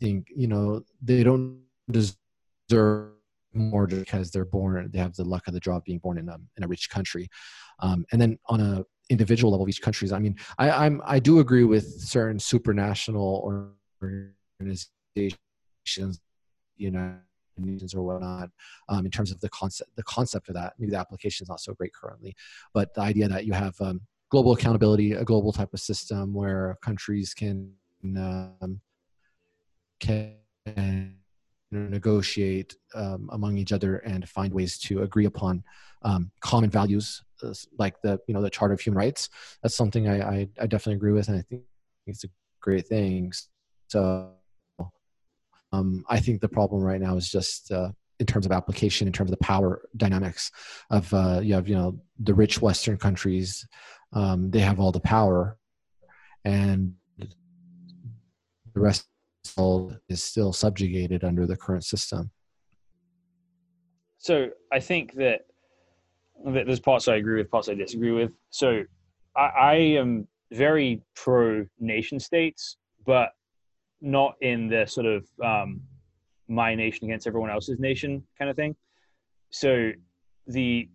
think 0.00 0.28
you 0.34 0.46
know 0.46 0.82
they 1.02 1.22
don't 1.22 1.60
deserve 1.90 3.15
more 3.56 3.86
because 3.86 4.30
they're 4.30 4.44
born 4.44 4.90
they 4.92 4.98
have 4.98 5.14
the 5.14 5.24
luck 5.24 5.46
of 5.46 5.54
the 5.54 5.60
draw 5.60 5.76
of 5.76 5.84
being 5.84 5.98
born 5.98 6.18
in 6.18 6.28
a, 6.28 6.36
in 6.56 6.64
a 6.64 6.68
rich 6.68 6.90
country. 6.90 7.28
Um, 7.80 8.04
and 8.12 8.20
then 8.20 8.38
on 8.46 8.60
a 8.60 8.84
individual 9.08 9.52
level 9.52 9.62
of 9.62 9.68
each 9.68 9.82
countries 9.82 10.10
i 10.10 10.18
mean 10.18 10.34
I, 10.58 10.70
i'm 10.70 11.00
i 11.04 11.20
do 11.20 11.38
agree 11.38 11.62
with 11.62 11.84
certain 12.00 12.38
supranational 12.38 13.70
organizations 14.60 16.20
you 16.76 16.90
know 16.90 17.14
or 17.94 18.02
whatnot 18.02 18.50
um, 18.88 19.06
in 19.06 19.10
terms 19.10 19.30
of 19.30 19.40
the 19.40 19.48
concept 19.48 19.90
the 19.96 20.02
concept 20.02 20.48
of 20.48 20.54
that. 20.56 20.74
Maybe 20.78 20.90
the 20.90 20.98
application 20.98 21.44
is 21.44 21.48
not 21.48 21.60
so 21.60 21.72
great 21.72 21.94
currently 21.94 22.34
but 22.74 22.92
the 22.94 23.00
idea 23.00 23.28
that 23.28 23.46
you 23.46 23.52
have 23.52 23.80
um, 23.80 24.00
global 24.30 24.52
accountability 24.52 25.12
a 25.12 25.24
global 25.24 25.52
type 25.52 25.72
of 25.72 25.80
system 25.80 26.34
where 26.34 26.76
countries 26.82 27.32
can 27.32 27.72
um, 28.04 28.80
can 30.00 31.15
negotiate 31.70 32.76
um, 32.94 33.28
among 33.32 33.58
each 33.58 33.72
other 33.72 33.98
and 33.98 34.28
find 34.28 34.52
ways 34.52 34.78
to 34.78 35.02
agree 35.02 35.26
upon 35.26 35.64
um, 36.02 36.30
common 36.40 36.70
values 36.70 37.22
uh, 37.42 37.52
like 37.78 38.00
the 38.02 38.18
you 38.26 38.34
know 38.34 38.42
the 38.42 38.50
charter 38.50 38.74
of 38.74 38.80
human 38.80 38.98
rights. 38.98 39.28
That's 39.62 39.74
something 39.74 40.08
I, 40.08 40.20
I, 40.20 40.48
I 40.60 40.66
definitely 40.66 40.94
agree 40.94 41.12
with 41.12 41.28
and 41.28 41.38
i 41.38 41.42
think 41.42 41.62
it's 42.06 42.24
a 42.24 42.28
great 42.60 42.86
thing. 42.86 43.32
So 43.88 44.30
um, 45.72 46.04
I 46.08 46.20
think 46.20 46.40
the 46.40 46.48
problem 46.48 46.82
right 46.82 47.00
now 47.00 47.16
is 47.16 47.30
just 47.30 47.70
uh, 47.72 47.90
in 48.18 48.26
terms 48.26 48.46
of 48.46 48.52
application, 48.52 49.06
in 49.06 49.12
terms 49.12 49.30
of 49.30 49.38
the 49.38 49.44
power 49.44 49.82
dynamics 49.96 50.50
of 50.90 51.12
uh, 51.12 51.40
you 51.42 51.54
have 51.54 51.68
you 51.68 51.74
know 51.74 51.98
the 52.18 52.34
rich 52.34 52.62
Western 52.62 52.96
countries, 52.96 53.66
um, 54.12 54.50
they 54.50 54.60
have 54.60 54.80
all 54.80 54.92
the 54.92 55.00
power, 55.00 55.58
and 56.44 56.94
the 57.18 58.80
rest 58.80 59.06
is 60.08 60.22
still 60.22 60.52
subjugated 60.52 61.24
under 61.24 61.46
the 61.46 61.56
current 61.56 61.84
system. 61.84 62.30
So 64.18 64.48
I 64.72 64.80
think 64.80 65.14
that, 65.14 65.42
that 66.46 66.66
there's 66.66 66.80
parts 66.80 67.08
I 67.08 67.16
agree 67.16 67.38
with, 67.38 67.50
parts 67.50 67.68
I 67.68 67.74
disagree 67.74 68.12
with. 68.12 68.32
So 68.50 68.82
I, 69.36 69.46
I 69.46 69.74
am 69.74 70.26
very 70.52 71.02
pro 71.14 71.66
nation 71.78 72.18
states, 72.18 72.76
but 73.04 73.30
not 74.00 74.34
in 74.40 74.68
the 74.68 74.86
sort 74.86 75.06
of 75.06 75.26
um, 75.44 75.80
my 76.48 76.74
nation 76.74 77.06
against 77.06 77.26
everyone 77.26 77.50
else's 77.50 77.78
nation 77.78 78.22
kind 78.38 78.50
of 78.50 78.56
thing. 78.56 78.74
So 79.50 79.92
the 80.46 80.88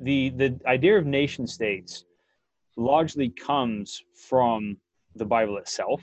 the 0.00 0.30
the 0.30 0.58
idea 0.66 0.98
of 0.98 1.06
nation 1.06 1.46
states 1.46 2.04
largely 2.76 3.28
comes 3.28 4.02
from 4.28 4.76
the 5.14 5.24
Bible 5.24 5.58
itself, 5.58 6.02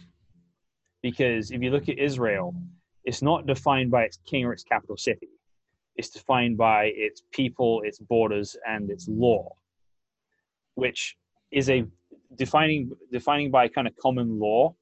because 1.01 1.51
if 1.51 1.61
you 1.61 1.71
look 1.71 1.89
at 1.89 1.97
Israel, 1.97 2.55
it's 3.03 3.21
not 3.21 3.45
defined 3.45 3.91
by 3.91 4.03
its 4.03 4.19
king 4.25 4.45
or 4.45 4.53
its 4.53 4.63
capital 4.63 4.97
city. 4.97 5.29
It's 5.95 6.09
defined 6.09 6.57
by 6.57 6.91
its 6.95 7.23
people, 7.31 7.81
its 7.83 7.99
borders, 7.99 8.55
and 8.67 8.89
its 8.89 9.07
law, 9.07 9.55
which 10.75 11.17
is 11.51 11.69
a 11.69 11.85
defining 12.35 12.91
defining 13.11 13.51
by 13.51 13.67
kind 13.67 13.87
of 13.87 13.95
common 13.97 14.39
law 14.39 14.73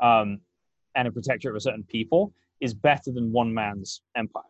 um, 0.00 0.40
and 0.94 1.08
a 1.08 1.12
protector 1.12 1.50
of 1.50 1.56
a 1.56 1.60
certain 1.60 1.84
people 1.84 2.32
is 2.60 2.72
better 2.72 3.12
than 3.12 3.32
one 3.32 3.52
man's 3.52 4.02
empire. 4.16 4.42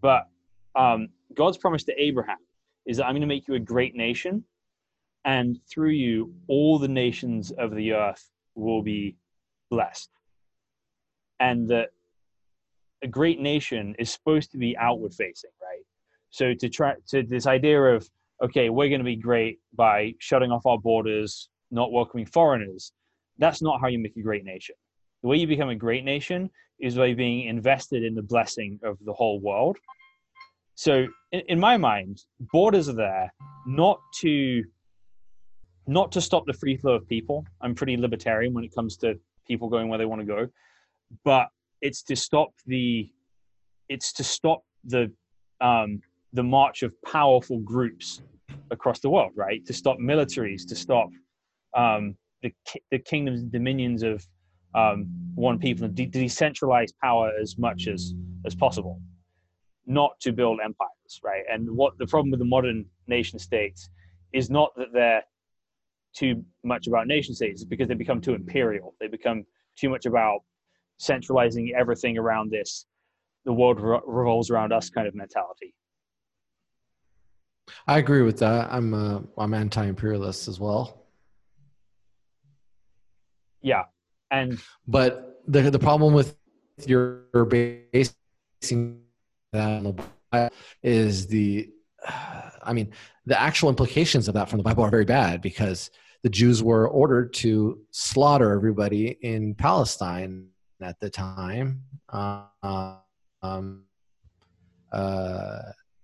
But 0.00 0.28
um, 0.76 1.08
God's 1.34 1.58
promise 1.58 1.84
to 1.84 2.00
Abraham 2.00 2.38
is 2.86 2.98
that 2.98 3.06
I'm 3.06 3.12
going 3.12 3.22
to 3.22 3.26
make 3.26 3.48
you 3.48 3.54
a 3.54 3.60
great 3.60 3.94
nation, 3.94 4.44
and 5.24 5.58
through 5.68 5.90
you, 5.90 6.34
all 6.48 6.78
the 6.78 6.88
nations 6.88 7.50
of 7.52 7.74
the 7.74 7.92
earth 7.92 8.30
will 8.54 8.82
be 8.82 9.16
blessed. 9.72 10.10
And 11.40 11.68
that 11.70 11.88
a 13.02 13.08
great 13.08 13.40
nation 13.40 13.96
is 13.98 14.10
supposed 14.10 14.52
to 14.52 14.58
be 14.58 14.76
outward 14.76 15.14
facing, 15.14 15.50
right? 15.60 15.84
So 16.30 16.54
to 16.54 16.68
try 16.68 16.94
to 17.08 17.22
this 17.22 17.46
idea 17.46 17.80
of 17.80 18.08
okay, 18.44 18.70
we're 18.70 18.88
going 18.88 19.00
to 19.00 19.04
be 19.04 19.16
great 19.16 19.58
by 19.74 20.14
shutting 20.18 20.50
off 20.50 20.66
our 20.66 20.78
borders, 20.78 21.48
not 21.70 21.92
welcoming 21.92 22.26
foreigners, 22.26 22.92
that's 23.38 23.62
not 23.62 23.80
how 23.80 23.86
you 23.86 24.00
make 24.00 24.16
a 24.16 24.22
great 24.22 24.44
nation. 24.44 24.74
The 25.22 25.28
way 25.28 25.36
you 25.36 25.46
become 25.46 25.68
a 25.68 25.76
great 25.76 26.04
nation 26.04 26.50
is 26.80 26.96
by 26.96 27.14
being 27.14 27.46
invested 27.46 28.02
in 28.02 28.14
the 28.14 28.22
blessing 28.22 28.80
of 28.82 28.98
the 29.04 29.12
whole 29.12 29.40
world. 29.40 29.76
So, 30.74 31.06
in, 31.30 31.42
in 31.48 31.60
my 31.60 31.76
mind, 31.76 32.22
borders 32.52 32.88
are 32.88 32.94
there 32.94 33.32
not 33.66 34.00
to 34.20 34.64
not 35.86 36.12
to 36.12 36.20
stop 36.20 36.46
the 36.46 36.52
free 36.52 36.76
flow 36.76 36.94
of 36.94 37.08
people. 37.08 37.44
I'm 37.60 37.74
pretty 37.74 37.96
libertarian 37.96 38.54
when 38.54 38.64
it 38.64 38.74
comes 38.74 38.96
to 38.98 39.18
people 39.46 39.68
going 39.68 39.88
where 39.88 39.98
they 39.98 40.04
want 40.04 40.20
to 40.20 40.26
go, 40.26 40.48
but 41.24 41.48
it's 41.80 42.02
to 42.04 42.16
stop 42.16 42.50
the 42.66 43.10
it's 43.88 44.12
to 44.14 44.24
stop 44.24 44.62
the 44.84 45.12
um, 45.60 46.00
the 46.32 46.42
march 46.42 46.82
of 46.82 46.92
powerful 47.02 47.58
groups 47.60 48.22
across 48.70 49.00
the 49.00 49.10
world, 49.10 49.32
right? 49.36 49.64
To 49.66 49.72
stop 49.72 49.98
militaries, 49.98 50.66
to 50.68 50.74
stop 50.74 51.08
um, 51.76 52.16
the, 52.42 52.52
the 52.90 52.98
kingdoms 52.98 53.42
and 53.42 53.52
dominions 53.52 54.02
of 54.02 54.26
um, 54.74 55.06
one 55.34 55.58
people 55.58 55.84
and 55.84 55.94
de- 55.94 56.08
decentralize 56.08 56.92
power 57.02 57.30
as 57.40 57.58
much 57.58 57.86
as 57.86 58.14
as 58.44 58.54
possible, 58.54 59.00
not 59.86 60.18
to 60.20 60.32
build 60.32 60.58
empires, 60.64 61.20
right? 61.22 61.44
And 61.50 61.70
what 61.70 61.96
the 61.98 62.06
problem 62.06 62.30
with 62.30 62.40
the 62.40 62.46
modern 62.46 62.86
nation 63.06 63.38
states 63.38 63.88
is 64.32 64.50
not 64.50 64.72
that 64.76 64.88
they're 64.92 65.22
too 66.14 66.44
much 66.64 66.86
about 66.86 67.06
nation 67.06 67.34
states, 67.34 67.62
it's 67.62 67.68
because 67.68 67.88
they 67.88 67.94
become 67.94 68.20
too 68.20 68.34
imperial. 68.34 68.94
They 69.00 69.08
become 69.08 69.44
too 69.76 69.88
much 69.88 70.06
about 70.06 70.40
centralizing 70.98 71.74
everything 71.78 72.18
around 72.18 72.50
this. 72.50 72.86
The 73.44 73.52
world 73.52 73.80
re- 73.80 74.00
revolves 74.06 74.50
around 74.50 74.72
us 74.72 74.90
kind 74.90 75.08
of 75.08 75.14
mentality. 75.14 75.74
I 77.86 77.98
agree 77.98 78.22
with 78.22 78.38
that. 78.38 78.72
I'm 78.72 78.94
uh, 78.94 79.20
I'm 79.38 79.54
anti-imperialist 79.54 80.48
as 80.48 80.60
well 80.60 81.02
yeah 83.62 83.84
and 84.30 84.60
but 84.86 85.40
the 85.46 85.70
the 85.70 85.78
problem 85.78 86.12
with 86.12 86.36
your 86.84 87.22
basing 87.44 89.00
that 89.52 90.52
is 90.82 91.26
the 91.28 91.70
i 92.62 92.72
mean 92.72 92.90
the 93.26 93.40
actual 93.40 93.68
implications 93.68 94.28
of 94.28 94.34
that 94.34 94.48
from 94.48 94.58
the 94.58 94.62
bible 94.62 94.84
are 94.84 94.90
very 94.90 95.04
bad 95.04 95.40
because 95.40 95.90
the 96.22 96.30
jews 96.30 96.62
were 96.62 96.88
ordered 96.88 97.32
to 97.32 97.80
slaughter 97.90 98.52
everybody 98.52 99.18
in 99.22 99.54
palestine 99.54 100.48
at 100.82 100.98
the 101.00 101.10
time. 101.10 101.82
Um, 102.12 103.84
uh, 104.92 105.62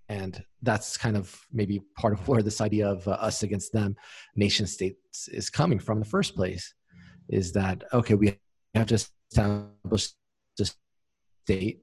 and 0.08 0.42
that's 0.62 0.96
kind 0.96 1.16
of 1.16 1.38
maybe 1.52 1.82
part 1.96 2.14
of 2.14 2.26
where 2.26 2.42
this 2.42 2.60
idea 2.60 2.88
of 2.88 3.06
uh, 3.06 3.12
us 3.12 3.42
against 3.42 3.72
them 3.72 3.94
nation 4.34 4.66
states 4.66 5.28
is 5.28 5.50
coming 5.50 5.78
from 5.78 5.98
in 5.98 6.02
the 6.02 6.08
first 6.08 6.34
place 6.34 6.74
is 7.28 7.52
that 7.52 7.84
okay 7.92 8.14
we 8.14 8.38
have 8.74 8.86
to 8.86 8.94
establish 8.94 10.08
the 10.56 10.72
state 11.44 11.82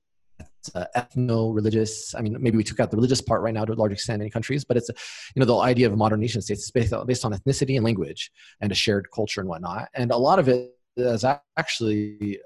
uh, 0.73 0.85
ethno-religious. 0.95 2.15
I 2.15 2.21
mean, 2.21 2.37
maybe 2.39 2.57
we 2.57 2.63
took 2.63 2.79
out 2.79 2.91
the 2.91 2.97
religious 2.97 3.21
part 3.21 3.41
right 3.41 3.53
now 3.53 3.65
to 3.65 3.73
a 3.73 3.75
large 3.75 3.91
extent 3.91 4.21
in 4.21 4.29
countries, 4.29 4.63
but 4.63 4.77
it's 4.77 4.89
you 5.35 5.39
know 5.39 5.45
the 5.45 5.57
idea 5.57 5.87
of 5.87 5.97
modern 5.97 6.19
nation 6.19 6.41
states 6.41 6.63
is 6.63 6.71
based 6.71 6.93
on, 6.93 7.05
based 7.05 7.25
on 7.25 7.33
ethnicity 7.33 7.75
and 7.75 7.85
language 7.85 8.31
and 8.61 8.71
a 8.71 8.75
shared 8.75 9.07
culture 9.13 9.41
and 9.41 9.49
whatnot. 9.49 9.89
And 9.93 10.11
a 10.11 10.17
lot 10.17 10.39
of 10.39 10.47
it 10.49 10.75
is 10.97 11.25
actually 11.57 12.39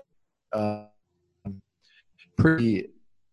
uh, 0.51 0.85
pretty 2.37 2.89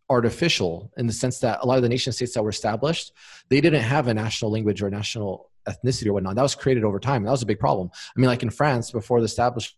artificial 0.08 0.92
in 0.96 1.06
the 1.06 1.12
sense 1.12 1.40
that 1.40 1.58
a 1.62 1.66
lot 1.66 1.76
of 1.76 1.82
the 1.82 1.88
nation 1.88 2.12
states 2.12 2.34
that 2.34 2.42
were 2.42 2.50
established, 2.50 3.12
they 3.48 3.60
didn't 3.60 3.82
have 3.82 4.08
a 4.08 4.14
national 4.14 4.50
language 4.50 4.82
or 4.82 4.90
national 4.90 5.50
ethnicity 5.68 6.06
or 6.06 6.12
whatnot. 6.12 6.36
That 6.36 6.42
was 6.42 6.54
created 6.54 6.84
over 6.84 7.00
time. 7.00 7.24
That 7.24 7.30
was 7.30 7.42
a 7.42 7.46
big 7.46 7.58
problem. 7.58 7.90
I 7.94 8.20
mean, 8.20 8.28
like 8.28 8.42
in 8.42 8.50
France, 8.50 8.90
before 8.90 9.20
the 9.20 9.24
establishment 9.24 9.74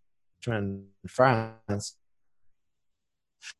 in 0.47 0.85
France, 1.07 1.97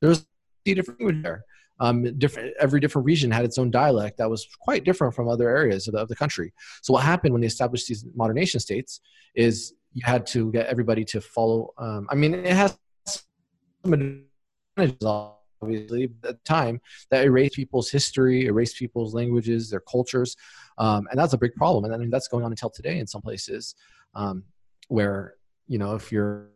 there 0.01 0.11
was 0.11 0.27
a 0.73 0.75
different 0.75 1.01
language 1.01 1.23
there. 1.23 1.45
Um, 1.81 2.19
different 2.19 2.55
every 2.59 2.81
different 2.81 3.07
region 3.07 3.31
had 3.31 3.45
its 3.45 3.57
own 3.57 3.71
dialect 3.71 4.19
that 4.19 4.29
was 4.29 4.49
quite 4.61 4.85
different 4.85 5.15
from 5.15 5.29
other 5.29 5.49
areas 5.49 5.87
of 5.87 5.95
the, 5.95 6.01
of 6.01 6.09
the 6.09 6.17
country. 6.17 6.53
So 6.83 6.93
what 6.93 7.05
happened 7.05 7.33
when 7.33 7.41
they 7.41 7.47
established 7.47 7.87
these 7.87 8.05
modern 8.17 8.35
nation 8.35 8.59
states 8.59 9.01
is 9.37 9.75
you 9.93 10.03
had 10.05 10.27
to 10.29 10.51
get 10.51 10.67
everybody 10.67 11.05
to 11.07 11.21
follow. 11.21 11.71
Um, 11.79 12.09
I 12.11 12.17
mean, 12.17 12.35
it 12.35 12.53
has 12.53 12.77
some 13.07 13.93
advantages 13.93 15.25
obviously 15.61 16.05
at 16.05 16.23
the 16.23 16.39
time 16.45 16.81
that 17.11 17.25
erased 17.25 17.55
people's 17.55 17.91
history 17.91 18.47
erased 18.47 18.77
people's 18.77 19.13
languages 19.13 19.69
their 19.69 19.81
cultures 19.81 20.37
um, 20.79 21.09
and 21.11 21.19
that's 21.19 21.33
a 21.33 21.39
big 21.39 21.53
problem 21.55 21.85
and 21.85 21.93
I 21.93 21.97
mean, 21.97 22.11
that's 22.11 22.29
going 22.29 22.45
on 22.45 22.53
until 22.53 22.71
today 22.71 23.01
in 23.01 23.09
some 23.09 23.23
places 23.23 23.75
um, 24.15 24.45
where 24.89 25.35
you 25.67 25.79
know 25.79 25.95
if 25.95 26.11
you're, 26.11 26.49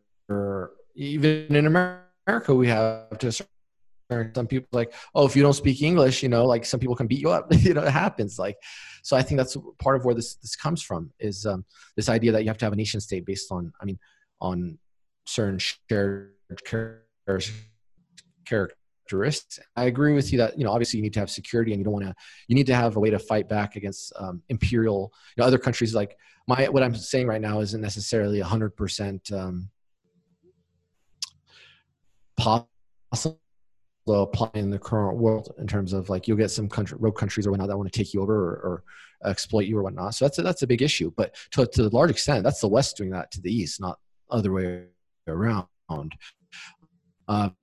even 0.95 1.55
in 1.55 1.67
America, 1.67 2.55
we 2.55 2.69
have 2.69 3.19
to 3.19 3.47
some 4.35 4.47
people 4.47 4.69
like, 4.73 4.93
oh, 5.15 5.27
if 5.27 5.37
you 5.37 5.43
don't 5.43 5.53
speak 5.53 5.83
English, 5.83 6.23
you 6.23 6.29
know, 6.29 6.45
like 6.47 6.65
some 6.65 6.81
people 6.81 6.97
can 6.97 7.07
beat 7.07 7.21
you 7.21 7.31
up. 7.31 7.47
you 7.51 7.75
know, 7.75 7.83
it 7.83 7.91
happens. 7.91 8.39
Like, 8.39 8.57
so 9.03 9.17
I 9.17 9.23
think 9.23 9.39
that's 9.39 9.57
part 9.79 9.97
of 9.97 10.05
where 10.05 10.15
this 10.15 10.35
this 10.37 10.57
comes 10.57 10.83
from 10.83 11.13
is 11.19 11.47
um, 11.47 11.65
this 11.97 12.09
idea 12.09 12.33
that 12.33 12.43
you 12.43 12.49
have 12.49 12.59
to 12.59 12.65
have 12.65 12.73
a 12.73 12.77
nation 12.77 13.01
state 13.01 13.25
based 13.27 13.51
on, 13.51 13.73
I 13.81 13.85
mean, 13.85 13.99
on 14.41 14.79
certain 15.27 15.59
shared 15.59 16.33
characteristics. 16.65 17.59
I 19.77 19.85
agree 19.85 20.15
with 20.15 20.33
you 20.33 20.39
that 20.39 20.59
you 20.59 20.65
know 20.65 20.73
obviously 20.73 20.99
you 20.99 21.03
need 21.03 21.13
to 21.15 21.21
have 21.21 21.31
security 21.31 21.73
and 21.73 21.81
you 21.81 21.85
don't 21.85 21.93
want 21.93 22.07
to 22.07 22.15
you 22.49 22.55
need 22.55 22.67
to 22.67 22.75
have 22.75 22.97
a 22.97 23.01
way 23.01 23.11
to 23.11 23.19
fight 23.19 23.49
back 23.49 23.77
against 23.77 24.13
um, 24.19 24.43
imperial 24.49 25.13
you 25.37 25.43
know 25.43 25.47
other 25.47 25.59
countries 25.59 25.95
like 25.95 26.17
my 26.49 26.69
what 26.69 26.83
I'm 26.83 26.95
saying 26.95 27.27
right 27.27 27.41
now 27.41 27.61
isn't 27.61 27.81
necessarily 27.81 28.41
hundred 28.41 28.77
percent 28.77 29.31
um, 29.33 29.71
possible 34.07 34.23
apply 34.23 34.51
in 34.55 34.71
the 34.71 34.79
current 34.79 35.19
world 35.19 35.55
in 35.59 35.67
terms 35.67 35.93
of 35.93 36.09
like 36.09 36.27
you'll 36.27 36.37
get 36.37 36.51
some 36.51 36.69
country 36.69 36.99
rogue 37.01 37.17
countries 37.17 37.47
or 37.47 37.51
whatnot 37.51 37.69
that 37.69 37.77
want 37.77 37.93
to 37.93 37.97
take 37.97 38.15
you 38.15 38.23
over 38.23 38.35
or, 38.35 38.53
or 38.53 38.85
exploit 39.25 39.67
you 39.67 39.79
or 39.79 39.83
whatnot. 39.83 40.15
So 40.15 40.25
that's 40.25 40.39
a, 40.39 40.43
that's 40.43 40.63
a 40.63 40.67
big 40.67 40.83
issue. 40.83 41.13
But 41.17 41.35
to 41.53 41.67
to 41.67 41.83
a 41.83 41.89
large 41.89 42.11
extent, 42.11 42.45
that's 42.45 42.61
the 42.61 42.69
West 42.69 42.97
doing 42.97 43.11
that 43.11 43.31
to 43.33 43.41
the 43.41 43.55
East, 43.55 43.81
not 43.81 43.99
other 44.31 44.53
way 44.53 44.85
around. 45.29 45.67
Um, 47.29 47.57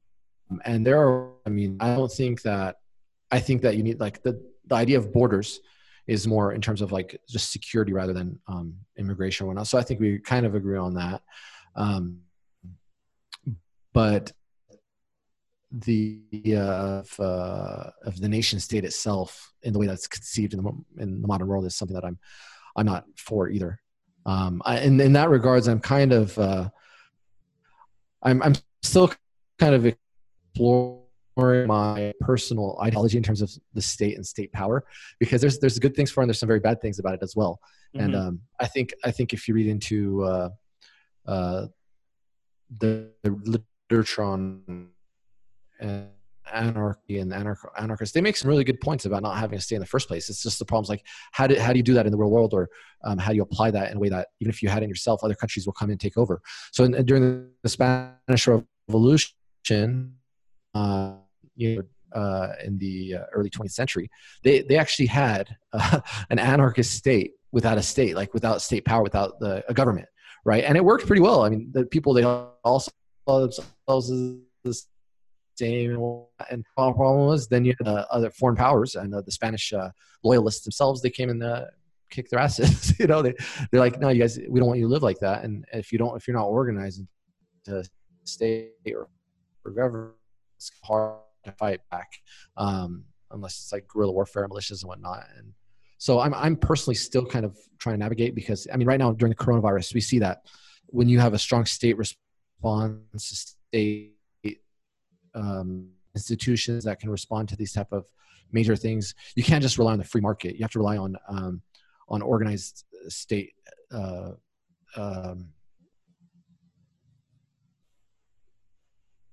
and 0.65 0.85
there 0.85 0.99
are, 0.99 1.31
I 1.45 1.49
mean, 1.49 1.77
I 1.79 1.95
don't 1.95 2.11
think 2.11 2.41
that, 2.43 2.77
I 3.31 3.39
think 3.39 3.61
that 3.61 3.75
you 3.75 3.83
need 3.83 3.99
like 3.99 4.23
the, 4.23 4.41
the 4.67 4.75
idea 4.75 4.97
of 4.97 5.13
borders 5.13 5.59
is 6.07 6.27
more 6.27 6.53
in 6.53 6.61
terms 6.61 6.81
of 6.81 6.91
like 6.91 7.19
just 7.27 7.51
security 7.51 7.93
rather 7.93 8.13
than 8.13 8.39
um, 8.47 8.73
immigration 8.97 9.43
or 9.43 9.47
whatnot. 9.47 9.67
So 9.67 9.77
I 9.77 9.83
think 9.83 9.99
we 9.99 10.17
kind 10.19 10.45
of 10.45 10.55
agree 10.55 10.77
on 10.77 10.95
that. 10.95 11.21
Um, 11.75 12.21
but 13.93 14.31
the 15.71 16.21
uh, 16.47 17.01
of, 17.01 17.19
uh, 17.19 17.89
of 18.03 18.19
the 18.19 18.29
nation 18.29 18.59
state 18.59 18.85
itself 18.85 19.53
in 19.63 19.73
the 19.73 19.79
way 19.79 19.87
that's 19.87 20.07
conceived 20.07 20.53
in 20.53 20.63
the, 20.63 20.71
in 21.01 21.21
the 21.21 21.27
modern 21.27 21.47
world 21.47 21.65
is 21.65 21.75
something 21.75 21.95
that 21.95 22.05
I'm 22.05 22.17
I'm 22.75 22.85
not 22.85 23.05
for 23.17 23.49
either. 23.49 23.79
Um, 24.25 24.61
I, 24.65 24.79
in 24.79 24.99
in 24.99 25.13
that 25.13 25.29
regards, 25.29 25.67
I'm 25.67 25.79
kind 25.79 26.11
of 26.11 26.37
uh, 26.37 26.69
I'm 28.23 28.41
I'm 28.41 28.55
still 28.81 29.11
kind 29.59 29.75
of 29.75 29.85
exploring 29.85 31.67
my 31.67 32.13
personal 32.19 32.77
ideology 32.81 33.17
in 33.17 33.23
terms 33.23 33.41
of 33.41 33.51
the 33.73 33.81
state 33.81 34.15
and 34.15 34.25
state 34.25 34.51
power 34.51 34.83
because 35.19 35.41
there's 35.41 35.59
there's 35.59 35.79
good 35.79 35.95
things 35.95 36.11
for 36.11 36.21
it 36.21 36.23
and 36.23 36.29
there's 36.29 36.39
some 36.39 36.47
very 36.47 36.59
bad 36.59 36.81
things 36.81 36.99
about 36.99 37.13
it 37.13 37.23
as 37.23 37.35
well. 37.35 37.59
Mm-hmm. 37.95 38.05
And 38.05 38.15
um, 38.15 38.41
I 38.59 38.67
think 38.67 38.93
I 39.03 39.11
think 39.11 39.33
if 39.33 39.47
you 39.47 39.53
read 39.53 39.67
into 39.67 40.23
uh, 40.23 40.49
uh, 41.25 41.67
the, 42.77 43.09
the 43.23 43.61
literature 43.89 44.23
on 44.23 44.89
anarchy 46.51 47.19
and 47.19 47.31
anarch- 47.31 47.69
anarchists 47.77 48.13
they 48.13 48.21
make 48.21 48.35
some 48.35 48.49
really 48.49 48.63
good 48.63 48.79
points 48.81 49.05
about 49.05 49.21
not 49.21 49.37
having 49.37 49.57
to 49.57 49.63
stay 49.63 49.75
in 49.75 49.79
the 49.79 49.85
first 49.87 50.07
place. 50.07 50.29
It's 50.29 50.41
just 50.41 50.59
the 50.59 50.65
problems 50.65 50.89
like 50.89 51.05
how 51.31 51.47
do, 51.47 51.59
how 51.59 51.71
do 51.71 51.77
you 51.77 51.83
do 51.83 51.93
that 51.93 52.05
in 52.05 52.11
the 52.11 52.17
real 52.17 52.31
world? 52.31 52.53
Or 52.53 52.69
um, 53.03 53.17
how 53.17 53.29
do 53.29 53.35
you 53.35 53.43
apply 53.43 53.71
that 53.71 53.91
in 53.91 53.97
a 53.97 53.99
way 53.99 54.09
that 54.09 54.29
even 54.39 54.49
if 54.49 54.63
you 54.63 54.69
had 54.69 54.83
it 54.83 54.89
yourself 54.89 55.23
other 55.23 55.35
countries 55.35 55.65
will 55.65 55.73
come 55.73 55.89
and 55.89 55.99
take 55.99 56.17
over? 56.17 56.41
So 56.71 56.83
in, 56.83 56.91
during 57.05 57.49
the, 57.63 57.69
spanish 57.69 58.47
revolution 58.87 60.13
uh, 60.73 61.13
you 61.55 61.75
know 61.75 62.19
uh, 62.19 62.53
in 62.63 62.77
the 62.79 63.15
uh, 63.15 63.23
early 63.33 63.49
20th 63.51 63.71
century 63.71 64.09
they, 64.43 64.61
they 64.63 64.77
actually 64.77 65.05
had 65.05 65.55
uh, 65.73 65.99
an 66.31 66.39
anarchist 66.39 66.93
state 66.93 67.33
without 67.51 67.77
a 67.77 67.83
state 67.83 68.15
like 68.15 68.33
without 68.33 68.61
state 68.61 68.83
power 68.85 69.03
without 69.03 69.39
the 69.39 69.63
a 69.69 69.73
government 69.73 70.07
right? 70.45 70.63
And 70.63 70.77
it 70.77 70.83
worked 70.83 71.05
pretty 71.05 71.21
well. 71.21 71.43
I 71.43 71.49
mean 71.49 71.69
the 71.71 71.85
people 71.85 72.13
they 72.13 72.23
also 72.23 72.91
saw 73.27 73.39
themselves 73.41 74.11
as 74.65 74.87
same. 75.59 75.91
And 76.49 76.63
the 76.63 76.93
problem 76.93 77.27
was 77.27 77.47
then 77.47 77.65
you 77.65 77.75
had 77.77 77.87
uh, 77.87 78.05
other 78.09 78.29
foreign 78.31 78.55
powers 78.55 78.95
and 78.95 79.13
uh, 79.13 79.21
the 79.21 79.31
Spanish 79.31 79.73
uh, 79.73 79.89
loyalists 80.23 80.63
themselves. 80.63 81.01
They 81.01 81.09
came 81.09 81.29
and 81.29 81.43
uh, 81.43 81.65
kicked 82.09 82.31
their 82.31 82.39
asses. 82.39 82.93
you 82.99 83.07
know, 83.07 83.21
they 83.21 83.33
they're 83.71 83.79
like, 83.79 83.99
no, 83.99 84.09
you 84.09 84.21
guys, 84.21 84.39
we 84.49 84.59
don't 84.59 84.67
want 84.67 84.79
you 84.79 84.87
to 84.87 84.93
live 84.93 85.03
like 85.03 85.19
that. 85.19 85.43
And 85.43 85.65
if 85.73 85.91
you 85.91 85.97
don't, 85.97 86.15
if 86.15 86.27
you're 86.27 86.37
not 86.37 86.47
organized 86.47 87.01
to 87.65 87.83
state 88.23 88.71
or, 88.87 89.07
or 89.65 89.71
government, 89.71 90.15
it's 90.57 90.71
hard 90.83 91.19
to 91.45 91.51
fight 91.53 91.81
back 91.89 92.09
um, 92.57 93.05
unless 93.31 93.59
it's 93.59 93.71
like 93.71 93.87
guerrilla 93.87 94.11
warfare, 94.11 94.47
militias, 94.47 94.81
and 94.81 94.89
whatnot. 94.89 95.25
And 95.37 95.53
so 95.97 96.19
I'm 96.19 96.33
I'm 96.33 96.55
personally 96.55 96.95
still 96.95 97.25
kind 97.25 97.45
of 97.45 97.57
trying 97.77 97.95
to 97.95 97.99
navigate 97.99 98.35
because 98.35 98.67
I 98.71 98.77
mean, 98.77 98.87
right 98.87 98.99
now 98.99 99.11
during 99.11 99.31
the 99.31 99.43
coronavirus, 99.43 99.93
we 99.93 100.01
see 100.01 100.19
that 100.19 100.45
when 100.87 101.07
you 101.07 101.19
have 101.19 101.33
a 101.33 101.39
strong 101.39 101.65
state 101.65 101.97
response, 101.97 103.57
state 103.71 104.13
um, 105.39 105.87
institutions 106.15 106.83
that 106.83 106.99
can 106.99 107.09
respond 107.09 107.49
to 107.49 107.55
these 107.55 107.73
type 107.73 107.91
of 107.91 108.05
major 108.51 108.75
things. 108.75 109.15
You 109.35 109.43
can't 109.43 109.61
just 109.61 109.77
rely 109.77 109.93
on 109.93 109.99
the 109.99 110.03
free 110.03 110.21
market. 110.21 110.55
You 110.55 110.61
have 110.61 110.71
to 110.71 110.79
rely 110.79 110.97
on 110.97 111.15
um, 111.27 111.61
on 112.07 112.21
organized 112.21 112.85
state 113.07 113.53
uh, 113.91 114.31
um, 114.95 115.49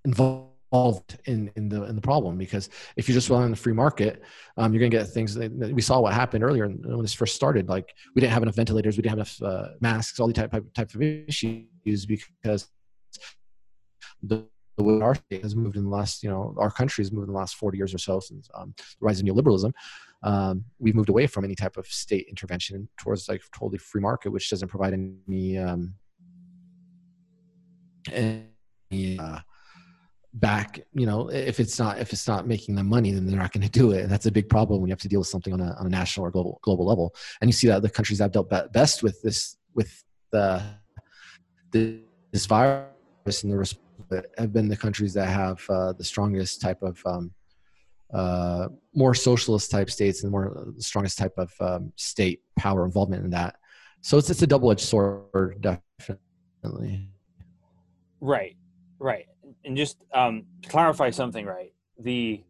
involved 0.05 1.19
in, 1.25 1.51
in 1.57 1.69
the 1.69 1.85
in 1.85 1.95
the 1.97 2.03
problem 2.03 2.37
because 2.37 2.69
if 2.97 3.09
you 3.09 3.15
just 3.15 3.29
rely 3.31 3.45
on 3.45 3.51
the 3.51 3.57
free 3.57 3.73
market, 3.73 4.23
um, 4.57 4.73
you're 4.73 4.81
going 4.81 4.91
to 4.91 4.97
get 4.97 5.09
things. 5.09 5.35
That, 5.35 5.53
we 5.53 5.83
saw 5.83 6.01
what 6.01 6.13
happened 6.13 6.45
earlier 6.45 6.69
when 6.69 7.03
this 7.03 7.15
first 7.15 7.35
started. 7.35 7.69
Like 7.69 7.95
we 8.15 8.21
didn't 8.21 8.33
have 8.33 8.43
enough 8.43 8.57
ventilators, 8.57 8.97
we 8.97 9.03
didn't 9.03 9.19
have 9.19 9.19
enough 9.19 9.43
uh, 9.43 9.69
masks, 9.81 10.21
all 10.21 10.27
these 10.27 10.37
type 10.37 10.53
type 10.75 10.95
of 10.95 11.03
issues 11.03 12.07
because 12.07 12.69
the 14.23 14.45
the 14.77 14.83
way 14.83 15.01
our 15.01 15.15
state 15.15 15.43
has 15.43 15.57
moved 15.57 15.77
in 15.77 15.85
the 15.85 15.91
last, 15.91 16.23
you 16.23 16.29
know, 16.29 16.55
our 16.59 16.71
country 16.71 17.03
has 17.03 17.11
moved 17.11 17.29
in 17.29 17.33
the 17.33 17.39
last 17.39 17.57
40 17.57 17.79
years 17.79 17.95
or 17.95 17.99
so 17.99 18.21
since 18.21 18.49
um, 18.55 18.75
the 18.77 18.85
rise 19.01 19.21
of 19.21 19.27
neoliberalism. 19.27 19.73
Um, 20.23 20.65
we've 20.79 20.95
moved 20.95 21.09
away 21.09 21.27
from 21.27 21.45
any 21.45 21.55
type 21.55 21.77
of 21.77 21.87
state 21.87 22.27
intervention 22.29 22.89
towards 22.99 23.29
like 23.29 23.43
totally 23.55 23.79
free 23.79 24.01
market, 24.01 24.31
which 24.31 24.51
doesn't 24.51 24.69
provide 24.69 24.93
any, 24.93 25.59
um, 25.59 25.95
any 28.13 29.19
uh, 29.19 29.39
back. 30.35 30.81
You 30.93 31.07
know, 31.07 31.29
if 31.29 31.61
it's 31.61 31.79
not 31.79 31.99
if 31.99 32.13
it's 32.13 32.29
not 32.29 32.47
making 32.47 32.75
them 32.75 32.89
money, 32.89 33.13
then 33.13 33.27
they're 33.27 33.39
not 33.39 33.53
going 33.53 33.63
to 33.63 33.71
do 33.71 33.93
it. 33.93 34.03
And 34.03 34.11
that's 34.11 34.27
a 34.27 34.33
big 34.33 34.49
problem 34.49 34.81
when 34.81 34.89
you 34.89 34.93
have 34.93 35.01
to 35.01 35.09
deal 35.09 35.21
with 35.21 35.29
something 35.29 35.53
on 35.53 35.61
a 35.61 35.75
on 35.79 35.87
a 35.87 35.91
national 35.91 36.27
or 36.27 36.31
global 36.31 36.59
global 36.63 36.87
level. 36.87 37.15
And 37.41 37.49
you 37.49 37.53
see 37.53 37.67
that 37.69 37.83
the 37.83 37.91
countries 37.91 38.19
that 38.19 38.25
have 38.25 38.33
dealt 38.33 38.73
best 38.73 39.03
with 39.03 39.21
this 39.23 39.57
with 39.75 40.05
the, 40.33 40.63
the 41.73 42.01
this 42.33 42.47
virus 42.47 43.43
and 43.43 43.53
the 43.53 43.57
have 44.39 44.53
been 44.53 44.69
the 44.69 44.77
countries 44.77 45.15
that 45.15 45.29
have 45.29 45.65
uh, 45.69 45.93
the 45.93 46.05
strongest 46.05 46.61
type 46.61 46.83
of 46.83 47.01
um, 47.07 47.33
uh, 48.13 48.69
more 48.95 49.15
socialist 49.15 49.71
type 49.71 49.91
states 49.91 50.23
and 50.23 50.31
more 50.31 50.65
the 50.77 50.83
strongest 50.83 51.19
type 51.19 51.35
of 51.39 51.53
um, 51.61 51.93
state 51.97 52.41
power 52.57 52.85
involvement 52.85 53.25
in 53.25 53.31
that. 53.31 53.57
So 54.01 54.19
it's 54.19 54.31
it's 54.31 54.43
a 54.43 54.47
double 54.47 54.71
edged 54.71 54.81
sword, 54.81 55.61
definitely. 55.61 57.09
Right, 58.21 58.57
right, 58.99 59.27
and 59.65 59.77
just 59.77 60.05
um, 60.15 60.45
to 60.63 60.69
clarify 60.69 61.11
something, 61.11 61.45
right? 61.45 61.73
The 61.99 62.45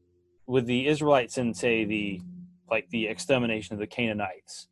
with 0.46 0.66
the 0.66 0.86
Israelites 0.86 1.38
and 1.38 1.56
say 1.56 1.84
the 1.84 2.20
like 2.70 2.88
the 2.90 3.06
extermination 3.06 3.74
of 3.74 3.80
the 3.80 3.86
Canaanites, 3.86 4.68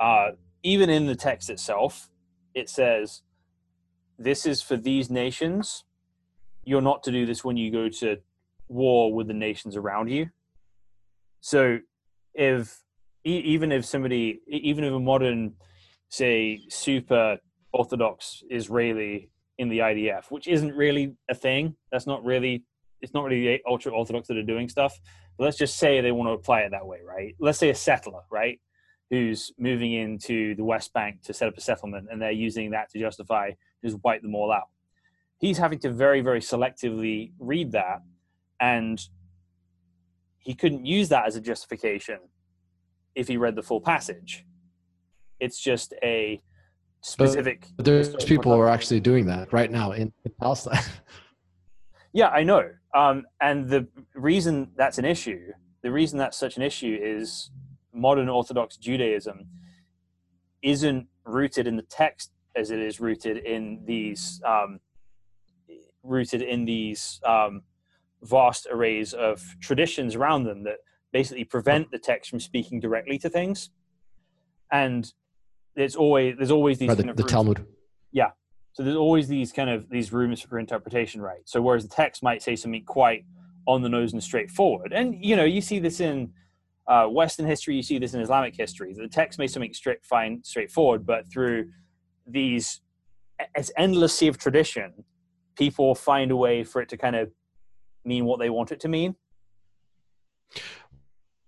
uh, 0.00 0.32
even 0.62 0.90
in 0.90 1.06
the 1.06 1.16
text 1.16 1.48
itself, 1.48 2.10
it 2.54 2.68
says, 2.68 3.22
"This 4.18 4.44
is 4.44 4.60
for 4.60 4.76
these 4.76 5.08
nations." 5.08 5.84
You're 6.68 6.82
not 6.82 7.02
to 7.04 7.10
do 7.10 7.24
this 7.24 7.42
when 7.42 7.56
you 7.56 7.72
go 7.72 7.88
to 7.88 8.18
war 8.68 9.12
with 9.12 9.26
the 9.26 9.34
nations 9.34 9.74
around 9.74 10.08
you. 10.10 10.28
So 11.40 11.78
if 12.34 12.82
even 13.24 13.72
if 13.72 13.84
somebody 13.84 14.40
even 14.46 14.84
if 14.84 14.92
a 14.92 15.00
modern 15.00 15.54
say 16.10 16.60
super 16.68 17.38
orthodox 17.72 18.42
Israeli 18.50 19.30
in 19.56 19.68
the 19.70 19.78
IDF, 19.78 20.30
which 20.30 20.46
isn't 20.46 20.74
really 20.74 21.14
a 21.30 21.34
thing, 21.34 21.74
that's 21.90 22.06
not 22.06 22.22
really 22.22 22.64
it's 23.00 23.14
not 23.14 23.24
really 23.24 23.46
the 23.46 23.60
ultra 23.66 23.92
orthodox 23.92 24.28
that 24.28 24.36
are 24.36 24.42
doing 24.42 24.68
stuff. 24.68 24.94
But 25.38 25.44
let's 25.44 25.56
just 25.56 25.78
say 25.78 26.00
they 26.00 26.12
want 26.12 26.28
to 26.28 26.32
apply 26.32 26.60
it 26.60 26.72
that 26.72 26.86
way, 26.86 26.98
right? 27.06 27.34
Let's 27.38 27.58
say 27.58 27.70
a 27.70 27.74
settler, 27.74 28.22
right? 28.30 28.60
Who's 29.10 29.52
moving 29.56 29.92
into 29.94 30.54
the 30.56 30.64
West 30.64 30.92
Bank 30.92 31.22
to 31.22 31.32
set 31.32 31.48
up 31.48 31.56
a 31.56 31.62
settlement 31.62 32.08
and 32.10 32.20
they're 32.20 32.30
using 32.30 32.72
that 32.72 32.90
to 32.90 32.98
justify 32.98 33.52
just 33.82 33.96
wipe 34.02 34.20
them 34.22 34.34
all 34.34 34.52
out 34.52 34.68
he's 35.38 35.58
having 35.58 35.78
to 35.80 35.90
very 35.90 36.20
very 36.20 36.40
selectively 36.40 37.32
read 37.38 37.72
that 37.72 38.02
and 38.60 39.08
he 40.38 40.54
couldn't 40.54 40.86
use 40.86 41.08
that 41.08 41.26
as 41.26 41.36
a 41.36 41.40
justification 41.40 42.18
if 43.14 43.28
he 43.28 43.36
read 43.36 43.54
the 43.54 43.62
full 43.62 43.80
passage. 43.80 44.46
It's 45.40 45.60
just 45.60 45.92
a 46.02 46.40
specific 47.00 47.66
but 47.76 47.84
there's 47.84 48.14
people 48.24 48.52
who 48.52 48.58
are 48.58 48.68
actually 48.68 48.98
doing 48.98 49.26
that 49.26 49.52
right 49.52 49.70
now 49.70 49.92
in, 49.92 50.12
in 50.24 50.32
palestine. 50.40 50.82
Yeah 52.14 52.28
i 52.28 52.42
know. 52.42 52.70
Um, 52.94 53.26
and 53.40 53.68
the 53.68 53.86
reason 54.14 54.72
that's 54.76 54.98
an 54.98 55.04
issue 55.04 55.52
the 55.82 55.92
reason 55.92 56.18
that's 56.18 56.36
such 56.36 56.56
an 56.56 56.62
issue 56.62 56.98
is 57.00 57.50
modern 57.92 58.28
orthodox 58.28 58.76
judaism 58.76 59.46
isn't 60.62 61.06
rooted 61.24 61.66
in 61.66 61.76
the 61.76 61.82
text 61.82 62.32
as 62.56 62.70
it 62.70 62.80
is 62.80 62.98
rooted 62.98 63.36
in 63.36 63.80
these 63.84 64.40
um, 64.44 64.80
rooted 66.08 66.42
in 66.42 66.64
these 66.64 67.20
um, 67.24 67.62
vast 68.22 68.66
arrays 68.70 69.12
of 69.12 69.42
traditions 69.60 70.14
around 70.14 70.44
them 70.44 70.64
that 70.64 70.78
basically 71.12 71.44
prevent 71.44 71.90
the 71.90 71.98
text 71.98 72.30
from 72.30 72.40
speaking 72.40 72.80
directly 72.80 73.18
to 73.18 73.28
things. 73.28 73.70
And 74.72 75.10
there's 75.76 75.94
always 75.96 76.36
there's 76.36 76.50
always 76.50 76.78
these 76.78 76.88
Right, 76.88 76.98
the, 76.98 77.10
of 77.10 77.16
the 77.16 77.22
rooms- 77.22 77.32
Talmud. 77.32 77.66
yeah. 78.12 78.30
So 78.72 78.82
there's 78.84 78.96
always 78.96 79.28
these 79.28 79.52
kind 79.52 79.70
of 79.70 79.88
these 79.88 80.12
rooms 80.12 80.40
for 80.40 80.58
interpretation, 80.58 81.20
right? 81.20 81.40
So 81.44 81.60
whereas 81.60 81.82
the 81.84 81.94
text 81.94 82.22
might 82.22 82.42
say 82.42 82.54
something 82.56 82.84
quite 82.84 83.24
on 83.66 83.82
the 83.82 83.88
nose 83.88 84.12
and 84.12 84.22
straightforward, 84.22 84.92
and 84.92 85.22
you 85.24 85.36
know 85.36 85.44
you 85.44 85.60
see 85.60 85.78
this 85.78 86.00
in 86.00 86.32
uh, 86.86 87.06
Western 87.06 87.44
history, 87.46 87.76
you 87.76 87.82
see 87.82 87.98
this 87.98 88.14
in 88.14 88.20
Islamic 88.20 88.54
history. 88.56 88.94
The 88.94 89.08
text 89.08 89.38
may 89.38 89.46
something 89.46 89.74
straight, 89.74 90.04
fine, 90.04 90.40
straightforward, 90.42 91.04
but 91.04 91.30
through 91.30 91.68
these 92.26 92.80
as 93.54 93.70
endless 93.76 94.14
sea 94.14 94.28
of 94.28 94.38
tradition, 94.38 95.04
people 95.58 95.94
find 95.94 96.30
a 96.30 96.36
way 96.36 96.64
for 96.64 96.80
it 96.80 96.88
to 96.90 96.96
kind 96.96 97.16
of 97.16 97.30
mean 98.04 98.24
what 98.24 98.38
they 98.38 98.48
want 98.48 98.72
it 98.72 98.80
to 98.80 98.88
mean. 98.88 99.16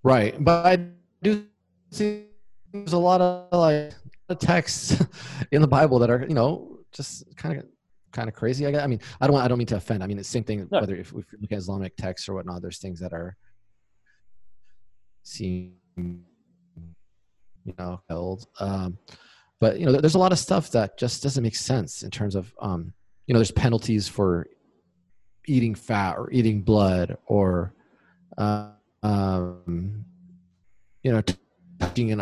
Right, 0.02 0.34
but 0.42 0.66
I 0.66 0.86
do 1.22 1.46
see 1.90 2.26
there's 2.72 2.92
a 2.92 2.98
lot 2.98 3.20
of 3.20 3.52
like 3.52 3.94
the 4.28 4.34
texts 4.34 5.02
in 5.52 5.62
the 5.62 5.68
Bible 5.68 5.98
that 6.00 6.10
are 6.10 6.24
you 6.28 6.34
know 6.34 6.78
just 6.92 7.24
kind 7.36 7.58
of 7.58 7.64
kind 8.12 8.28
of 8.28 8.34
crazy. 8.34 8.66
I, 8.66 8.72
gue- 8.72 8.80
I 8.80 8.86
mean, 8.86 9.00
I 9.20 9.26
don't 9.26 9.34
want, 9.34 9.44
I 9.44 9.48
don't 9.48 9.58
mean 9.58 9.66
to 9.68 9.76
offend. 9.76 10.02
I 10.02 10.06
mean, 10.06 10.18
it's 10.18 10.28
the 10.28 10.32
same 10.32 10.44
thing. 10.44 10.66
No. 10.70 10.80
Whether 10.80 10.96
if, 10.96 11.08
if 11.08 11.32
you 11.32 11.38
look 11.40 11.52
at 11.52 11.58
Islamic 11.58 11.96
texts 11.96 12.28
or 12.28 12.34
whatnot, 12.34 12.60
there's 12.62 12.78
things 12.78 12.98
that 13.00 13.12
are 13.12 13.36
seem 15.22 15.74
you 15.96 17.74
know 17.78 18.00
held. 18.08 18.46
Um, 18.58 18.98
but 19.60 19.78
you 19.78 19.86
know, 19.86 19.92
there's 19.92 20.14
a 20.14 20.18
lot 20.18 20.32
of 20.32 20.38
stuff 20.38 20.70
that 20.72 20.98
just 20.98 21.22
doesn't 21.22 21.42
make 21.42 21.56
sense 21.56 22.02
in 22.02 22.10
terms 22.10 22.34
of 22.34 22.52
um, 22.60 22.92
you 23.30 23.34
know, 23.34 23.38
there's 23.38 23.52
penalties 23.52 24.08
for 24.08 24.48
eating 25.46 25.72
fat 25.72 26.18
or 26.18 26.32
eating 26.32 26.62
blood 26.62 27.16
or 27.28 27.72
uh, 28.36 28.70
um, 29.04 30.04
you 31.04 31.12
know, 31.12 31.22
touching 31.78 32.10
an 32.10 32.20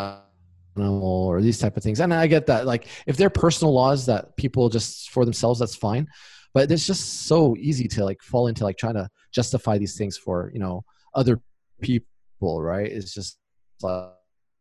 animal 0.77 1.27
or 1.27 1.41
these 1.41 1.59
type 1.59 1.79
of 1.79 1.83
things. 1.83 2.01
And 2.01 2.13
I 2.13 2.27
get 2.27 2.45
that. 2.49 2.67
Like, 2.67 2.89
if 3.07 3.17
they're 3.17 3.31
personal 3.31 3.73
laws 3.73 4.05
that 4.05 4.37
people 4.37 4.69
just 4.69 5.09
for 5.09 5.25
themselves, 5.25 5.61
that's 5.61 5.75
fine. 5.75 6.09
But 6.53 6.71
it's 6.71 6.87
just 6.87 7.27
so 7.27 7.57
easy 7.57 7.89
to 7.89 8.05
like 8.05 8.21
fall 8.21 8.49
into 8.49 8.65
like 8.65 8.77
trying 8.77 8.97
to 8.97 9.09
justify 9.33 9.79
these 9.79 9.97
things 9.97 10.19
for 10.19 10.51
you 10.53 10.61
know 10.61 10.85
other 11.15 11.41
people, 11.81 12.61
right? 12.61 12.93
It's 12.93 13.15
just 13.15 13.39
like, 13.81 14.11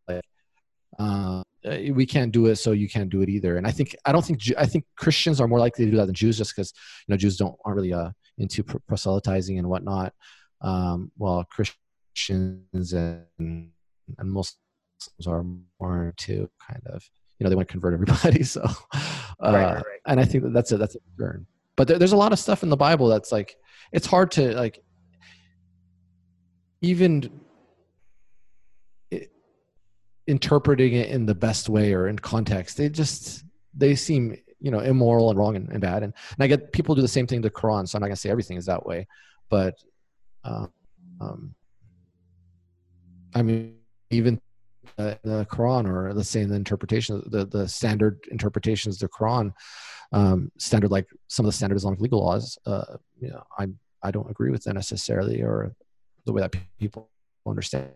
like 0.08 0.24
uh, 1.68 1.94
we 1.94 2.06
can't 2.06 2.32
do 2.32 2.46
it, 2.48 2.56
so 2.58 2.72
you 2.72 2.90
can't 2.90 3.10
do 3.10 3.22
it 3.22 3.30
either. 3.30 3.58
And 3.58 3.68
I 3.68 3.72
think 3.72 3.96
I 4.06 4.12
don't 4.12 4.24
think 4.26 4.42
I 4.58 4.66
think 4.66 4.86
Christians 4.96 5.42
are 5.42 5.48
more 5.48 5.60
likely 5.60 5.86
to 5.86 5.92
do 5.92 5.98
that 5.98 6.06
than 6.06 6.16
Jews, 6.16 6.38
just 6.38 6.56
because 6.56 6.74
you 7.08 7.14
know 7.14 7.18
Jews 7.18 7.38
don't 7.38 7.56
aren't 7.66 7.76
really 7.78 7.94
uh, 7.94 8.10
into 8.38 8.64
proselytizing 8.64 9.58
and 9.60 9.68
whatnot. 9.70 10.14
Um, 10.62 11.12
while 11.18 11.44
Christians 11.46 12.94
and 12.94 13.26
and 13.40 13.72
Muslims 14.22 14.58
are 15.28 15.46
more 15.80 16.08
into 16.08 16.50
kind 16.68 16.82
of 16.88 17.04
you 17.40 17.44
know 17.44 17.50
they 17.50 17.56
want 17.56 17.68
to 17.68 17.72
convert 17.72 17.94
everybody. 17.94 18.44
So, 18.44 18.62
uh, 18.64 19.02
Right, 19.42 19.54
right, 19.54 19.76
right. 19.76 20.00
and 20.08 20.20
I 20.20 20.26
think 20.26 20.44
that 20.44 20.54
that's 20.54 20.72
a 20.72 20.78
that's 20.78 20.96
a 20.96 21.00
concern. 21.00 21.46
But 21.76 21.88
there, 21.88 22.00
there's 22.00 22.14
a 22.14 22.18
lot 22.18 22.34
of 22.34 22.40
stuff 22.40 22.64
in 22.64 22.70
the 22.70 22.78
Bible 22.78 23.08
that's 23.08 23.32
like 23.32 23.56
it's 23.92 24.08
hard 24.08 24.32
to 24.32 24.56
like 24.56 24.80
even 26.82 27.30
interpreting 30.28 30.94
it 30.94 31.10
in 31.10 31.26
the 31.26 31.36
best 31.36 31.70
way 31.70 31.94
or 31.94 32.08
in 32.08 32.20
context. 32.20 32.78
They 32.78 32.90
just 32.90 33.44
they 33.76 33.96
seem 33.96 34.38
you 34.60 34.72
know 34.72 34.80
immoral 34.80 35.30
and 35.30 35.40
wrong 35.40 35.56
and, 35.56 35.70
and 35.70 35.82
bad. 35.82 36.04
And, 36.04 36.14
and 36.14 36.44
I 36.44 36.48
get 36.48 36.72
people 36.72 36.96
do 36.96 37.02
the 37.02 37.08
same 37.08 37.28
thing 37.28 37.42
to 37.42 37.50
the 37.50 37.54
Quran. 37.54 37.88
So 37.88 37.98
I'm 37.98 38.02
not 38.02 38.08
gonna 38.08 38.16
say 38.16 38.30
everything 38.30 38.58
is 38.58 38.66
that 38.66 38.86
way, 38.86 39.08
but 39.50 39.76
uh, 40.44 40.68
um, 41.22 41.56
I 43.34 43.42
mean 43.42 43.76
even 44.10 44.40
uh, 44.98 45.16
the 45.24 45.46
Quran, 45.46 45.88
or 45.88 46.14
let's 46.14 46.30
say 46.30 46.42
in 46.42 46.50
the 46.50 46.56
interpretation, 46.56 47.22
the 47.28 47.46
the 47.46 47.68
standard 47.68 48.20
interpretations 48.32 48.96
of 48.96 49.10
the 49.10 49.16
Quran, 49.16 49.54
um, 50.12 50.52
standard 50.58 50.92
like 50.92 51.08
some 51.28 51.46
of 51.46 51.52
the 51.52 51.56
standard 51.56 51.76
Islamic 51.76 52.00
legal 52.00 52.24
laws, 52.24 52.58
uh, 52.66 52.98
you 53.20 53.30
know, 53.30 53.44
I 53.58 53.68
I 54.04 54.12
don't 54.12 54.30
agree 54.30 54.52
with 54.52 54.64
them 54.64 54.76
necessarily, 54.76 55.42
or 55.42 55.76
the 56.26 56.34
way 56.34 56.42
that 56.42 56.56
people 56.80 57.10
understand. 57.46 57.90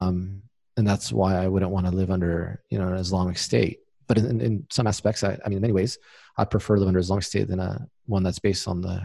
Um, 0.00 0.42
and 0.76 0.86
that's 0.86 1.12
why 1.12 1.36
I 1.36 1.48
wouldn't 1.48 1.70
want 1.70 1.86
to 1.86 1.92
live 1.92 2.10
under 2.10 2.62
you 2.70 2.78
know 2.78 2.88
an 2.88 2.96
Islamic 2.96 3.38
state. 3.38 3.80
But 4.06 4.18
in, 4.18 4.40
in 4.40 4.66
some 4.70 4.86
aspects, 4.86 5.24
I, 5.24 5.38
I 5.44 5.48
mean, 5.48 5.56
in 5.56 5.62
many 5.62 5.72
ways, 5.72 5.98
I 6.36 6.44
prefer 6.44 6.74
to 6.74 6.80
live 6.80 6.88
under 6.88 7.00
Islamic 7.00 7.24
state 7.24 7.48
than 7.48 7.60
a 7.60 7.86
one 8.06 8.22
that's 8.22 8.38
based 8.38 8.68
on 8.68 8.82
the 8.82 9.02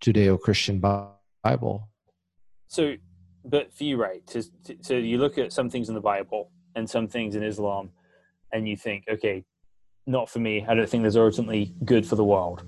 Judeo-Christian 0.00 0.80
Bible. 0.80 1.88
So, 2.68 2.94
but 3.44 3.72
for 3.72 3.84
you, 3.84 3.96
right? 3.96 4.24
To, 4.28 4.42
to, 4.64 4.76
so 4.80 4.94
you 4.94 5.18
look 5.18 5.38
at 5.38 5.52
some 5.52 5.68
things 5.70 5.88
in 5.88 5.94
the 5.94 6.00
Bible 6.00 6.52
and 6.76 6.88
some 6.88 7.08
things 7.08 7.34
in 7.34 7.42
Islam, 7.42 7.90
and 8.52 8.68
you 8.68 8.76
think, 8.76 9.04
okay, 9.10 9.44
not 10.06 10.30
for 10.30 10.38
me. 10.38 10.64
I 10.68 10.74
don't 10.74 10.88
think 10.88 11.02
there's 11.02 11.16
ultimately 11.16 11.74
good 11.84 12.06
for 12.06 12.14
the 12.14 12.24
world. 12.24 12.62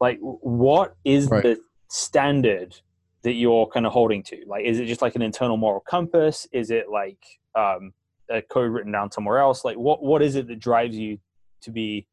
Like, 0.00 0.18
what 0.20 0.96
is 1.04 1.28
Right. 1.28 1.42
the 1.42 1.60
standard 1.88 2.80
that 3.24 3.32
you're 3.32 3.66
kind 3.66 3.86
of 3.86 3.92
holding 3.92 4.22
to? 4.22 4.44
Like, 4.46 4.64
is 4.64 4.78
it 4.78 4.86
just 4.86 5.02
like 5.02 5.16
an 5.16 5.22
internal 5.22 5.56
moral 5.56 5.80
compass? 5.80 6.46
Is 6.52 6.70
it 6.70 6.88
like 6.90 7.18
um, 7.54 7.92
a 8.30 8.42
code 8.42 8.70
written 8.70 8.92
down 8.92 9.10
somewhere 9.10 9.38
else? 9.38 9.64
Like, 9.64 9.76
what 9.76 10.02
what 10.02 10.22
is 10.22 10.36
it 10.36 10.46
that 10.48 10.60
drives 10.60 10.96
you 10.96 11.18
to 11.62 11.70
be? 11.70 12.06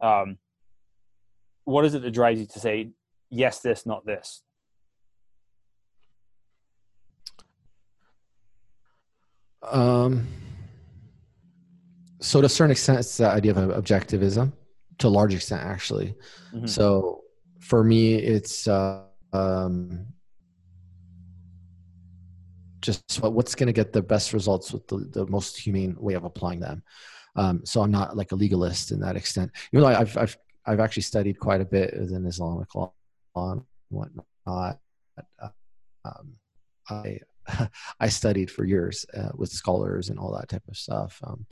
Um, 0.00 0.38
what 1.64 1.84
is 1.86 1.94
it 1.94 2.02
that 2.02 2.10
drives 2.10 2.40
you 2.40 2.46
to 2.46 2.60
say 2.60 2.90
yes, 3.30 3.60
this, 3.60 3.86
not 3.86 4.04
this? 4.04 4.42
Um, 9.62 10.26
so 12.20 12.40
to 12.42 12.46
a 12.46 12.50
certain 12.50 12.72
extent, 12.72 12.98
it's 12.98 13.16
the 13.16 13.28
idea 13.28 13.52
of 13.52 13.82
objectivism. 13.82 14.52
To 14.98 15.08
a 15.08 15.08
large 15.08 15.34
extent, 15.34 15.62
actually. 15.62 16.14
Mhm. 16.52 16.68
So 16.68 17.24
for 17.60 17.82
me, 17.82 18.14
it's 18.14 18.68
uh, 18.68 19.04
um, 19.32 20.06
just 22.84 23.20
what, 23.20 23.32
what's 23.32 23.54
going 23.54 23.66
to 23.66 23.72
get 23.72 23.92
the 23.92 24.02
best 24.02 24.34
results 24.34 24.72
with 24.72 24.86
the, 24.88 24.98
the 25.10 25.26
most 25.26 25.56
humane 25.58 25.96
way 25.98 26.14
of 26.14 26.24
applying 26.24 26.60
them. 26.60 26.82
Um, 27.34 27.62
so 27.64 27.80
I'm 27.80 27.90
not 27.90 28.16
like 28.16 28.32
a 28.32 28.36
legalist 28.36 28.92
in 28.92 29.00
that 29.00 29.16
extent. 29.16 29.50
Even 29.72 29.82
though 29.82 29.88
I've 29.88 30.16
I've 30.16 30.36
I've 30.66 30.80
actually 30.80 31.02
studied 31.02 31.40
quite 31.40 31.60
a 31.60 31.64
bit 31.64 31.98
within 31.98 32.26
Islamic 32.26 32.74
law 32.74 32.92
and 33.34 33.62
whatnot. 33.88 34.78
Um, 36.04 36.34
I 36.88 37.18
I 38.00 38.08
studied 38.08 38.50
for 38.50 38.64
years 38.64 39.06
uh, 39.16 39.30
with 39.34 39.50
scholars 39.50 40.10
and 40.10 40.18
all 40.18 40.34
that 40.34 40.48
type 40.48 40.62
of 40.68 40.76
stuff. 40.76 41.18
Um, 41.24 41.46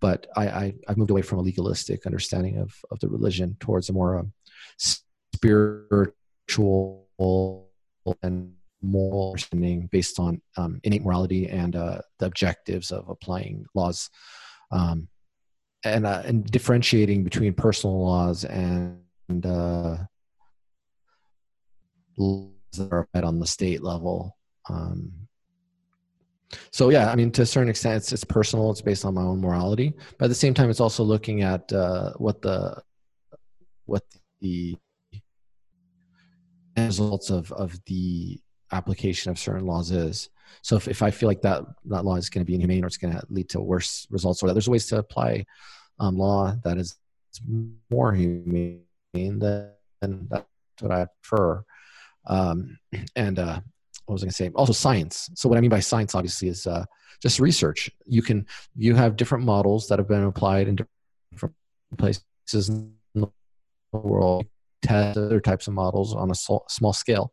but 0.00 0.26
I, 0.36 0.48
I 0.48 0.74
I've 0.88 0.96
moved 0.96 1.10
away 1.10 1.22
from 1.22 1.38
a 1.38 1.42
legalistic 1.42 2.06
understanding 2.06 2.58
of 2.58 2.74
of 2.90 2.98
the 3.00 3.08
religion 3.08 3.56
towards 3.60 3.88
a 3.88 3.92
more 3.92 4.18
um, 4.18 4.32
spiritual 5.34 7.06
and 8.22 8.54
moral 8.82 9.30
understanding 9.30 9.88
based 9.92 10.18
on 10.18 10.40
um, 10.56 10.80
innate 10.84 11.04
morality 11.04 11.48
and 11.48 11.76
uh, 11.76 11.98
the 12.18 12.26
objectives 12.26 12.90
of 12.90 13.08
applying 13.08 13.64
laws, 13.74 14.10
um, 14.70 15.08
and 15.84 16.06
uh, 16.06 16.22
and 16.24 16.44
differentiating 16.46 17.24
between 17.24 17.54
personal 17.54 18.00
laws 18.00 18.44
and 18.44 19.00
uh, 19.44 19.96
laws 22.16 22.50
that 22.76 22.92
are 22.92 23.00
applied 23.00 23.24
on 23.24 23.38
the 23.38 23.46
state 23.46 23.82
level. 23.82 24.36
Um, 24.68 25.12
so 26.70 26.90
yeah, 26.90 27.10
I 27.10 27.16
mean, 27.16 27.30
to 27.32 27.42
a 27.42 27.46
certain 27.46 27.70
extent, 27.70 27.96
it's 27.96 28.12
it's 28.12 28.24
personal. 28.24 28.70
It's 28.70 28.82
based 28.82 29.04
on 29.04 29.14
my 29.14 29.22
own 29.22 29.40
morality, 29.40 29.94
but 30.18 30.26
at 30.26 30.28
the 30.28 30.34
same 30.34 30.54
time, 30.54 30.70
it's 30.70 30.80
also 30.80 31.02
looking 31.02 31.42
at 31.42 31.72
uh, 31.72 32.12
what 32.16 32.42
the 32.42 32.82
what 33.86 34.04
the 34.40 34.76
results 36.76 37.30
of 37.30 37.52
of 37.52 37.78
the 37.86 38.40
application 38.72 39.30
of 39.30 39.38
certain 39.38 39.66
laws 39.66 39.90
is. 39.90 40.30
So 40.62 40.76
if, 40.76 40.88
if 40.88 41.02
I 41.02 41.10
feel 41.10 41.28
like 41.28 41.42
that 41.42 41.62
that 41.86 42.04
law 42.04 42.16
is 42.16 42.28
going 42.28 42.44
to 42.44 42.46
be 42.46 42.54
inhumane 42.54 42.84
or 42.84 42.86
it's 42.86 42.96
going 42.96 43.14
to 43.14 43.22
lead 43.30 43.48
to 43.50 43.60
worse 43.60 44.06
results, 44.10 44.42
or 44.42 44.46
that 44.46 44.54
there's 44.54 44.68
ways 44.68 44.86
to 44.88 44.98
apply 44.98 45.46
um, 45.98 46.16
law 46.16 46.54
that 46.64 46.78
is 46.78 46.96
more 47.90 48.12
humane, 48.12 48.82
then 49.12 49.72
that's 50.00 50.46
what 50.80 50.92
I 50.92 51.06
prefer. 51.22 51.64
Um, 52.26 52.78
and 53.16 53.38
uh, 53.38 53.60
what 54.06 54.14
was 54.14 54.22
I 54.22 54.26
going 54.26 54.30
to 54.30 54.36
say? 54.36 54.50
Also, 54.54 54.72
science. 54.72 55.30
So 55.34 55.48
what 55.48 55.58
I 55.58 55.60
mean 55.60 55.70
by 55.70 55.80
science, 55.80 56.14
obviously, 56.14 56.48
is 56.48 56.66
uh, 56.66 56.84
just 57.20 57.40
research. 57.40 57.90
You 58.06 58.22
can 58.22 58.46
you 58.76 58.94
have 58.94 59.16
different 59.16 59.44
models 59.44 59.88
that 59.88 59.98
have 59.98 60.08
been 60.08 60.24
applied 60.24 60.68
in 60.68 60.76
different 61.32 61.54
places 61.96 62.68
in 62.68 62.92
the 63.14 63.28
world. 63.92 64.46
Test 64.82 65.16
other 65.16 65.40
types 65.40 65.68
of 65.68 65.74
models 65.74 66.12
on 66.14 66.30
a 66.30 66.34
small 66.34 66.92
scale, 66.92 67.32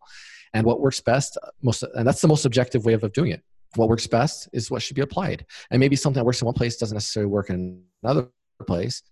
and 0.54 0.66
what 0.66 0.80
works 0.82 1.00
best, 1.00 1.38
most, 1.62 1.84
and 1.84 2.08
that's 2.08 2.22
the 2.22 2.28
most 2.28 2.46
objective 2.46 2.86
way 2.86 2.94
of, 2.94 3.04
of 3.04 3.14
doing 3.14 3.32
it. 3.32 3.42
What 3.76 3.90
works 3.90 4.08
best 4.08 4.50
is 4.52 4.72
what 4.72 4.82
should 4.82 4.96
be 4.96 5.02
applied, 5.02 5.46
and 5.70 5.80
maybe 5.80 5.96
something 5.96 6.20
that 6.20 6.26
works 6.26 6.42
in 6.42 6.46
one 6.46 6.56
place 6.56 6.78
doesn't 6.78 6.96
necessarily 6.96 7.32
work 7.32 7.50
in 7.50 7.84
another 8.04 8.30
place. 8.68 9.04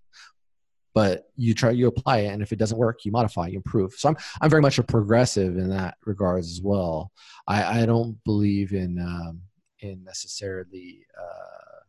but 0.97 1.29
you 1.35 1.53
try 1.53 1.69
you 1.69 1.87
apply 1.87 2.17
it 2.21 2.29
and 2.29 2.41
if 2.41 2.51
it 2.51 2.57
doesn't 2.57 2.79
work 2.79 3.05
you 3.05 3.11
modify 3.11 3.45
you 3.45 3.57
improve 3.57 3.93
so 3.93 4.09
i'm 4.09 4.17
i'm 4.41 4.49
very 4.49 4.63
much 4.63 4.79
a 4.79 4.83
progressive 4.83 5.55
in 5.55 5.69
that 5.69 5.95
regards 6.05 6.49
as 6.49 6.59
well 6.59 7.11
i 7.47 7.81
i 7.81 7.85
don't 7.85 8.17
believe 8.23 8.73
in 8.73 8.97
um 8.99 9.39
in 9.81 10.03
necessarily 10.03 11.05
uh 11.15 11.79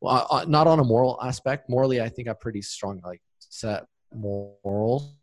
well 0.00 0.26
uh, 0.30 0.46
not 0.48 0.66
on 0.66 0.80
a 0.80 0.84
moral 0.84 1.18
aspect 1.22 1.68
morally 1.68 2.00
i 2.00 2.08
think 2.08 2.26
i'm 2.26 2.36
pretty 2.36 2.62
strong 2.62 3.02
like 3.04 3.20
set 3.38 3.84
morals 4.14 5.14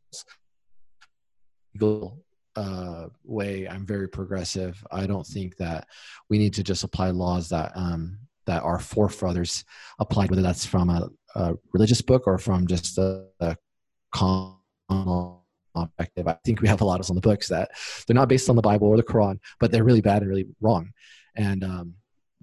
uh, 2.55 3.07
way. 3.23 3.67
I'm 3.67 3.85
very 3.85 4.07
progressive. 4.07 4.83
I 4.91 5.07
don't 5.07 5.25
think 5.25 5.57
that 5.57 5.87
we 6.29 6.37
need 6.37 6.53
to 6.55 6.63
just 6.63 6.83
apply 6.83 7.11
laws 7.11 7.49
that 7.49 7.71
um, 7.75 8.17
that 8.45 8.63
our 8.63 8.79
forefathers 8.79 9.63
applied 9.99 10.29
whether 10.29 10.41
that's 10.41 10.65
from 10.65 10.89
a, 10.89 11.09
a 11.35 11.53
religious 11.73 12.01
book 12.01 12.23
or 12.25 12.37
from 12.37 12.67
just 12.67 12.97
a, 12.97 13.25
a 13.39 13.55
common 14.11 15.37
perspective 15.73 16.27
i 16.27 16.35
think 16.43 16.59
we 16.59 16.67
have 16.67 16.81
a 16.81 16.85
lot 16.85 16.99
of 16.99 17.09
on 17.09 17.15
the 17.15 17.21
books 17.21 17.47
that 17.47 17.71
they're 18.05 18.13
not 18.13 18.27
based 18.27 18.49
on 18.49 18.57
the 18.57 18.61
bible 18.61 18.89
or 18.89 18.97
the 18.97 19.03
quran 19.03 19.39
but 19.57 19.71
they're 19.71 19.85
really 19.85 20.01
bad 20.01 20.21
and 20.21 20.29
really 20.29 20.45
wrong 20.59 20.91
and 21.35 21.63
um, 21.63 21.95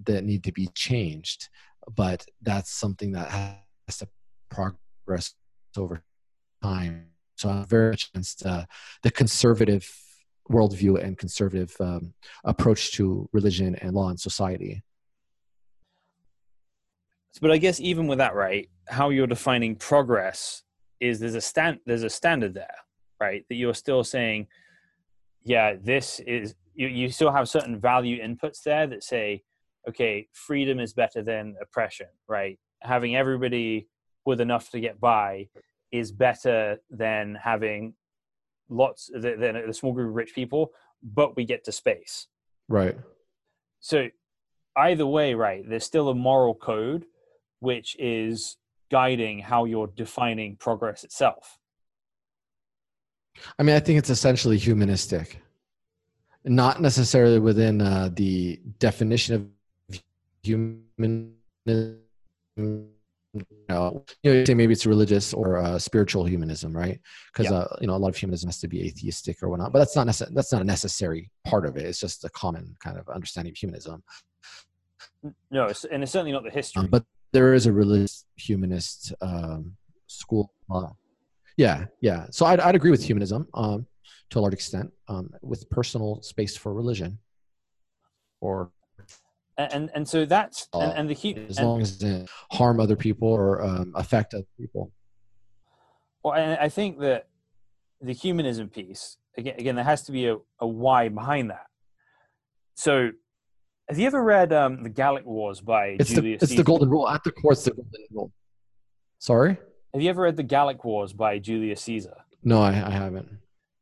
that 0.05 0.23
need 0.23 0.43
to 0.45 0.51
be 0.51 0.67
changed. 0.73 1.49
But 1.95 2.25
that's 2.41 2.71
something 2.71 3.11
that 3.13 3.29
has 3.29 3.97
to 3.97 4.07
progress 4.49 5.33
over 5.77 6.03
time 6.63 7.08
so 7.39 7.49
I'm 7.49 7.65
very 7.65 7.95
against 8.13 8.45
uh, 8.45 8.65
the 9.03 9.11
conservative 9.11 9.89
worldview 10.51 11.01
and 11.01 11.17
conservative 11.17 11.73
um, 11.79 12.13
approach 12.43 12.91
to 12.93 13.29
religion 13.31 13.75
and 13.75 13.93
law 13.93 14.09
and 14.09 14.19
society. 14.19 14.83
But 17.41 17.51
I 17.51 17.57
guess 17.57 17.79
even 17.79 18.07
with 18.07 18.17
that, 18.17 18.35
right, 18.35 18.69
how 18.89 19.11
you're 19.11 19.27
defining 19.27 19.75
progress 19.75 20.63
is 20.99 21.19
there's 21.19 21.35
a 21.35 21.41
stand 21.41 21.79
there's 21.85 22.03
a 22.03 22.09
standard 22.09 22.53
there, 22.53 22.75
right? 23.21 23.45
That 23.47 23.55
you're 23.55 23.73
still 23.73 24.03
saying, 24.03 24.47
yeah, 25.43 25.75
this 25.81 26.19
is 26.19 26.55
you, 26.73 26.87
you 26.87 27.09
still 27.09 27.31
have 27.31 27.47
certain 27.47 27.79
value 27.79 28.21
inputs 28.21 28.63
there 28.63 28.87
that 28.87 29.03
say, 29.03 29.43
okay, 29.87 30.27
freedom 30.33 30.79
is 30.79 30.93
better 30.93 31.21
than 31.21 31.55
oppression, 31.61 32.07
right? 32.27 32.59
Having 32.81 33.15
everybody 33.15 33.87
with 34.25 34.41
enough 34.41 34.69
to 34.71 34.81
get 34.81 34.99
by 34.99 35.47
is 35.91 36.11
better 36.11 36.77
than 36.89 37.35
having 37.35 37.93
lots 38.69 39.09
than 39.13 39.55
a 39.55 39.73
small 39.73 39.93
group 39.93 40.09
of 40.09 40.15
rich 40.15 40.33
people, 40.35 40.71
but 41.01 41.35
we 41.35 41.45
get 41.45 41.63
to 41.65 41.71
space. 41.71 42.27
Right. 42.67 42.97
So 43.79 44.09
either 44.75 45.05
way, 45.05 45.33
right, 45.33 45.67
there's 45.67 45.85
still 45.85 46.09
a 46.09 46.15
moral 46.15 46.55
code 46.55 47.05
which 47.59 47.95
is 47.99 48.57
guiding 48.91 49.39
how 49.39 49.65
you're 49.65 49.91
defining 49.95 50.55
progress 50.55 51.03
itself. 51.03 51.57
I 53.57 53.63
mean, 53.63 53.75
I 53.75 53.79
think 53.79 53.99
it's 53.99 54.09
essentially 54.09 54.57
humanistic, 54.57 55.41
not 56.43 56.81
necessarily 56.81 57.39
within 57.39 57.81
uh, 57.81 58.09
the 58.13 58.59
definition 58.79 59.35
of 59.35 60.01
human 60.43 61.35
you 63.33 63.45
know, 63.67 64.05
you 64.23 64.33
know, 64.33 64.45
say 64.45 64.53
maybe 64.53 64.73
it's 64.73 64.85
religious 64.85 65.33
or 65.33 65.57
uh, 65.57 65.77
spiritual 65.77 66.25
humanism, 66.25 66.75
right? 66.75 66.99
Because 67.31 67.51
yeah. 67.51 67.59
uh, 67.59 67.75
you 67.81 67.87
know, 67.87 67.95
a 67.95 67.97
lot 67.97 68.09
of 68.09 68.17
humanism 68.17 68.47
has 68.47 68.59
to 68.59 68.67
be 68.67 68.85
atheistic 68.85 69.41
or 69.43 69.49
whatnot, 69.49 69.71
but 69.71 69.79
that's 69.79 69.95
not 69.95 70.07
necess- 70.07 70.33
that's 70.33 70.51
not 70.51 70.61
a 70.61 70.65
necessary 70.65 71.29
part 71.45 71.65
of 71.65 71.77
it. 71.77 71.85
It's 71.85 71.99
just 71.99 72.25
a 72.25 72.29
common 72.29 72.75
kind 72.83 72.97
of 72.97 73.07
understanding 73.09 73.51
of 73.51 73.57
humanism. 73.57 74.03
No, 75.51 75.65
it's, 75.65 75.85
and 75.85 76.01
it's 76.01 76.11
certainly 76.11 76.31
not 76.31 76.43
the 76.43 76.49
history. 76.49 76.81
Um, 76.81 76.87
but 76.87 77.03
there 77.31 77.53
is 77.53 77.65
a 77.65 77.73
religious 77.73 78.25
humanist 78.35 79.13
um, 79.21 79.75
school. 80.07 80.51
Uh, 80.71 80.87
yeah, 81.57 81.85
yeah. 82.01 82.25
So 82.31 82.45
I'd, 82.45 82.59
I'd 82.59 82.75
agree 82.75 82.91
with 82.91 83.03
humanism 83.03 83.47
um, 83.53 83.85
to 84.31 84.39
a 84.39 84.41
large 84.41 84.53
extent, 84.53 84.91
um, 85.07 85.29
with 85.41 85.69
personal 85.69 86.21
space 86.21 86.55
for 86.55 86.73
religion, 86.73 87.19
or 88.41 88.71
and 89.59 89.91
and 89.93 90.07
so 90.07 90.25
that's 90.25 90.67
and, 90.73 90.93
and 90.93 91.09
the 91.09 91.47
as 91.49 91.57
and, 91.57 91.67
long 91.67 91.81
as 91.81 92.01
it 92.01 92.29
harm 92.51 92.79
other 92.79 92.95
people 92.95 93.27
or 93.27 93.61
um, 93.61 93.91
affect 93.95 94.33
other 94.33 94.45
people. 94.57 94.91
Well, 96.23 96.33
and 96.33 96.57
I 96.59 96.69
think 96.69 96.99
that 96.99 97.27
the 98.01 98.13
humanism 98.13 98.69
piece 98.69 99.17
again, 99.37 99.55
again, 99.57 99.75
there 99.75 99.83
has 99.83 100.03
to 100.03 100.11
be 100.11 100.27
a, 100.27 100.37
a 100.59 100.67
why 100.67 101.09
behind 101.09 101.49
that. 101.49 101.65
So, 102.75 103.11
have 103.89 103.97
you 103.97 104.05
ever 104.05 104.23
read 104.23 104.53
um, 104.53 104.83
the 104.83 104.89
Gallic 104.89 105.25
Wars 105.25 105.61
by 105.61 105.97
it's 105.99 106.09
Julius? 106.09 106.39
The, 106.39 106.43
it's 106.43 106.51
Caesar? 106.51 106.57
the 106.57 106.63
Golden 106.63 106.89
Rule. 106.89 107.09
At 107.09 107.23
the 107.23 107.31
core, 107.31 107.53
it's 107.53 107.63
the 107.63 107.71
Golden 107.71 107.91
Rule. 108.11 108.31
Sorry. 109.17 109.57
Have 109.93 110.01
you 110.01 110.09
ever 110.09 110.21
read 110.21 110.37
the 110.37 110.43
Gallic 110.43 110.85
Wars 110.85 111.13
by 111.13 111.39
Julius 111.39 111.81
Caesar? 111.81 112.15
No, 112.43 112.61
I, 112.61 112.69
I 112.69 112.91
haven't. 112.91 113.27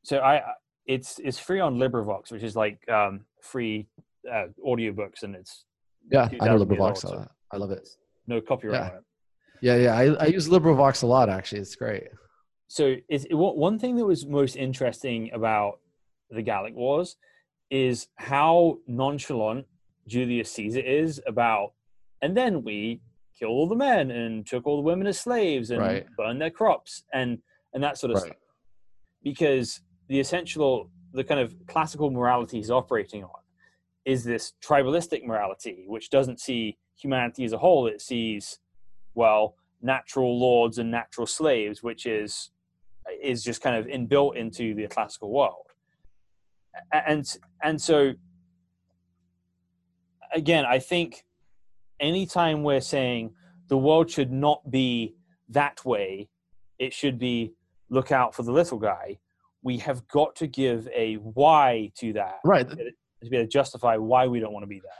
So 0.03 0.19
I, 0.19 0.41
it's 0.85 1.19
it's 1.19 1.37
free 1.37 1.59
on 1.59 1.77
LibriVox, 1.77 2.31
which 2.31 2.43
is 2.43 2.55
like 2.55 2.89
um, 2.89 3.25
free 3.41 3.87
uh, 4.31 4.47
audiobooks, 4.65 5.23
and 5.23 5.35
it's 5.35 5.65
yeah, 6.11 6.29
I 6.39 6.47
know 6.47 6.63
LibriVox. 6.63 6.97
So 6.99 7.27
I 7.51 7.57
love 7.57 7.71
it. 7.71 7.87
No 8.27 8.41
copyright 8.41 8.79
yeah. 8.79 8.89
on 8.89 8.95
it. 8.97 9.03
Yeah, 9.61 9.75
yeah. 9.75 9.95
I, 9.95 10.23
I 10.23 10.25
use 10.27 10.47
LibriVox 10.47 11.03
a 11.03 11.07
lot. 11.07 11.29
Actually, 11.29 11.61
it's 11.61 11.75
great. 11.75 12.03
So, 12.67 12.95
is 13.09 13.25
it, 13.25 13.33
one 13.33 13.79
thing 13.79 13.95
that 13.95 14.05
was 14.05 14.25
most 14.25 14.55
interesting 14.55 15.31
about 15.33 15.79
the 16.29 16.41
Gallic 16.41 16.75
Wars 16.75 17.15
is 17.69 18.07
how 18.15 18.79
nonchalant 18.87 19.65
Julius 20.07 20.51
Caesar 20.51 20.81
is 20.81 21.21
about, 21.25 21.73
and 22.21 22.35
then 22.35 22.63
we 22.63 23.01
killed 23.39 23.51
all 23.51 23.67
the 23.67 23.75
men 23.75 24.11
and 24.11 24.45
took 24.45 24.65
all 24.65 24.77
the 24.77 24.81
women 24.81 25.07
as 25.07 25.19
slaves 25.19 25.71
and 25.71 25.81
right. 25.81 26.05
burned 26.17 26.41
their 26.41 26.49
crops 26.49 27.03
and 27.13 27.39
and 27.73 27.83
that 27.83 27.97
sort 27.97 28.11
of 28.11 28.17
right. 28.17 28.27
stuff. 28.27 28.37
Because 29.23 29.81
the 30.07 30.19
essential, 30.19 30.89
the 31.13 31.23
kind 31.23 31.39
of 31.39 31.53
classical 31.67 32.09
morality 32.09 32.57
he's 32.57 32.71
operating 32.71 33.23
on 33.23 33.29
is 34.07 34.23
this 34.23 34.53
tribalistic 34.63 35.25
morality, 35.25 35.83
which 35.85 36.09
doesn't 36.09 36.39
see 36.39 36.77
humanity 36.95 37.43
as 37.43 37.51
a 37.51 37.57
whole. 37.57 37.87
It 37.87 38.01
sees, 38.01 38.59
well, 39.15 39.55
natural 39.81 40.39
lords 40.39 40.77
and 40.77 40.89
natural 40.89 41.27
slaves, 41.27 41.83
which 41.83 42.05
is 42.05 42.51
is 43.21 43.43
just 43.43 43.61
kind 43.61 43.75
of 43.75 43.85
inbuilt 43.85 44.37
into 44.37 44.73
the 44.73 44.87
classical 44.87 45.29
world. 45.29 45.67
And 46.93 47.25
and 47.61 47.81
so 47.81 48.13
again, 50.33 50.65
I 50.65 50.79
think 50.79 51.25
anytime 51.99 52.63
we're 52.63 52.81
saying 52.81 53.33
the 53.67 53.77
world 53.77 54.09
should 54.09 54.31
not 54.31 54.71
be 54.71 55.15
that 55.49 55.83
way, 55.83 56.29
it 56.79 56.93
should 56.93 57.19
be 57.19 57.51
look 57.89 58.13
out 58.13 58.33
for 58.33 58.43
the 58.43 58.53
little 58.53 58.79
guy. 58.79 59.19
We 59.63 59.79
have 59.79 60.07
got 60.07 60.37
to 60.37 60.47
give 60.47 60.87
a 60.95 61.15
why 61.15 61.91
to 61.97 62.13
that. 62.13 62.39
Right 62.45 62.69
to 63.23 63.29
be 63.29 63.37
able 63.37 63.45
to 63.45 63.49
justify 63.49 63.97
why 63.97 64.27
we 64.27 64.39
don't 64.39 64.53
want 64.53 64.63
to 64.63 64.67
be 64.67 64.79
there. 64.79 64.91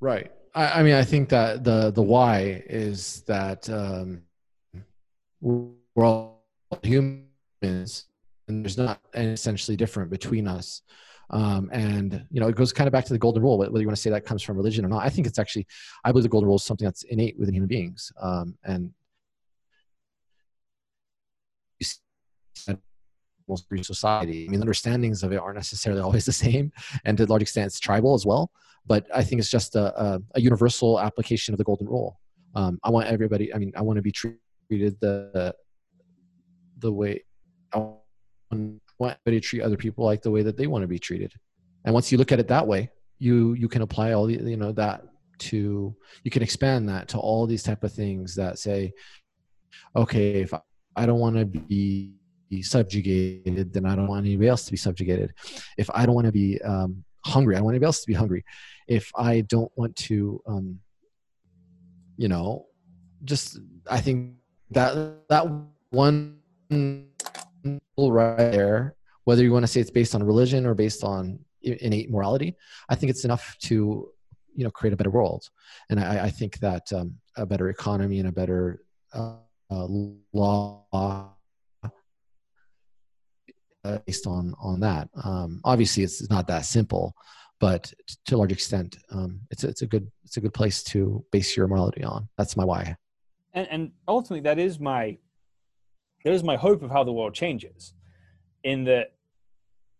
Right. 0.00 0.32
I, 0.54 0.80
I 0.80 0.82
mean, 0.82 0.94
I 0.94 1.04
think 1.04 1.28
that 1.30 1.64
the 1.64 1.90
the 1.90 2.02
why 2.02 2.62
is 2.66 3.22
that 3.26 3.68
um, 3.70 4.22
we're 5.40 5.70
all 6.04 6.42
humans, 6.82 7.26
and 7.62 8.64
there's 8.64 8.78
not 8.78 9.00
essentially 9.14 9.76
different 9.76 10.10
between 10.10 10.48
us. 10.48 10.82
Um, 11.30 11.70
and 11.72 12.24
you 12.30 12.40
know, 12.40 12.48
it 12.48 12.56
goes 12.56 12.72
kind 12.72 12.86
of 12.86 12.92
back 12.92 13.04
to 13.06 13.12
the 13.12 13.18
golden 13.18 13.42
rule. 13.42 13.58
Whether 13.58 13.80
you 13.80 13.86
want 13.86 13.96
to 13.96 14.02
say 14.02 14.10
that 14.10 14.24
comes 14.24 14.42
from 14.42 14.56
religion 14.56 14.84
or 14.84 14.88
not, 14.88 15.04
I 15.04 15.08
think 15.08 15.26
it's 15.26 15.38
actually, 15.38 15.66
I 16.04 16.12
believe 16.12 16.22
the 16.22 16.28
golden 16.28 16.46
rule 16.46 16.56
is 16.56 16.62
something 16.62 16.84
that's 16.84 17.02
innate 17.04 17.38
within 17.38 17.54
human 17.54 17.68
beings. 17.68 18.12
Um, 18.20 18.56
and 18.64 18.92
most 23.48 23.68
free 23.68 23.82
society. 23.82 24.46
I 24.46 24.50
mean, 24.50 24.60
understandings 24.60 25.22
of 25.22 25.32
it 25.32 25.36
aren't 25.36 25.56
necessarily 25.56 26.02
always 26.06 26.24
the 26.24 26.32
same, 26.32 26.72
and 27.04 27.16
to 27.18 27.24
a 27.24 27.26
large 27.26 27.42
extent, 27.42 27.66
it's 27.66 27.80
tribal 27.80 28.14
as 28.14 28.26
well. 28.26 28.50
But 28.86 29.06
I 29.12 29.24
think 29.24 29.40
it's 29.40 29.50
just 29.50 29.74
a, 29.74 30.00
a, 30.00 30.22
a 30.36 30.40
universal 30.40 31.00
application 31.00 31.52
of 31.52 31.58
the 31.58 31.64
golden 31.64 31.88
rule. 31.88 32.20
Um, 32.54 32.78
I 32.84 32.90
want 32.90 33.08
everybody. 33.08 33.52
I 33.52 33.58
mean, 33.58 33.72
I 33.76 33.82
want 33.82 33.96
to 33.96 34.02
be 34.02 34.12
treated 34.12 34.96
the 35.00 35.54
the 36.78 36.92
way 36.92 37.24
I 37.72 37.78
want 37.78 38.00
everybody 39.00 39.40
to 39.40 39.40
treat 39.40 39.62
other 39.62 39.76
people 39.76 40.04
like 40.04 40.22
the 40.22 40.30
way 40.30 40.42
that 40.42 40.56
they 40.56 40.66
want 40.66 40.82
to 40.82 40.88
be 40.88 40.98
treated. 40.98 41.32
And 41.84 41.94
once 41.94 42.10
you 42.10 42.18
look 42.18 42.32
at 42.32 42.38
it 42.38 42.48
that 42.48 42.66
way, 42.66 42.90
you 43.18 43.54
you 43.54 43.68
can 43.68 43.82
apply 43.82 44.12
all 44.12 44.26
the 44.26 44.34
you 44.34 44.56
know 44.56 44.72
that 44.72 45.02
to 45.38 45.94
you 46.22 46.30
can 46.30 46.42
expand 46.42 46.88
that 46.88 47.08
to 47.08 47.18
all 47.18 47.46
these 47.46 47.62
type 47.62 47.84
of 47.84 47.92
things 47.92 48.34
that 48.36 48.58
say, 48.58 48.92
okay, 49.94 50.40
if 50.40 50.54
I, 50.54 50.60
I 50.96 51.06
don't 51.06 51.20
want 51.20 51.36
to 51.36 51.44
be 51.44 52.14
be 52.48 52.62
subjugated, 52.62 53.72
then 53.72 53.86
I 53.86 53.96
don't 53.96 54.06
want 54.06 54.26
anybody 54.26 54.48
else 54.48 54.64
to 54.66 54.70
be 54.70 54.76
subjugated. 54.76 55.32
If 55.76 55.90
I 55.92 56.06
don't 56.06 56.14
want 56.14 56.26
to 56.26 56.32
be 56.32 56.60
um, 56.62 57.04
hungry, 57.24 57.54
I 57.54 57.58
don't 57.58 57.64
want 57.64 57.74
anybody 57.74 57.86
else 57.86 58.00
to 58.00 58.06
be 58.06 58.14
hungry. 58.14 58.44
If 58.86 59.10
I 59.16 59.42
don't 59.42 59.70
want 59.76 59.96
to, 59.96 60.40
um, 60.46 60.80
you 62.16 62.28
know, 62.28 62.66
just 63.24 63.58
I 63.90 64.00
think 64.00 64.34
that 64.70 65.28
that 65.28 65.46
one 65.90 66.38
right 67.98 68.36
there, 68.36 68.94
whether 69.24 69.42
you 69.42 69.52
want 69.52 69.64
to 69.64 69.66
say 69.66 69.80
it's 69.80 69.90
based 69.90 70.14
on 70.14 70.22
religion 70.22 70.66
or 70.66 70.74
based 70.74 71.02
on 71.02 71.38
innate 71.62 72.10
morality, 72.10 72.56
I 72.88 72.94
think 72.94 73.10
it's 73.10 73.24
enough 73.24 73.56
to 73.62 74.10
you 74.54 74.64
know 74.64 74.70
create 74.70 74.92
a 74.92 74.96
better 74.96 75.10
world. 75.10 75.48
And 75.90 76.00
I, 76.00 76.24
I 76.24 76.30
think 76.30 76.58
that 76.60 76.92
um, 76.92 77.16
a 77.36 77.44
better 77.44 77.68
economy 77.68 78.18
and 78.20 78.28
a 78.28 78.32
better 78.32 78.82
uh, 79.12 79.34
uh, 79.70 79.86
law 80.32 81.35
based 84.06 84.26
on 84.26 84.54
on 84.58 84.80
that. 84.80 85.08
Um, 85.24 85.60
obviously, 85.64 86.02
it's 86.02 86.28
not 86.30 86.46
that 86.48 86.64
simple, 86.64 87.14
but 87.60 87.92
to 88.26 88.36
a 88.36 88.38
large 88.38 88.52
extent, 88.52 88.98
um, 89.10 89.40
it's 89.50 89.64
it's 89.64 89.82
a 89.82 89.86
good 89.86 90.10
it's 90.24 90.36
a 90.36 90.40
good 90.40 90.54
place 90.54 90.82
to 90.84 91.24
base 91.32 91.56
your 91.56 91.68
morality 91.68 92.04
on. 92.04 92.28
That's 92.36 92.56
my 92.56 92.64
why. 92.64 92.96
And, 93.54 93.68
and 93.70 93.92
ultimately, 94.06 94.42
that 94.42 94.58
is 94.58 94.78
my 94.78 95.18
that 96.24 96.32
is 96.32 96.42
my 96.42 96.56
hope 96.56 96.82
of 96.82 96.90
how 96.90 97.04
the 97.04 97.12
world 97.12 97.34
changes. 97.34 97.94
In 98.64 98.84
that, 98.84 99.12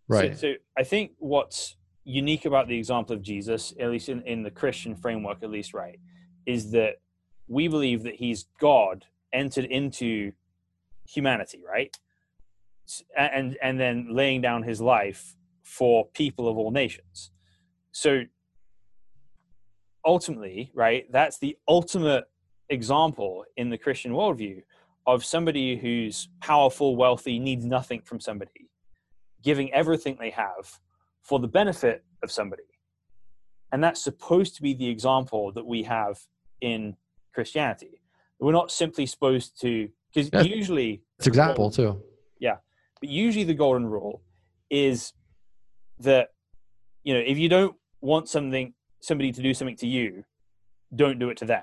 right? 0.08 0.36
So, 0.36 0.52
so 0.52 0.54
I 0.76 0.82
think 0.82 1.12
what's 1.18 1.76
unique 2.04 2.44
about 2.46 2.68
the 2.68 2.76
example 2.76 3.14
of 3.14 3.22
Jesus, 3.22 3.72
at 3.78 3.90
least 3.90 4.08
in, 4.08 4.22
in 4.22 4.42
the 4.42 4.50
Christian 4.50 4.94
framework, 4.94 5.42
at 5.42 5.50
least, 5.50 5.74
right, 5.74 5.98
is 6.46 6.70
that 6.72 6.96
we 7.48 7.68
believe 7.68 8.02
that 8.04 8.14
he's 8.16 8.46
God 8.58 9.04
entered 9.32 9.66
into 9.66 10.32
humanity, 11.08 11.62
right? 11.66 11.96
And 13.16 13.56
and 13.62 13.78
then 13.78 14.08
laying 14.10 14.40
down 14.40 14.62
his 14.62 14.80
life 14.80 15.36
for 15.62 16.06
people 16.14 16.48
of 16.48 16.56
all 16.56 16.70
nations. 16.70 17.30
So 17.92 18.22
ultimately, 20.04 20.70
right, 20.74 21.10
that's 21.10 21.38
the 21.38 21.56
ultimate 21.66 22.24
example 22.68 23.44
in 23.56 23.70
the 23.70 23.78
Christian 23.78 24.12
worldview 24.12 24.62
of 25.06 25.24
somebody 25.24 25.76
who's 25.76 26.28
powerful, 26.40 26.96
wealthy, 26.96 27.38
needs 27.38 27.64
nothing 27.64 28.00
from 28.02 28.20
somebody, 28.20 28.70
giving 29.42 29.72
everything 29.72 30.16
they 30.18 30.30
have 30.30 30.80
for 31.22 31.38
the 31.38 31.48
benefit 31.48 32.04
of 32.22 32.30
somebody. 32.30 32.62
And 33.72 33.82
that's 33.82 34.02
supposed 34.02 34.54
to 34.56 34.62
be 34.62 34.74
the 34.74 34.88
example 34.88 35.52
that 35.52 35.66
we 35.66 35.82
have 35.84 36.18
in 36.60 36.96
Christianity. 37.34 38.00
We're 38.38 38.52
not 38.52 38.70
simply 38.70 39.06
supposed 39.06 39.60
to, 39.62 39.88
because 40.12 40.46
usually, 40.46 41.02
It's 41.18 41.26
example 41.26 41.70
too. 41.70 42.02
yeah, 42.38 42.56
but 43.00 43.08
usually 43.08 43.44
the 43.44 43.54
golden 43.54 43.86
rule 43.86 44.22
is 44.70 45.12
that, 46.00 46.28
you 47.04 47.14
know, 47.14 47.20
if 47.20 47.38
you 47.38 47.48
don't 47.48 47.76
want 48.00 48.28
something, 48.28 48.74
somebody 49.00 49.32
to 49.32 49.42
do 49.42 49.54
something 49.54 49.76
to 49.76 49.86
you, 49.86 50.24
don't 50.94 51.18
do 51.18 51.30
it 51.30 51.36
to 51.38 51.44
them. 51.44 51.62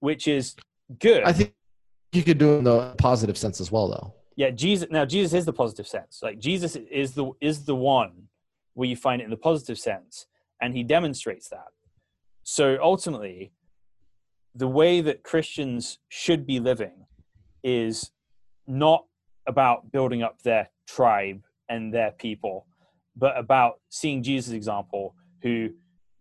Which 0.00 0.28
is 0.28 0.54
good. 0.98 1.22
I 1.24 1.32
think 1.32 1.54
you 2.12 2.22
could 2.22 2.38
do 2.38 2.54
it 2.54 2.58
in 2.58 2.64
the 2.64 2.94
positive 2.98 3.36
sense 3.36 3.60
as 3.60 3.70
well, 3.70 3.88
though. 3.88 4.14
yeah 4.36 4.50
jesus 4.50 4.88
now 4.90 5.04
jesus 5.04 5.32
is 5.32 5.44
the 5.44 5.52
positive 5.52 5.86
sense 5.86 6.20
like 6.22 6.38
jesus 6.38 6.76
is 6.76 7.12
the 7.12 7.32
is 7.40 7.64
the 7.64 7.74
one 7.74 8.28
where 8.74 8.88
you 8.88 8.96
find 8.96 9.20
it 9.20 9.24
in 9.24 9.30
the 9.30 9.36
positive 9.36 9.78
sense 9.78 10.26
and 10.60 10.74
he 10.74 10.82
demonstrates 10.82 11.48
that 11.48 11.70
so 12.42 12.78
ultimately 12.82 13.52
the 14.54 14.68
way 14.68 15.00
that 15.00 15.22
christians 15.22 15.98
should 16.08 16.46
be 16.46 16.60
living 16.60 17.06
is 17.64 18.12
not 18.66 19.04
about 19.46 19.90
building 19.92 20.22
up 20.22 20.40
their 20.42 20.68
tribe 20.86 21.42
and 21.68 21.92
their 21.92 22.12
people 22.12 22.66
but 23.16 23.36
about 23.36 23.80
seeing 23.88 24.22
jesus 24.22 24.52
example 24.52 25.14
who 25.42 25.68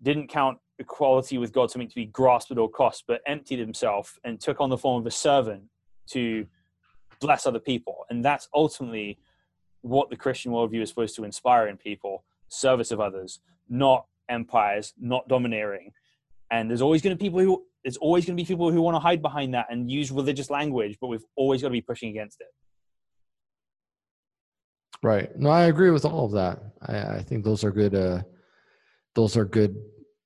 didn't 0.01 0.27
count 0.27 0.57
equality 0.79 1.37
with 1.37 1.51
god 1.51 1.69
something 1.69 1.87
to 1.87 1.95
be 1.95 2.05
grasped 2.05 2.51
at 2.51 2.57
all 2.57 2.67
costs 2.67 3.03
but 3.07 3.21
emptied 3.27 3.59
himself 3.59 4.17
and 4.23 4.39
took 4.39 4.59
on 4.59 4.69
the 4.69 4.77
form 4.77 5.01
of 5.01 5.07
a 5.07 5.11
servant 5.11 5.63
to 6.07 6.45
bless 7.19 7.45
other 7.45 7.59
people. 7.59 8.05
And 8.09 8.23
that's 8.23 8.47
ultimately 8.53 9.19
what 9.81 10.09
the 10.09 10.15
Christian 10.15 10.51
worldview 10.51 10.81
is 10.81 10.89
supposed 10.89 11.15
to 11.15 11.23
inspire 11.23 11.67
in 11.67 11.77
people 11.77 12.23
service 12.47 12.91
of 12.91 12.99
others, 12.99 13.39
not 13.69 14.05
empires, 14.29 14.93
not 14.99 15.27
domineering. 15.27 15.91
And 16.51 16.69
there's 16.69 16.81
always 16.81 17.01
going 17.01 17.15
to 17.15 17.17
be 17.17 17.25
people 17.25 17.39
who 17.39 17.63
there's 17.83 17.97
always 17.97 18.25
going 18.25 18.35
to 18.35 18.41
be 18.41 18.47
people 18.47 18.71
who 18.71 18.81
want 18.81 18.95
to 18.95 18.99
hide 18.99 19.21
behind 19.21 19.53
that 19.53 19.67
and 19.69 19.91
use 19.91 20.11
religious 20.11 20.49
language, 20.49 20.97
but 20.99 21.07
we've 21.07 21.25
always 21.35 21.61
got 21.61 21.67
to 21.67 21.71
be 21.71 21.81
pushing 21.81 22.09
against 22.09 22.41
it. 22.41 22.47
Right. 25.05 25.29
No, 25.37 25.51
I 25.51 25.65
agree 25.65 25.91
with 25.91 26.03
all 26.03 26.25
of 26.25 26.31
that. 26.31 26.63
I, 26.81 27.17
I 27.17 27.21
think 27.21 27.43
those 27.43 27.63
are 27.63 27.69
good. 27.69 27.93
Uh, 27.93 28.23
those 29.13 29.37
are 29.37 29.45
good 29.45 29.75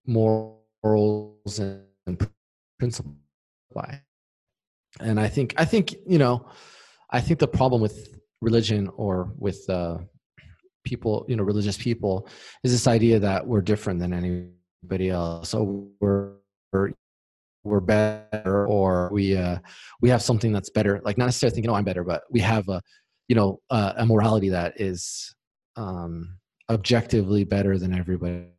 morals 0.05 1.59
and, 1.59 1.83
and 2.07 2.29
principles. 2.79 3.13
And 5.01 5.19
I 5.19 5.27
think 5.27 5.53
I 5.57 5.65
think 5.65 5.95
you 6.07 6.17
know, 6.17 6.47
I 7.11 7.19
think 7.19 7.39
the 7.39 7.47
problem 7.47 7.81
with 7.81 8.15
religion 8.39 8.89
or 8.95 9.33
with 9.37 9.69
uh, 9.69 9.97
people, 10.85 11.25
you 11.27 11.35
know, 11.35 11.43
religious 11.43 11.77
people, 11.77 12.29
is 12.63 12.71
this 12.71 12.87
idea 12.87 13.19
that 13.19 13.45
we're 13.45 13.61
different 13.61 13.99
than 13.99 14.13
anybody 14.13 15.09
else. 15.09 15.49
So 15.49 15.89
we're 15.99 16.35
we're, 16.71 16.91
we're 17.65 17.81
better, 17.81 18.65
or 18.65 19.09
we 19.11 19.35
uh, 19.35 19.57
we 19.99 20.09
have 20.09 20.21
something 20.21 20.53
that's 20.53 20.69
better. 20.69 21.01
Like 21.03 21.17
not 21.17 21.25
necessarily 21.25 21.53
thinking, 21.53 21.69
"Oh, 21.69 21.75
I'm 21.75 21.83
better," 21.83 22.05
but 22.05 22.23
we 22.31 22.39
have 22.39 22.69
a 22.69 22.81
you 23.29 23.35
know 23.35 23.61
uh, 23.69 23.93
a 23.95 24.05
morality 24.05 24.49
that 24.49 24.73
is 24.81 25.33
um, 25.77 26.37
objectively 26.69 27.45
better 27.45 27.77
than 27.77 27.97
everybody 27.97 28.49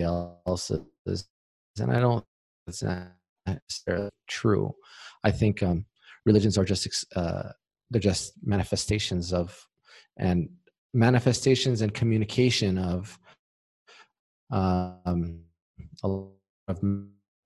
else's, 0.00 0.80
and 1.78 1.92
I 1.92 2.00
don't. 2.00 2.24
It's 2.66 2.82
not 2.82 3.12
necessarily 3.46 4.10
true. 4.28 4.72
I 5.24 5.32
think 5.32 5.62
um, 5.62 5.84
religions 6.24 6.56
are 6.56 6.64
just 6.64 7.06
uh, 7.14 7.50
they're 7.90 8.00
just 8.00 8.34
manifestations 8.42 9.32
of 9.32 9.66
and 10.16 10.48
manifestations 10.94 11.82
and 11.82 11.92
communication 11.92 12.78
of 12.78 13.18
um, 14.50 15.42
a 16.02 16.08
lot 16.08 16.32
of 16.68 16.80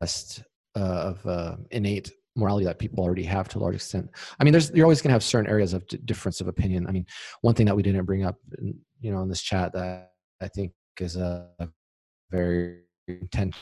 best, 0.01 0.43
uh, 0.77 1.15
of 1.15 1.27
uh, 1.27 1.57
innate 1.71 2.11
morality 2.37 2.65
that 2.65 2.79
people 2.79 3.03
already 3.05 3.23
have 3.23 3.49
to 3.49 3.59
a 3.59 3.61
large 3.61 3.77
extent. 3.77 4.11
I 4.39 4.45
mean, 4.45 4.53
there's 4.53 4.71
you're 4.71 4.85
always 4.85 5.01
going 5.01 5.11
to 5.11 5.15
have 5.15 5.23
certain 5.23 5.51
areas 5.51 5.73
of 5.73 5.87
d- 5.87 5.99
difference 6.05 6.41
of 6.41 6.49
opinion. 6.49 6.87
I 6.87 6.93
mean, 6.93 7.07
one 7.43 7.55
thing 7.55 7.67
that 7.67 7.77
we 7.77 7.83
didn't 7.83 8.05
bring 8.05 8.25
up, 8.25 8.37
in, 8.59 8.79
you 9.01 9.13
know, 9.13 9.23
in 9.23 9.29
this 9.29 9.43
chat 9.43 9.73
that 9.73 10.13
I 10.41 10.49
think 10.49 10.73
is 11.01 11.17
a 11.17 11.49
very 12.31 12.81
intense 13.07 13.57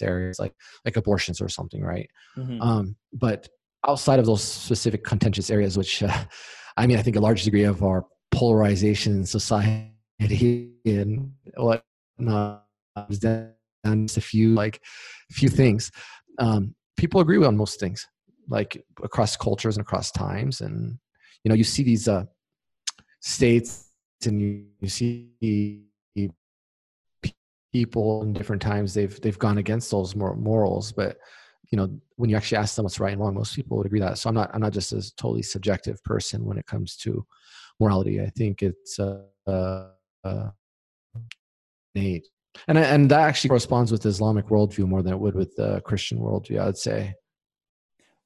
areas 0.00 0.38
like 0.38 0.54
like 0.84 0.96
abortions 0.96 1.40
or 1.40 1.48
something, 1.48 1.82
right? 1.82 2.08
Mhm. 2.36 2.60
Um, 2.60 2.96
but 3.12 3.48
outside 3.86 4.18
of 4.18 4.26
those 4.26 4.42
specific 4.42 5.04
contentious 5.04 5.50
areas, 5.50 5.76
which 5.76 6.02
uh, 6.02 6.24
I 6.76 6.86
mean, 6.86 6.98
I 6.98 7.02
think 7.02 7.16
a 7.16 7.20
large 7.20 7.44
degree 7.44 7.64
of 7.64 7.82
our 7.82 8.06
polarization 8.30 9.12
in 9.14 9.26
society 9.26 10.72
and 10.84 11.32
whatnot 11.56 12.64
is 13.08 13.18
down 13.18 13.52
to 13.84 13.96
just 14.06 14.16
a 14.16 14.20
few 14.20 14.54
like 14.54 14.80
few 15.30 15.48
things. 15.48 15.90
Um, 16.38 16.74
people 16.98 17.20
agree 17.20 17.42
on 17.44 17.56
most 17.56 17.80
things, 17.80 18.06
like 18.48 18.84
across 19.02 19.36
cultures 19.36 19.76
and 19.76 19.86
across 19.86 20.10
times, 20.10 20.60
and 20.60 20.98
you 21.44 21.48
know, 21.48 21.54
you 21.54 21.64
see 21.64 21.82
these 21.82 22.08
uh, 22.08 22.24
states 23.20 23.90
and 24.26 24.40
you, 24.40 24.66
you 24.80 24.88
see 24.88 25.30
people 27.72 28.22
in 28.22 28.32
different 28.32 28.62
times 28.62 28.94
they've 28.94 29.20
they've 29.20 29.38
gone 29.38 29.58
against 29.58 29.90
those 29.90 30.14
morals. 30.14 30.92
But 30.92 31.18
you 31.70 31.76
know 31.76 31.88
when 32.16 32.30
you 32.30 32.36
actually 32.36 32.58
ask 32.58 32.74
them 32.74 32.84
what's 32.84 32.98
right 32.98 33.12
and 33.12 33.20
wrong 33.20 33.34
most 33.34 33.54
people 33.54 33.76
would 33.76 33.86
agree 33.86 34.00
that. 34.00 34.18
So 34.18 34.28
i'm 34.28 34.34
not 34.34 34.50
i'm 34.54 34.60
not 34.60 34.72
just 34.72 34.92
a 34.92 35.14
totally 35.16 35.42
subjective 35.42 36.02
person 36.02 36.44
when 36.44 36.58
it 36.58 36.66
comes 36.66 36.96
to 36.98 37.24
morality. 37.78 38.20
I 38.20 38.30
think 38.30 38.62
it's 38.62 38.98
uh, 38.98 39.22
uh, 39.46 40.50
innate 41.94 42.26
and 42.66 42.78
and 42.78 43.10
that 43.10 43.20
actually 43.20 43.48
corresponds 43.48 43.92
with 43.92 44.04
islamic 44.06 44.46
worldview 44.46 44.86
more 44.86 45.02
than 45.02 45.12
it 45.12 45.18
would 45.18 45.34
with 45.34 45.54
the 45.56 45.80
christian 45.82 46.18
worldview 46.18 46.60
i'd 46.66 46.76
say 46.76 47.14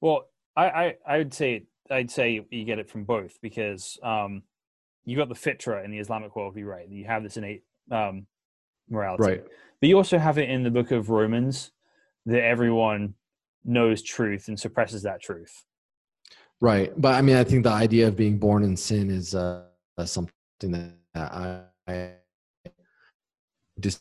Well, 0.01 0.27
I, 0.57 0.65
I, 0.69 0.97
I 1.07 1.19
would 1.19 1.33
say 1.33 1.65
I'd 1.91 2.11
say 2.11 2.45
you 2.51 2.65
get 2.65 2.79
it 2.79 2.91
from 2.91 3.05
both 3.05 3.39
because 3.41 3.99
um, 4.03 4.43
you 5.05 5.17
got 5.17 5.29
the 5.29 5.35
fitra 5.35 5.85
in 5.85 5.91
the 5.91 5.99
Islamic 5.99 6.33
worldview, 6.35 6.67
right? 6.67 6.89
You 6.89 7.05
have 7.05 7.23
this 7.23 7.37
innate 7.37 7.63
um, 7.91 8.27
morality, 8.89 9.23
right 9.23 9.45
But 9.81 9.89
you 9.89 9.97
also 9.97 10.19
have 10.19 10.39
it 10.39 10.49
in 10.51 10.63
the 10.63 10.71
book 10.71 10.91
of 10.91 11.11
Romans 11.11 11.71
that 12.27 12.43
everyone 12.43 13.15
knows 13.65 14.03
truth 14.03 14.49
and 14.49 14.59
suppresses 14.59 15.03
that 15.03 15.21
truth. 15.23 15.65
right 16.61 16.93
but 17.01 17.15
i 17.15 17.23
mean 17.23 17.37
i 17.37 17.45
think 17.45 17.63
the 17.63 17.71
idea 17.71 18.09
of 18.09 18.17
being 18.17 18.39
born 18.39 18.63
in 18.65 18.77
sin 18.77 19.11
is 19.11 19.35
uh, 19.35 19.63
something 20.05 20.33
that 20.61 20.95
i, 21.15 21.61
I 21.87 22.12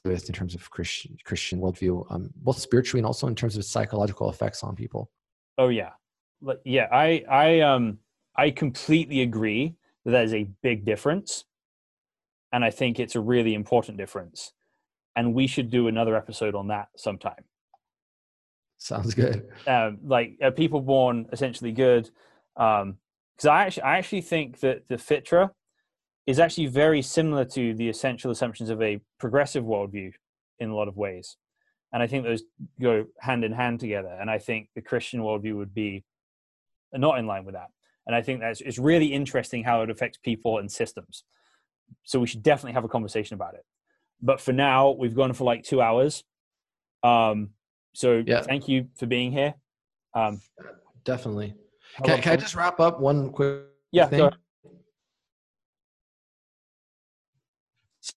with 0.05 0.27
in 0.27 0.33
terms 0.33 0.55
of 0.55 0.69
christian 0.69 1.17
christian 1.23 1.59
worldview 1.59 2.05
um 2.11 2.29
both 2.35 2.57
spiritually 2.57 2.99
and 2.99 3.05
also 3.05 3.27
in 3.27 3.35
terms 3.35 3.57
of 3.57 3.65
psychological 3.65 4.29
effects 4.29 4.63
on 4.63 4.75
people. 4.75 5.09
Oh 5.57 5.69
yeah, 5.69 5.91
yeah. 6.63 6.87
I 6.91 7.23
I 7.29 7.59
um 7.61 7.99
I 8.35 8.51
completely 8.51 9.21
agree 9.21 9.75
that 10.05 10.11
that 10.11 10.25
is 10.25 10.33
a 10.33 10.49
big 10.63 10.85
difference, 10.85 11.45
and 12.51 12.63
I 12.63 12.71
think 12.71 12.99
it's 12.99 13.15
a 13.15 13.21
really 13.21 13.53
important 13.53 13.97
difference, 13.97 14.53
and 15.15 15.33
we 15.33 15.47
should 15.47 15.69
do 15.69 15.87
another 15.87 16.15
episode 16.15 16.55
on 16.55 16.67
that 16.67 16.87
sometime. 16.95 17.43
sounds 18.77 19.13
good. 19.13 19.49
Um, 19.67 19.99
like 20.03 20.37
are 20.41 20.51
people 20.51 20.81
born 20.81 21.27
essentially 21.31 21.71
good? 21.71 22.09
Um 22.55 22.97
because 23.37 23.47
i 23.47 23.65
actually 23.65 23.83
i 23.83 23.97
actually 23.97 24.21
think 24.21 24.59
that 24.59 24.87
the 24.87 24.95
fitra 24.95 25.49
is 26.27 26.39
actually 26.39 26.67
very 26.67 27.01
similar 27.01 27.43
to 27.43 27.73
the 27.73 27.89
essential 27.89 28.31
assumptions 28.31 28.69
of 28.69 28.81
a 28.81 28.99
progressive 29.19 29.63
worldview 29.63 30.11
in 30.59 30.69
a 30.69 30.75
lot 30.75 30.87
of 30.87 30.95
ways 30.97 31.37
and 31.93 32.03
i 32.03 32.07
think 32.07 32.23
those 32.23 32.43
go 32.79 33.05
hand 33.19 33.43
in 33.43 33.51
hand 33.51 33.79
together 33.79 34.15
and 34.19 34.29
i 34.29 34.37
think 34.37 34.69
the 34.75 34.81
christian 34.81 35.21
worldview 35.21 35.55
would 35.55 35.73
be 35.73 36.03
not 36.99 37.19
in 37.19 37.27
line 37.27 37.45
with 37.45 37.55
that. 37.55 37.69
And 38.07 38.15
I 38.15 38.21
think 38.21 38.41
that's 38.41 38.61
it's 38.61 38.77
really 38.77 39.07
interesting 39.13 39.63
how 39.63 39.81
it 39.83 39.89
affects 39.89 40.17
people 40.17 40.57
and 40.57 40.71
systems. 40.71 41.23
So 42.03 42.19
we 42.19 42.27
should 42.27 42.43
definitely 42.43 42.73
have 42.73 42.83
a 42.83 42.89
conversation 42.89 43.35
about 43.35 43.53
it. 43.53 43.65
But 44.21 44.41
for 44.41 44.53
now, 44.53 44.91
we've 44.91 45.15
gone 45.15 45.33
for 45.33 45.43
like 45.43 45.63
two 45.63 45.81
hours. 45.81 46.23
Um, 47.03 47.51
so 47.93 48.23
Yeah. 48.25 48.41
thank 48.41 48.67
you 48.67 48.87
for 48.95 49.05
being 49.05 49.31
here. 49.31 49.55
Um, 50.13 50.41
Definitely. 51.03 51.55
Can, 52.03 52.21
can 52.21 52.33
I 52.33 52.35
just 52.37 52.55
wrap 52.55 52.79
up 52.79 52.99
one 52.99 53.31
quick 53.31 53.63
yeah, 53.91 54.07
thing? 54.07 54.29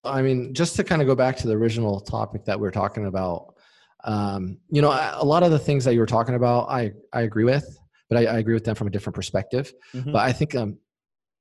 I 0.05 0.21
mean, 0.21 0.53
just 0.53 0.75
to 0.77 0.83
kind 0.83 1.01
of 1.01 1.07
go 1.07 1.15
back 1.15 1.37
to 1.37 1.47
the 1.47 1.53
original 1.53 1.99
topic 1.99 2.45
that 2.45 2.59
we 2.59 2.67
are 2.67 2.71
talking 2.71 3.05
about, 3.05 3.55
um, 4.03 4.57
you 4.69 4.81
know, 4.81 4.91
a 4.91 5.25
lot 5.25 5.43
of 5.43 5.51
the 5.51 5.59
things 5.59 5.83
that 5.85 5.93
you 5.93 5.99
were 5.99 6.05
talking 6.05 6.35
about, 6.35 6.69
I, 6.69 6.91
I 7.13 7.21
agree 7.21 7.43
with, 7.43 7.77
but 8.09 8.17
I, 8.17 8.25
I 8.25 8.37
agree 8.37 8.53
with 8.53 8.63
them 8.63 8.75
from 8.75 8.87
a 8.87 8.91
different 8.91 9.15
perspective. 9.15 9.73
Mhm. 9.93 10.11
But 10.11 10.21
I 10.21 10.31
think, 10.31 10.55
um, 10.55 10.77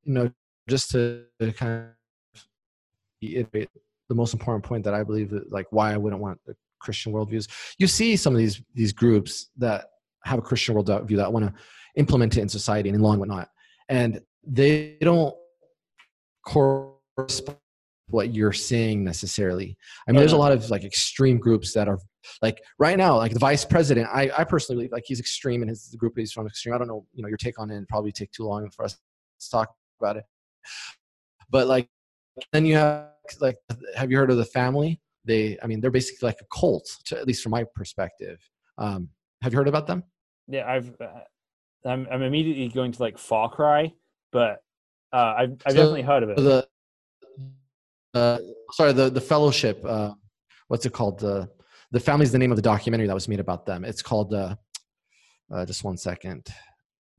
you 0.03 0.15
know, 0.15 0.32
just 0.69 0.91
to 0.93 1.24
kind 1.57 1.89
of 2.35 2.43
reiterate 3.23 3.70
the 4.09 4.15
most 4.15 4.32
important 4.32 4.65
point 4.65 4.85
that 4.85 4.95
I 4.95 5.03
believe 5.03 5.31
that, 5.31 5.53
like, 5.53 5.66
why 5.70 5.93
I 5.93 5.97
wouldn't 5.97 6.23
want 6.23 6.41
the 6.47 6.57
Christian 6.78 7.12
worldviews. 7.12 7.49
You 7.78 7.86
see 7.86 8.16
some 8.16 8.35
of 8.35 8.39
these 8.39 8.62
these 8.74 8.93
groups 8.93 9.51
that 9.57 9.86
have 10.24 10.39
a 10.39 10.43
Christian 10.43 10.74
worldview 10.74 11.16
that 11.16 11.32
want 11.32 11.47
to 11.47 11.55
implement 11.97 12.36
it 12.36 12.43
in 12.43 12.49
society 12.49 12.89
and 12.89 12.97
in 12.97 13.03
law 13.03 13.12
and 13.12 13.20
whatnot, 13.20 13.49
and 13.89 14.20
they 14.47 14.97
don't 15.01 15.35
correspond 16.47 17.59
what 18.09 18.35
you're 18.35 18.52
seeing 18.52 19.02
necessarily. 19.05 19.76
I 20.06 20.12
mean, 20.12 20.18
there's 20.18 20.32
a 20.32 20.36
lot 20.36 20.52
of 20.52 20.68
like 20.70 20.85
extreme 20.85 21.39
groups 21.39 21.72
that 21.74 21.89
are 21.89 21.98
like 22.43 22.62
right 22.78 22.97
now, 22.97 23.16
like 23.16 23.32
the 23.32 23.39
vice 23.39 23.64
president. 23.64 24.09
I, 24.12 24.31
I 24.36 24.44
personally 24.44 24.78
believe 24.78 24.93
like 24.93 25.05
he's 25.06 25.20
extreme 25.20 25.62
and 25.62 25.68
his 25.68 25.89
the 25.90 25.97
group 25.97 26.14
he's 26.16 26.32
from 26.32 26.47
extreme. 26.47 26.74
I 26.74 26.78
don't 26.78 26.89
know, 26.89 27.06
you 27.12 27.22
know, 27.22 27.28
your 27.28 27.39
take 27.39 27.59
on 27.59 27.70
it 27.70 27.76
and 27.76 27.89
probably 27.89 28.12
take 28.12 28.31
too 28.32 28.44
long 28.44 28.68
for 28.70 28.85
us 28.85 28.94
to 28.94 29.51
talk 29.51 29.74
about 30.01 30.16
it. 30.16 30.24
But 31.51 31.66
like, 31.66 31.89
then 32.52 32.66
you 32.66 32.76
have 32.76 33.09
like, 33.40 33.56
have 33.97 34.10
you 34.10 34.18
heard 34.18 34.31
of 34.31 34.36
the 34.36 34.44
family? 34.44 35.01
They, 35.24 35.59
I 35.62 35.66
mean, 35.66 35.81
they're 35.81 35.90
basically 35.90 36.26
like 36.26 36.40
a 36.40 36.59
cult, 36.59 36.89
to, 37.06 37.18
at 37.18 37.26
least 37.26 37.43
from 37.43 37.51
my 37.51 37.64
perspective. 37.74 38.39
Um, 38.76 39.09
have 39.43 39.52
you 39.52 39.59
heard 39.59 39.68
about 39.68 39.86
them? 39.86 40.02
Yeah, 40.48 40.70
I've 40.70 40.94
uh, 41.01 41.86
I'm 41.86 42.06
I'm 42.10 42.22
immediately 42.22 42.68
going 42.68 42.93
to 42.93 43.01
like 43.01 43.16
Far 43.16 43.51
Cry, 43.51 43.93
but 44.32 44.62
uh, 45.12 45.35
I've 45.39 45.52
I've 45.64 45.72
So 45.72 45.78
definitely 45.78 46.02
heard 46.02 46.22
of 46.22 46.31
it. 46.31 46.36
The, 46.36 46.66
uh, 48.15 48.39
sorry, 48.73 48.93
the 48.93 49.11
the 49.11 49.20
fellowship. 49.20 49.85
Uh, 49.85 50.12
what's 50.69 50.86
it 50.86 50.93
called? 50.93 51.20
The 51.20 51.49
the 51.91 52.01
family's 52.01 52.32
the 52.32 52.39
name 52.39 52.53
of 52.53 52.57
the 52.57 52.62
documentary 52.62 53.07
that 53.07 53.15
was 53.15 53.28
made 53.28 53.41
about 53.41 53.66
them. 53.66 53.85
It's 53.85 54.03
called. 54.03 54.32
Uh, 54.35 54.57
uh, 55.53 55.65
just 55.65 55.85
one 55.85 55.97
second. 55.97 56.47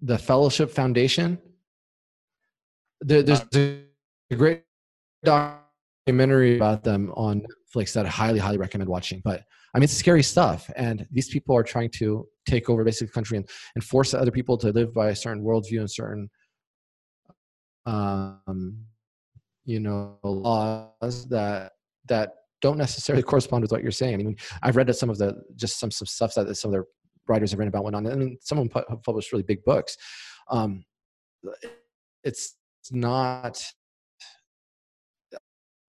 The 0.02 0.18
Fellowship 0.18 0.72
Foundation. 0.72 1.40
There, 3.02 3.24
there's 3.24 3.42
a 3.56 4.36
great 4.36 4.64
documentary 5.24 6.56
about 6.56 6.84
them 6.84 7.12
on 7.16 7.46
Netflix 7.76 7.94
that 7.94 8.06
I 8.06 8.10
highly, 8.10 8.40
highly 8.40 8.58
recommend 8.58 8.90
watching. 8.90 9.22
But 9.24 9.44
I 9.74 9.80
mean, 9.80 9.84
it's 9.84 9.94
scary 9.94 10.24
stuff, 10.24 10.70
and 10.76 11.06
these 11.12 11.30
people 11.30 11.56
are 11.56 11.64
trying 11.64 11.92
to 11.92 12.28
take 12.48 12.70
over 12.70 12.84
basically 12.84 13.08
the 13.08 13.14
country 13.14 13.38
and, 13.38 13.50
and 13.76 13.84
force 13.84 14.14
other 14.14 14.32
people 14.32 14.58
to 14.60 14.72
live 14.72 14.94
by 14.94 15.10
a 15.10 15.16
certain 15.16 15.44
worldview 15.44 15.80
and 15.80 15.92
certain 15.92 16.30
um, 17.86 18.86
you 19.66 19.80
know 19.80 20.18
laws 20.24 21.28
that 21.30 21.74
that 22.08 22.34
don't 22.62 22.78
necessarily 22.78 23.24
correspond 23.32 23.62
with 23.64 23.72
what 23.72 23.82
you're 23.84 23.92
saying. 23.92 24.14
I 24.16 24.18
mean, 24.18 24.36
I've 24.64 24.76
read 24.76 24.88
that 24.88 24.94
some 24.96 25.10
of 25.10 25.18
the 25.18 25.36
just 25.56 25.80
some 25.80 25.92
some 25.92 26.06
stuff 26.08 26.34
that 26.36 26.56
some 26.56 26.74
of 26.74 26.80
the 26.80 26.86
writers 27.28 27.52
have 27.52 27.60
written 27.60 27.70
about 27.70 27.84
whatnot. 27.84 28.12
I 28.12 28.16
mean, 28.16 28.38
some 28.42 28.58
of 28.60 28.70
them 28.70 28.84
pu- 28.88 28.98
published 28.98 29.32
really 29.32 29.44
big 29.44 29.64
books. 29.64 29.98
Um, 30.50 30.86
it's 32.24 32.56
not. 32.92 33.64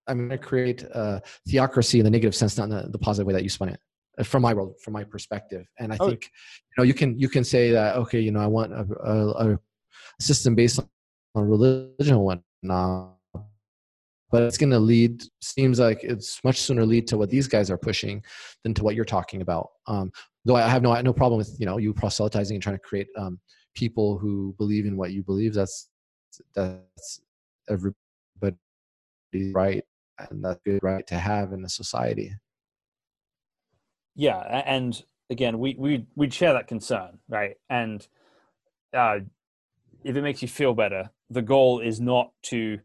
I'm 0.09 0.19
going 0.19 0.31
to 0.31 0.39
create 0.39 0.83
a 0.85 1.21
theocracy 1.49 1.99
in 1.99 2.05
the 2.05 2.11
negative 2.11 2.35
sense, 2.35 2.57
not 2.57 2.65
in 2.65 2.71
the, 2.71 2.89
the 2.91 2.99
positive 2.99 3.27
way 3.27 3.33
that 3.33 3.43
you 3.43 3.49
spun 3.49 3.71
it, 3.71 3.81
uh, 4.19 4.23
from 4.23 4.41
my 4.41 4.55
world, 4.55 4.75
from 4.81 4.93
my 4.93 5.03
perspective. 5.03 5.67
And 5.81 5.93
I 5.93 5.97
Oh. 5.99 6.09
think, 6.11 6.23
you 6.23 6.75
know, 6.79 6.85
you 6.85 6.95
can 6.95 7.19
you 7.19 7.29
can 7.29 7.43
say 7.43 7.73
that 7.73 7.97
okay, 7.97 8.21
you 8.21 8.31
know, 8.31 8.39
I 8.41 8.47
want 8.47 8.73
a, 8.73 8.87
a, 9.03 9.53
a 9.55 9.59
system 10.21 10.55
based 10.55 10.79
on 11.35 11.49
religion 11.49 12.15
and 12.15 12.21
whatnot, 12.21 13.16
but 14.31 14.43
it's 14.43 14.59
going 14.59 14.71
to 14.71 14.79
lead 14.79 15.23
seems 15.41 15.79
like 15.79 16.03
it's 16.03 16.43
much 16.43 16.61
sooner 16.61 16.85
lead 16.85 17.07
to 17.09 17.17
what 17.17 17.31
these 17.31 17.47
guys 17.47 17.71
are 17.71 17.79
pushing 17.79 18.23
than 18.65 18.75
to 18.75 18.83
what 18.83 18.95
you're 18.95 19.05
talking 19.05 19.43
about. 19.43 19.69
Um, 19.87 20.11
though 20.45 20.57
i 20.57 20.69
have 20.69 20.83
no 20.83 21.01
no 21.01 21.13
problem 21.13 21.39
with 21.39 21.57
you 21.59 21.67
know 21.67 21.79
you 21.79 21.93
proselytizing 21.93 22.55
and 22.55 22.63
trying 22.63 22.77
to 22.77 22.83
create 22.83 23.09
um, 23.17 23.41
people 23.75 24.19
who 24.19 24.55
believe 24.59 24.87
in 24.87 24.97
what 24.97 25.13
you 25.13 25.23
believe. 25.23 25.55
That's 25.55 25.89
that's 26.55 27.21
everybody's 27.69 28.57
right 29.55 29.85
and 30.19 30.45
that's 30.45 30.61
good 30.65 30.83
right 30.83 31.07
to 31.07 31.15
have 31.15 31.53
in 31.53 31.65
a 31.65 31.69
society. 31.69 32.33
Yeah 34.17 34.63
and 34.67 35.03
again 35.31 35.59
we 35.59 35.77
we 35.79 36.07
we'd 36.17 36.35
share 36.35 36.55
that 36.55 36.67
concern 36.67 37.19
right? 37.29 37.57
And 37.71 38.07
uh 38.93 39.21
if 40.05 40.17
it 40.17 40.23
makes 40.23 40.43
you 40.43 40.49
feel 40.49 40.75
better 40.75 41.11
the 41.31 41.43
goal 41.43 41.81
is 41.81 42.01
not 42.01 42.31
to 42.45 42.79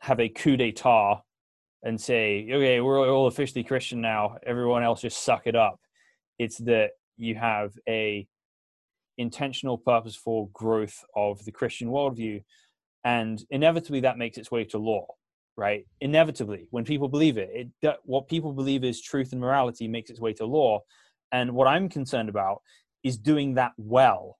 have 0.00 0.20
a 0.20 0.28
coup 0.28 0.56
d'etat 0.56 1.22
and 1.82 2.00
say 2.00 2.46
okay 2.52 2.80
we're 2.80 3.08
all 3.10 3.26
officially 3.26 3.64
christian 3.64 4.00
now. 4.00 4.36
Everyone 4.44 4.82
else 4.82 5.00
just 5.02 5.22
suck 5.22 5.46
it 5.46 5.56
up. 5.56 5.78
It's 6.38 6.58
that 6.58 6.90
you 7.16 7.34
have 7.34 7.72
a 7.88 8.26
intentional 9.18 9.76
purposeful 9.76 10.50
growth 10.52 11.04
of 11.14 11.44
the 11.44 11.52
christian 11.52 11.88
worldview 11.88 12.42
and 13.04 13.44
inevitably 13.50 14.00
that 14.00 14.16
makes 14.18 14.38
its 14.38 14.50
way 14.50 14.64
to 14.64 14.78
law 14.78 15.06
right? 15.56 15.84
Inevitably 16.00 16.68
when 16.70 16.84
people 16.86 17.08
believe 17.08 17.36
it, 17.36 17.50
it 17.52 17.68
that- 17.82 17.98
what 18.04 18.28
people 18.28 18.52
believe 18.54 18.82
is 18.82 19.02
truth 19.02 19.32
and 19.32 19.40
morality 19.40 19.88
makes 19.88 20.08
its 20.08 20.20
way 20.20 20.32
to 20.34 20.46
law 20.46 20.80
and 21.32 21.52
what 21.52 21.66
i'm 21.66 21.88
concerned 21.90 22.30
about 22.30 22.62
is 23.02 23.18
doing 23.18 23.54
that 23.54 23.72
well 23.76 24.38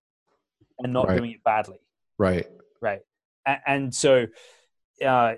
and 0.79 0.93
not 0.95 1.09
Right. 1.09 1.19
doing 1.19 1.33
it 1.33 1.45
badly. 1.45 1.81
Right. 2.17 2.47
Right. 2.81 3.01
A- 3.47 3.61
and 3.67 3.95
so 3.95 4.27
uh 5.05 5.35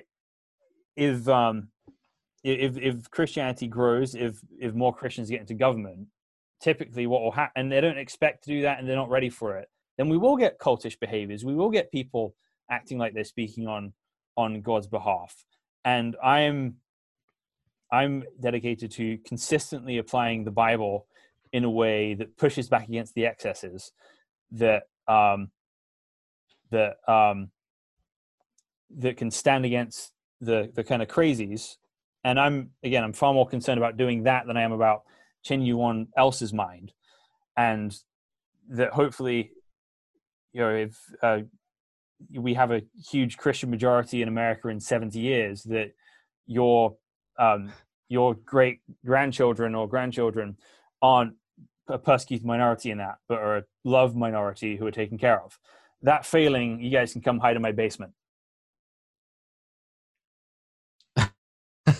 if 0.96 1.28
um 1.28 1.68
if 2.44 2.76
if 2.76 3.10
christianity 3.10 3.68
grows 3.68 4.14
if 4.14 4.38
if 4.58 4.74
more 4.74 4.94
christians 4.94 5.30
get 5.30 5.40
into 5.40 5.54
government 5.54 6.06
typically 6.60 7.06
what 7.06 7.22
will 7.22 7.30
happen 7.30 7.52
and 7.56 7.72
they 7.72 7.80
don't 7.80 7.98
expect 7.98 8.44
to 8.44 8.50
do 8.50 8.62
that 8.62 8.78
and 8.78 8.88
they're 8.88 8.96
not 8.96 9.10
ready 9.10 9.30
for 9.30 9.56
it 9.56 9.68
then 9.98 10.08
we 10.08 10.16
will 10.16 10.36
get 10.36 10.58
cultish 10.58 10.98
behaviors. 10.98 11.44
We 11.44 11.54
will 11.54 11.70
get 11.70 11.92
people 11.92 12.34
acting 12.70 12.98
like 12.98 13.14
they're 13.14 13.24
speaking 13.24 13.66
on 13.66 13.92
on 14.36 14.62
god's 14.62 14.86
behalf. 14.86 15.34
And 15.84 16.16
i'm 16.22 16.76
i'm 17.90 18.24
dedicated 18.40 18.90
to 18.92 19.18
consistently 19.18 19.98
applying 19.98 20.44
the 20.44 20.50
bible 20.50 21.06
in 21.52 21.64
a 21.64 21.70
way 21.70 22.14
that 22.14 22.38
pushes 22.38 22.68
back 22.68 22.88
against 22.88 23.14
the 23.14 23.26
excesses 23.26 23.92
that 24.52 24.84
um 25.06 25.50
that 26.70 26.96
um 27.06 27.50
that 28.96 29.16
can 29.16 29.30
stand 29.30 29.64
against 29.64 30.11
the 30.42 30.70
the 30.74 30.84
kind 30.84 31.00
of 31.02 31.08
crazies. 31.08 31.76
And 32.24 32.38
i'm 32.38 32.70
again 32.84 33.02
i'm 33.02 33.12
far 33.12 33.32
more 33.32 33.48
concerned 33.48 33.78
about 33.78 33.96
doing 33.96 34.24
that 34.24 34.46
than 34.46 34.56
i 34.56 34.62
am 34.62 34.72
about 34.72 35.02
changing 35.42 35.68
anyone 35.68 36.08
else's 36.16 36.52
mind. 36.52 36.92
And 37.56 37.96
that 38.68 38.92
hopefully 38.92 39.52
you 40.52 40.60
know 40.60 40.74
if 40.74 40.98
uh, 41.22 41.40
we 42.34 42.54
have 42.54 42.70
a 42.70 42.82
huge 43.10 43.36
christian 43.36 43.68
majority 43.68 44.22
in 44.22 44.28
america 44.28 44.68
in 44.68 44.78
70 44.78 45.18
years 45.18 45.64
that 45.64 45.90
your 46.46 46.94
um 47.36 47.72
your 48.12 48.34
great 48.34 48.80
grandchildren 49.04 49.74
or 49.74 49.88
grandchildren 49.88 50.56
aren't 51.00 51.34
a 51.88 51.98
persecuted 51.98 52.46
minority 52.46 52.90
in 52.90 52.98
that 52.98 53.16
but 53.26 53.38
are 53.38 53.56
a 53.58 53.64
loved 53.84 54.14
minority 54.14 54.76
who 54.76 54.86
are 54.86 54.92
taken 54.92 55.18
care 55.18 55.40
of. 55.42 55.58
That 56.02 56.26
failing 56.26 56.80
you 56.80 56.90
guys 56.90 57.12
can 57.12 57.22
come 57.22 57.38
hide 57.38 57.56
in 57.56 57.62
my 57.62 57.72
basement 57.72 58.12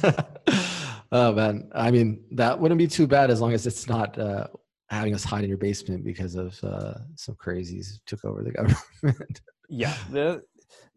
oh 1.12 1.33
man. 1.33 1.70
I 1.74 1.91
mean 1.91 2.24
that 2.33 2.59
wouldn't 2.59 2.79
be 2.79 2.87
too 2.87 3.07
bad 3.07 3.31
as 3.31 3.41
long 3.41 3.53
as 3.53 3.66
it's 3.66 3.89
not 3.89 4.19
uh, 4.19 4.47
having 4.89 5.15
us 5.15 5.24
hide 5.24 5.45
in 5.45 5.49
your 5.49 5.59
basement 5.59 6.05
because 6.05 6.35
of 6.35 6.62
uh, 6.62 6.95
some 7.16 7.35
crazies 7.37 7.93
who 7.93 7.97
took 8.07 8.24
over 8.24 8.43
the 8.43 8.51
government. 9.03 9.41
Yeah. 9.69 9.95
The, 10.11 10.43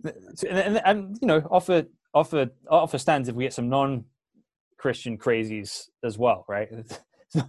the, 0.01 0.13
and, 0.49 0.59
and, 0.59 0.81
and 0.85 1.17
you 1.21 1.27
know 1.27 1.47
offer 1.49 1.85
offer 2.13 2.49
offer 2.69 2.97
stands 2.97 3.29
if 3.29 3.35
we 3.35 3.43
get 3.43 3.53
some 3.53 3.69
non-christian 3.69 5.17
crazies 5.17 5.89
as 6.03 6.17
well 6.17 6.45
right? 6.47 6.69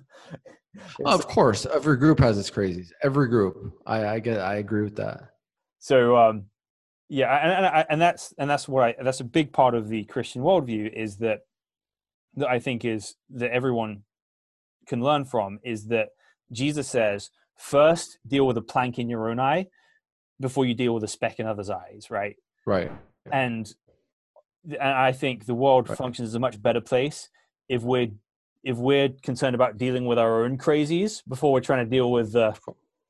Of 1.04 1.26
course. 1.26 1.66
Every 1.66 1.96
group 1.96 2.18
has 2.20 2.38
its 2.38 2.50
crazies. 2.50 2.88
Every 3.02 3.28
group. 3.28 3.72
I 3.86 4.06
i 4.06 4.18
get 4.18 4.40
i 4.40 4.56
agree 4.56 4.82
with 4.82 4.96
that. 4.96 5.30
So 5.78 6.16
um 6.16 6.44
yeah 7.08 7.36
and, 7.36 7.66
and, 7.66 7.86
and 7.90 8.00
that's 8.00 8.34
and 8.38 8.50
that's 8.50 8.68
what 8.68 8.84
i 8.84 8.94
that's 9.02 9.20
a 9.20 9.24
big 9.24 9.52
part 9.52 9.74
of 9.74 9.88
the 9.88 10.04
christian 10.04 10.42
worldview 10.42 10.92
is 10.92 11.16
that 11.18 11.40
that 12.34 12.48
i 12.48 12.58
think 12.58 12.84
is 12.84 13.14
that 13.30 13.50
everyone 13.50 14.02
can 14.86 15.02
learn 15.02 15.24
from 15.24 15.58
is 15.62 15.86
that 15.86 16.08
jesus 16.52 16.88
says 16.88 17.30
first 17.56 18.18
deal 18.26 18.46
with 18.46 18.56
a 18.56 18.62
plank 18.62 18.98
in 18.98 19.08
your 19.08 19.28
own 19.30 19.40
eye 19.40 19.66
before 20.40 20.66
you 20.66 20.74
deal 20.74 20.94
with 20.94 21.04
a 21.04 21.08
speck 21.08 21.38
in 21.38 21.46
others' 21.46 21.70
eyes, 21.70 22.10
right? 22.10 22.36
Right. 22.66 22.90
And 23.30 23.72
and 24.64 24.82
I 24.82 25.12
think 25.12 25.46
the 25.46 25.54
world 25.54 25.88
Right. 25.88 25.96
functions 25.96 26.30
as 26.30 26.34
a 26.34 26.40
much 26.40 26.60
better 26.60 26.80
place 26.80 27.28
if 27.68 27.82
we're 27.82 28.08
if 28.64 28.76
we're 28.76 29.10
concerned 29.22 29.54
about 29.54 29.78
dealing 29.78 30.06
with 30.06 30.18
our 30.18 30.44
own 30.44 30.58
crazies 30.58 31.22
before 31.28 31.52
we're 31.52 31.60
trying 31.60 31.84
to 31.84 31.90
deal 31.90 32.10
with 32.10 32.34
uh, 32.34 32.52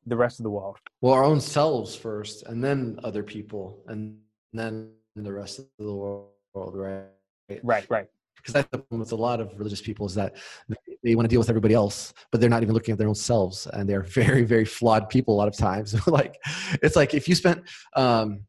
the 0.07 0.17
rest 0.17 0.39
of 0.39 0.45
the 0.45 0.51
world. 0.51 0.77
Well, 1.01 1.13
our 1.13 1.25
own 1.25 1.41
selves 1.41 1.95
first, 1.95 2.45
and 2.45 2.63
then 2.63 2.99
other 3.05 3.23
people, 3.23 3.83
and 3.89 4.17
then 4.53 4.91
the 5.15 5.33
rest 5.33 5.59
of 5.59 5.67
the 5.79 5.95
world, 5.95 6.31
right? 6.55 7.05
Right, 7.63 7.87
right. 7.89 8.07
Because 8.37 8.55
that's 8.55 8.69
the 8.71 8.79
problem 8.79 9.01
with 9.01 9.13
a 9.13 9.17
lot 9.17 9.41
of 9.41 9.53
religious 9.59 9.81
people 9.81 10.07
is 10.07 10.15
that 10.15 10.37
they 11.03 11.15
want 11.15 11.25
to 11.27 11.29
deal 11.29 11.41
with 11.41 11.49
everybody 11.49 11.75
else, 11.75 12.15
but 12.31 12.41
they're 12.41 12.51
not 12.51 12.63
even 12.63 12.75
looking 12.75 12.93
at 12.93 12.99
their 12.99 13.09
own 13.09 13.15
selves, 13.15 13.67
and 13.73 13.89
they're 13.89 14.03
very, 14.21 14.45
very 14.45 14.65
flawed 14.65 15.09
people 15.09 15.35
a 15.35 15.39
lot 15.39 15.49
of 15.49 15.57
times. 15.57 16.07
like, 16.07 16.39
it's 16.83 16.97
like 16.97 17.15
if 17.15 17.29
you 17.29 17.35
spent, 17.35 17.63
um, 17.95 18.45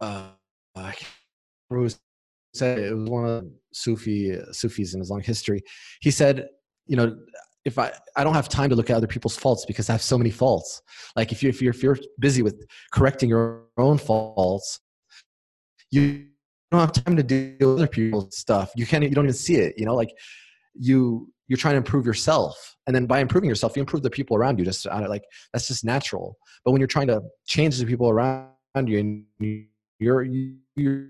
uh, 0.00 0.28
I 0.74 0.92
can't 0.92 1.98
said 2.56 2.78
it, 2.78 2.90
it 2.90 2.94
was 2.94 3.08
one 3.08 3.26
of 3.26 3.46
Sufi 3.72 4.38
Sufis 4.52 4.94
in 4.94 5.00
his 5.00 5.10
long 5.10 5.22
history. 5.22 5.62
He 6.00 6.10
said, 6.10 6.48
you 6.86 6.96
know, 6.96 7.16
if 7.66 7.78
I 7.78 7.92
I 8.16 8.24
don't 8.24 8.32
have 8.34 8.48
time 8.48 8.70
to 8.70 8.76
look 8.76 8.88
at 8.88 8.96
other 8.96 9.08
people's 9.08 9.36
faults 9.36 9.66
because 9.66 9.90
I 9.90 9.92
have 9.92 10.02
so 10.02 10.16
many 10.16 10.30
faults. 10.30 10.80
Like 11.16 11.32
if 11.32 11.42
you 11.42 11.48
if 11.50 11.60
you're 11.60 11.74
if 11.74 11.82
you're 11.82 11.98
busy 12.18 12.40
with 12.40 12.64
correcting 12.94 13.28
your 13.28 13.64
own 13.76 13.98
faults, 13.98 14.80
you 15.90 16.26
don't 16.70 16.80
have 16.80 16.92
time 16.92 17.16
to 17.16 17.22
deal 17.22 17.72
with 17.72 17.78
other 17.80 17.88
people's 17.88 18.38
stuff. 18.38 18.70
You 18.76 18.86
can't 18.86 19.02
you 19.02 19.10
don't 19.10 19.24
even 19.26 19.34
see 19.34 19.56
it. 19.56 19.74
You 19.76 19.84
know, 19.84 19.94
like 19.94 20.10
you 20.74 21.28
you're 21.48 21.56
trying 21.58 21.74
to 21.74 21.78
improve 21.78 22.06
yourself, 22.06 22.76
and 22.86 22.94
then 22.94 23.06
by 23.06 23.18
improving 23.20 23.48
yourself, 23.48 23.76
you 23.76 23.80
improve 23.80 24.02
the 24.02 24.10
people 24.10 24.36
around 24.36 24.58
you. 24.58 24.64
Just 24.64 24.86
like 24.86 25.24
that's 25.52 25.66
just 25.68 25.84
natural. 25.84 26.36
But 26.64 26.70
when 26.70 26.80
you're 26.80 26.88
trying 26.88 27.08
to 27.08 27.20
change 27.46 27.78
the 27.78 27.86
people 27.86 28.08
around 28.08 28.52
you, 28.86 28.98
and 28.98 29.24
you- 29.40 29.66
you're 29.98 30.24
you're 30.76 31.06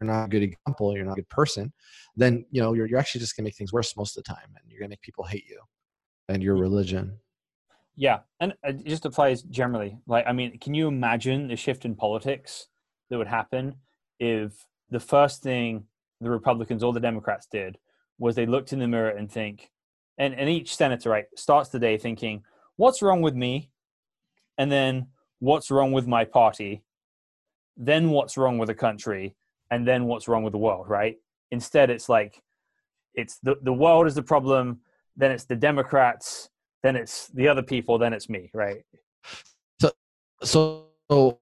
you're 0.00 0.10
not 0.10 0.24
a 0.24 0.28
good 0.28 0.42
example, 0.42 0.94
you're 0.94 1.04
not 1.04 1.12
a 1.12 1.16
good 1.16 1.28
person, 1.28 1.72
then 2.16 2.44
you 2.50 2.60
know 2.60 2.74
you're 2.74 2.86
you're 2.86 2.98
actually 2.98 3.20
just 3.20 3.36
gonna 3.36 3.46
make 3.46 3.56
things 3.56 3.72
worse 3.72 3.96
most 3.96 4.16
of 4.16 4.24
the 4.24 4.28
time, 4.28 4.48
and 4.54 4.70
you're 4.70 4.80
gonna 4.80 4.90
make 4.90 5.02
people 5.02 5.24
hate 5.24 5.44
you 5.48 5.60
and 6.28 6.42
your 6.42 6.56
religion. 6.56 7.18
Yeah, 7.96 8.20
and 8.40 8.52
uh, 8.52 8.68
it 8.68 8.84
just 8.84 9.06
applies 9.06 9.42
generally. 9.42 9.96
Like, 10.06 10.26
I 10.26 10.32
mean, 10.32 10.58
can 10.58 10.74
you 10.74 10.86
imagine 10.88 11.48
the 11.48 11.56
shift 11.56 11.84
in 11.84 11.94
politics 11.94 12.68
that 13.08 13.16
would 13.16 13.26
happen 13.26 13.76
if 14.20 14.52
the 14.90 15.00
first 15.00 15.42
thing 15.42 15.84
the 16.20 16.30
Republicans 16.30 16.82
or 16.82 16.92
the 16.92 17.00
Democrats 17.00 17.46
did 17.50 17.78
was 18.18 18.34
they 18.34 18.46
looked 18.46 18.72
in 18.72 18.78
the 18.78 18.88
mirror 18.88 19.10
and 19.10 19.30
think, 19.30 19.70
and, 20.18 20.34
and 20.34 20.48
each 20.48 20.76
senator, 20.76 21.10
right, 21.10 21.26
starts 21.36 21.70
the 21.70 21.78
day 21.78 21.98
thinking, 21.98 22.42
what's 22.76 23.02
wrong 23.02 23.22
with 23.22 23.34
me? 23.34 23.70
And 24.58 24.70
then 24.70 25.08
what's 25.38 25.70
wrong 25.70 25.92
with 25.92 26.06
my 26.06 26.24
party? 26.24 26.82
Then 27.76 28.10
what's 28.10 28.36
wrong 28.36 28.58
with 28.58 28.68
the 28.68 28.74
country? 28.74 29.36
And 29.70 29.86
then 29.86 30.06
what's 30.06 30.28
wrong 30.28 30.42
with 30.42 30.52
the 30.52 30.58
world, 30.58 30.88
right? 30.88 31.16
Instead, 31.50 31.90
it's 31.90 32.08
like, 32.08 32.42
it's 33.14 33.38
the, 33.42 33.56
the 33.62 33.72
world 33.72 34.06
is 34.06 34.14
the 34.14 34.22
problem, 34.22 34.80
then 35.16 35.30
it's 35.30 35.44
the 35.44 35.56
Democrats, 35.56 36.50
then 36.82 36.96
it's 36.96 37.28
the 37.28 37.48
other 37.48 37.62
people, 37.62 37.98
then 37.98 38.12
it's 38.12 38.28
me, 38.28 38.50
right? 38.54 38.82
So 39.80 39.90
so 40.42 41.40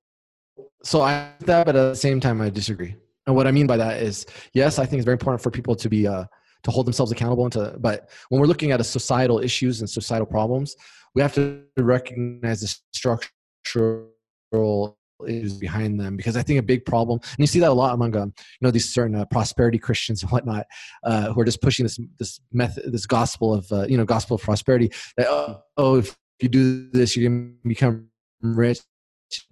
so 0.82 1.00
I 1.02 1.32
that, 1.40 1.66
but 1.66 1.76
at 1.76 1.90
the 1.90 1.94
same 1.94 2.20
time, 2.20 2.40
I 2.40 2.50
disagree. 2.50 2.96
And 3.26 3.34
what 3.34 3.46
I 3.46 3.50
mean 3.50 3.66
by 3.66 3.76
that 3.76 4.02
is, 4.02 4.26
yes, 4.52 4.78
I 4.78 4.86
think 4.86 4.98
it's 4.98 5.04
very 5.04 5.14
important 5.14 5.42
for 5.42 5.50
people 5.50 5.74
to 5.76 5.88
be 5.88 6.06
uh, 6.06 6.24
to 6.62 6.70
hold 6.70 6.86
themselves 6.86 7.12
accountable 7.12 7.44
and 7.44 7.52
to. 7.52 7.76
But 7.78 8.08
when 8.28 8.40
we're 8.40 8.46
looking 8.46 8.70
at 8.70 8.80
a 8.80 8.84
societal 8.84 9.38
issues 9.40 9.80
and 9.80 9.90
societal 9.90 10.26
problems, 10.26 10.76
we 11.14 11.22
have 11.22 11.34
to 11.34 11.62
recognize 11.76 12.60
the 12.60 12.74
structural 12.92 14.08
issues 15.26 15.54
behind 15.54 16.00
them 16.00 16.16
because 16.16 16.36
I 16.36 16.42
think 16.42 16.58
a 16.58 16.62
big 16.62 16.84
problem, 16.84 17.20
and 17.22 17.38
you 17.38 17.46
see 17.46 17.60
that 17.60 17.70
a 17.70 17.72
lot 17.72 17.94
among 17.94 18.16
um, 18.16 18.32
you 18.60 18.66
know 18.66 18.70
these 18.70 18.92
certain 18.92 19.14
uh, 19.14 19.24
prosperity 19.26 19.78
Christians 19.78 20.22
and 20.22 20.30
whatnot, 20.30 20.66
uh, 21.04 21.32
who 21.32 21.40
are 21.40 21.44
just 21.44 21.62
pushing 21.62 21.84
this 21.84 21.98
this 22.18 22.40
method, 22.52 22.92
this 22.92 23.06
gospel 23.06 23.54
of 23.54 23.70
uh, 23.72 23.86
you 23.88 23.96
know 23.96 24.04
gospel 24.04 24.34
of 24.36 24.42
prosperity. 24.42 24.90
That 25.16 25.26
oh, 25.28 25.62
oh, 25.76 25.96
if 25.96 26.16
you 26.40 26.48
do 26.48 26.90
this, 26.90 27.16
you 27.16 27.24
can 27.24 27.58
become 27.64 28.08
rich. 28.42 28.80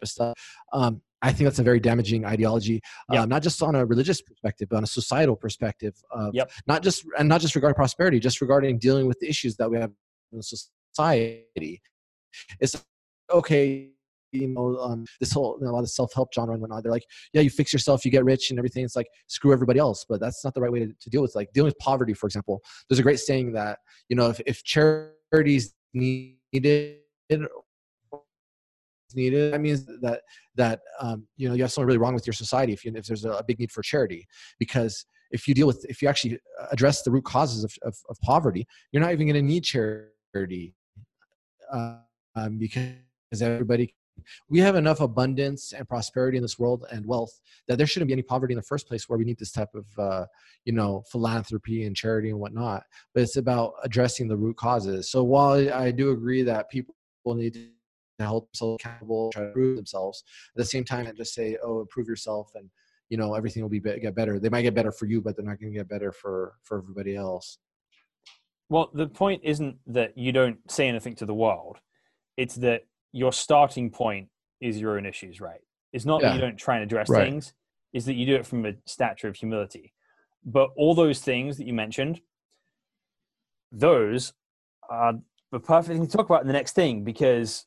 Stuff. 0.05 0.35
Um, 0.73 1.03
I 1.23 1.33
think 1.33 1.47
that's 1.47 1.59
a 1.59 1.63
very 1.63 1.81
damaging 1.81 2.25
ideology, 2.25 2.81
Yep. 3.11 3.23
uh, 3.23 3.27
not 3.27 3.43
just 3.43 3.63
on 3.63 3.75
a 3.75 3.85
religious 3.87 4.21
perspective, 4.21 4.69
but 4.69 4.77
on 4.77 4.85
a 4.85 4.89
societal 4.89 5.37
perspective. 5.37 5.95
Of 6.11 6.35
Yep. 6.35 6.51
Not 6.67 6.83
just 6.83 7.05
and 7.19 7.29
not 7.29 7.41
just 7.41 7.55
regarding 7.55 7.75
prosperity, 7.77 8.21
just 8.21 8.41
regarding 8.41 8.79
dealing 8.79 9.07
with 9.07 9.19
the 9.21 9.29
issues 9.29 9.57
that 9.57 9.71
we 9.71 9.79
have 9.79 9.93
in 10.33 10.43
society. 10.43 11.81
It's 12.61 12.85
okay, 13.31 13.91
you 14.33 14.49
know, 14.49 14.77
um, 14.79 15.05
this 15.21 15.33
whole 15.33 15.57
you 15.61 15.67
know, 15.67 15.73
a 15.73 15.75
lot 15.75 15.83
of 15.83 15.91
self 15.91 16.13
help 16.15 16.33
genre 16.35 16.55
and 16.55 16.61
whatnot. 16.61 16.83
They're 16.83 16.93
like, 16.93 17.07
yeah, 17.33 17.43
you 17.43 17.51
fix 17.51 17.73
yourself, 17.73 18.05
you 18.05 18.11
get 18.11 18.25
rich, 18.25 18.51
and 18.51 18.59
everything. 18.59 18.85
It's 18.85 18.97
like 18.97 19.09
screw 19.27 19.53
everybody 19.53 19.79
else, 19.79 20.05
but 20.09 20.21
that's 20.21 20.45
not 20.45 20.55
the 20.55 20.61
right 20.61 20.73
way 20.73 20.81
to, 20.81 20.87
to 20.87 21.11
deal 21.11 21.23
with. 21.23 21.35
Like 21.35 21.53
dealing 21.53 21.69
with 21.69 21.79
poverty, 21.79 22.15
for 22.15 22.27
example. 22.27 22.63
There's 22.89 22.99
a 22.99 23.03
great 23.03 23.21
saying 23.21 23.53
that 23.53 23.79
you 24.09 24.17
know 24.17 24.29
if 24.29 24.41
if 24.47 24.63
charities 24.65 25.75
needed 25.95 26.99
needed 29.15 29.53
that 29.53 29.61
means 29.61 29.85
that 30.01 30.23
that 30.55 30.81
um, 31.01 31.27
you 31.37 31.49
know 31.49 31.55
you 31.55 31.63
have 31.63 31.73
something 31.73 31.87
really 31.87 31.99
wrong 31.99 32.15
with 32.15 32.27
your 32.27 32.33
society 32.33 32.73
if 32.73 32.85
you 32.85 32.93
if 32.95 33.07
there's 33.07 33.25
a, 33.25 33.45
big 33.47 33.59
need 33.59 33.71
for 33.71 33.83
charity 33.83 34.27
because 34.59 35.05
if 35.31 35.47
you 35.47 35.55
deal 35.55 35.67
with 35.67 35.85
if 35.89 36.01
you 36.01 36.09
actually 36.09 36.39
address 36.71 37.03
the 37.03 37.11
root 37.11 37.25
causes 37.25 37.65
of, 37.65 37.75
of, 37.83 37.95
of 38.09 38.17
poverty 38.23 38.67
you're 38.91 39.03
not 39.03 39.13
even 39.13 39.27
going 39.27 39.35
to 39.35 39.43
need 39.43 39.63
charity 39.63 40.75
uh, 41.73 41.97
um, 42.37 42.59
because 42.59 42.93
everybody 43.41 43.95
we 44.49 44.59
have 44.59 44.77
enough 44.77 45.01
abundance 45.01 45.73
and 45.73 45.89
prosperity 45.89 46.37
in 46.37 46.43
this 46.43 46.59
world 46.59 46.85
and 46.91 47.07
wealth 47.07 47.41
that 47.69 47.79
there 47.79 47.87
shouldn't 47.87 48.09
be 48.09 48.13
any 48.13 48.23
poverty 48.23 48.53
in 48.55 48.57
the 48.57 48.63
first 48.63 48.87
place 48.87 49.09
where 49.09 49.19
we 49.19 49.25
need 49.25 49.39
this 49.39 49.53
type 49.53 49.75
of 49.75 49.87
uh, 49.99 50.27
you 50.65 50.73
know 50.73 51.03
philanthropy 51.11 51.85
and 51.85 51.97
charity 51.97 52.31
and 52.31 52.39
whatnot. 52.39 52.85
But 53.15 53.25
it's 53.25 53.37
about 53.37 53.75
addressing 53.83 54.29
the 54.29 54.37
root 54.37 54.57
causes. 54.57 55.11
So 55.11 55.23
while 55.23 55.73
i 55.75 55.91
do 55.91 56.11
agree 56.11 56.43
that 56.43 56.71
people 56.71 56.95
need 57.27 57.55
to 57.55 57.69
help 58.19 58.53
themselves 58.53 58.81
accountable 58.81 59.31
try 59.33 59.43
to 59.43 59.49
improve 59.49 59.77
themselves 59.77 60.23
at 60.55 60.59
the 60.59 60.65
same 60.65 60.85
time 60.85 61.07
and 61.07 61.17
just 61.17 61.35
say 61.35 61.57
oh 61.65 61.81
improve 61.81 62.07
yourself 62.07 62.53
and 62.55 62.71
you 63.09 63.17
know 63.17 63.35
everything 63.35 63.63
will 63.63 63.71
be, 63.71 63.81
be 63.81 63.99
get 63.99 64.15
better. 64.15 64.39
They 64.39 64.49
might 64.49 64.63
get 64.63 64.75
better 64.75 64.93
for 64.93 65.07
you 65.07 65.21
but 65.21 65.37
they're 65.37 65.45
not 65.45 65.61
going 65.61 65.73
to 65.73 65.79
get 65.79 65.89
better 65.89 66.13
for 66.13 66.55
for 66.63 66.79
everybody 66.79 67.17
else. 67.17 67.59
Well, 68.73 68.91
the 68.95 69.07
point 69.07 69.43
isn't 69.45 69.77
that 69.89 70.17
you 70.17 70.33
don't 70.33 70.59
say 70.71 70.89
anything 70.89 71.15
to 71.17 71.27
the 71.27 71.35
world. 71.35 71.77
It's 72.39 72.55
that 72.55 72.85
your 73.13 73.33
starting 73.33 73.91
point 73.91 74.29
is 74.61 74.81
your 74.81 74.97
own 74.97 75.07
issues, 75.07 75.41
right? 75.41 75.61
It's 75.93 76.05
not 76.07 76.21
that 76.23 76.33
you 76.35 76.41
don't 76.41 76.57
try 76.57 76.77
and 76.77 76.85
address 76.85 77.11
Right. 77.11 77.27
things, 77.27 77.53
is 77.93 78.05
that 78.07 78.15
you 78.15 78.25
do 78.27 78.37
it 78.37 78.47
from 78.47 78.65
a 78.65 78.73
stature 78.87 79.29
of 79.29 79.37
humility. 79.37 79.93
But 80.45 80.71
all 80.77 80.95
those 80.95 81.21
things 81.21 81.57
that 81.59 81.67
you 81.67 81.75
mentioned, 81.75 82.21
those 83.71 84.33
are 84.89 85.15
the 85.51 85.61
perfect 85.61 85.99
thing 85.99 86.07
to 86.07 86.13
talk 86.17 86.27
about 86.27 86.41
in 86.41 86.47
the 86.47 86.53
next 86.53 86.73
thing 86.73 87.05
because 87.05 87.67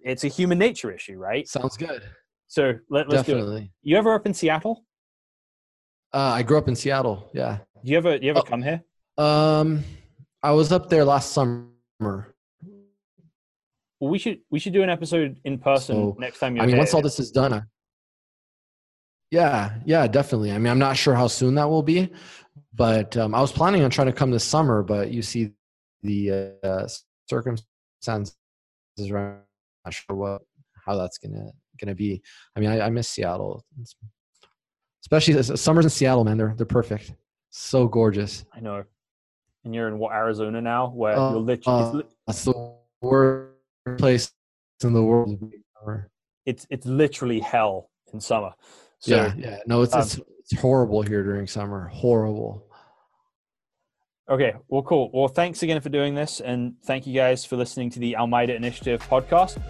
it's 0.00 0.24
a 0.24 0.28
human 0.28 0.58
nature 0.58 0.90
issue, 0.90 1.16
right? 1.16 1.46
sounds 1.48 1.76
good 1.76 2.02
So 2.48 2.74
let, 2.90 3.08
let's 3.08 3.22
do 3.22 3.32
it. 3.32 3.36
definitely 3.38 3.72
You 3.82 3.96
ever 3.96 4.14
up 4.14 4.26
in 4.26 4.34
Seattle? 4.34 4.84
uh, 6.12 6.32
i 6.38 6.42
grew 6.42 6.58
up 6.58 6.68
in 6.68 6.76
seattle 6.76 7.30
yeah 7.32 7.58
Do 7.84 7.90
you 7.90 7.96
ever 7.96 8.18
do 8.18 8.24
you 8.26 8.30
ever 8.32 8.40
Oh. 8.40 8.42
come 8.42 8.62
here? 8.62 8.82
um 9.18 9.82
i 10.42 10.50
was 10.50 10.70
up 10.72 10.88
there 10.90 11.04
last 11.04 11.32
summer 11.32 12.31
Well, 14.02 14.10
we 14.10 14.18
should 14.18 14.40
we 14.50 14.58
should 14.58 14.72
do 14.72 14.82
an 14.82 14.90
episode 14.90 15.38
in 15.44 15.58
person 15.60 15.94
So, 15.94 16.16
next 16.18 16.40
time 16.40 16.56
you're 16.56 16.64
I 16.64 16.66
mean, 16.66 16.74
here. 16.74 16.80
once 16.80 16.92
all 16.92 17.02
this 17.02 17.20
is 17.20 17.30
done, 17.30 17.52
I, 17.52 17.62
yeah, 19.30 19.78
yeah, 19.84 20.08
definitely. 20.08 20.50
I 20.50 20.58
mean, 20.58 20.72
I'm 20.72 20.80
not 20.80 20.96
sure 20.96 21.14
how 21.14 21.28
soon 21.28 21.54
that 21.54 21.70
will 21.70 21.84
be, 21.84 22.10
but 22.74 23.16
um, 23.16 23.32
I 23.32 23.40
was 23.40 23.52
planning 23.52 23.84
on 23.84 23.90
trying 23.90 24.08
to 24.08 24.12
come 24.12 24.32
this 24.32 24.42
summer, 24.42 24.82
but 24.82 25.12
you 25.12 25.22
see 25.22 25.52
the 26.02 26.52
uh, 26.64 26.88
circumstances 27.30 28.34
around. 29.08 29.38
Not 29.84 29.94
sure 29.94 30.16
what 30.16 30.42
how 30.84 30.96
that's 30.96 31.18
gonna 31.18 31.52
gonna 31.80 31.94
be. 31.94 32.20
I 32.56 32.60
mean, 32.60 32.70
I, 32.70 32.86
I 32.86 32.90
miss 32.90 33.08
Seattle, 33.08 33.64
It's- 33.80 33.94
especially 35.04 35.34
the 35.34 35.56
summers 35.56 35.84
in 35.84 35.90
Seattle. 35.90 36.24
Man, 36.24 36.38
they're 36.38 36.54
they're 36.56 36.66
perfect. 36.66 37.14
So 37.50 37.86
gorgeous. 37.86 38.44
I 38.52 38.58
know. 38.58 38.82
And 39.64 39.72
you're 39.72 39.86
in 39.86 39.96
what 40.00 40.10
Arizona 40.12 40.60
now, 40.60 40.88
where 40.90 41.16
Uh, 41.16 41.30
you're 41.30 41.38
literally 41.40 42.00
uh, 42.00 42.02
That's 42.26 42.44
the 42.46 42.74
worst 43.00 43.51
place 43.98 44.32
in 44.84 44.92
the 44.92 45.02
world. 45.02 45.52
it's 46.46 46.66
it's 46.70 46.86
literally 46.86 47.40
hell 47.40 47.90
in 48.12 48.20
summer. 48.20 48.52
So 48.98 49.16
yeah, 49.16 49.34
yeah. 49.36 49.58
No, 49.66 49.82
it's, 49.82 49.94
um, 49.94 50.02
it's 50.02 50.20
it's 50.38 50.60
horrible 50.60 51.02
here 51.02 51.22
during 51.22 51.46
summer. 51.46 51.88
Horrible. 51.88 52.66
okay, 54.28 54.54
well, 54.68 54.82
cool. 54.82 55.10
Well, 55.12 55.28
thanks 55.28 55.62
again 55.62 55.80
for 55.80 55.88
doing 55.88 56.14
this, 56.14 56.40
and 56.40 56.74
thank 56.84 57.06
you 57.06 57.14
guys 57.14 57.44
for 57.44 57.56
listening 57.56 57.90
to 57.90 57.98
the 57.98 58.16
Almeida 58.16 58.54
Initiative 58.54 59.02
podcast. 59.08 59.60